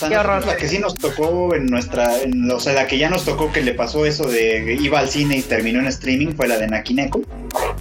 Qué 0.07 0.18
horror. 0.18 0.45
La 0.45 0.56
que 0.57 0.68
sí 0.68 0.80
nos 0.80 0.95
tocó 0.95 1.53
en 1.56 1.68
nuestra, 1.68 2.22
en, 2.22 2.49
o 2.49 2.60
sea, 2.60 2.74
la 2.74 2.88
que 2.88 2.98
ya 2.98 3.10
nos 3.10 3.26
tocó 3.26 3.52
que 3.52 3.62
le 3.62 3.74
pasó 3.74 4.06
eso 4.06 4.28
de 4.28 4.78
iba 4.80 4.99
al 4.99 5.10
cine 5.10 5.38
y 5.38 5.41
terminó 5.41 5.80
en 5.80 5.88
streaming 5.88 6.34
fue 6.36 6.48
la 6.48 6.57
de 6.57 6.68
Nakineko. 6.68 7.22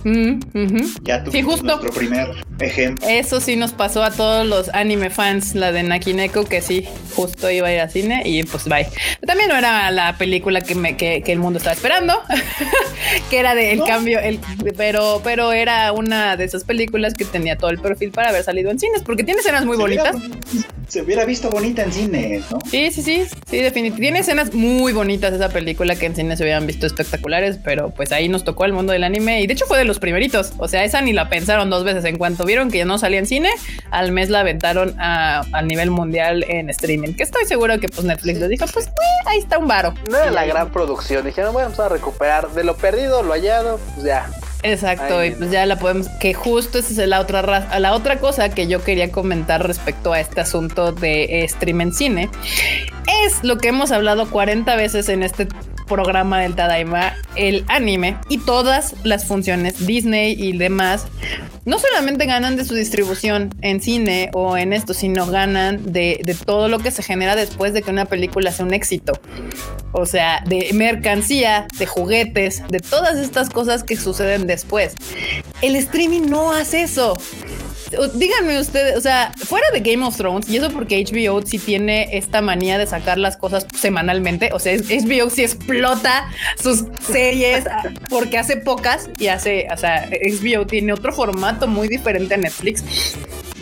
Mm, 0.04 0.40
Ya 1.02 1.24
sí, 1.30 1.42
justo. 1.44 1.66
nuestro 1.66 1.92
primer 1.92 2.28
ejemplo. 2.60 3.06
Eso 3.08 3.40
sí 3.40 3.56
nos 3.56 3.72
pasó 3.72 4.02
a 4.02 4.10
todos 4.10 4.46
los 4.46 4.68
anime 4.70 5.10
fans, 5.10 5.54
la 5.54 5.72
de 5.72 5.82
Nakineko, 5.82 6.44
que 6.44 6.60
sí, 6.60 6.86
justo 7.14 7.50
iba 7.50 7.68
a 7.68 7.72
ir 7.72 7.80
al 7.80 7.90
cine 7.90 8.22
y 8.24 8.42
pues 8.44 8.64
bye. 8.64 8.86
También 9.26 9.48
no 9.48 9.56
era 9.56 9.90
la 9.90 10.16
película 10.16 10.60
que, 10.60 10.74
me, 10.74 10.96
que, 10.96 11.22
el 11.26 11.38
mundo 11.38 11.58
estaba 11.58 11.74
esperando, 11.74 12.14
que 13.30 13.38
era 13.38 13.54
del 13.54 13.82
cambio, 13.84 14.20
el, 14.20 14.40
pero, 14.76 15.20
pero 15.24 15.52
era 15.52 15.92
una 15.92 16.36
de 16.36 16.44
esas 16.44 16.64
películas 16.64 17.14
que 17.14 17.24
tenía 17.24 17.56
todo 17.56 17.70
el 17.70 17.78
perfil 17.78 18.10
para 18.10 18.30
haber 18.30 18.44
salido 18.44 18.70
en 18.70 18.78
cines, 18.78 19.02
porque 19.02 19.24
tiene 19.24 19.40
escenas 19.40 19.64
muy 19.64 19.76
bonitas. 19.76 20.16
se 20.88 21.02
hubiera 21.02 21.24
visto 21.24 21.50
bonita 21.50 21.82
en 21.82 21.92
cine, 21.92 22.42
¿no? 22.50 22.58
Sí, 22.70 22.90
sí, 22.90 23.02
sí, 23.02 23.24
sí, 23.48 23.56
definitivamente. 23.58 24.00
Tiene 24.00 24.18
escenas 24.20 24.54
muy 24.54 24.92
bonitas 24.92 25.32
esa 25.32 25.48
película 25.48 25.96
que 25.96 26.06
en 26.06 26.14
cine 26.14 26.36
se 26.36 26.42
hubieran 26.42 26.66
visto 26.66 26.86
espectaculares, 26.86 27.58
pero 27.62 27.90
pues 27.90 28.12
ahí 28.12 28.28
nos 28.28 28.44
tocó 28.44 28.64
el 28.64 28.72
mundo 28.72 28.92
del 28.92 29.04
anime 29.04 29.40
y 29.40 29.46
de 29.46 29.52
hecho 29.52 29.66
fue 29.66 29.78
de 29.78 29.84
los 29.84 29.98
primeritos. 29.98 30.52
O 30.58 30.68
sea, 30.68 30.84
esa 30.84 31.00
ni 31.00 31.12
la 31.12 31.28
pensaron 31.34 31.68
dos 31.68 31.82
veces. 31.82 32.04
En 32.04 32.16
cuanto 32.16 32.44
vieron 32.44 32.70
que 32.70 32.78
ya 32.78 32.84
no 32.84 32.96
salía 32.96 33.18
en 33.18 33.26
cine, 33.26 33.50
al 33.90 34.12
mes 34.12 34.30
la 34.30 34.40
aventaron 34.40 34.94
a, 35.00 35.42
nivel 35.64 35.90
mundial 35.90 36.44
en 36.48 36.70
streaming. 36.70 37.14
Que 37.14 37.24
estoy 37.24 37.44
seguro 37.44 37.80
que 37.80 37.88
pues 37.88 38.04
Netflix 38.04 38.38
les 38.38 38.48
dijo, 38.50 38.66
pues 38.72 38.88
ahí 39.26 39.38
está 39.38 39.58
un 39.58 39.66
varo. 39.66 39.94
No 40.08 40.16
era 40.16 40.30
la 40.30 40.46
gran 40.46 40.70
producción. 40.70 41.24
Dijeron, 41.24 41.52
bueno, 41.52 41.70
vamos 41.70 41.84
a 41.84 41.88
recuperar 41.88 42.50
de 42.50 42.62
lo 42.62 42.76
perdido, 42.76 43.24
lo 43.24 43.32
hallado, 43.32 43.80
pues 43.94 44.06
ya. 44.06 44.30
Exacto, 44.62 45.22
y 45.22 45.32
pues 45.32 45.50
ya 45.50 45.66
la 45.66 45.78
podemos, 45.78 46.08
que 46.20 46.32
justo 46.32 46.78
esa 46.78 47.02
es 47.02 47.08
la 47.08 47.20
otra 47.20 47.42
la 47.78 47.92
otra 47.92 48.18
cosa 48.18 48.48
que 48.48 48.66
yo 48.66 48.82
quería 48.82 49.12
comentar 49.12 49.66
respecto 49.66 50.14
a 50.14 50.20
este 50.20 50.40
asunto 50.40 50.90
de 50.90 51.44
stream 51.50 51.82
en 51.82 51.92
cine, 51.92 52.30
es 53.26 53.44
lo 53.44 53.58
que 53.58 53.68
hemos 53.68 53.92
hablado 53.92 54.30
40 54.30 54.74
veces 54.76 55.10
en 55.10 55.22
este 55.22 55.48
programa 55.86 56.40
del 56.40 56.54
Tadaima, 56.54 57.14
el 57.36 57.64
anime 57.68 58.16
y 58.28 58.38
todas 58.38 58.94
las 59.04 59.26
funciones 59.26 59.86
Disney 59.86 60.36
y 60.38 60.56
demás, 60.56 61.06
no 61.64 61.78
solamente 61.78 62.26
ganan 62.26 62.56
de 62.56 62.64
su 62.64 62.74
distribución 62.74 63.54
en 63.62 63.80
cine 63.80 64.30
o 64.34 64.56
en 64.56 64.72
esto, 64.72 64.94
sino 64.94 65.26
ganan 65.26 65.92
de, 65.92 66.20
de 66.24 66.34
todo 66.34 66.68
lo 66.68 66.78
que 66.78 66.90
se 66.90 67.02
genera 67.02 67.36
después 67.36 67.72
de 67.72 67.82
que 67.82 67.90
una 67.90 68.04
película 68.04 68.52
sea 68.52 68.66
un 68.66 68.74
éxito. 68.74 69.12
O 69.92 70.06
sea, 70.06 70.42
de 70.46 70.70
mercancía, 70.74 71.66
de 71.78 71.86
juguetes, 71.86 72.62
de 72.68 72.80
todas 72.80 73.16
estas 73.16 73.48
cosas 73.48 73.84
que 73.84 73.96
suceden 73.96 74.46
después. 74.46 74.94
El 75.62 75.76
streaming 75.76 76.22
no 76.28 76.52
hace 76.52 76.82
eso 76.82 77.16
díganme 78.14 78.58
ustedes, 78.58 78.96
o 78.96 79.00
sea, 79.00 79.32
fuera 79.36 79.66
de 79.72 79.80
Game 79.80 80.04
of 80.04 80.16
Thrones, 80.16 80.48
y 80.48 80.56
eso 80.56 80.70
porque 80.70 81.04
HBO 81.04 81.42
sí 81.42 81.58
tiene 81.58 82.16
esta 82.16 82.40
manía 82.40 82.78
de 82.78 82.86
sacar 82.86 83.18
las 83.18 83.36
cosas 83.36 83.66
semanalmente, 83.78 84.50
o 84.52 84.58
sea, 84.58 84.76
HBO 84.76 85.30
sí 85.30 85.42
explota 85.42 86.28
sus 86.60 86.84
series 87.00 87.64
porque 88.08 88.38
hace 88.38 88.56
pocas 88.56 89.08
y 89.18 89.28
hace, 89.28 89.66
o 89.72 89.76
sea, 89.76 90.08
HBO 90.10 90.66
tiene 90.66 90.92
otro 90.92 91.12
formato 91.12 91.66
muy 91.66 91.88
diferente 91.88 92.34
a 92.34 92.38
Netflix. 92.38 92.84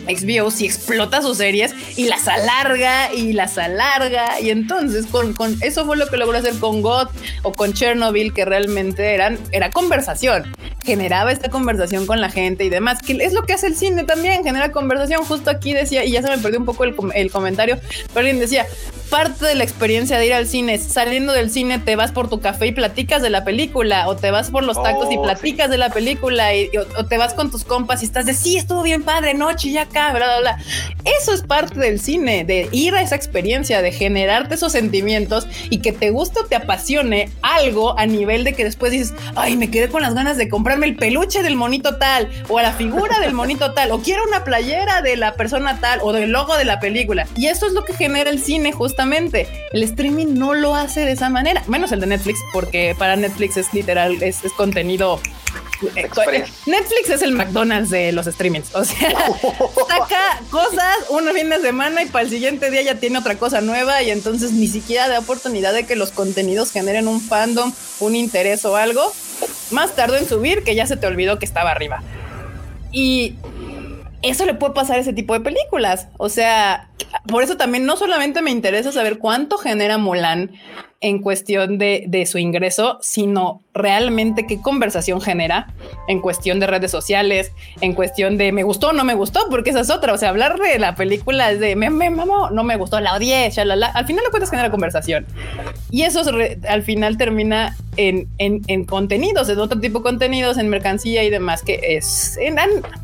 HBO 0.07 0.51
sí 0.51 0.65
explota 0.65 1.21
sus 1.21 1.37
series 1.37 1.73
y 1.95 2.05
las 2.05 2.27
alarga 2.27 3.13
y 3.13 3.33
las 3.33 3.57
alarga. 3.57 4.39
Y 4.39 4.49
entonces 4.49 5.05
con, 5.07 5.33
con, 5.33 5.57
eso 5.61 5.85
fue 5.85 5.97
lo 5.97 6.07
que 6.07 6.17
logró 6.17 6.37
hacer 6.37 6.55
con 6.59 6.81
God 6.81 7.07
o 7.43 7.51
con 7.51 7.73
Chernobyl, 7.73 8.33
que 8.33 8.45
realmente 8.45 9.13
eran, 9.13 9.39
era 9.51 9.69
conversación 9.71 10.53
generaba 10.83 11.31
esta 11.31 11.49
conversación 11.49 12.05
con 12.05 12.21
la 12.21 12.29
gente 12.29 12.65
y 12.65 12.69
demás, 12.69 12.99
que 13.01 13.13
es 13.13 13.33
lo 13.33 13.43
que 13.43 13.53
hace 13.53 13.67
el 13.67 13.75
cine 13.75 14.03
también, 14.03 14.43
genera 14.43 14.71
conversación. 14.71 15.23
Justo 15.23 15.49
aquí 15.49 15.73
decía, 15.73 16.03
y 16.03 16.11
ya 16.11 16.21
se 16.21 16.29
me 16.29 16.37
perdió 16.37 16.59
un 16.59 16.65
poco 16.65 16.83
el, 16.83 16.95
el 17.15 17.31
comentario, 17.31 17.79
pero 18.07 18.19
alguien 18.19 18.39
decía, 18.39 18.65
parte 19.09 19.45
de 19.45 19.55
la 19.55 19.63
experiencia 19.63 20.17
de 20.17 20.25
ir 20.25 20.33
al 20.33 20.47
cine, 20.47 20.77
saliendo 20.77 21.33
del 21.33 21.51
cine 21.51 21.79
te 21.79 21.95
vas 21.95 22.11
por 22.11 22.29
tu 22.29 22.41
café 22.41 22.67
y 22.67 22.71
platicas 22.71 23.21
de 23.21 23.29
la 23.29 23.43
película, 23.43 24.07
o 24.07 24.15
te 24.15 24.31
vas 24.31 24.49
por 24.49 24.63
los 24.63 24.81
tacos 24.81 25.11
y 25.11 25.17
oh, 25.17 25.21
platicas 25.21 25.69
de 25.69 25.77
la 25.77 25.89
película, 25.89 26.55
y, 26.55 26.69
o, 26.97 27.05
te 27.05 27.17
vas 27.17 27.33
con 27.33 27.49
tus 27.51 27.63
compas 27.63 28.01
y 28.01 28.05
estás 28.05 28.25
de, 28.25 28.33
sí, 28.33 28.57
estuvo 28.57 28.81
bien 28.81 29.03
padre, 29.03 29.33
noche 29.33 29.69
y 29.69 29.77
bla, 29.93 30.39
bla. 30.39 30.57
Eso 31.05 31.33
es 31.33 31.41
parte 31.43 31.79
del 31.79 31.99
cine, 31.99 32.45
de 32.45 32.69
ir 32.71 32.95
a 32.95 33.01
esa 33.01 33.15
experiencia, 33.15 33.81
de 33.81 33.91
generarte 33.91 34.55
esos 34.55 34.71
sentimientos 34.71 35.47
y 35.69 35.79
que 35.79 35.91
te 35.91 36.09
guste 36.09 36.39
o 36.39 36.45
te 36.45 36.55
apasione 36.55 37.29
algo 37.41 37.97
a 37.99 38.05
nivel 38.05 38.43
de 38.43 38.53
que 38.53 38.63
después 38.63 38.91
dices, 38.91 39.13
ay, 39.35 39.57
me 39.57 39.69
quedé 39.69 39.89
con 39.89 40.01
las 40.01 40.13
ganas 40.13 40.37
de 40.37 40.49
comprar 40.49 40.81
el 40.83 40.95
peluche 40.95 41.43
del 41.43 41.55
monito 41.55 41.97
tal 41.97 42.29
o 42.49 42.57
a 42.57 42.63
la 42.63 42.73
figura 42.73 43.19
del 43.19 43.33
monito 43.33 43.73
tal 43.73 43.91
o 43.91 43.99
quiero 43.99 44.23
una 44.23 44.43
playera 44.43 45.01
de 45.01 45.17
la 45.17 45.33
persona 45.35 45.79
tal 45.79 45.99
o 46.01 46.13
del 46.13 46.31
logo 46.31 46.57
de 46.57 46.65
la 46.65 46.79
película. 46.79 47.27
Y 47.35 47.47
eso 47.47 47.67
es 47.67 47.73
lo 47.73 47.83
que 47.83 47.93
genera 47.93 48.29
el 48.29 48.41
cine 48.41 48.71
justamente. 48.71 49.47
El 49.71 49.83
streaming 49.83 50.33
no 50.35 50.53
lo 50.53 50.75
hace 50.75 51.01
de 51.01 51.11
esa 51.11 51.29
manera, 51.29 51.63
menos 51.67 51.91
el 51.91 51.99
de 51.99 52.07
Netflix, 52.07 52.39
porque 52.51 52.95
para 52.97 53.15
Netflix 53.15 53.57
es 53.57 53.73
literal, 53.73 54.21
es, 54.21 54.41
contenido 54.57 55.19
Netflix 56.65 57.09
es 57.09 57.21
el 57.21 57.31
McDonald's 57.33 57.89
de 57.89 58.11
los 58.11 58.25
streamings. 58.25 58.73
O 58.75 58.83
sea, 58.83 59.09
saca 59.87 60.41
cosas 60.49 60.97
un 61.09 61.27
fin 61.29 61.49
de 61.49 61.59
semana 61.59 62.03
y 62.03 62.07
para 62.07 62.23
el 62.23 62.29
siguiente 62.29 62.69
día 62.71 62.81
ya 62.81 62.95
tiene 62.95 63.17
otra 63.17 63.35
cosa 63.35 63.61
nueva 63.61 64.01
y 64.03 64.11
entonces 64.11 64.51
ni 64.51 64.67
siquiera 64.67 65.07
da 65.07 65.19
oportunidad 65.19 65.73
de 65.73 65.85
que 65.85 65.95
los 65.95 66.11
contenidos 66.11 66.71
generen 66.71 67.07
un 67.07 67.21
fandom, 67.21 67.73
un 67.99 68.15
interés 68.15 68.65
o 68.65 68.75
algo 68.75 69.11
más 69.71 69.95
tardó 69.95 70.15
en 70.15 70.27
subir 70.27 70.63
que 70.63 70.75
ya 70.75 70.85
se 70.85 70.97
te 70.97 71.07
olvidó 71.07 71.39
que 71.39 71.45
estaba 71.45 71.71
arriba. 71.71 72.03
Y 72.91 73.35
eso 74.21 74.45
le 74.45 74.53
puede 74.53 74.73
pasar 74.73 74.97
a 74.97 75.01
ese 75.01 75.13
tipo 75.13 75.33
de 75.33 75.41
películas. 75.41 76.07
O 76.17 76.29
sea, 76.29 76.89
por 77.27 77.43
eso 77.43 77.57
también 77.57 77.85
no 77.85 77.97
solamente 77.97 78.41
me 78.41 78.51
interesa 78.51 78.91
saber 78.91 79.17
cuánto 79.17 79.57
genera 79.57 79.97
Mulan 79.97 80.51
en 81.03 81.19
cuestión 81.19 81.77
de, 81.77 82.05
de, 82.07 82.25
su 82.25 82.37
ingreso, 82.37 82.97
sino 83.01 83.61
realmente 83.73 84.47
qué 84.47 84.61
conversación 84.61 85.19
genera 85.19 85.67
en 86.07 86.21
cuestión 86.21 86.61
de 86.61 86.67
redes 86.67 86.91
sociales, 86.91 87.51
en 87.81 87.93
cuestión 87.93 88.37
de 88.37 88.53
me 88.53 88.63
gustó 88.63 88.89
o 88.89 88.93
no 88.93 89.03
me 89.03 89.13
gustó, 89.13 89.41
porque 89.49 89.71
esa 89.71 89.81
es 89.81 89.89
otra. 89.89 90.13
O 90.13 90.17
sea, 90.17 90.29
hablar 90.29 90.57
de 90.57 90.79
la 90.79 90.95
película 90.95 91.51
es 91.51 91.59
de 91.59 91.75
me, 91.75 91.89
me 91.89 92.09
mamó, 92.09 92.49
no 92.51 92.63
me 92.63 92.77
gustó, 92.77 93.01
la 93.01 93.15
odié, 93.15 93.49
shalala. 93.49 93.87
Al 93.87 94.05
final 94.05 94.23
lo 94.23 94.31
cuentas 94.31 94.49
genera 94.49 94.71
conversación. 94.71 95.25
Y 95.91 96.03
eso 96.03 96.23
re, 96.31 96.57
al 96.69 96.83
final 96.83 97.17
termina 97.17 97.75
en, 97.97 98.27
en, 98.37 98.61
en, 98.67 98.85
contenidos, 98.85 99.49
en 99.49 99.59
otro 99.59 99.79
tipo 99.79 99.99
de 99.99 100.03
contenidos, 100.03 100.57
en 100.57 100.69
mercancía 100.69 101.23
y 101.23 101.29
demás, 101.29 101.63
que 101.63 101.79
es 101.97 102.37
en, 102.37 102.55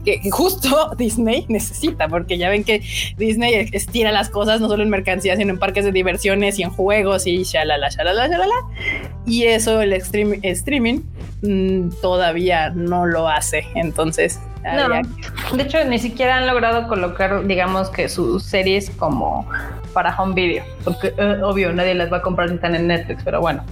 que 0.06 0.22
justo 0.32 0.92
Disney 0.98 1.46
necesita, 1.50 2.08
porque 2.08 2.38
ya 2.38 2.50
ven 2.50 2.64
que 2.64 2.82
Disney 3.18 3.70
estira 3.74 4.12
las 4.12 4.30
cosas 4.30 4.62
no 4.62 4.68
solo 4.68 4.84
en 4.84 4.90
mercancía, 4.90 5.36
sino 5.36 5.52
en 5.52 5.60
parques 5.60 5.86
de 5.86 5.92
diversiones 5.92 6.58
y 6.60 6.64
en 6.64 6.70
juegos 6.70 7.28
y 7.28 7.44
shalala, 7.44 7.89
shalala, 7.90 8.28
shalala. 8.28 8.56
Y 9.26 9.46
eso 9.46 9.82
el 9.82 10.00
stream, 10.02 10.40
streaming 10.44 11.02
mmm, 11.42 11.90
todavía 12.02 12.70
no 12.70 13.06
lo 13.06 13.28
hace. 13.28 13.66
Entonces, 13.76 14.40
no, 14.64 15.56
de 15.56 15.64
hecho, 15.64 15.84
ni 15.86 16.00
siquiera 16.00 16.38
han 16.38 16.48
logrado 16.48 16.88
colocar, 16.88 17.46
digamos 17.48 17.90
que 17.90 18.10
sus 18.10 18.44
series 18.44 18.90
como 18.92 19.48
para 19.94 20.16
home 20.18 20.36
video, 20.36 20.64
porque 20.84 21.14
eh, 21.18 21.40
obvio 21.44 21.72
nadie 21.74 21.96
las 21.96 22.12
va 22.12 22.18
a 22.18 22.22
comprar 22.22 22.50
ni 22.50 22.56
están 22.56 22.76
en 22.76 22.88
Netflix, 22.88 23.24
pero 23.24 23.40
bueno, 23.42 23.64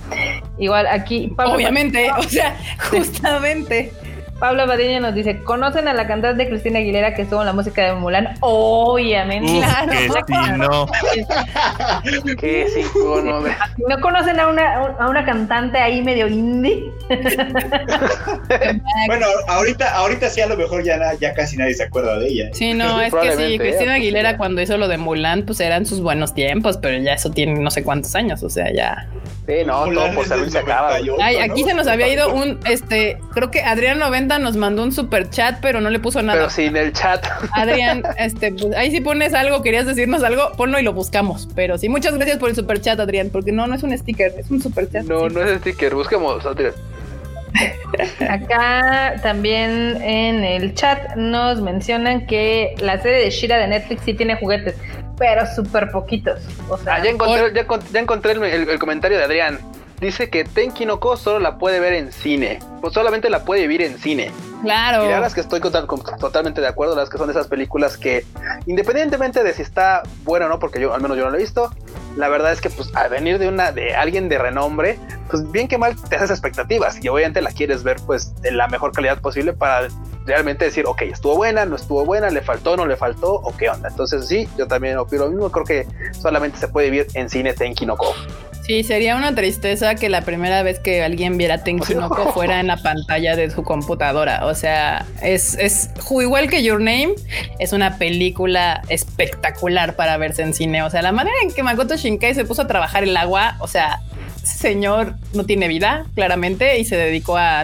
igual 0.58 0.88
aquí. 0.88 1.34
Pablo 1.36 1.56
Obviamente, 1.56 2.10
o 2.18 2.24
sea, 2.24 2.58
justamente. 2.90 3.92
Pablo 4.40 4.68
Badilla 4.68 5.00
nos 5.00 5.16
dice, 5.16 5.40
¿conocen 5.44 5.88
a 5.88 5.94
la 5.94 6.06
cantante 6.06 6.44
de 6.44 6.50
Cristina 6.50 6.78
Aguilera 6.78 7.16
que 7.16 7.24
estuvo 7.24 7.40
en 7.40 7.48
la 7.48 7.54
música 7.54 7.84
de 7.84 7.94
Mulan? 7.94 8.36
Obviamente. 8.42 9.52
Uf, 9.52 9.66
claro. 9.66 9.90
que 9.92 10.08
sí, 10.28 10.52
no. 10.58 12.36
que 12.38 12.68
sí, 12.70 12.82
no, 12.96 13.42
¿No 13.42 14.00
conocen 14.00 14.40
a 14.40 14.48
una, 14.48 14.76
a 15.00 15.10
una 15.10 15.26
cantante 15.26 15.80
ahí 15.80 16.04
medio 16.04 16.28
indie? 16.28 16.84
bueno, 19.08 19.26
ahorita, 19.48 19.96
ahorita 19.96 20.30
sí 20.30 20.42
a 20.42 20.48
lo 20.48 20.56
mejor 20.56 20.84
ya, 20.84 21.00
ya 21.20 21.34
casi 21.34 21.58
nadie 21.58 21.74
se 21.74 21.84
acuerda 21.84 22.20
de 22.20 22.28
ella. 22.28 22.50
Sí, 22.54 22.76
no, 22.76 23.02
es 23.02 23.12
que 23.14 23.32
sí, 23.32 23.58
Cristina 23.58 23.96
Aguilera 23.96 24.32
¿eh? 24.32 24.38
cuando 24.38 24.62
hizo 24.62 24.78
lo 24.78 24.88
de 24.88 25.00
Mulan, 25.00 25.44
pues 25.44 25.60
eran 25.62 25.88
sus 25.88 26.00
buenos 26.02 26.36
tiempos, 26.36 26.78
pero 26.78 27.02
ya 27.02 27.14
eso 27.14 27.32
tiene 27.32 27.60
no 27.60 27.72
sé 27.72 27.84
cuántos 27.84 28.14
años, 28.16 28.44
o 28.44 28.50
sea, 28.52 28.72
ya... 28.72 29.08
Sí, 29.48 29.64
no, 29.66 29.88
Mulan 29.88 30.06
todo 30.06 30.16
por 30.16 30.28
salud 30.28 30.48
se 30.50 30.60
acaba. 30.60 30.96
Ay, 31.22 31.38
aquí 31.38 31.64
¿no? 31.64 31.70
se 31.70 31.74
nos 31.74 31.88
había 31.88 32.08
ido 32.10 32.32
un, 32.32 32.60
este, 32.66 33.18
creo 33.34 33.50
que 33.50 33.62
Adrián 33.62 33.98
90 33.98 34.27
nos 34.28 34.58
mandó 34.58 34.84
un 34.84 34.92
super 34.92 35.30
chat, 35.30 35.60
pero 35.62 35.82
no 35.82 35.90
le 35.90 36.00
puso 36.00 36.22
nada. 36.22 36.38
Pero 36.38 36.50
sin 36.50 36.76
el 36.76 36.94
chat. 36.94 37.26
Adrián, 37.54 38.04
este, 38.18 38.52
pues, 38.52 38.76
ahí 38.76 38.92
si 38.92 39.02
pones 39.02 39.34
algo, 39.34 39.62
querías 39.62 39.86
decirnos 39.86 40.24
algo, 40.24 40.52
ponlo 40.58 40.80
y 40.80 40.84
lo 40.84 40.94
buscamos. 40.94 41.48
Pero 41.56 41.78
sí, 41.78 41.90
muchas 41.90 42.16
gracias 42.16 42.38
por 42.38 42.50
el 42.50 42.56
super 42.56 42.82
chat, 42.82 43.00
Adrián, 43.00 43.30
porque 43.32 43.52
no, 43.52 43.68
no 43.68 43.76
es 43.76 43.84
un 43.84 43.98
sticker, 43.98 44.34
es 44.38 44.52
un 44.52 44.62
super 44.62 44.90
chat. 44.92 45.04
No, 45.06 45.30
sí. 45.30 45.36
no 45.36 45.42
es 45.42 45.60
sticker, 45.60 45.96
busquemos, 45.96 46.46
Adrián. 46.46 46.74
Acá 48.30 49.16
también 49.24 50.02
en 50.02 50.44
el 50.44 50.74
chat 50.76 51.16
nos 51.16 51.62
mencionan 51.62 52.28
que 52.28 52.76
la 52.80 53.02
serie 53.02 53.24
de 53.24 53.30
Shira 53.30 53.58
de 53.58 53.68
Netflix 53.68 54.04
sí 54.04 54.14
tiene 54.14 54.36
juguetes, 54.36 54.76
pero 55.18 55.46
súper 55.46 55.90
poquitos. 55.92 56.42
O 56.70 56.78
sea, 56.78 56.96
ah, 56.96 57.04
ya 57.04 57.10
encontré, 57.10 57.54
ya, 57.54 57.66
ya 57.92 58.00
encontré 58.00 58.32
el, 58.34 58.44
el, 58.44 58.70
el, 58.70 58.80
comentario 58.80 59.18
de 59.18 59.24
Adrián. 59.24 59.60
Dice 60.00 60.30
que 60.30 60.44
Tenki 60.44 60.86
no 60.86 61.00
Ko 61.00 61.18
solo 61.18 61.40
la 61.40 61.58
puede 61.58 61.80
ver 61.80 61.94
en 61.94 62.12
cine. 62.12 62.60
Pues 62.82 62.94
solamente 62.94 63.30
la 63.32 63.44
puede 63.44 63.62
vivir 63.62 63.82
en 63.82 63.98
cine. 63.98 64.32
Claro. 64.62 65.04
Y 65.04 65.08
la 65.08 65.14
verdad 65.14 65.28
es 65.28 65.34
que 65.34 65.42
estoy 65.42 65.60
total, 65.60 65.88
totalmente 66.20 66.62
de 66.62 66.68
acuerdo. 66.68 66.96
Las 66.96 67.10
que 67.10 67.18
son 67.18 67.30
esas 67.32 67.48
películas 67.48 67.98
que, 67.98 68.24
independientemente 68.68 69.44
de 69.44 69.54
si 69.54 69.64
está 69.64 70.04
buena 70.24 70.46
o 70.46 70.50
no, 70.50 70.60
porque 70.60 70.80
yo 70.80 70.94
al 70.94 71.02
menos 71.02 71.18
yo 71.18 71.26
no 71.26 71.32
la 71.32 71.38
he 71.38 71.42
visto, 71.42 71.72
la 72.16 72.30
verdad 72.30 72.52
es 72.52 72.62
que 72.62 72.70
pues 72.70 72.94
al 72.96 73.10
venir 73.10 73.40
de 73.40 73.48
una 73.48 73.72
de 73.72 73.96
alguien 73.96 74.30
de 74.30 74.38
renombre, 74.38 75.00
pues 75.30 75.50
bien 75.52 75.68
que 75.68 75.78
mal 75.78 75.96
te 75.96 76.16
haces 76.16 76.32
expectativas 76.32 77.04
y 77.04 77.08
obviamente 77.08 77.42
la 77.42 77.52
quieres 77.52 77.84
ver 77.84 77.98
pues 78.06 78.34
en 78.44 78.58
la 78.58 78.68
mejor 78.68 78.92
calidad 78.92 79.20
posible 79.20 79.54
para 79.54 79.88
realmente 80.26 80.66
decir, 80.66 80.86
ok, 80.86 81.04
estuvo 81.04 81.36
buena, 81.36 81.66
no 81.66 81.76
estuvo 81.76 82.06
buena, 82.06 82.30
le 82.30 82.42
faltó, 82.42 82.76
no 82.76 82.86
le 82.86 82.98
faltó 82.98 83.36
o 83.36 83.56
qué 83.56 83.70
onda. 83.70 83.90
Entonces 83.90 84.28
sí, 84.28 84.48
yo 84.58 84.68
también 84.68 84.98
opino 84.98 85.26
lo 85.26 85.32
mismo, 85.32 85.52
creo 85.52 85.66
que 85.66 85.88
solamente 86.20 86.58
se 86.58 86.68
puede 86.68 86.90
vivir 86.90 87.08
en 87.14 87.30
cine 87.30 87.54
Tenki 87.54 87.86
no 87.86 87.96
Ko. 87.96 88.14
Sí, 88.68 88.84
sería 88.84 89.16
una 89.16 89.34
tristeza 89.34 89.96
que 89.96 90.10
la 90.10 90.24
primera 90.24 90.62
vez 90.62 90.80
que 90.80 91.02
alguien 91.02 91.38
viera 91.38 91.64
Tenki 91.64 91.96
no 91.96 92.10
Ko 92.10 92.32
fuera 92.34 92.60
en 92.60 92.68
la 92.68 92.76
pantalla 92.76 93.38
de 93.38 93.50
su 93.50 93.64
computadora. 93.64 94.46
O 94.46 94.54
sea, 94.56 95.06
es, 95.22 95.56
es 95.56 95.90
igual 96.12 96.50
que 96.50 96.62
Your 96.62 96.82
Name, 96.82 97.16
es 97.60 97.72
una 97.72 97.98
película 97.98 98.82
espectacular 98.90 99.96
para 99.96 100.18
verse 100.18 100.42
en 100.42 100.54
cine. 100.54 100.84
O 100.84 100.90
sea, 100.90 101.02
la 101.02 101.14
manera 101.14 101.38
en 101.44 101.54
que 101.54 101.64
Makoto 101.64 101.96
Shinkai 101.96 102.36
se 102.36 102.44
puso 102.44 102.64
a 102.64 102.68
trabajar 102.68 103.04
el 103.04 103.16
agua, 103.16 103.56
o 103.60 103.70
sea, 103.70 104.02
señor 104.48 105.16
no 105.34 105.46
tiene 105.46 105.68
vida, 105.68 106.06
claramente, 106.16 106.80
y 106.80 106.86
se 106.86 106.96
dedicó 106.96 107.38
a, 107.38 107.64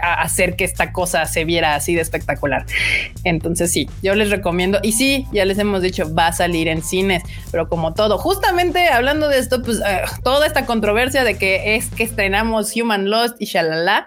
hacer 0.00 0.56
que 0.56 0.64
esta 0.64 0.92
cosa 0.92 1.26
se 1.26 1.44
viera 1.44 1.74
así 1.74 1.94
de 1.94 2.02
espectacular. 2.02 2.66
Entonces 3.24 3.72
sí, 3.72 3.88
yo 4.02 4.14
les 4.14 4.30
recomiendo, 4.30 4.78
y 4.82 4.92
sí, 4.92 5.26
ya 5.32 5.44
les 5.44 5.58
hemos 5.58 5.82
dicho, 5.82 6.12
va 6.14 6.28
a 6.28 6.32
salir 6.32 6.68
en 6.68 6.82
cines, 6.82 7.22
pero 7.50 7.68
como 7.68 7.94
todo, 7.94 8.18
justamente 8.18 8.88
hablando 8.88 9.28
de 9.28 9.38
esto, 9.38 9.62
pues 9.62 9.78
uh, 9.78 10.22
toda 10.22 10.46
esta 10.46 10.66
controversia 10.66 11.24
de 11.24 11.38
que 11.38 11.76
es 11.76 11.88
que 11.88 12.04
estrenamos 12.04 12.74
Human 12.76 13.10
Lost 13.10 13.36
y 13.40 13.46
shalala. 13.46 14.06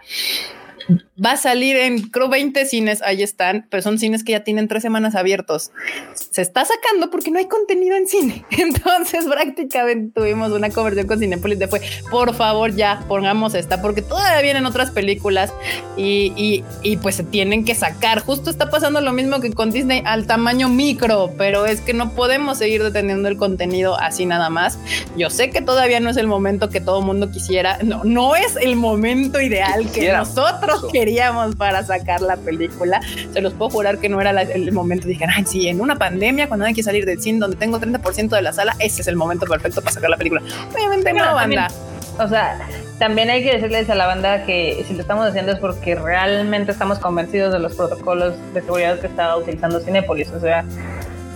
Va 1.24 1.34
a 1.34 1.38
salir 1.38 1.76
en, 1.76 2.02
creo, 2.10 2.30
20 2.30 2.66
cines, 2.66 3.02
ahí 3.02 3.22
están, 3.22 3.68
pero 3.70 3.84
son 3.84 4.00
cines 4.00 4.24
que 4.24 4.32
ya 4.32 4.44
tienen 4.44 4.68
tres 4.68 4.82
semanas 4.82 5.16
abiertos. 5.16 5.72
Se 6.16 6.42
está 6.42 6.64
sacando 6.64 7.10
porque 7.10 7.30
no 7.30 7.40
hay 7.40 7.48
contenido 7.48 7.98
en 7.98 8.08
cine. 8.08 8.46
Entonces, 8.52 9.26
prácticamente 9.26 10.12
tuvimos 10.14 10.52
una 10.52 10.70
conversión 10.70 11.08
con 11.08 11.20
Cinepolis 11.20 11.60
de 11.60 11.68
fue, 11.68 11.82
por 12.10 12.34
favor, 12.34 12.74
ya 12.76 13.04
pongamos 13.08 13.54
esta, 13.54 13.82
porque 13.82 14.02
todavía 14.02 14.42
vienen 14.42 14.66
otras 14.66 14.92
películas 14.92 15.54
y, 15.98 16.34
y, 16.38 16.64
y, 16.84 16.98
pues 16.98 17.16
se 17.16 17.24
tienen 17.24 17.66
que 17.66 17.76
sacar. 17.76 18.22
Justo 18.22 18.50
está 18.50 18.70
pasando 18.70 19.02
lo 19.02 19.12
mismo 19.12 19.42
que 19.42 19.52
con 19.52 19.72
Disney 19.72 20.02
al 20.06 20.26
tamaño 20.26 20.70
micro, 20.70 21.34
pero 21.38 21.66
es 21.66 21.82
que 21.82 21.94
no 21.94 22.14
podemos 22.14 22.58
seguir 22.58 22.82
deteniendo 22.84 23.28
el 23.28 23.38
contenido 23.38 23.98
así 24.00 24.26
nada 24.26 24.50
más. 24.50 24.80
Yo 25.18 25.30
sé 25.30 25.50
que 25.50 25.62
todavía 25.62 26.00
no 26.00 26.10
es 26.10 26.18
el 26.18 26.28
momento 26.28 26.70
que 26.70 26.82
todo 26.82 27.02
mundo 27.02 27.30
quisiera, 27.30 27.80
no, 27.84 28.04
no 28.04 28.36
es 28.36 28.56
el 28.56 28.76
momento 28.76 29.42
ideal 29.42 29.84
que 29.86 29.92
Quisiera. 29.92 30.20
nosotros 30.20 30.86
queríamos 30.92 31.09
queríamos 31.10 31.56
para 31.56 31.84
sacar 31.84 32.22
la 32.22 32.38
película. 32.38 33.02
Se 33.34 33.42
los 33.42 33.54
puedo 33.54 33.72
jurar 33.72 33.98
que 33.98 34.10
no 34.10 34.22
era 34.22 34.32
la, 34.32 34.44
el 34.44 34.72
momento. 34.72 35.08
Dijeron, 35.08 35.34
ay, 35.36 35.44
sí, 35.48 35.68
en 35.68 35.82
una 35.82 35.96
pandemia, 35.96 36.48
cuando 36.48 36.68
hay 36.68 36.74
que 36.76 36.84
salir 36.84 37.06
del 37.06 37.20
cine 37.20 37.40
donde 37.40 37.58
tengo 37.58 37.80
30% 37.80 38.30
de 38.30 38.42
la 38.44 38.54
sala, 38.54 38.76
ese 38.78 39.02
es 39.02 39.08
el 39.08 39.16
momento 39.16 39.48
perfecto 39.48 39.82
para 39.82 39.94
sacar 39.94 40.12
la 40.12 40.18
película. 40.18 40.42
Obviamente 40.72 41.12
no, 41.14 41.26
no 41.26 41.34
banda. 41.34 41.68
También, 41.68 42.20
o 42.20 42.28
sea, 42.28 42.60
también 43.00 43.30
hay 43.32 43.44
que 43.44 43.54
decirles 43.56 43.90
a 43.90 43.96
la 43.96 44.06
banda 44.06 44.46
que 44.46 44.86
si 44.88 44.94
lo 44.94 45.02
estamos 45.02 45.26
haciendo 45.28 45.52
es 45.52 45.60
porque 45.60 45.96
realmente 45.96 46.72
estamos 46.72 47.00
convencidos 47.00 47.54
de 47.54 47.60
los 47.60 47.74
protocolos 47.74 48.36
de 48.54 48.62
seguridad 48.62 49.00
que 49.00 49.08
estaba 49.08 49.36
utilizando 49.36 49.80
Cinepolis. 49.80 50.30
O 50.30 50.40
sea, 50.40 50.64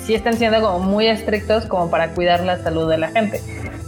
sí 0.05 0.13
están 0.13 0.37
siendo 0.37 0.61
como 0.61 0.79
muy 0.79 1.07
estrictos 1.07 1.65
como 1.65 1.89
para 1.89 2.09
cuidar 2.09 2.41
la 2.43 2.61
salud 2.61 2.87
de 2.87 2.99
la 2.99 3.07
gente 3.07 3.41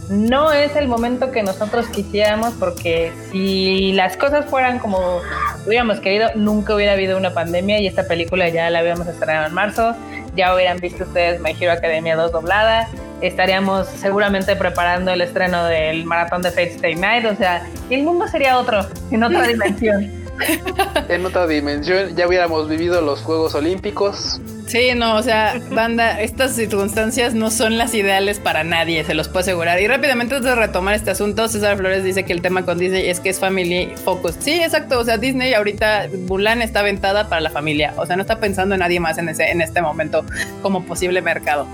no 0.10 0.52
es 0.52 0.76
el 0.76 0.88
momento 0.88 1.32
que 1.32 1.44
nosotros 1.44 1.88
quisiéramos 1.88 2.54
porque 2.54 3.12
si 3.32 3.92
las 3.94 4.18
cosas 4.18 4.46
fueran 4.46 4.80
como 4.80 5.22
hubiéramos 5.66 6.00
querido, 6.00 6.30
nunca 6.36 6.76
hubiera 6.76 6.94
habido 6.94 7.18
una 7.18 7.34
pandemia 7.34 7.80
y 7.80 7.88
esta 7.88 8.08
película 8.08 8.50
ya 8.50 8.70
la 8.70 8.80
habíamos 8.80 9.08
estrenado 9.08 9.48
en 9.48 9.54
marzo, 9.54 9.96
ya 10.36 10.54
hubieran 10.54 10.80
visto 10.80 11.04
ustedes 11.04 11.40
My 11.42 11.56
Hero 11.60 11.72
Academia 11.72 12.16
2 12.16 12.32
doblada, 12.32 12.88
estaríamos 13.22 13.88
seguramente 13.88 14.56
preparando 14.56 15.12
el 15.12 15.22
estreno 15.22 15.66
del 15.66 16.06
maratón 16.06 16.42
de 16.42 16.50
Fate 16.50 16.76
Stay 16.76 16.96
Night, 16.96 17.26
o 17.26 17.36
sea, 17.36 17.66
el 17.90 18.04
mundo 18.04 18.28
sería 18.28 18.58
otro, 18.58 18.86
en 19.12 19.24
otra 19.24 19.44
dimensión. 19.48 20.25
en 21.10 21.26
otra 21.26 21.48
dimensión 21.48 22.16
ya 22.16 22.28
hubiéramos 22.28 22.70
vivido 22.70 23.02
los 23.02 23.22
Juegos 23.22 23.56
Olímpicos, 23.56 24.40
Sí, 24.68 24.94
no, 24.96 25.16
o 25.16 25.22
sea, 25.22 25.62
banda, 25.72 26.22
estas 26.22 26.56
circunstancias 26.56 27.36
no 27.36 27.52
son 27.52 27.78
las 27.78 27.94
ideales 27.94 28.40
para 28.40 28.64
nadie, 28.64 29.04
se 29.04 29.14
los 29.14 29.28
puedo 29.28 29.42
asegurar. 29.42 29.80
Y 29.80 29.88
rápidamente 29.88 30.36
antes 30.36 30.50
de 30.50 30.56
retomar 30.56 30.96
este 30.96 31.12
asunto, 31.12 31.48
César 31.48 31.78
Flores 31.78 32.04
dice 32.04 32.24
que 32.24 32.34
el 32.34 32.42
tema 32.42 32.66
con 32.66 32.80
Disney 32.80 33.08
es 33.08 33.20
que 33.20 33.30
es 33.30 33.40
family 33.40 33.94
focus. 34.04 34.36
Sí, 34.40 34.54
exacto, 34.54 35.00
o 35.00 35.04
sea, 35.04 35.18
Disney 35.18 35.54
ahorita, 35.54 36.08
Mulan 36.28 36.64
está 36.64 36.80
aventada 36.80 37.30
para 37.30 37.42
la 37.42 37.52
familia, 37.52 37.94
o 37.98 38.06
sea, 38.08 38.16
no 38.16 38.24
está 38.24 38.40
pensando 38.40 38.74
en 38.74 38.80
nadie 38.80 39.00
más 39.00 39.20
en, 39.20 39.30
ese, 39.30 39.52
en 39.52 39.62
este 39.62 39.82
momento 39.84 40.26
como 40.64 40.84
posible 40.84 41.22
mercado. 41.22 41.68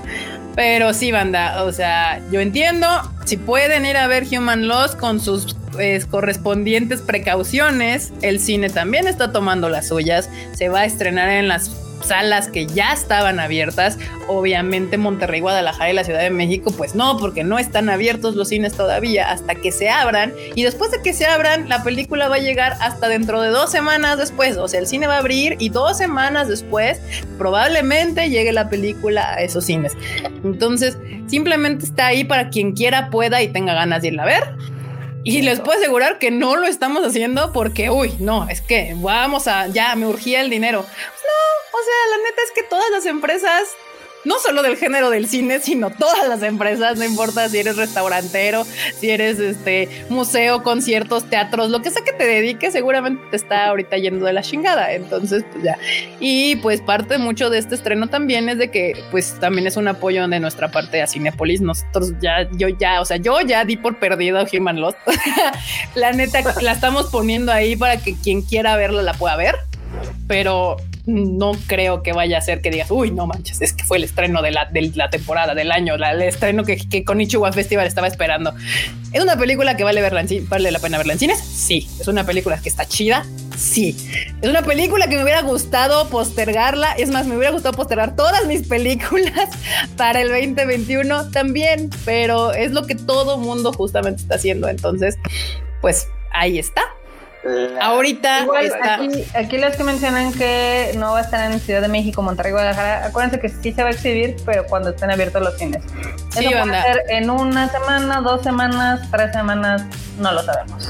Pero 0.55 0.93
sí, 0.93 1.11
banda, 1.11 1.63
o 1.63 1.71
sea, 1.71 2.21
yo 2.31 2.41
entiendo, 2.41 2.87
si 3.25 3.37
pueden 3.37 3.85
ir 3.85 3.97
a 3.97 4.07
ver 4.07 4.25
Human 4.31 4.67
Loss 4.67 4.95
con 4.95 5.19
sus 5.19 5.55
correspondientes 6.09 7.01
precauciones, 7.01 8.11
el 8.21 8.39
cine 8.39 8.69
también 8.69 9.07
está 9.07 9.31
tomando 9.31 9.69
las 9.69 9.87
suyas, 9.87 10.29
se 10.53 10.67
va 10.67 10.81
a 10.81 10.85
estrenar 10.85 11.29
en 11.29 11.47
las 11.47 11.71
salas 12.07 12.47
que 12.47 12.65
ya 12.65 12.93
estaban 12.93 13.39
abiertas. 13.39 13.97
Obviamente 14.27 14.97
Monterrey, 14.97 15.41
Guadalajara 15.41 15.91
y 15.91 15.93
la 15.93 16.03
Ciudad 16.03 16.21
de 16.21 16.29
México, 16.29 16.71
pues 16.75 16.95
no, 16.95 17.17
porque 17.17 17.43
no 17.43 17.59
están 17.59 17.89
abiertos 17.89 18.35
los 18.35 18.49
cines 18.49 18.73
todavía 18.73 19.31
hasta 19.31 19.55
que 19.55 19.71
se 19.71 19.89
abran. 19.89 20.33
Y 20.55 20.63
después 20.63 20.91
de 20.91 21.01
que 21.01 21.13
se 21.13 21.25
abran, 21.25 21.69
la 21.69 21.83
película 21.83 22.27
va 22.27 22.35
a 22.35 22.39
llegar 22.39 22.77
hasta 22.79 23.07
dentro 23.07 23.41
de 23.41 23.49
dos 23.49 23.71
semanas 23.71 24.17
después. 24.17 24.57
O 24.57 24.67
sea, 24.67 24.79
el 24.79 24.87
cine 24.87 25.07
va 25.07 25.15
a 25.15 25.19
abrir 25.19 25.57
y 25.59 25.69
dos 25.69 25.97
semanas 25.97 26.47
después 26.47 26.99
probablemente 27.37 28.29
llegue 28.29 28.51
la 28.51 28.69
película 28.69 29.33
a 29.33 29.41
esos 29.41 29.65
cines. 29.65 29.93
Entonces, 30.43 30.97
simplemente 31.27 31.85
está 31.85 32.07
ahí 32.07 32.23
para 32.23 32.49
quien 32.49 32.73
quiera, 32.73 33.09
pueda 33.09 33.41
y 33.41 33.47
tenga 33.47 33.73
ganas 33.73 34.01
de 34.01 34.09
irla 34.09 34.23
a 34.23 34.25
ver. 34.25 34.43
Y 35.23 35.43
les 35.43 35.59
puedo 35.59 35.77
asegurar 35.77 36.17
que 36.17 36.31
no 36.31 36.55
lo 36.55 36.65
estamos 36.65 37.05
haciendo 37.05 37.53
porque, 37.53 37.91
uy, 37.91 38.13
no, 38.19 38.49
es 38.49 38.61
que 38.61 38.95
vamos 38.97 39.47
a, 39.47 39.67
ya 39.67 39.95
me 39.95 40.07
urgía 40.07 40.41
el 40.41 40.49
dinero. 40.49 40.85
Sea, 41.83 42.17
la 42.17 42.23
neta 42.23 42.41
es 42.43 42.51
que 42.51 42.63
todas 42.63 42.89
las 42.91 43.05
empresas 43.05 43.75
no 44.23 44.37
solo 44.39 44.61
del 44.61 44.77
género 44.77 45.09
del 45.09 45.27
cine, 45.27 45.59
sino 45.59 45.89
todas 45.89 46.27
las 46.27 46.43
empresas, 46.43 46.97
no 46.97 47.05
importa 47.05 47.47
si 47.49 47.59
eres 47.59 47.77
restaurantero, 47.77 48.65
si 48.99 49.09
eres 49.09 49.39
este 49.39 50.05
museo, 50.09 50.63
conciertos, 50.63 51.29
teatros, 51.29 51.69
lo 51.69 51.81
que 51.81 51.89
sea 51.89 52.03
que 52.03 52.13
te 52.13 52.25
dediques, 52.25 52.73
seguramente 52.73 53.23
te 53.31 53.35
está 53.35 53.67
ahorita 53.67 53.97
yendo 53.97 54.25
de 54.25 54.33
la 54.33 54.41
chingada. 54.41 54.93
Entonces, 54.93 55.43
pues 55.51 55.63
ya. 55.63 55.77
Y 56.19 56.57
pues 56.57 56.81
parte 56.81 57.17
mucho 57.17 57.49
de 57.49 57.57
este 57.57 57.75
estreno 57.75 58.07
también 58.07 58.49
es 58.49 58.57
de 58.57 58.69
que 58.69 58.93
pues 59.11 59.39
también 59.39 59.67
es 59.67 59.77
un 59.77 59.87
apoyo 59.87 60.27
de 60.27 60.39
nuestra 60.39 60.69
parte 60.71 61.01
a 61.01 61.07
Cinepolis. 61.07 61.61
Nosotros 61.61 62.13
ya, 62.21 62.47
yo 62.51 62.69
ya, 62.69 63.01
o 63.01 63.05
sea, 63.05 63.17
yo 63.17 63.41
ya 63.41 63.65
di 63.65 63.77
por 63.77 63.99
perdido 63.99 64.45
Human 64.53 64.79
Lost. 64.79 64.97
la 65.95 66.11
neta 66.11 66.41
la 66.61 66.71
estamos 66.73 67.07
poniendo 67.07 67.51
ahí 67.51 67.75
para 67.75 67.97
que 67.97 68.15
quien 68.15 68.41
quiera 68.41 68.75
verla 68.75 69.01
la 69.01 69.13
pueda 69.13 69.35
ver. 69.35 69.55
Pero 70.27 70.77
no 71.05 71.53
creo 71.67 72.03
que 72.03 72.13
vaya 72.13 72.37
a 72.37 72.41
ser 72.41 72.61
que 72.61 72.69
digas, 72.69 72.91
uy, 72.91 73.11
no 73.11 73.27
manches, 73.27 73.61
es 73.61 73.73
que 73.73 73.83
fue 73.83 73.97
el 73.97 74.03
estreno 74.03 74.41
de 74.41 74.51
la, 74.51 74.65
de 74.65 74.91
la 74.95 75.09
temporada, 75.09 75.55
del 75.55 75.71
año, 75.71 75.95
el 75.95 76.21
estreno 76.21 76.63
que, 76.63 76.77
que 76.77 77.03
Konichiwa 77.03 77.51
Festival 77.51 77.87
estaba 77.87 78.07
esperando. 78.07 78.53
¿Es 79.11 79.21
una 79.21 79.35
película 79.35 79.75
que 79.75 79.83
vale, 79.83 80.01
verla 80.01 80.21
en, 80.21 80.73
la 80.73 80.79
pena 80.79 80.97
verla 80.97 81.13
en 81.13 81.19
cines? 81.19 81.39
Sí. 81.39 81.89
¿Es 81.99 82.07
una 82.07 82.25
película 82.25 82.57
que 82.61 82.69
está 82.69 82.85
chida? 82.85 83.25
Sí. 83.57 83.97
¿Es 84.41 84.49
una 84.49 84.61
película 84.61 85.07
que 85.07 85.17
me 85.17 85.23
hubiera 85.23 85.41
gustado 85.41 86.07
postergarla? 86.09 86.93
Es 86.93 87.09
más, 87.09 87.27
me 87.27 87.35
hubiera 87.35 87.51
gustado 87.51 87.75
postergar 87.75 88.15
todas 88.15 88.45
mis 88.47 88.67
películas 88.67 89.49
para 89.97 90.21
el 90.21 90.29
2021 90.29 91.31
también, 91.31 91.89
pero 92.05 92.53
es 92.53 92.71
lo 92.71 92.87
que 92.87 92.95
todo 92.95 93.37
mundo 93.37 93.73
justamente 93.73 94.21
está 94.21 94.35
haciendo. 94.35 94.69
Entonces, 94.69 95.17
pues 95.81 96.07
ahí 96.31 96.57
está. 96.57 96.81
Ahorita 97.81 98.45
aquí, 98.83 99.23
aquí, 99.33 99.57
los 99.57 99.75
que 99.75 99.83
mencionan 99.83 100.31
que 100.31 100.91
no 100.97 101.13
va 101.13 101.19
a 101.19 101.21
estar 101.21 101.51
en 101.51 101.59
Ciudad 101.59 101.81
de 101.81 101.87
México, 101.87 102.21
Monterrey, 102.21 102.51
Guadalajara, 102.51 103.07
acuérdense 103.07 103.39
que 103.39 103.49
sí 103.49 103.73
se 103.73 103.81
va 103.81 103.89
a 103.89 103.91
exhibir, 103.91 104.35
pero 104.45 104.65
cuando 104.67 104.91
estén 104.91 105.09
abiertos 105.09 105.41
los 105.41 105.57
cines. 105.57 105.81
Sí, 106.29 106.45
Eso 106.45 106.51
puede 106.51 106.81
ser 106.81 107.03
en 107.09 107.29
una 107.29 107.69
semana, 107.69 108.21
dos 108.21 108.43
semanas, 108.43 109.09
tres 109.11 109.31
semanas, 109.31 109.83
no 110.19 110.31
lo 110.31 110.43
sabemos. 110.43 110.89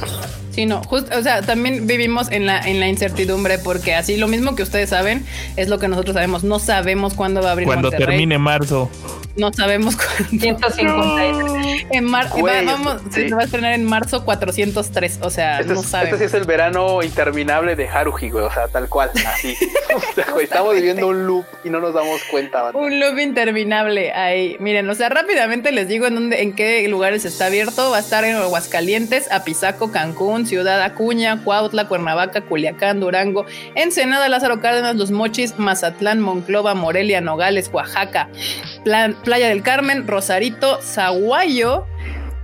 Sí, 0.51 0.65
no, 0.65 0.83
justo, 0.83 1.17
o 1.17 1.21
sea, 1.21 1.41
también 1.41 1.87
vivimos 1.87 2.29
en 2.29 2.45
la, 2.45 2.59
en 2.59 2.81
la 2.81 2.87
incertidumbre 2.89 3.57
porque 3.57 3.95
así 3.95 4.17
lo 4.17 4.27
mismo 4.27 4.53
que 4.55 4.63
ustedes 4.63 4.89
saben 4.89 5.25
es 5.55 5.69
lo 5.69 5.79
que 5.79 5.87
nosotros 5.87 6.13
sabemos. 6.13 6.43
No 6.43 6.59
sabemos 6.59 7.13
cuándo 7.13 7.41
va 7.41 7.49
a 7.49 7.51
abrir 7.53 7.67
Cuando 7.67 7.89
termine 7.89 8.37
marzo. 8.37 8.89
No 9.37 9.53
sabemos 9.53 9.95
cuándo. 9.95 10.41
153. 10.41 11.85
En 11.91 12.03
marzo, 12.03 12.35
vamos, 12.41 12.97
se 13.11 13.33
va 13.33 13.41
a 13.41 13.45
estrenar 13.45 13.73
en 13.73 13.85
marzo 13.85 14.25
403, 14.25 15.19
o 15.21 15.29
sea, 15.29 15.61
este 15.61 15.73
no 15.73 15.83
sabemos. 15.83 16.13
Este 16.13 16.29
sí 16.29 16.35
es 16.35 16.40
el 16.40 16.40
verano 16.45 17.01
interminable 17.03 17.75
de 17.75 17.87
Haruhi, 17.87 18.29
güey, 18.29 18.45
o 18.45 18.51
sea, 18.51 18.67
tal 18.67 18.89
cual, 18.89 19.11
así. 19.27 19.57
Estamos 20.41 20.75
viviendo 20.75 21.07
un 21.07 21.27
loop 21.27 21.45
y 21.63 21.69
no 21.69 21.79
nos 21.79 21.93
damos 21.93 22.23
cuenta. 22.25 22.71
Un 22.73 22.99
loop 22.99 23.19
interminable 23.19 24.11
ahí. 24.13 24.57
Miren, 24.59 24.89
o 24.89 24.95
sea, 24.95 25.09
rápidamente 25.09 25.71
les 25.71 25.87
digo 25.87 26.07
en 26.07 26.15
dónde, 26.15 26.41
en 26.41 26.53
qué 26.53 26.87
lugares 26.87 27.25
está 27.25 27.47
abierto. 27.47 27.91
Va 27.91 27.97
a 27.97 27.99
estar 27.99 28.23
en 28.23 28.35
Aguascalientes, 28.35 29.31
Apizaco, 29.31 29.91
Cancún, 29.91 30.45
Ciudad 30.45 30.81
Acuña, 30.81 31.43
Cuautla, 31.43 31.87
Cuernavaca, 31.87 32.41
Culiacán, 32.41 32.99
Durango, 32.99 33.45
Ensenada, 33.75 34.29
Lázaro 34.29 34.59
Cárdenas, 34.59 34.95
Los 34.95 35.11
Mochis, 35.11 35.57
Mazatlán, 35.57 36.19
Monclova, 36.19 36.73
Morelia, 36.73 37.21
Nogales, 37.21 37.69
Oaxaca, 37.73 38.29
Playa 39.23 39.49
del 39.49 39.63
Carmen, 39.63 40.07
Rosarito, 40.07 40.81
Zaguayo, 40.81 41.85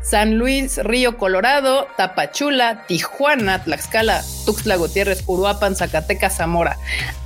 San 0.10 0.38
Luis, 0.38 0.78
Río 0.84 1.18
Colorado, 1.18 1.86
Tapachula, 1.98 2.86
Tijuana, 2.88 3.62
Tlaxcala, 3.64 4.24
Tuxtla 4.46 4.78
Gutiérrez, 4.78 5.24
Uruapan, 5.28 5.76
Zacatecas, 5.76 6.38
Zamora. 6.38 6.78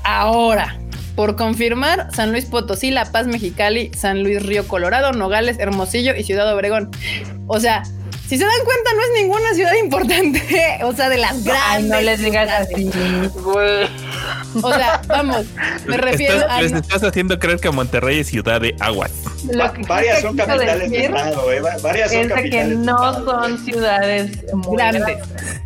Ahora, 0.04 0.80
por 1.16 1.36
confirmar, 1.36 2.08
San 2.12 2.32
Luis 2.32 2.46
Potosí, 2.46 2.90
La 2.90 3.12
Paz, 3.12 3.28
Mexicali, 3.28 3.92
San 3.94 4.24
Luis, 4.24 4.44
Río 4.44 4.68
Colorado, 4.68 5.12
Nogales, 5.12 5.60
Hermosillo 5.60 6.16
y 6.16 6.24
Ciudad 6.24 6.52
Obregón. 6.52 6.90
O 7.46 7.60
sea, 7.60 7.84
si 8.32 8.38
se 8.38 8.46
dan 8.46 8.64
cuenta, 8.64 8.92
no 8.96 9.02
es 9.02 9.22
ninguna 9.22 9.54
ciudad 9.54 9.74
importante. 9.74 10.42
O 10.84 10.94
sea, 10.94 11.10
de 11.10 11.18
las 11.18 11.44
grandes. 11.44 11.90
no 11.90 12.02
les 12.02 12.20
digas 12.22 12.50
así. 12.50 12.90
O 14.62 14.74
sea, 14.74 15.02
vamos, 15.08 15.46
me 15.86 15.98
refiero 15.98 16.50
a. 16.50 16.62
Les 16.62 16.72
estás 16.72 17.04
haciendo 17.04 17.38
creer 17.40 17.60
que 17.60 17.70
Monterrey 17.70 18.20
es 18.20 18.28
ciudad 18.28 18.62
de 18.62 18.76
aguas. 18.80 19.12
varias 19.88 20.22
son 20.22 20.36
capitales 20.36 20.90
de 20.90 21.06
estado, 21.06 21.52
¿eh? 21.52 21.62
Varias 21.82 22.12
son 22.12 22.28
capitales. 22.30 22.52
que 22.52 22.76
no 22.76 23.26
son 23.26 23.66
ciudades 23.66 24.32
grandes. 24.72 25.18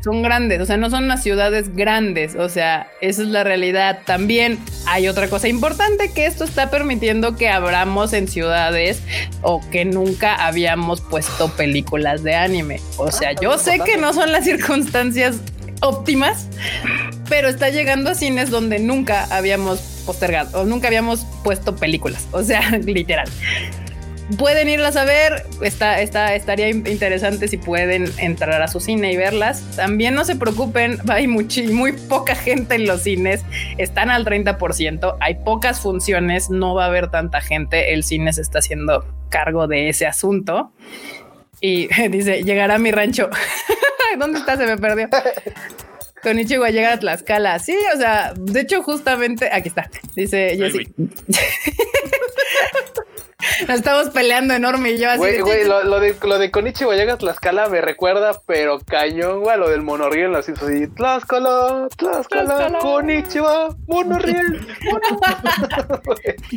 Son 0.03 0.21
grandes, 0.21 0.61
o 0.61 0.65
sea, 0.65 0.77
no 0.77 0.89
son 0.89 1.05
unas 1.05 1.23
ciudades 1.23 1.75
grandes. 1.75 2.35
O 2.35 2.49
sea, 2.49 2.87
esa 3.01 3.21
es 3.21 3.27
la 3.27 3.43
realidad. 3.43 3.99
También 4.05 4.59
hay 4.87 5.07
otra 5.07 5.27
cosa 5.29 5.47
importante 5.47 6.11
que 6.11 6.25
esto 6.25 6.43
está 6.43 6.69
permitiendo 6.69 7.35
que 7.35 7.49
abramos 7.49 8.13
en 8.13 8.27
ciudades 8.27 9.01
o 9.41 9.61
que 9.71 9.85
nunca 9.85 10.45
habíamos 10.45 11.01
puesto 11.01 11.49
películas 11.49 12.21
de 12.21 12.35
anime 12.35 12.54
o 12.97 13.11
sea, 13.11 13.33
yo 13.33 13.57
sé 13.57 13.79
que 13.79 13.97
no 13.97 14.13
son 14.13 14.31
las 14.31 14.45
circunstancias 14.45 15.37
óptimas, 15.81 16.47
pero 17.29 17.49
está 17.49 17.69
llegando 17.69 18.11
a 18.11 18.15
cines 18.15 18.49
donde 18.49 18.79
nunca 18.79 19.25
habíamos 19.35 19.79
postergado 20.05 20.61
o 20.61 20.65
nunca 20.65 20.87
habíamos 20.87 21.25
puesto 21.43 21.75
películas. 21.75 22.27
O 22.31 22.43
sea, 22.43 22.61
literal. 22.85 23.27
Pueden 24.39 24.69
irlas 24.69 24.95
a 24.95 25.05
ver, 25.05 25.45
está, 25.61 26.01
está, 26.01 26.33
estaría 26.33 26.69
interesante 26.69 27.47
si 27.47 27.57
pueden 27.57 28.11
entrar 28.17 28.59
a 28.59 28.67
su 28.67 28.79
cine 28.79 29.11
y 29.11 29.17
verlas. 29.17 29.61
También 29.75 30.15
no 30.15 30.25
se 30.25 30.35
preocupen, 30.35 30.97
hay 31.09 31.27
muy 31.27 31.91
poca 32.09 32.33
gente 32.33 32.73
en 32.73 32.87
los 32.87 33.03
cines, 33.03 33.43
están 33.77 34.09
al 34.09 34.25
30%, 34.25 35.17
hay 35.19 35.35
pocas 35.35 35.79
funciones, 35.79 36.49
no 36.49 36.73
va 36.73 36.85
a 36.85 36.87
haber 36.87 37.11
tanta 37.11 37.39
gente, 37.39 37.93
el 37.93 38.03
cine 38.03 38.33
se 38.33 38.41
está 38.41 38.59
haciendo 38.59 39.05
cargo 39.29 39.67
de 39.67 39.89
ese 39.89 40.07
asunto. 40.07 40.71
Y 41.65 41.87
dice, 42.09 42.43
llegará 42.43 42.75
a 42.75 42.77
mi 42.77 42.91
rancho. 42.91 43.29
¿Dónde 44.19 44.39
está? 44.39 44.55
Se 44.55 44.67
me 44.67 44.77
perdió. 44.77 45.09
Con 46.21 46.37
Ichigo 46.37 46.67
llega 46.67 46.93
a 46.93 46.99
Tlaxcala. 46.99 47.57
Sí, 47.59 47.75
o 47.93 47.97
sea, 47.97 48.33
de 48.35 48.61
hecho, 48.61 48.83
justamente 48.83 49.49
aquí 49.51 49.69
está. 49.69 49.89
Dice 50.15 50.55
Jessy. 50.55 50.87
Nos 53.67 53.77
estamos 53.77 54.09
peleando 54.09 54.53
enorme 54.53 54.91
y 54.91 54.97
yo 54.97 55.09
así. 55.09 55.19
Güey, 55.19 55.39
güey, 55.41 55.67
lo, 55.67 55.83
lo, 55.83 55.99
de, 55.99 56.15
lo 56.23 56.39
de 56.39 56.51
Konichiwa 56.51 56.95
llega 56.95 57.13
a 57.13 57.17
Tlaxcala 57.17 57.67
me 57.67 57.81
recuerda, 57.81 58.39
pero 58.45 58.79
cañón, 58.79 59.41
güey, 59.41 59.57
lo 59.57 59.69
del 59.69 59.81
monorriel, 59.81 60.35
así, 60.35 60.53
así, 60.53 60.87
Tlaxcala, 60.87 61.87
Tlaxcala, 61.97 62.45
Tlaxcala. 62.45 62.79
Konnichiwa, 62.79 63.75
monorriel. 63.87 64.65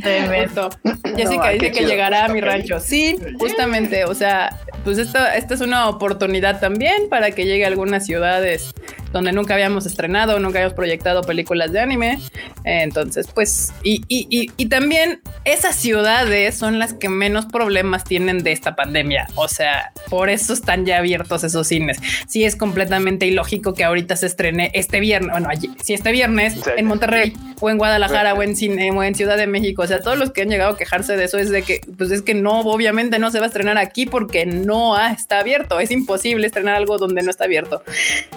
Te 0.02 0.28
meto. 0.28 0.70
Jessica 1.16 1.48
dice 1.50 1.72
que 1.72 1.84
llegará 1.84 2.26
a 2.26 2.28
mi 2.28 2.40
rancho. 2.40 2.78
Sí, 2.80 3.18
justamente, 3.38 4.04
o 4.04 4.14
sea, 4.14 4.56
pues 4.84 4.98
esto, 4.98 5.18
esta 5.18 5.54
es 5.54 5.60
una 5.60 5.88
oportunidad 5.88 6.60
también 6.60 7.08
para 7.08 7.32
que 7.32 7.44
llegue 7.44 7.64
a 7.64 7.68
algunas 7.68 8.06
ciudades 8.06 8.72
donde 9.12 9.32
nunca 9.32 9.54
habíamos 9.54 9.86
estrenado, 9.86 10.38
nunca 10.38 10.58
habíamos 10.58 10.74
proyectado 10.74 11.22
películas 11.22 11.72
de 11.72 11.80
anime. 11.80 12.18
Entonces, 12.64 13.28
pues, 13.34 13.72
y, 13.82 14.02
y, 14.08 14.50
y, 14.56 14.66
también 14.66 15.20
esas 15.44 15.76
ciudades 15.76 16.54
son 16.54 16.78
las 16.78 16.92
que 16.92 17.08
menos 17.08 17.46
problemas 17.46 18.04
tienen 18.04 18.42
de 18.42 18.52
esta 18.52 18.76
pandemia. 18.76 19.26
O 19.34 19.48
sea, 19.48 19.92
por 20.10 20.28
eso 20.28 20.52
están 20.52 20.84
ya 20.84 20.98
abiertos 20.98 21.44
esos 21.44 21.66
cines. 21.66 21.98
Sí, 22.26 22.44
es 22.44 22.56
completamente 22.56 23.26
ilógico 23.26 23.74
que 23.74 23.84
ahorita 23.84 24.16
se 24.16 24.26
estrene 24.26 24.70
este 24.74 25.00
viernes, 25.00 25.30
bueno, 25.30 25.48
allí, 25.50 25.70
si 25.82 25.94
este 25.94 26.12
viernes 26.12 26.60
en 26.76 26.86
Monterrey 26.86 27.34
o 27.60 27.70
en 27.70 27.78
Guadalajara 27.78 28.34
o 28.34 28.42
en, 28.42 28.56
cine, 28.56 28.90
o 28.92 29.02
en 29.02 29.14
Ciudad 29.14 29.36
de 29.36 29.46
México. 29.46 29.82
O 29.82 29.86
sea, 29.86 30.00
todos 30.00 30.18
los 30.18 30.30
que 30.30 30.42
han 30.42 30.48
llegado 30.48 30.72
a 30.72 30.76
quejarse 30.76 31.16
de 31.16 31.24
eso 31.24 31.38
es 31.38 31.50
de 31.50 31.62
que, 31.62 31.80
pues 31.96 32.10
es 32.10 32.22
que 32.22 32.34
no, 32.34 32.60
obviamente 32.60 33.18
no 33.18 33.30
se 33.30 33.38
va 33.38 33.46
a 33.46 33.48
estrenar 33.48 33.78
aquí 33.78 34.06
porque 34.06 34.46
no 34.46 34.98
está 34.98 35.40
abierto. 35.40 35.80
Es 35.80 35.90
imposible 35.90 36.46
estrenar 36.46 36.76
algo 36.76 36.98
donde 36.98 37.22
no 37.22 37.30
está 37.30 37.44
abierto. 37.44 37.82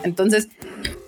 Entonces, 0.03 0.47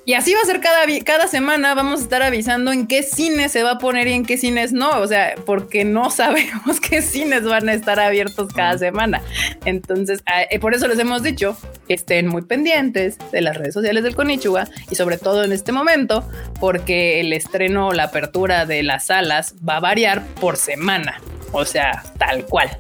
Y 0.06 0.16
así 0.16 0.34
va 0.34 0.42
a 0.42 0.46
ser 0.46 0.60
cada, 0.60 0.86
cada 1.06 1.28
semana, 1.28 1.74
vamos 1.76 2.02
a 2.02 2.04
estar 2.04 2.24
avisando 2.24 2.74
en 2.74 2.88
qué 2.88 3.04
cines 3.04 3.54
se 3.54 3.64
va 3.64 3.72
a 3.72 3.78
poner 3.78 4.10
y 4.10 4.14
en 4.14 4.26
qué 4.26 4.38
cines 4.38 4.74
no, 4.74 5.00
o 5.00 5.08
sea, 5.08 5.36
porque 5.46 5.86
no 5.86 6.10
sabemos 6.12 6.82
qué 6.82 7.02
cines 7.02 7.46
van 7.46 7.70
a 7.70 7.74
estar 7.74 8.00
abiertos 8.02 8.52
cada 8.54 8.78
semana. 8.78 9.22
Entonces, 9.64 10.22
ah, 10.26 10.42
eh, 10.50 10.60
por 10.60 10.74
eso 10.74 10.90
les 10.90 11.00
hemos 11.00 11.24
dicho 11.24 11.56
que 11.88 11.94
estén 11.94 12.28
muy 12.28 12.42
pendientes 12.42 13.18
de 13.32 13.42
las 13.42 13.56
redes 13.56 13.74
sociales 13.74 14.04
del 14.04 14.16
Konichiwa 14.16 14.68
y 14.90 14.96
sobre 14.96 15.18
todo 15.18 15.46
en 15.46 15.54
este 15.54 15.72
momento, 15.72 16.28
porque 16.60 17.22
el 17.22 17.32
estreno 17.32 17.88
o 17.88 17.94
la 17.94 18.04
apertura 18.04 18.66
de 18.66 18.84
las 18.84 19.06
salas 19.06 19.56
va 19.68 19.78
a 19.78 19.80
variar 19.80 20.26
por 20.42 20.58
semana, 20.58 21.22
o 21.54 21.64
sea, 21.64 22.04
tal 22.18 22.46
cual. 22.46 22.78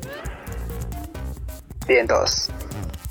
Bien, 1.87 2.05
todos. 2.05 2.49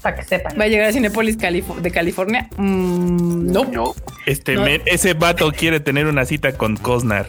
Para 0.03 0.16
que 0.16 0.24
sepan. 0.24 0.59
¿Va 0.61 0.65
a 0.65 0.69
llegar 0.69 0.89
a 0.89 0.93
Cinepolis 0.93 1.39
Calif- 1.39 1.77
de 1.77 1.91
California? 1.93 2.49
Mm, 2.57 3.53
no. 3.53 3.65
No. 3.65 3.95
Este 4.27 4.55
No. 4.55 4.62
men- 4.65 4.83
ese 4.87 5.15
vato 5.15 5.51
quiere 5.53 5.79
tener 5.81 6.07
una 6.07 6.24
cita 6.24 6.53
con 6.53 6.77
Cosnar. 6.77 7.27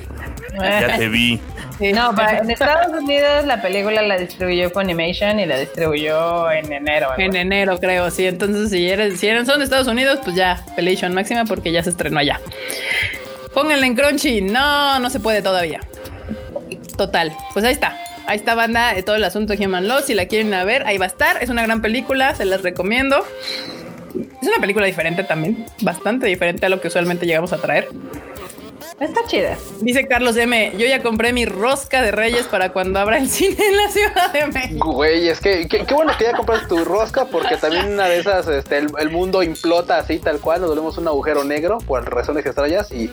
Ya 0.59 0.97
te 0.97 1.07
vi. 1.07 1.39
Sí. 1.79 1.91
No, 1.93 2.13
para- 2.15 2.39
en 2.39 2.49
Estados 2.51 3.01
Unidos 3.01 3.45
la 3.45 3.61
película 3.61 4.01
la 4.03 4.17
distribuyó 4.17 4.69
Funimation 4.69 5.39
y 5.39 5.45
la 5.45 5.59
distribuyó 5.59 6.51
en 6.51 6.71
enero. 6.71 7.07
En 7.17 7.35
enero, 7.35 7.79
creo, 7.79 8.09
sí. 8.11 8.25
Entonces, 8.27 8.69
si 8.69 8.87
eres, 8.89 9.19
si 9.19 9.27
eres, 9.27 9.47
son 9.47 9.59
de 9.59 9.65
Estados 9.65 9.87
Unidos, 9.87 10.19
pues 10.23 10.35
ya, 10.35 10.63
Pelation 10.75 11.13
máxima 11.13 11.45
porque 11.45 11.71
ya 11.71 11.81
se 11.83 11.89
estrenó 11.89 12.19
allá. 12.19 12.39
Pónganle 13.53 13.87
en 13.87 13.95
Crunchy. 13.95 14.41
No, 14.41 14.99
no 14.99 15.09
se 15.09 15.19
puede 15.19 15.41
todavía. 15.41 15.79
Total. 16.97 17.31
Pues 17.53 17.65
ahí 17.65 17.73
está. 17.73 17.95
Ahí 18.25 18.37
está, 18.37 18.55
banda, 18.55 18.93
de 18.93 19.03
todo 19.03 19.15
el 19.15 19.23
asunto 19.23 19.55
de 19.55 19.65
Human. 19.65 19.87
Si 20.05 20.13
la 20.13 20.27
quieren 20.27 20.53
a 20.53 20.63
ver, 20.63 20.85
ahí 20.87 20.97
va 20.97 21.05
a 21.05 21.09
estar. 21.09 21.43
Es 21.43 21.49
una 21.49 21.63
gran 21.63 21.81
película, 21.81 22.35
se 22.35 22.45
las 22.45 22.61
recomiendo. 22.61 23.25
Es 24.41 24.47
una 24.47 24.57
película 24.59 24.85
diferente 24.85 25.23
también, 25.23 25.65
bastante 25.81 26.27
diferente 26.27 26.65
a 26.65 26.69
lo 26.69 26.79
que 26.79 26.87
usualmente 26.87 27.25
llegamos 27.25 27.51
a 27.53 27.57
traer. 27.57 27.87
Está 29.03 29.25
chida. 29.27 29.57
Dice 29.81 30.07
Carlos 30.07 30.37
M. 30.37 30.71
Yo 30.77 30.85
ya 30.85 31.03
compré 31.03 31.33
mi 31.33 31.45
rosca 31.45 32.01
de 32.01 32.11
Reyes 32.11 32.45
para 32.47 32.69
cuando 32.71 32.99
abra 32.99 33.17
el 33.17 33.29
cine 33.29 33.57
en 33.67 33.77
la 33.77 33.89
Ciudad 33.89 34.31
de 34.31 34.47
México. 34.47 34.91
Güey, 34.93 35.27
es 35.27 35.39
que 35.39 35.67
qué 35.67 35.85
qué 35.85 35.93
bueno 35.93 36.13
que 36.17 36.23
ya 36.25 36.33
compraste 36.33 36.67
tu 36.67 36.83
rosca 36.85 37.25
porque 37.25 37.57
también 37.57 37.91
una 37.93 38.05
de 38.07 38.19
esas, 38.19 38.47
este, 38.47 38.77
el, 38.77 38.87
el 38.99 39.09
mundo 39.09 39.43
implota 39.43 39.97
así 39.97 40.19
tal 40.19 40.39
cual, 40.39 40.61
nos 40.61 40.69
volvemos 40.69 40.97
un 40.97 41.07
agujero 41.07 41.43
negro 41.43 41.79
por 41.79 42.09
razones 42.09 42.45
extrañas 42.45 42.91
y 42.91 43.07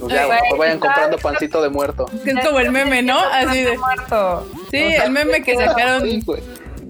pues 0.00 0.12
ya, 0.14 0.26
güey, 0.26 0.40
mejor 0.42 0.58
vayan 0.58 0.76
está- 0.76 0.86
comprando 0.86 1.18
pancito 1.18 1.62
de 1.62 1.68
muerto. 1.68 2.06
Es 2.24 2.44
como 2.46 2.60
el 2.60 2.70
meme, 2.70 3.02
¿no? 3.02 3.18
Así 3.18 3.62
de. 3.64 3.76
Muerto. 3.76 4.46
Sí, 4.70 4.78
el 4.78 5.10
meme 5.10 5.42
que 5.42 5.56
sacaron 5.56 6.02
Sí, 6.02 6.22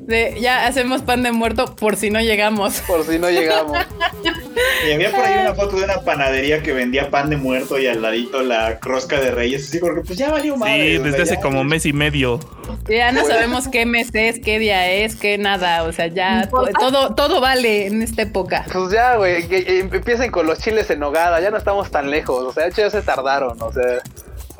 de 0.08 0.34
ya 0.40 0.66
hacemos 0.66 1.02
pan 1.02 1.22
de 1.22 1.30
muerto 1.32 1.76
por 1.76 1.94
si 1.96 2.10
no 2.10 2.20
llegamos. 2.20 2.80
por 2.86 3.04
si 3.04 3.18
no 3.18 3.30
llegamos. 3.30 3.78
Y 4.88 4.92
había 4.92 5.10
por 5.12 5.24
ahí 5.24 5.38
una 5.40 5.54
foto 5.54 5.76
de 5.76 5.84
una 5.84 6.00
panadería 6.00 6.62
que 6.62 6.72
vendía 6.72 7.10
pan 7.10 7.30
de 7.30 7.36
muerto 7.36 7.78
y 7.78 7.86
al 7.86 8.02
ladito 8.02 8.42
la 8.42 8.78
rosca 8.80 9.20
de 9.20 9.30
reyes. 9.30 9.68
Así 9.68 9.78
porque 9.78 10.00
pues 10.02 10.18
ya 10.18 10.30
valió 10.30 10.56
madre. 10.56 10.90
Sí, 10.92 10.96
o 10.96 11.02
sea, 11.02 11.10
desde 11.10 11.22
hace 11.22 11.34
ya- 11.36 11.40
como 11.40 11.62
mes 11.64 11.86
y 11.86 11.92
medio. 11.92 12.40
Ya 12.88 13.12
no 13.12 13.24
sabemos 13.24 13.68
qué 13.68 13.86
mes 13.86 14.08
es, 14.14 14.40
qué 14.40 14.58
día 14.58 14.90
es, 14.90 15.14
qué 15.16 15.38
nada. 15.38 15.84
O 15.84 15.92
sea, 15.92 16.06
ya 16.08 16.48
to- 16.48 16.68
todo, 16.78 17.14
todo 17.14 17.40
vale 17.40 17.86
en 17.86 18.02
esta 18.02 18.22
época. 18.22 18.64
Pues 18.72 18.90
ya, 18.92 19.16
güey, 19.16 19.46
empiecen 19.50 20.30
con 20.32 20.46
los 20.46 20.58
chiles 20.58 20.90
en 20.90 21.00
nogada, 21.00 21.40
ya 21.40 21.50
no 21.50 21.56
estamos 21.56 21.90
tan 21.90 22.10
lejos, 22.10 22.42
o 22.44 22.52
sea, 22.52 22.64
de 22.64 22.70
hecho 22.70 22.82
ya 22.82 22.90
se 22.90 23.02
tardaron, 23.02 23.60
o 23.62 23.72
sea, 23.72 23.82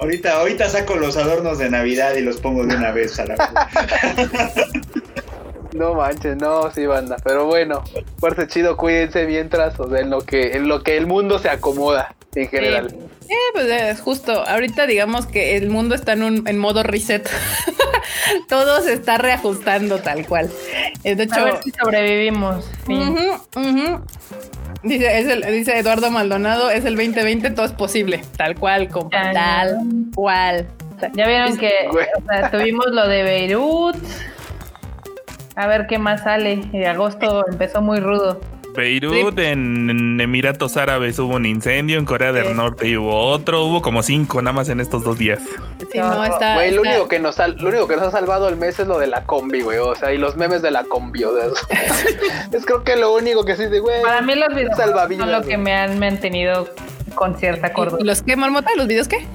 Ahorita, 0.01 0.35
ahorita 0.35 0.69
saco 0.69 0.95
los 0.95 1.17
adornos 1.17 1.59
de 1.59 1.71
Navidad 1.71 2.15
y 2.15 2.21
los 2.21 2.37
pongo 2.37 2.65
de 2.65 2.77
una 2.77 2.93
vez 2.93 3.19
a 3.19 3.25
la 3.27 3.35
no 5.79 5.95
manches, 5.95 6.37
no, 6.37 6.71
sí, 6.71 6.85
banda, 6.87 7.17
pero 7.25 7.47
bueno, 7.47 7.83
fuerte 8.19 8.47
chido, 8.49 8.77
cuídense 8.77 9.27
mientras, 9.27 9.79
o 9.81 9.89
sea, 9.89 10.01
en 10.01 10.11
lo 10.11 10.21
que, 10.21 10.53
en 10.57 10.69
lo 10.69 10.83
que 10.83 10.97
el 10.97 11.07
mundo 11.07 11.39
se 11.39 11.49
acomoda 11.49 12.15
en 12.35 12.49
general. 12.49 12.95
Sí, 13.27 13.35
pues 13.53 13.67
es 13.67 14.01
justo. 14.01 14.33
Ahorita 14.47 14.87
digamos 14.87 15.27
que 15.27 15.57
el 15.57 15.69
mundo 15.71 15.95
está 15.95 16.13
en, 16.13 16.23
un, 16.23 16.49
en 16.49 16.59
modo 16.59 16.83
reset. 16.83 17.29
todo 18.49 18.81
se 18.83 18.93
está 18.95 19.19
reajustando 19.19 19.99
tal 19.99 20.27
cual. 20.27 20.51
Eh, 21.05 21.15
De 21.15 21.23
A 21.23 21.27
hecho, 21.27 21.45
ver 21.45 21.63
si 21.63 21.71
sobrevivimos. 21.73 22.71
Ujú. 22.87 24.01
Dice, 24.83 25.19
es 25.19 25.27
el- 25.27 25.43
dice 25.53 25.79
Eduardo 25.79 26.11
Maldonado, 26.11 26.71
es 26.71 26.85
el 26.85 26.97
2020, 26.97 27.51
todo 27.51 27.67
es 27.67 27.73
posible. 27.73 28.23
Tal 28.37 28.55
cual, 28.55 28.89
compa, 28.89 29.33
tal 29.33 29.77
cual. 30.15 30.67
Ya 31.15 31.27
vieron 31.27 31.57
que 31.59 31.71
Güey. 31.91 32.07
o 32.17 32.27
sea, 32.27 32.51
tuvimos 32.51 32.87
lo 32.91 33.07
de 33.09 33.23
Beirut. 33.23 33.97
A 35.59 35.67
ver 35.67 35.87
qué 35.89 35.99
más 35.99 36.23
sale. 36.23 36.61
Y 36.73 36.85
agosto 36.85 37.45
empezó 37.51 37.83
muy 37.83 37.99
rudo. 38.01 38.41
Beirut, 38.77 39.37
en, 39.41 39.91
en 39.91 40.21
Emiratos 40.21 40.77
Árabes 40.77 41.19
hubo 41.19 41.35
un 41.35 41.47
incendio, 41.47 41.99
en 41.99 42.05
Corea 42.05 42.31
del 42.31 42.47
Sí. 42.47 42.55
Norte 42.55 42.97
hubo 42.97 43.13
otro, 43.27 43.65
hubo 43.65 43.83
como 43.83 44.05
cinco 44.05 44.41
nada 44.41 44.53
más 44.55 44.69
en 44.69 44.79
estos 44.79 45.03
dos 45.03 45.19
días. 45.19 45.41
Sí, 45.91 45.99
no, 45.99 46.25
está, 46.25 46.55
Güey, 46.55 46.71
lo 46.71 46.83
único 46.83 47.09
que 47.09 47.19
nos 47.19 47.39
lo 47.39 47.69
único 47.71 47.89
que 47.89 47.97
nos 47.97 48.05
ha 48.05 48.11
salvado 48.13 48.49
el 48.49 48.55
mes 48.57 48.79
es 48.79 48.87
lo 48.87 49.01
de 49.01 49.09
la 49.09 49.25
combi, 49.25 49.63
güey, 49.63 49.79
o 49.79 49.97
sea, 49.97 50.13
y 50.13 50.19
los 50.19 50.37
memes 50.37 50.63
de 50.63 50.71
la 50.71 50.85
combi, 50.85 51.25
o 51.25 51.33
sea, 51.35 51.47
es 52.53 52.65
creo 52.67 52.85
que 52.85 52.95
lo 52.95 53.13
único 53.17 53.45
que 53.45 53.57
sí 53.57 53.67
de, 53.67 53.81
güey, 53.81 54.01
Para 54.03 54.21
mí 54.23 54.37
los 54.37 54.55
videos 54.55 54.77
Salvavidas, 54.77 55.25
son 55.25 55.33
lo 55.33 55.39
güey. 55.39 55.49
que 55.51 55.59
me 55.59 55.75
han 55.75 55.99
mantenido 55.99 56.69
con 57.17 57.37
cierta 57.37 57.69
¿Y 57.69 57.73
cordura. 57.73 58.05
¿Los 58.05 58.23
qué, 58.23 58.37
Marmota? 58.37 58.71
¿Los 58.77 58.87
videos 58.87 59.09
qué? 59.09 59.27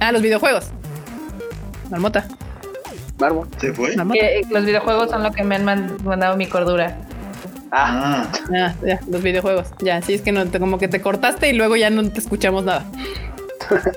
Ah, 0.00 0.10
los 0.10 0.22
videojuegos. 0.22 0.70
Marmota. 1.88 2.26
¿Se 3.60 3.72
fue? 3.72 3.94
Que 4.12 4.42
los 4.50 4.64
videojuegos 4.64 5.10
son 5.10 5.22
lo 5.22 5.30
que 5.32 5.44
me 5.44 5.56
han 5.56 5.64
man- 5.64 5.96
mandado 6.04 6.36
mi 6.36 6.46
cordura. 6.46 6.96
Ah, 7.72 8.26
Ah, 8.52 8.74
ya, 8.84 8.98
los 9.08 9.22
videojuegos. 9.22 9.68
Ya, 9.80 10.02
sí, 10.02 10.14
es 10.14 10.22
que 10.22 10.32
no, 10.32 10.44
te- 10.46 10.58
como 10.58 10.78
que 10.78 10.88
te 10.88 11.00
cortaste 11.00 11.48
y 11.50 11.52
luego 11.52 11.76
ya 11.76 11.88
no 11.90 12.08
te 12.10 12.18
escuchamos 12.20 12.64
nada. 12.64 12.84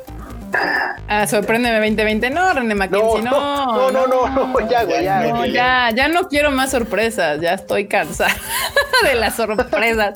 Ah, 1.07 1.25
sorpréndeme 1.27 1.75
2020. 1.79 2.29
No, 2.29 2.53
René 2.53 2.69
no, 2.69 2.75
Mackenzie, 2.75 3.21
no, 3.23 3.91
no, 3.91 3.91
no, 3.91 4.07
no, 4.07 4.47
no, 4.47 4.69
ya, 4.69 4.83
güey, 4.83 5.03
ya, 5.03 5.21
Ya, 5.23 5.27
No, 5.31 5.37
güey. 5.37 5.51
ya, 5.51 5.89
ya 5.95 6.07
no 6.07 6.27
quiero 6.29 6.51
más 6.51 6.71
sorpresas, 6.71 7.41
ya 7.41 7.53
estoy 7.55 7.87
cansada 7.87 8.33
de 9.03 9.15
las 9.15 9.35
sorpresas. 9.35 10.13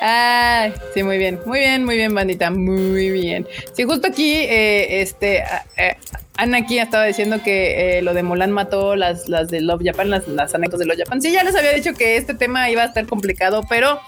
Ay, 0.00 0.74
sí, 0.94 1.02
muy 1.02 1.16
bien, 1.18 1.40
muy 1.46 1.58
bien, 1.58 1.84
muy 1.86 1.96
bien, 1.96 2.14
bandita, 2.14 2.50
muy 2.50 3.10
bien. 3.10 3.46
Sí, 3.72 3.84
justo 3.84 4.08
aquí, 4.08 4.34
eh, 4.36 5.00
este, 5.00 5.42
eh, 5.76 5.96
Ana 6.36 6.58
aquí 6.58 6.78
estaba 6.78 7.04
diciendo 7.04 7.40
que 7.42 7.98
eh, 7.98 8.02
lo 8.02 8.12
de 8.12 8.22
Mulan 8.22 8.52
mató 8.52 8.94
las, 8.94 9.28
las 9.28 9.48
de 9.48 9.60
Love 9.60 9.82
Japan, 9.84 10.10
las, 10.10 10.28
las 10.28 10.54
anécdotas 10.54 10.80
de 10.80 10.86
Love 10.86 10.98
Japan. 10.98 11.22
Sí, 11.22 11.32
ya 11.32 11.42
les 11.44 11.56
había 11.56 11.72
dicho 11.72 11.94
que 11.94 12.16
este 12.16 12.34
tema 12.34 12.68
iba 12.68 12.82
a 12.82 12.86
estar 12.86 13.06
complicado, 13.06 13.62
pero 13.68 14.00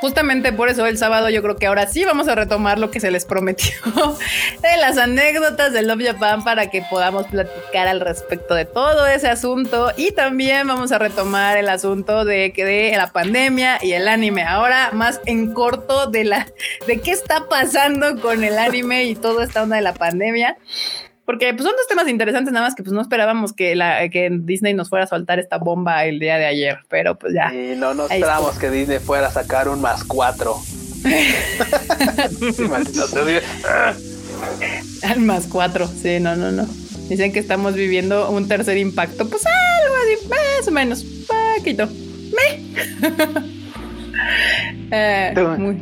justamente 0.00 0.52
por 0.52 0.68
eso 0.68 0.86
el 0.86 0.98
sábado 0.98 1.30
yo 1.30 1.42
creo 1.42 1.56
que 1.56 1.66
ahora 1.66 1.86
sí 1.86 2.04
vamos 2.04 2.28
a 2.28 2.34
retomar 2.34 2.78
lo 2.78 2.90
que 2.90 3.00
se 3.00 3.10
les 3.10 3.24
prometió 3.24 3.72
de 4.62 4.76
las 4.76 4.98
anécdotas 4.98 5.72
de 5.72 5.82
Love 5.82 6.04
Japan 6.04 6.44
para 6.44 6.70
que 6.70 6.82
podamos 6.82 7.26
platicar 7.26 7.88
al 7.88 8.00
respecto 8.00 8.54
de 8.54 8.66
todo 8.66 9.06
ese 9.06 9.28
asunto. 9.28 9.90
Y 9.96 10.12
también 10.12 10.68
vamos 10.68 10.92
a 10.92 10.98
retomar 10.98 11.56
el 11.56 11.68
asunto 11.68 12.24
de 12.24 12.52
que 12.52 12.64
de 12.64 12.96
la 12.96 13.12
pandemia 13.12 13.78
y 13.82 13.92
el 13.92 14.06
anime. 14.06 14.44
Ahora 14.44 14.90
más 14.92 15.20
en 15.26 15.52
corto 15.52 16.06
de 16.06 16.24
la 16.24 16.46
de 16.86 17.00
qué 17.00 17.10
está 17.10 17.48
pasando 17.48 18.20
con 18.20 18.44
el 18.44 18.58
anime 18.58 19.04
y 19.04 19.14
toda 19.14 19.44
esta 19.44 19.62
onda 19.62 19.76
de 19.76 19.82
la 19.82 19.94
pandemia 19.94 20.56
porque 21.24 21.52
pues 21.54 21.64
son 21.64 21.74
dos 21.76 21.86
temas 21.88 22.08
interesantes 22.08 22.52
nada 22.52 22.66
más 22.66 22.74
que 22.74 22.82
pues 22.82 22.92
no 22.92 23.00
esperábamos 23.00 23.52
que 23.52 23.74
la 23.74 24.08
que 24.08 24.28
Disney 24.30 24.74
nos 24.74 24.88
fuera 24.88 25.04
a 25.04 25.08
soltar 25.08 25.38
esta 25.38 25.58
bomba 25.58 26.04
el 26.04 26.18
día 26.18 26.36
de 26.36 26.46
ayer 26.46 26.78
pero 26.88 27.16
pues 27.16 27.34
ya 27.34 27.52
Y 27.54 27.76
no 27.76 27.94
nos 27.94 28.10
Ahí 28.10 28.20
esperamos 28.20 28.58
que 28.58 28.70
Disney 28.70 28.98
fuera 28.98 29.28
a 29.28 29.30
sacar 29.30 29.68
un 29.68 29.80
más 29.80 30.04
cuatro. 30.04 30.56
Al 35.02 35.20
más 35.20 35.46
cuatro, 35.46 35.86
sí, 35.86 36.18
no, 36.20 36.36
no, 36.36 36.50
no. 36.50 36.66
Dicen 37.08 37.32
que 37.32 37.38
estamos 37.38 37.74
viviendo 37.74 38.30
un 38.30 38.48
tercer 38.48 38.78
impacto, 38.78 39.28
pues 39.28 39.44
algo 39.46 39.94
así, 39.96 40.28
más 40.28 40.68
o 40.68 40.70
menos, 40.70 41.04
poquito. 41.56 41.88
Me. 42.32 43.54
Eh, 44.90 45.34
muy-. 45.58 45.80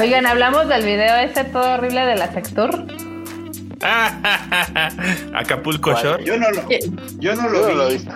Oigan, 0.00 0.26
hablamos 0.26 0.68
del 0.68 0.84
video 0.84 1.16
este 1.16 1.44
todo 1.44 1.74
horrible 1.74 2.00
de 2.06 2.16
la 2.16 2.32
sector. 2.32 2.86
Acapulco 5.34 5.92
¿Cuál? 5.92 6.04
Shore. 6.04 6.24
yo 6.24 6.36
no 6.38 6.50
lo, 6.50 6.68
yo 7.18 7.34
no 7.34 7.42
Yo 7.52 7.68
lo 7.68 7.74
lo 7.74 7.86
he 7.88 7.92
vi. 7.92 7.98
visto. 7.98 8.12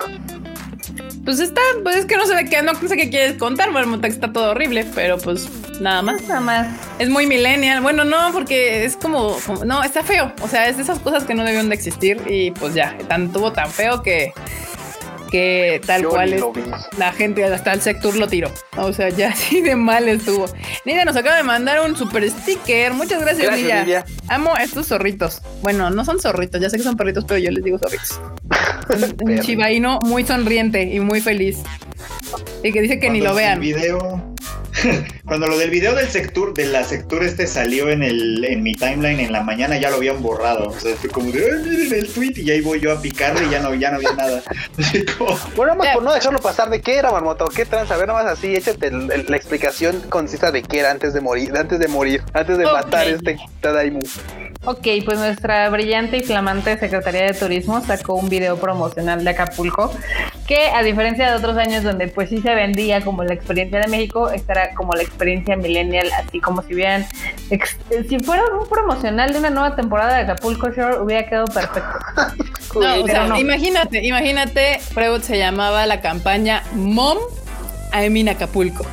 Pues 1.25 1.39
está, 1.39 1.61
pues 1.85 1.95
es 1.97 2.07
que 2.07 2.17
no 2.17 2.27
se 2.27 2.35
ve 2.35 2.47
que, 2.47 2.61
no 2.63 2.75
sé 2.75 2.97
qué 2.97 3.09
quieres 3.09 3.35
contar, 3.35 3.71
Marmota, 3.71 4.09
que 4.09 4.15
está 4.15 4.33
todo 4.33 4.51
horrible, 4.51 4.85
pero 4.93 5.19
pues 5.19 5.49
nada 5.81 6.03
más. 6.03 6.21
Nada 6.23 6.41
más. 6.41 6.67
Es 6.99 7.09
muy 7.09 7.27
millennial. 7.29 7.81
Bueno, 7.81 8.05
no, 8.05 8.33
porque 8.33 8.85
es 8.85 8.97
como, 8.97 9.37
como- 9.47 9.65
no, 9.65 9.85
está 9.85 10.03
feo. 10.03 10.33
O 10.43 10.49
sea, 10.49 10.69
es 10.69 10.79
de 10.79 10.83
esas 10.83 10.99
cosas 10.99 11.23
que 11.23 11.35
no 11.35 11.45
debieron 11.45 11.69
de 11.69 11.77
existir 11.77 12.21
y 12.27 12.51
pues 12.51 12.75
ya, 12.75 12.97
tan 13.09 13.31
tuvo 13.33 13.53
tan 13.53 13.71
feo 13.71 14.03
que 14.03 14.33
que 15.33 15.81
tal 15.85 16.03
Yo 16.03 16.11
cual 16.11 16.33
es. 16.35 16.41
vi. 16.55 16.61
La 16.99 17.13
gente 17.13 17.43
hasta 17.45 17.73
el 17.73 17.81
sector 17.81 18.15
lo 18.17 18.29
tiró. 18.29 18.53
O 18.77 18.93
sea, 18.93 19.09
ya 19.09 19.31
así 19.33 19.61
de 19.63 19.75
mal 19.75 20.09
estuvo. 20.09 20.47
Nidia 20.85 21.05
nos 21.05 21.17
acaba 21.17 21.37
de 21.39 21.43
mandar 21.43 21.81
un 21.81 21.97
super 21.97 22.29
sticker. 22.31 22.93
Muchas 22.93 23.21
gracias, 23.23 23.47
Gracias, 23.47 23.63
Nidia. 23.63 23.81
Nidia. 23.83 24.05
Amo 24.29 24.55
estos 24.59 24.87
zorritos. 24.89 25.43
Bueno, 25.63 25.91
no 25.91 26.05
son 26.05 26.21
zorritos, 26.21 26.61
ya 26.61 26.71
sé 26.71 26.77
que 26.77 26.83
son 26.85 26.97
perritos, 26.97 27.25
pero 27.25 27.39
yo 27.39 27.51
les 27.51 27.65
digo 27.65 27.79
zorritos. 27.79 28.21
Un- 29.25 29.41
chivaíno 29.41 29.99
muy 30.05 30.25
sonriente 30.25 30.83
y 30.83 31.01
muy 31.01 31.21
feliz. 31.21 31.59
Y 32.63 32.71
que 32.73 32.83
dice 32.83 33.01
que 33.01 33.11
ni 33.11 33.21
lo 33.21 33.31
El 33.31 33.37
vean. 33.37 33.61
video. 33.61 34.35
Cuando 35.27 35.47
lo 35.47 35.59
del 35.59 35.71
video 35.71 35.95
del 35.95 36.09
sector, 36.09 36.55
de 36.55 36.67
la 36.67 36.85
sector 36.85 37.23
este 37.23 37.47
salió 37.47 37.91
en 37.91 38.03
el 38.03 38.45
en 38.45 38.63
mi 38.63 38.75
timeline 38.75 39.21
en 39.21 39.33
la 39.33 39.43
mañana 39.43 39.79
ya 39.79 39.91
lo 39.91 39.97
habían 39.97 40.23
borrado. 40.23 40.69
O 40.69 40.79
sea, 40.81 40.95
fue 40.97 41.11
como 41.11 41.31
de 41.31 41.45
"Ay, 41.45 41.63
miren 41.69 41.93
el 41.95 42.13
tweet 42.13 42.33
y 42.37 42.51
ahí 42.51 42.61
voy 42.61 42.81
yo 42.81 42.93
a 42.93 43.01
picarle 43.01 43.47
y 43.47 43.51
ya 43.51 43.61
no, 43.61 43.75
ya 43.75 43.91
no 43.91 43.97
había 43.97 44.13
nada. 44.15 44.43
Como, 45.19 45.39
Bueno, 45.57 45.75
nada 45.75 45.85
más 45.85 45.95
por 45.95 46.03
no 46.03 46.13
dejarlo 46.15 46.39
pasar, 46.39 46.71
¿de 46.71 46.81
qué 46.81 46.97
era, 46.97 47.11
Marmota? 47.11 47.45
¿O 47.45 47.49
¿Qué 47.49 47.65
tranza? 47.65 47.95
A 47.95 47.99
ver, 47.99 48.09
nada 48.09 48.23
más 48.23 48.33
así, 48.33 48.55
échate 48.55 48.87
el- 48.89 49.11
el- 49.13 49.27
la 49.29 49.37
explicación 49.37 50.01
concisa 50.09 50.51
de 50.51 50.63
qué 50.63 50.81
era 50.81 50.91
antes 50.91 51.13
de 51.15 51.21
morir, 51.21 51.57
antes 51.57 51.79
de 51.79 51.89
morir, 51.89 52.23
antes 52.33 52.59
de 52.59 52.65
matar 52.65 53.09
este 53.09 53.39
Tadaimu. 53.61 54.01
Ok, 54.65 54.87
pues 55.05 55.19
nuestra 55.19 55.69
brillante 55.71 56.19
y 56.19 56.23
flamante 56.23 56.79
Secretaría 56.79 57.23
de 57.25 57.35
Turismo 57.35 57.85
sacó 57.85 58.15
un 58.15 58.29
video 58.29 58.57
promocional 58.59 59.25
de 59.25 59.31
Acapulco 59.31 59.93
que 60.47 60.67
a 60.67 60.83
diferencia 60.85 61.29
de 61.31 61.37
otros 61.37 61.57
años 61.57 61.83
donde 61.83 62.07
pues 62.07 62.29
sí 62.29 62.41
se 62.41 62.55
vendía 62.55 63.01
como 63.01 63.25
la 63.25 63.35
experiencia 63.35 63.81
de 63.81 63.89
México, 63.89 64.31
esta 64.31 64.53
era 64.65 64.75
como 64.75 64.93
la 64.95 65.03
experiencia 65.03 65.57
millennial, 65.57 66.09
así 66.19 66.41
como 66.41 66.63
si 66.63 66.75
hubieran, 66.75 67.07
ex- 67.51 67.77
si 68.09 68.19
fuera 68.21 68.43
un 68.61 68.69
promocional 68.69 69.33
de 69.33 69.39
una 69.39 69.51
nueva 69.51 69.75
temporada 69.77 70.17
de 70.17 70.23
Acapulco 70.23 70.71
Shore 70.71 70.99
hubiera 71.01 71.27
quedado 71.29 71.47
perfecto. 71.47 71.99
No, 72.75 73.03
o 73.03 73.07
sea, 73.07 73.27
no. 73.27 73.37
imagínate, 73.39 74.03
imagínate, 74.03 74.79
Freud 74.79 75.21
se 75.21 75.37
llamaba 75.37 75.85
la 75.87 76.01
campaña 76.01 76.63
Mom 76.73 77.19
I'm 77.93 78.17
in 78.17 78.31
Acapulco. 78.31 78.87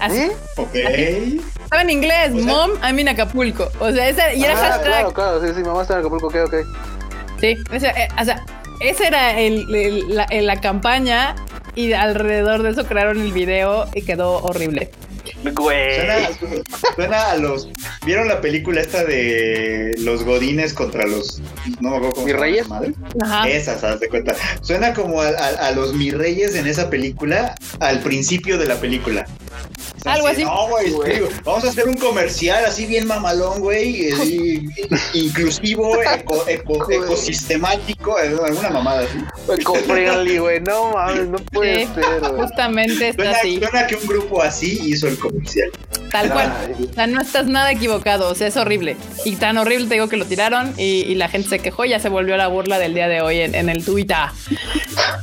Así. 0.00 0.18
¿Eh? 0.18 0.32
ok. 0.56 0.74
Estaba 0.74 1.82
en 1.82 1.90
inglés, 1.90 2.32
O 2.34 2.38
sea- 2.38 2.44
Mom 2.46 2.70
I'm 2.82 2.98
in 2.98 3.08
Acapulco. 3.08 3.70
O 3.78 3.92
sea, 3.92 4.08
esa, 4.08 4.34
y 4.34 4.42
era 4.42 4.54
ah, 4.54 4.56
hashtag. 4.56 4.84
claro, 4.84 5.12
claro, 5.14 5.40
sí, 5.46 5.52
sí, 5.54 5.62
mamá 5.62 5.82
está 5.82 5.94
en 5.94 6.00
Acapulco, 6.00 6.26
ok, 6.26 6.36
ok. 6.46 6.54
Sí, 7.40 7.56
o 7.72 7.78
sea, 7.78 7.90
eh, 7.92 8.08
o 8.20 8.24
sea, 8.24 8.44
esa 8.80 9.06
era 9.06 9.38
el- 9.38 9.72
el- 9.72 10.16
la, 10.16 10.26
la 10.28 10.60
campaña 10.60 11.36
y 11.74 11.92
alrededor 11.92 12.62
de 12.62 12.70
eso 12.70 12.84
crearon 12.84 13.20
el 13.20 13.32
video 13.32 13.86
y 13.94 14.02
quedó 14.02 14.36
horrible. 14.42 14.90
Güey. 15.54 15.96
Suena, 15.96 16.28
suena 16.96 17.30
a 17.30 17.36
los. 17.36 17.68
¿Vieron 18.04 18.26
la 18.28 18.40
película 18.40 18.80
esta 18.80 19.04
de 19.04 19.94
los 19.98 20.24
godines 20.24 20.74
contra 20.74 21.06
los. 21.06 21.40
No 21.80 21.90
me 21.90 21.96
acuerdo 22.08 22.24
¿Mis 22.24 22.34
esa 22.34 22.68
madre? 22.68 22.92
Ajá. 23.20 23.48
Esas, 23.48 23.84
haz 23.84 24.00
de 24.00 24.08
cuenta. 24.08 24.34
Suena 24.62 24.92
como 24.94 25.20
a, 25.20 25.28
a- 25.28 25.68
a 25.68 25.70
los 25.72 25.94
mis 25.94 26.12
reyes 26.12 26.54
en 26.56 26.66
esa 26.66 26.90
película 26.90 27.54
al 27.80 28.00
principio 28.00 28.58
de 28.58 28.66
la 28.66 28.76
película. 28.80 29.26
O 29.96 30.00
sea, 30.02 30.14
Algo 30.14 30.26
así. 30.28 30.44
No, 30.44 30.68
güey, 30.68 30.90
Güey. 30.90 31.14
digo, 31.14 31.28
vamos 31.44 31.64
a 31.64 31.68
hacer 31.68 31.88
un 31.88 31.96
comercial 31.96 32.64
así 32.64 32.86
bien 32.86 33.06
mamalón, 33.06 33.60
güey, 33.60 34.08
inclusivo, 35.14 35.96
eco- 36.48 36.88
ecosistemático, 36.90 38.16
alguna 38.16 38.70
mamada 38.70 39.02
así. 39.02 39.18
Eco-friendly, 39.60 40.38
güey. 40.38 40.60
No 40.60 40.92
mames, 40.92 41.28
no 41.28 41.38
puede 41.38 41.86
Sí, 41.86 41.92
ser, 41.94 42.20
güey. 42.20 42.40
justamente 42.42 43.08
está 43.08 43.22
Suena, 43.22 43.38
así, 43.38 43.58
suena 43.58 43.86
que 43.86 43.94
un 43.96 44.06
grupo 44.06 44.42
así 44.42 44.80
hizo 44.84 45.08
el 45.08 45.18
comercial. 45.18 45.70
tal 46.10 46.30
cual. 46.32 46.52
Ay. 46.78 46.88
O 46.90 46.94
sea, 46.94 47.06
no 47.06 47.20
estás 47.20 47.46
nada 47.46 47.70
equivocado, 47.72 48.28
o 48.28 48.34
sea, 48.34 48.46
es 48.48 48.56
horrible. 48.56 48.96
Y 49.24 49.36
tan 49.36 49.56
horrible 49.58 49.86
te 49.88 49.94
digo 49.94 50.08
que 50.08 50.16
lo 50.16 50.24
tiraron 50.24 50.74
y, 50.76 51.02
y 51.02 51.14
la 51.14 51.28
gente 51.28 51.48
se 51.48 51.58
quejó, 51.58 51.84
ya 51.84 51.98
se 52.00 52.08
volvió 52.08 52.36
la 52.36 52.48
burla 52.48 52.78
del 52.78 52.94
día 52.94 53.08
de 53.08 53.20
hoy 53.22 53.40
en, 53.40 53.54
en 53.54 53.68
el 53.68 53.84
Twitter. 53.84 54.16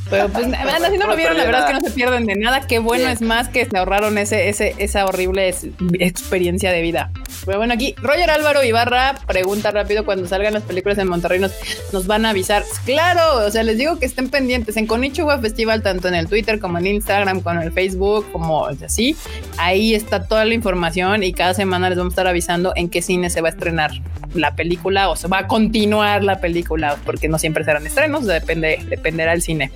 Pero 0.08 0.28
pues, 0.28 0.48
nada, 0.48 0.90
si 0.90 0.98
no 0.98 1.06
lo 1.06 1.14
vieron, 1.16 1.36
la 1.36 1.44
verdad 1.44 1.60
es 1.60 1.66
que 1.68 1.72
no 1.74 1.80
se 1.80 1.90
pierden 1.94 2.26
de 2.26 2.34
nada. 2.34 2.66
Qué 2.66 2.78
bueno 2.80 3.08
es 3.08 3.20
más 3.22 3.48
que 3.48 3.66
se 3.66 3.76
ahorraron 3.78 4.18
ese, 4.20 4.48
ese, 4.48 4.74
esa 4.78 5.04
horrible 5.06 5.48
es- 5.48 5.66
experiencia 5.98 6.72
de 6.72 6.82
vida. 6.82 7.10
Pero 7.46 7.58
bueno, 7.58 7.74
aquí 7.74 7.94
Roger 8.02 8.30
Álvaro 8.30 8.62
Ibarra 8.62 9.14
pregunta 9.26 9.70
rápido 9.70 10.04
cuando 10.04 10.26
salgan 10.28 10.54
las 10.54 10.62
películas 10.62 10.98
en 10.98 11.08
Monterrey 11.08 11.38
nos, 11.40 11.52
nos 11.92 12.06
van 12.06 12.26
a 12.26 12.30
avisar. 12.30 12.64
Claro, 12.84 13.46
o 13.46 13.50
sea, 13.50 13.62
les 13.62 13.78
digo 13.78 13.98
que 13.98 14.06
estén 14.06 14.28
pendientes 14.28 14.76
en 14.76 14.86
Konichiwa 14.86 15.38
Festival, 15.38 15.82
tanto 15.82 16.08
en 16.08 16.14
el 16.14 16.26
Twitter 16.28 16.58
como 16.60 16.78
en 16.78 16.86
Instagram, 16.86 17.40
como 17.40 17.60
en 17.60 17.66
el 17.66 17.72
Facebook, 17.72 18.26
como 18.32 18.66
así. 18.66 19.16
Ahí 19.56 19.94
está 19.94 20.24
toda 20.24 20.44
la 20.44 20.54
información 20.54 21.22
y 21.22 21.32
cada 21.32 21.54
semana 21.54 21.88
les 21.88 21.98
vamos 21.98 22.12
a 22.12 22.14
estar 22.14 22.26
avisando 22.26 22.72
en 22.76 22.88
qué 22.88 23.02
cine 23.02 23.30
se 23.30 23.40
va 23.40 23.48
a 23.48 23.52
estrenar 23.52 23.90
la 24.34 24.54
película 24.54 25.08
o 25.08 25.16
se 25.16 25.26
va 25.28 25.38
a 25.38 25.46
continuar 25.48 26.22
la 26.22 26.40
película, 26.40 26.96
porque 27.04 27.28
no 27.28 27.38
siempre 27.38 27.64
serán 27.64 27.86
estrenos, 27.86 28.26
depende, 28.26 28.78
dependerá 28.88 29.32
el 29.32 29.42
cine. 29.42 29.72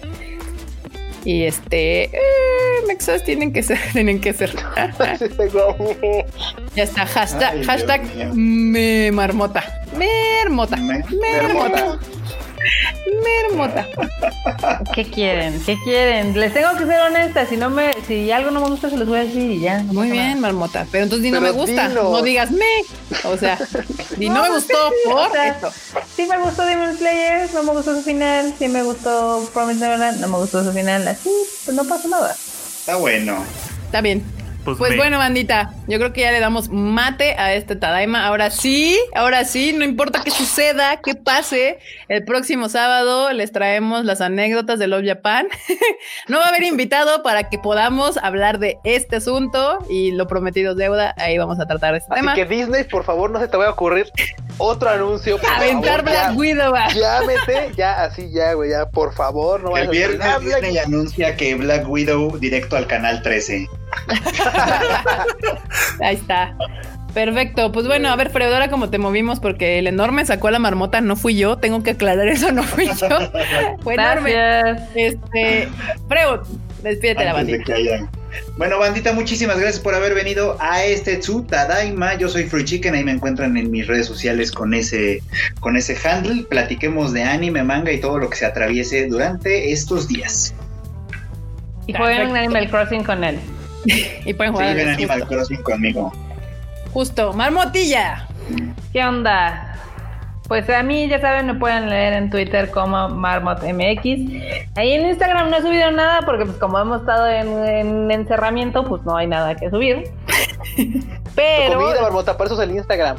Y 1.25 1.45
este, 1.45 2.05
eh, 2.05 2.11
Mexas 2.87 3.25
tienen 3.25 3.53
que 3.53 3.63
ser, 3.63 3.79
tienen 3.93 4.21
que 4.21 4.33
ser. 4.33 4.55
ya 6.75 6.83
está, 6.83 7.07
hashtag, 7.07 7.53
Ay, 7.59 7.65
hashtag 7.65 8.03
me 8.35 9.11
marmota. 9.13 9.65
Mermota. 9.97 10.77
Me- 10.77 11.03
Mermota. 11.11 11.69
Mermota. 11.69 11.99
¿Qué 14.95 15.05
quieren? 15.05 15.61
¿Qué 15.65 15.77
quieren? 15.85 16.39
Les 16.39 16.53
tengo 16.53 16.77
que 16.77 16.87
ser 16.87 17.01
honesta, 17.01 17.47
si 17.47 17.57
no 17.57 17.71
me, 17.71 17.93
si 18.07 18.31
algo 18.31 18.51
no 18.51 18.61
me 18.61 18.69
gusta 18.69 18.91
se 18.91 18.97
los 18.97 19.09
voy 19.09 19.19
a 19.19 19.25
decir 19.25 19.51
y 19.51 19.61
ya. 19.61 19.83
Muy 19.85 20.11
bien, 20.11 20.41
marmota. 20.41 20.87
Pero 20.91 21.05
entonces 21.05 21.25
di 21.25 21.31
no 21.31 21.41
me 21.41 21.51
gusta. 21.51 21.89
No 21.89 22.23
digas 22.23 22.51
me. 22.51 22.65
O 23.25 23.37
sea, 23.37 23.59
di 24.17 24.29
no, 24.29 24.43
me 24.43 24.51
gustó 24.51 24.91
sí, 24.91 25.11
por 25.11 25.29
o 25.29 25.31
sea, 25.31 25.49
esto. 25.49 25.73
Sí 26.17 26.27
me 26.27 26.39
gustó 26.39 26.65
Demon 26.65 26.97
Slayer, 26.97 27.53
no 27.55 27.63
me 27.63 27.73
gustó 27.73 27.97
su 27.97 28.03
final, 28.03 28.55
sí 28.59 28.69
me 28.69 28.83
gustó 28.83 29.49
Promise 29.53 29.81
Neverland, 29.81 30.21
no 30.21 30.29
me 30.29 30.39
gustó 30.39 30.65
su 30.65 30.73
final, 30.73 31.07
así, 31.09 31.31
pues 31.65 31.77
no 31.77 31.85
pasa 31.85 32.09
nada. 32.09 32.33
Está 32.33 32.97
bueno. 32.97 33.45
Está 33.87 34.01
bien. 34.01 34.44
Pues, 34.65 34.79
Pues 34.79 34.97
bueno, 34.97 35.19
bandita, 35.19 35.73
yo 35.89 35.99
creo 35.99 36.13
que 36.13 36.23
ya 36.23 36.33
le 36.33 36.41
damos 36.41 36.69
mate 36.71 37.35
a 37.39 37.55
este 37.55 37.77
Tadaima. 37.77 38.27
Ahora 38.27 38.51
sí, 38.51 38.99
ahora 39.15 39.45
sí, 39.45 39.73
no 39.75 39.85
importa 39.85 40.23
qué 40.25 40.31
suceda, 40.31 41.01
qué 41.05 41.15
pase, 41.15 41.79
el 42.09 42.25
próximo 42.25 42.69
sábado 42.69 43.31
les 43.33 43.53
traemos 43.53 44.05
las 44.05 44.21
anécdotas 44.23 44.79
de 44.79 44.87
Love 44.87 45.05
Japan. 45.07 45.47
no 46.29 46.39
va 46.39 46.47
a 46.47 46.49
haber 46.49 46.63
invitado 46.63 47.23
para 47.23 47.51
que 47.51 47.59
podamos 47.59 48.17
hablar 48.19 48.59
de 48.59 48.79
este 48.85 49.17
asunto 49.17 49.85
y 49.91 50.13
lo 50.13 50.27
prometido 50.27 50.73
es 50.73 50.79
deuda. 50.79 51.15
Ahí 51.19 51.37
vamos 51.37 51.61
a 51.61 51.67
tratar 51.67 51.95
este 51.95 52.11
Así 52.13 52.21
tema. 52.21 52.35
que 52.35 52.47
Disney, 52.47 52.85
por 52.85 53.05
favor, 53.05 53.31
no 53.31 53.41
se 53.41 53.49
te 53.49 53.57
vaya 53.57 53.69
a 53.71 53.73
ocurrir 53.73 54.11
otro 54.59 54.89
anuncio. 54.89 55.37
por 55.39 55.51
Aventar 55.51 56.05
favor, 56.05 56.11
Black. 56.11 56.37
Widow. 56.39 56.73
va. 56.73 56.89
Ya 56.95 57.21
mete, 57.27 57.73
ya 57.77 58.03
así, 58.05 58.31
ya, 58.33 58.55
güey, 58.55 58.71
ya, 58.71 58.87
por 58.89 59.13
favor, 59.15 59.63
no 59.63 59.77
El 59.77 59.89
viernes 59.89 60.21
"Ah, 60.23 60.39
Black 60.39 60.61
Disney 60.63 60.79
anuncia 60.79 61.37
que 61.37 61.55
Black 61.55 61.89
Widow 61.89 62.39
directo 62.39 62.77
al 62.77 62.87
canal 62.87 63.23
13. 63.23 63.69
Ahí 66.01 66.17
está. 66.17 66.57
Perfecto, 67.15 67.71
pues 67.71 67.87
bueno, 67.87 68.09
a 68.09 68.17
ver, 68.17 68.31
Freud, 68.31 68.53
ahora 68.53 68.69
como 68.69 68.91
te 68.91 68.99
movimos 68.99 69.39
porque 69.39 69.79
el 69.79 69.87
enorme 69.87 70.27
sacó 70.27 70.49
a 70.49 70.51
la 70.51 70.59
marmota, 70.59 71.01
no 71.01 71.15
fui 71.15 71.37
yo, 71.37 71.59
tengo 71.59 71.81
que 71.85 71.93
aclarar 71.93 72.27
eso, 72.27 72.51
no 72.51 72.65
fui 72.65 72.87
yo. 72.87 73.09
Fue 73.83 73.95
enorme. 73.95 74.33
Gracias. 74.33 74.91
Este, 74.97 75.69
Freud, 76.09 76.41
despídete 76.83 77.25
la 77.25 77.39
antes 77.39 77.59
bandita. 77.67 78.09
Bueno, 78.57 78.81
bandita, 78.81 79.13
muchísimas 79.13 79.59
gracias 79.61 79.81
por 79.81 79.95
haber 79.95 80.13
venido 80.13 80.57
a 80.59 80.85
este 80.85 81.17
Tsu 81.17 81.45
Tadaima. 81.45 82.15
Yo 82.15 82.29
soy 82.29 82.45
Free 82.45 82.65
Chicken, 82.65 82.95
ahí 82.95 83.05
me 83.05 83.13
encuentran 83.13 83.57
en 83.57 83.71
mis 83.71 83.87
redes 83.87 84.07
sociales 84.07 84.51
con 84.51 84.75
ese, 84.75 85.23
con 85.61 85.77
ese 85.77 85.97
handle. 86.05 86.43
Platiquemos 86.45 87.13
de 87.13 87.23
anime, 87.23 87.63
manga 87.63 87.93
y 87.93 88.01
todo 88.01 88.19
lo 88.19 88.29
que 88.29 88.37
se 88.37 88.47
atraviese 88.47 89.07
durante 89.07 89.71
estos 89.71 90.09
días. 90.09 90.53
Y 91.87 91.93
jueguen 91.93 92.29
Perfecto. 92.29 92.39
Animal 92.39 92.71
Crossing 92.71 93.05
con 93.05 93.23
él. 93.23 93.39
Y 94.25 94.35
pueden 94.35 94.53
Sí, 94.53 94.59
jugar. 94.59 94.75
ven 94.77 94.87
justo, 94.89 95.03
Animal 95.13 95.27
Crossing 95.29 95.63
conmigo. 95.63 96.13
justo, 96.93 97.33
marmotilla. 97.33 98.27
¿Qué 98.93 99.05
onda? 99.05 99.71
Pues 100.49 100.69
a 100.69 100.83
mí, 100.83 101.09
ya 101.09 101.19
saben, 101.21 101.47
me 101.47 101.55
pueden 101.55 101.89
leer 101.89 102.13
en 102.13 102.29
Twitter 102.31 102.71
como 102.71 103.09
MarmotMX. 103.09 104.05
Ahí 104.77 104.93
en 104.93 105.07
Instagram 105.09 105.49
no 105.51 105.57
he 105.57 105.63
subido 105.63 105.91
nada 105.91 106.21
porque 106.27 106.45
pues 106.45 106.59
como 106.59 106.79
hemos 106.79 107.01
estado 107.01 107.27
en, 107.29 107.67
en 107.67 108.11
encerramiento, 108.11 108.85
pues 108.85 109.03
no 109.05 109.17
hay 109.17 109.27
nada 109.27 109.55
que 109.57 109.71
subir. 109.71 110.05
Tu 110.77 111.01
Pero 111.35 111.79
comida, 111.81 112.03
Barbota, 112.03 112.37
por 112.37 112.47
eso 112.47 112.61
es 112.63 112.69
el 112.69 112.77
Instagram. 112.77 113.17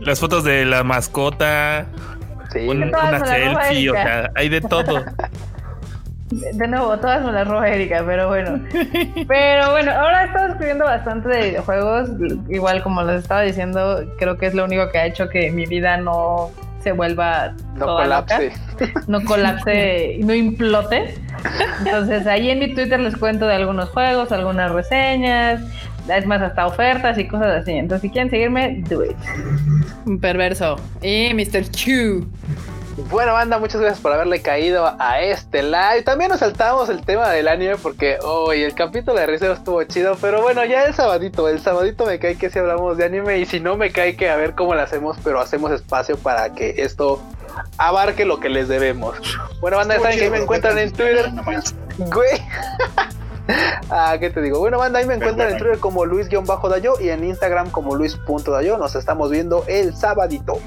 Las 0.00 0.20
fotos 0.20 0.44
de 0.44 0.64
la 0.66 0.82
mascota, 0.84 1.86
Sí. 2.52 2.68
un- 2.68 2.82
una 2.84 3.24
selfie, 3.26 3.90
o 3.90 3.94
sea, 3.94 4.30
hay 4.34 4.48
de 4.50 4.60
todo. 4.60 5.04
De 6.30 6.66
nuevo, 6.66 6.98
todas 6.98 7.24
me 7.24 7.30
las 7.30 7.46
roba 7.46 7.68
Erika, 7.68 8.02
pero 8.04 8.28
bueno. 8.28 8.60
Pero 9.28 9.70
bueno, 9.70 9.92
ahora 9.92 10.24
he 10.24 10.26
estado 10.26 10.48
escribiendo 10.48 10.84
bastante 10.84 11.28
de 11.28 11.50
videojuegos. 11.50 12.10
Igual 12.48 12.82
como 12.82 13.02
les 13.02 13.22
estaba 13.22 13.42
diciendo, 13.42 14.04
creo 14.18 14.36
que 14.36 14.46
es 14.46 14.54
lo 14.54 14.64
único 14.64 14.90
que 14.90 14.98
ha 14.98 15.06
hecho 15.06 15.28
que 15.28 15.52
mi 15.52 15.66
vida 15.66 15.96
no 15.98 16.50
se 16.82 16.92
vuelva 16.92 17.52
No 17.74 17.86
toda 17.86 18.06
loca, 18.06 18.36
colapse. 18.36 18.52
no 19.06 19.24
colapse 19.24 20.16
y 20.18 20.24
no 20.24 20.34
implote. 20.34 21.14
Entonces 21.84 22.26
ahí 22.26 22.50
en 22.50 22.58
mi 22.58 22.74
Twitter 22.74 22.98
les 22.98 23.16
cuento 23.16 23.46
de 23.46 23.54
algunos 23.54 23.88
juegos, 23.90 24.32
algunas 24.32 24.72
reseñas, 24.72 25.62
es 26.08 26.26
más 26.26 26.42
hasta 26.42 26.66
ofertas 26.66 27.18
y 27.18 27.26
cosas 27.26 27.62
así. 27.62 27.72
Entonces 27.72 28.02
si 28.02 28.10
quieren 28.10 28.30
seguirme, 28.30 28.82
do 28.88 29.04
it. 29.04 29.16
Un 30.06 30.18
perverso. 30.20 30.76
Y 31.02 31.32
Mr. 31.34 31.70
Chu. 31.70 32.26
Bueno, 32.96 33.34
banda, 33.34 33.58
muchas 33.58 33.82
gracias 33.82 34.00
por 34.00 34.10
haberle 34.12 34.40
caído 34.40 34.90
a 34.98 35.20
este 35.20 35.62
live. 35.62 36.02
También 36.02 36.30
nos 36.30 36.40
saltamos 36.40 36.88
el 36.88 37.04
tema 37.04 37.28
del 37.28 37.46
anime 37.46 37.76
porque 37.76 38.18
hoy 38.22 38.62
el 38.62 38.74
capítulo 38.74 39.18
de 39.18 39.26
Rizero 39.26 39.52
estuvo 39.52 39.84
chido, 39.84 40.16
pero 40.18 40.40
bueno, 40.40 40.64
ya 40.64 40.84
el 40.86 40.94
sabadito, 40.94 41.46
el 41.50 41.60
sabadito 41.60 42.06
me 42.06 42.18
cae 42.18 42.38
que 42.38 42.48
si 42.48 42.58
hablamos 42.58 42.96
de 42.96 43.04
anime 43.04 43.38
y 43.38 43.44
si 43.44 43.60
no 43.60 43.76
me 43.76 43.92
cae 43.92 44.16
que 44.16 44.30
a 44.30 44.36
ver 44.36 44.54
cómo 44.54 44.74
lo 44.74 44.80
hacemos, 44.80 45.18
pero 45.22 45.40
hacemos 45.40 45.72
espacio 45.72 46.16
para 46.16 46.54
que 46.54 46.76
esto 46.78 47.20
abarque 47.76 48.24
lo 48.24 48.40
que 48.40 48.48
les 48.48 48.66
debemos. 48.66 49.18
Bueno, 49.60 49.76
banda, 49.76 50.00
saben 50.00 50.18
que 50.18 50.30
me 50.30 50.38
encuentran 50.38 50.78
en 50.78 50.90
Twitter. 50.90 51.30
Güey. 51.98 52.42
Ah, 53.88 54.16
¿qué 54.18 54.30
te 54.30 54.42
digo? 54.42 54.58
Bueno, 54.58 54.78
banda, 54.78 54.98
ahí 54.98 55.06
me 55.06 55.14
encuentran 55.14 55.52
en 55.52 55.58
Twitter 55.58 55.78
como 55.78 56.04
Luis-Dayo 56.04 56.94
y 57.00 57.10
en 57.10 57.24
Instagram 57.24 57.70
como 57.70 57.94
Luis.dayo. 57.94 58.78
Nos 58.78 58.96
estamos 58.96 59.30
viendo 59.30 59.64
el 59.68 59.94
sabadito. 59.94 60.58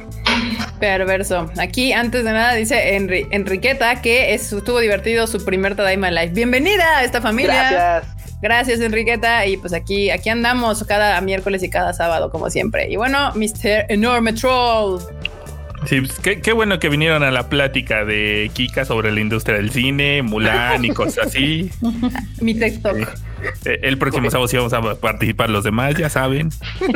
Perverso. 0.79 1.49
Aquí, 1.59 1.91
antes 1.91 2.23
de 2.23 2.31
nada, 2.31 2.53
dice 2.53 2.95
Enri 2.95 3.27
Enriqueta 3.31 4.01
que 4.01 4.33
estuvo 4.33 4.79
divertido 4.79 5.27
su 5.27 5.43
primer 5.43 5.75
Tadaima 5.75 6.09
Live. 6.11 6.29
Bienvenida 6.29 6.99
a 6.99 7.03
esta 7.03 7.21
familia. 7.21 7.69
Gracias. 7.71 8.19
Gracias, 8.41 8.79
Enriqueta. 8.79 9.45
Y 9.45 9.57
pues 9.57 9.73
aquí, 9.73 10.09
aquí 10.11 10.29
andamos 10.29 10.83
cada 10.85 11.19
miércoles 11.19 11.61
y 11.63 11.69
cada 11.69 11.93
sábado, 11.93 12.31
como 12.31 12.49
siempre. 12.49 12.89
Y 12.89 12.95
bueno, 12.95 13.33
Mr. 13.35 13.85
Enorme 13.89 14.33
Troll. 14.33 15.01
Sí, 15.89 16.01
pues, 16.01 16.19
qué, 16.19 16.39
qué 16.39 16.53
bueno 16.53 16.77
que 16.77 16.87
vinieron 16.87 17.23
a 17.23 17.31
la 17.31 17.49
plática 17.49 18.05
de 18.05 18.51
Kika 18.53 18.85
sobre 18.85 19.11
la 19.11 19.21
industria 19.21 19.57
del 19.57 19.71
cine, 19.71 20.21
Mulan 20.21 20.85
y 20.85 20.89
cosas 20.89 21.25
así. 21.27 21.71
Mi 22.41 22.53
TikTok. 22.53 22.97
Eh, 23.65 23.79
El 23.81 23.97
próximo 23.97 24.29
sábado 24.29 24.47
sí 24.47 24.55
vamos 24.57 24.73
a 24.73 24.81
participar 24.99 25.49
los 25.49 25.63
demás, 25.63 25.95
ya 25.95 26.09
saben. 26.09 26.49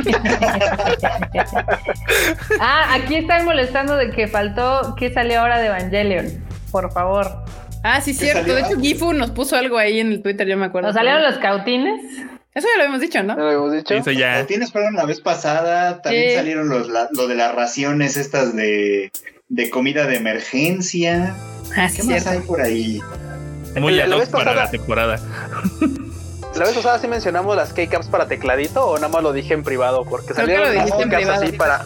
Ah, 2.59 2.93
aquí 2.93 3.15
están 3.15 3.45
molestando 3.45 3.95
de 3.97 4.11
que 4.11 4.27
faltó 4.27 4.95
que 4.95 5.11
salió 5.11 5.41
ahora 5.41 5.59
de 5.59 5.67
Evangelion. 5.67 6.27
Por 6.71 6.91
favor. 6.93 7.27
Ah, 7.83 7.99
sí, 8.01 8.11
¿Qué 8.11 8.25
cierto. 8.25 8.41
salió? 8.41 8.55
De 8.55 8.61
hecho, 8.61 8.79
Gifu 8.79 9.13
nos 9.13 9.31
puso 9.31 9.55
algo 9.57 9.77
ahí 9.77 9.99
en 9.99 10.11
el 10.13 10.21
Twitter, 10.21 10.47
yo 10.47 10.55
me 10.57 10.65
acuerdo. 10.65 10.87
Nos 10.89 10.95
salieron 10.95 11.21
los 11.23 11.37
cautines. 11.39 11.99
Eso 12.55 12.67
ya 12.71 12.77
lo 12.77 12.83
habíamos 12.83 13.01
dicho, 13.01 13.23
¿no? 13.23 13.35
¿No 13.35 13.41
lo 13.41 13.47
habíamos 13.47 13.71
dicho? 13.73 13.93
Eso 13.95 14.11
ya. 14.11 14.45
Tienes 14.45 14.71
fueron 14.71 14.93
la 14.95 15.05
vez 15.05 15.21
pasada, 15.21 16.01
también 16.01 16.29
Sí. 16.29 16.35
salieron 16.35 16.69
los, 16.69 16.87
la- 16.87 17.09
lo 17.11 17.27
de 17.27 17.35
las 17.35 17.53
raciones 17.55 18.15
estas 18.17 18.55
de, 18.55 19.11
de 19.49 19.69
comida 19.69 20.05
de 20.05 20.17
emergencia. 20.17 21.35
Ah, 21.75 21.89
¿Qué 21.95 22.03
más 22.03 22.27
hay 22.27 22.39
por 22.41 22.61
ahí? 22.61 23.01
Muy 23.79 23.93
La 23.95 24.03
ad 24.05 24.11
hoc 24.11 24.27
para 24.29 24.43
pasada- 24.45 24.55
la 24.65 24.69
temporada. 24.71 25.19
La 26.55 26.65
vez 26.65 26.75
pasada 26.75 26.99
sí 26.99 27.07
mencionamos 27.07 27.55
las 27.55 27.73
K-Caps 27.73 28.05
para 28.09 28.27
tecladito 28.27 28.85
o 28.85 28.93
nada 28.97 29.07
más 29.07 29.23
lo 29.23 29.33
dije 29.33 29.55
en 29.55 29.63
privado 29.63 30.05
porque 30.05 30.35
salieron 30.35 30.69
unas 30.69 30.91
K-Caps 30.91 31.27
así 31.29 31.51
para 31.53 31.83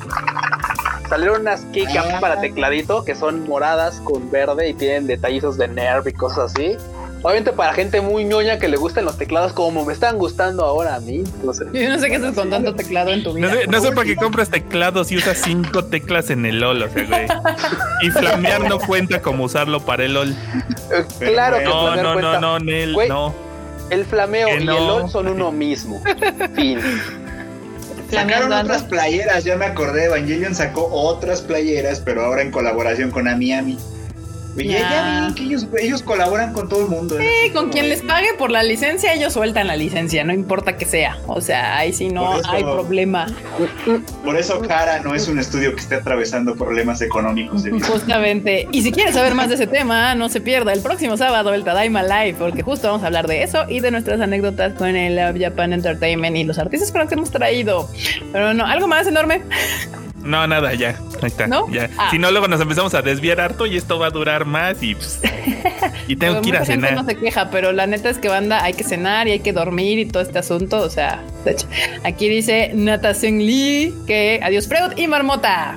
salieron 1.07 1.39
unas 1.39 1.61
K-Caps 1.73 2.09
Ah. 2.15 2.19
para 2.19 2.41
tecladito 2.41 3.05
que 3.05 3.15
son 3.15 3.47
moradas 3.47 4.01
con 4.03 4.29
verde 4.29 4.67
y 4.67 4.73
tienen 4.73 5.07
detallizos 5.07 5.57
de 5.57 5.69
nerv 5.69 6.09
y 6.09 6.11
cosas 6.11 6.51
así. 6.53 6.75
Obviamente 7.23 7.51
para 7.51 7.73
gente 7.73 7.99
muy 7.99 8.23
ñoña 8.25 8.59
que 8.59 8.67
le 8.67 8.77
gustan 8.77 9.03
los 9.05 9.17
teclados 9.17 9.51
como 9.51 9.83
me 9.83 9.91
están 9.93 10.17
gustando 10.17 10.63
ahora 10.63 10.95
a 10.95 10.99
mí. 10.99 11.23
No 11.43 11.53
sé. 11.53 11.65
Yo 11.73 11.89
no 11.89 11.99
sé 11.99 12.09
qué 12.09 12.17
haces 12.17 12.33
con 12.35 12.49
tanto 12.49 12.75
teclado 12.75 13.11
en 13.11 13.23
tu 13.23 13.33
vida. 13.33 13.47
No 13.47 13.53
sé, 13.53 13.67
no 13.67 13.81
sé 13.81 13.91
para 13.91 14.05
qué 14.05 14.15
compras 14.15 14.49
teclados 14.49 15.11
y 15.11 15.17
usas 15.17 15.37
cinco 15.43 15.83
teclas 15.85 16.29
en 16.29 16.45
el 16.45 16.59
LOL, 16.59 16.83
o 16.83 16.89
sea, 16.89 17.05
güey. 17.05 17.27
Y 18.03 18.11
flamear 18.11 18.69
no 18.69 18.79
cuenta 18.79 19.21
como 19.21 19.45
usarlo 19.45 19.79
para 19.81 20.05
el 20.05 20.13
LOL. 20.13 20.29
Eh, 20.29 21.05
claro 21.19 21.57
que 21.57 21.65
No, 21.65 21.81
flamear 21.93 22.05
no, 22.05 22.13
cuenta. 22.13 22.39
no, 22.39 22.59
no, 22.59 22.59
Nel, 22.59 22.93
Güey. 22.93 23.09
no. 23.09 23.33
El 23.89 24.05
flameo 24.05 24.47
Que 24.49 24.61
y 24.61 24.65
no. 24.65 24.77
el 24.77 24.87
LOL 24.87 25.09
son 25.09 25.27
uno 25.27 25.51
mismo. 25.51 26.01
fin. 26.55 26.79
Sacaron 28.11 28.53
otras 28.53 28.83
playeras, 28.83 29.43
ya 29.43 29.57
me 29.57 29.65
acordé. 29.65 30.05
Evangelion 30.05 30.55
sacó 30.55 30.87
otras 30.91 31.41
playeras, 31.41 31.99
pero 31.99 32.23
ahora 32.23 32.41
en 32.41 32.51
colaboración 32.51 33.11
con 33.11 33.27
Amiami. 33.27 33.77
Oye, 34.57 34.69
Ya. 34.69 35.27
ya 35.29 35.35
que 35.35 35.43
ellos, 35.43 35.67
ellos 35.79 36.01
colaboran 36.03 36.51
con 36.53 36.67
todo 36.67 36.81
el 36.81 36.87
mundo. 36.89 37.19
¿eh? 37.19 37.27
Sí, 37.45 37.51
con 37.51 37.69
quien 37.69 37.89
les 37.89 38.01
pague 38.01 38.33
por 38.37 38.49
la 38.51 38.63
licencia, 38.63 39.13
ellos 39.13 39.33
sueltan 39.33 39.67
la 39.67 39.75
licencia, 39.75 40.23
no 40.23 40.33
importa 40.33 40.77
que 40.77 40.85
sea. 40.85 41.17
O 41.27 41.41
sea, 41.41 41.77
ahí 41.77 41.93
sí 41.93 42.09
no 42.09 42.39
eso- 42.39 42.49
hay 42.49 42.63
problema. 42.63 43.27
Por 44.23 44.35
eso 44.37 44.59
Cara 44.61 44.99
no 45.01 45.13
es 45.15 45.27
un 45.27 45.39
estudio 45.39 45.73
que 45.75 45.81
esté 45.81 45.95
atravesando 45.95 46.55
problemas 46.55 47.01
económicos. 47.01 47.63
Justamente. 47.87 48.67
Y 48.71 48.81
si 48.81 48.91
quieres 48.91 49.13
saber 49.13 49.33
más 49.35 49.49
de 49.49 49.55
ese 49.55 49.67
tema, 49.67 50.15
no 50.15 50.29
se 50.29 50.41
pierda 50.41 50.73
el 50.73 50.81
próximo 50.81 51.17
sábado 51.17 51.53
el 51.53 51.63
Tadaima 51.63 52.03
Live, 52.03 52.35
porque 52.39 52.63
justo 52.63 52.87
vamos 52.87 53.03
a 53.03 53.07
hablar 53.07 53.27
de 53.27 53.43
eso 53.43 53.65
y 53.69 53.79
de 53.79 53.91
nuestras 53.91 54.19
anécdotas 54.21 54.73
con 54.73 54.95
el 54.95 55.39
Japan 55.39 55.73
Entertainment 55.73 56.35
y 56.35 56.43
los 56.43 56.57
artistas 56.57 56.91
con 56.91 57.01
los 57.01 57.09
que 57.09 57.15
hemos 57.15 57.31
traído. 57.31 57.89
Pero 58.31 58.53
no, 58.53 58.65
algo 58.65 58.87
más 58.87 59.05
enorme. 59.07 59.41
No, 60.27 60.45
nada, 60.45 60.73
ya. 60.73 60.89
Ahí 61.21 61.27
está. 61.27 61.47
¿No? 61.47 61.69
Ya. 61.71 61.89
Ah. 61.97 62.09
Si 62.11 62.19
no, 62.19 62.29
luego 62.31 62.47
nos 62.47 62.61
empezamos 62.61 62.93
a 62.93 63.01
desviar 63.01 63.39
harto 63.41 63.65
y 63.65 63.77
esto 63.77 63.97
va 63.97 64.07
a 64.07 64.09
durar 64.09 64.45
más 64.45 64.83
y, 64.83 64.93
pues, 64.95 65.19
y 66.07 66.15
tengo 66.17 66.33
Pues 66.35 66.43
que 66.43 66.49
ir 66.49 66.57
a 66.57 66.65
cenar. 66.65 66.93
no 66.93 67.05
se 67.05 67.15
queja, 67.15 67.49
pero 67.49 67.71
la 67.71 67.87
neta 67.87 68.09
es 68.09 68.17
que 68.19 68.27
banda 68.29 68.63
hay 68.63 68.73
que 68.73 68.83
cenar 68.83 69.27
y 69.27 69.31
hay 69.31 69.39
que 69.39 69.53
dormir 69.53 69.99
y 69.99 70.05
todo 70.05 70.21
este 70.21 70.37
asunto. 70.39 70.79
O 70.81 70.89
sea, 70.89 71.23
de 71.45 71.51
hecho, 71.51 71.67
aquí 72.03 72.29
dice 72.29 72.71
Natasen 72.73 73.39
Lee 73.39 73.93
que 74.05 74.39
adiós 74.43 74.67
Freud 74.67 74.97
y 74.97 75.07
Marmota. 75.07 75.75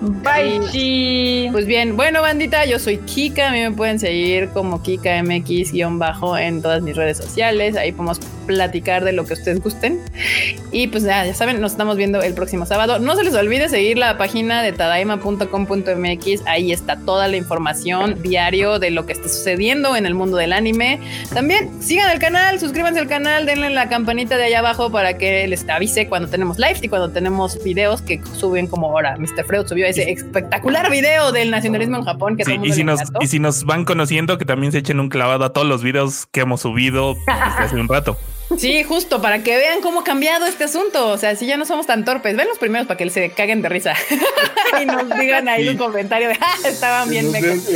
Bye, 0.00 0.60
chi. 0.70 1.48
Pues 1.52 1.66
bien, 1.66 1.96
bueno, 1.96 2.20
bandita, 2.20 2.64
yo 2.66 2.78
soy 2.78 2.98
Kika. 2.98 3.48
A 3.48 3.52
mí 3.52 3.60
me 3.60 3.70
pueden 3.70 3.98
seguir 3.98 4.48
como 4.50 4.82
KikaMX-bajo 4.82 6.36
en 6.36 6.60
todas 6.62 6.82
mis 6.82 6.96
redes 6.96 7.16
sociales. 7.16 7.76
Ahí 7.76 7.92
podemos 7.92 8.20
platicar 8.46 9.04
de 9.04 9.12
lo 9.12 9.24
que 9.24 9.34
ustedes 9.34 9.60
gusten. 9.60 10.00
Y 10.72 10.88
pues 10.88 11.04
ya, 11.04 11.24
ya 11.24 11.34
saben, 11.34 11.60
nos 11.60 11.72
estamos 11.72 11.96
viendo 11.96 12.20
el 12.22 12.34
próximo 12.34 12.66
sábado. 12.66 12.98
No 12.98 13.16
se 13.16 13.24
les 13.24 13.34
olvide 13.34 13.68
seguir 13.68 13.96
la 13.96 14.18
página 14.18 14.62
de 14.62 14.72
tadaima.com.mx. 14.72 16.46
Ahí 16.46 16.72
está 16.72 16.96
toda 16.96 17.28
la 17.28 17.36
información 17.36 18.20
diario 18.22 18.78
de 18.78 18.90
lo 18.90 19.06
que 19.06 19.12
está 19.12 19.28
sucediendo 19.28 19.96
en 19.96 20.06
el 20.06 20.14
mundo 20.14 20.36
del 20.36 20.52
anime. 20.52 21.00
También 21.32 21.82
sigan 21.82 22.10
el 22.10 22.18
canal, 22.18 22.60
suscríbanse 22.60 23.00
al 23.00 23.08
canal, 23.08 23.46
denle 23.46 23.70
la 23.70 23.88
campanita 23.88 24.36
de 24.36 24.44
allá 24.44 24.58
abajo 24.58 24.90
para 24.90 25.16
que 25.16 25.46
les 25.46 25.66
avise 25.68 26.08
cuando 26.08 26.28
tenemos 26.28 26.58
lives 26.58 26.82
y 26.82 26.88
cuando 26.88 27.10
tenemos 27.10 27.62
videos 27.62 28.02
que 28.02 28.20
suben 28.34 28.66
como 28.66 28.88
ahora. 28.88 29.16
Mr. 29.16 29.44
Freud 29.44 29.66
subió 29.66 29.83
ese 29.88 30.10
espectacular 30.10 30.90
video 30.90 31.32
del 31.32 31.50
nacionalismo 31.50 31.98
en 31.98 32.04
Japón 32.04 32.36
que 32.36 32.44
Sí, 32.44 32.58
y, 32.62 32.72
si 32.72 32.84
nos, 32.84 33.00
y 33.20 33.26
si 33.26 33.38
nos 33.38 33.64
van 33.64 33.84
conociendo, 33.84 34.38
que 34.38 34.44
también 34.44 34.72
se 34.72 34.78
echen 34.78 35.00
un 35.00 35.08
clavado 35.08 35.44
a 35.44 35.52
todos 35.52 35.66
los 35.66 35.82
videos 35.82 36.26
que 36.32 36.40
hemos 36.40 36.62
subido 36.62 37.14
desde 37.14 37.64
hace 37.64 37.76
un 37.76 37.88
rato. 37.88 38.16
Sí, 38.58 38.84
justo, 38.84 39.20
para 39.20 39.42
que 39.42 39.56
vean 39.56 39.80
cómo 39.80 40.00
ha 40.00 40.04
cambiado 40.04 40.46
este 40.46 40.64
asunto. 40.64 41.08
O 41.08 41.18
sea, 41.18 41.34
si 41.34 41.46
ya 41.46 41.56
no 41.56 41.64
somos 41.64 41.86
tan 41.86 42.04
torpes, 42.04 42.36
ven 42.36 42.46
los 42.46 42.58
primeros 42.58 42.86
para 42.86 42.98
que 42.98 43.08
se 43.10 43.30
caguen 43.30 43.62
de 43.62 43.68
risa 43.68 43.94
y 44.82 44.86
nos 44.86 45.08
digan 45.18 45.48
ahí 45.48 45.68
un 45.68 45.76
comentario 45.76 46.28
de 46.28 46.38
ah, 46.40 46.54
estaban 46.64 47.08
bien 47.08 47.30
mecos. 47.30 47.68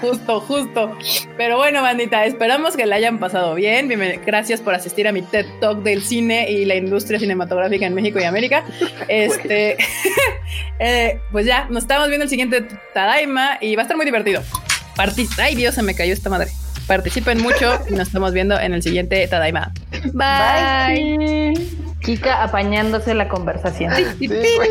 Justo, 0.00 0.40
justo. 0.40 0.98
Pero 1.38 1.56
bueno, 1.56 1.80
bandita, 1.80 2.26
esperamos 2.26 2.76
que 2.76 2.84
la 2.84 2.96
hayan 2.96 3.18
pasado 3.18 3.54
bien. 3.54 3.88
Gracias 4.26 4.60
por 4.60 4.74
asistir 4.74 5.08
a 5.08 5.12
mi 5.12 5.22
TED 5.22 5.46
Talk 5.60 5.82
del 5.82 6.02
cine 6.02 6.50
y 6.50 6.66
la 6.66 6.74
industria 6.74 7.18
cinematográfica 7.18 7.86
en 7.86 7.94
México 7.94 8.18
y 8.20 8.24
América. 8.24 8.64
Este, 9.08 9.78
eh, 10.78 11.20
pues 11.32 11.46
ya, 11.46 11.66
nos 11.70 11.84
estamos 11.84 12.08
viendo 12.08 12.24
el 12.24 12.30
siguiente 12.30 12.66
Tadaima 12.92 13.56
y 13.60 13.76
va 13.76 13.82
a 13.82 13.84
estar 13.84 13.96
muy 13.96 14.04
divertido. 14.04 14.42
Parti 14.96 15.26
Ay, 15.38 15.54
Dios, 15.54 15.74
se 15.74 15.82
me 15.82 15.94
cayó 15.94 16.12
esta 16.12 16.28
madre. 16.28 16.50
Participen 16.86 17.42
mucho 17.42 17.78
y 17.88 17.94
nos 17.94 18.08
estamos 18.08 18.32
viendo 18.32 18.58
en 18.58 18.74
el 18.74 18.82
siguiente 18.82 19.26
Tadaima. 19.26 19.72
Bye. 20.12 21.16
Bye. 21.16 21.54
chi. 21.56 21.78
Kika 22.00 22.42
apañándose 22.42 23.14
la 23.14 23.28
conversación. 23.28 23.92
Sí, 24.18 24.26
güey. 24.26 24.68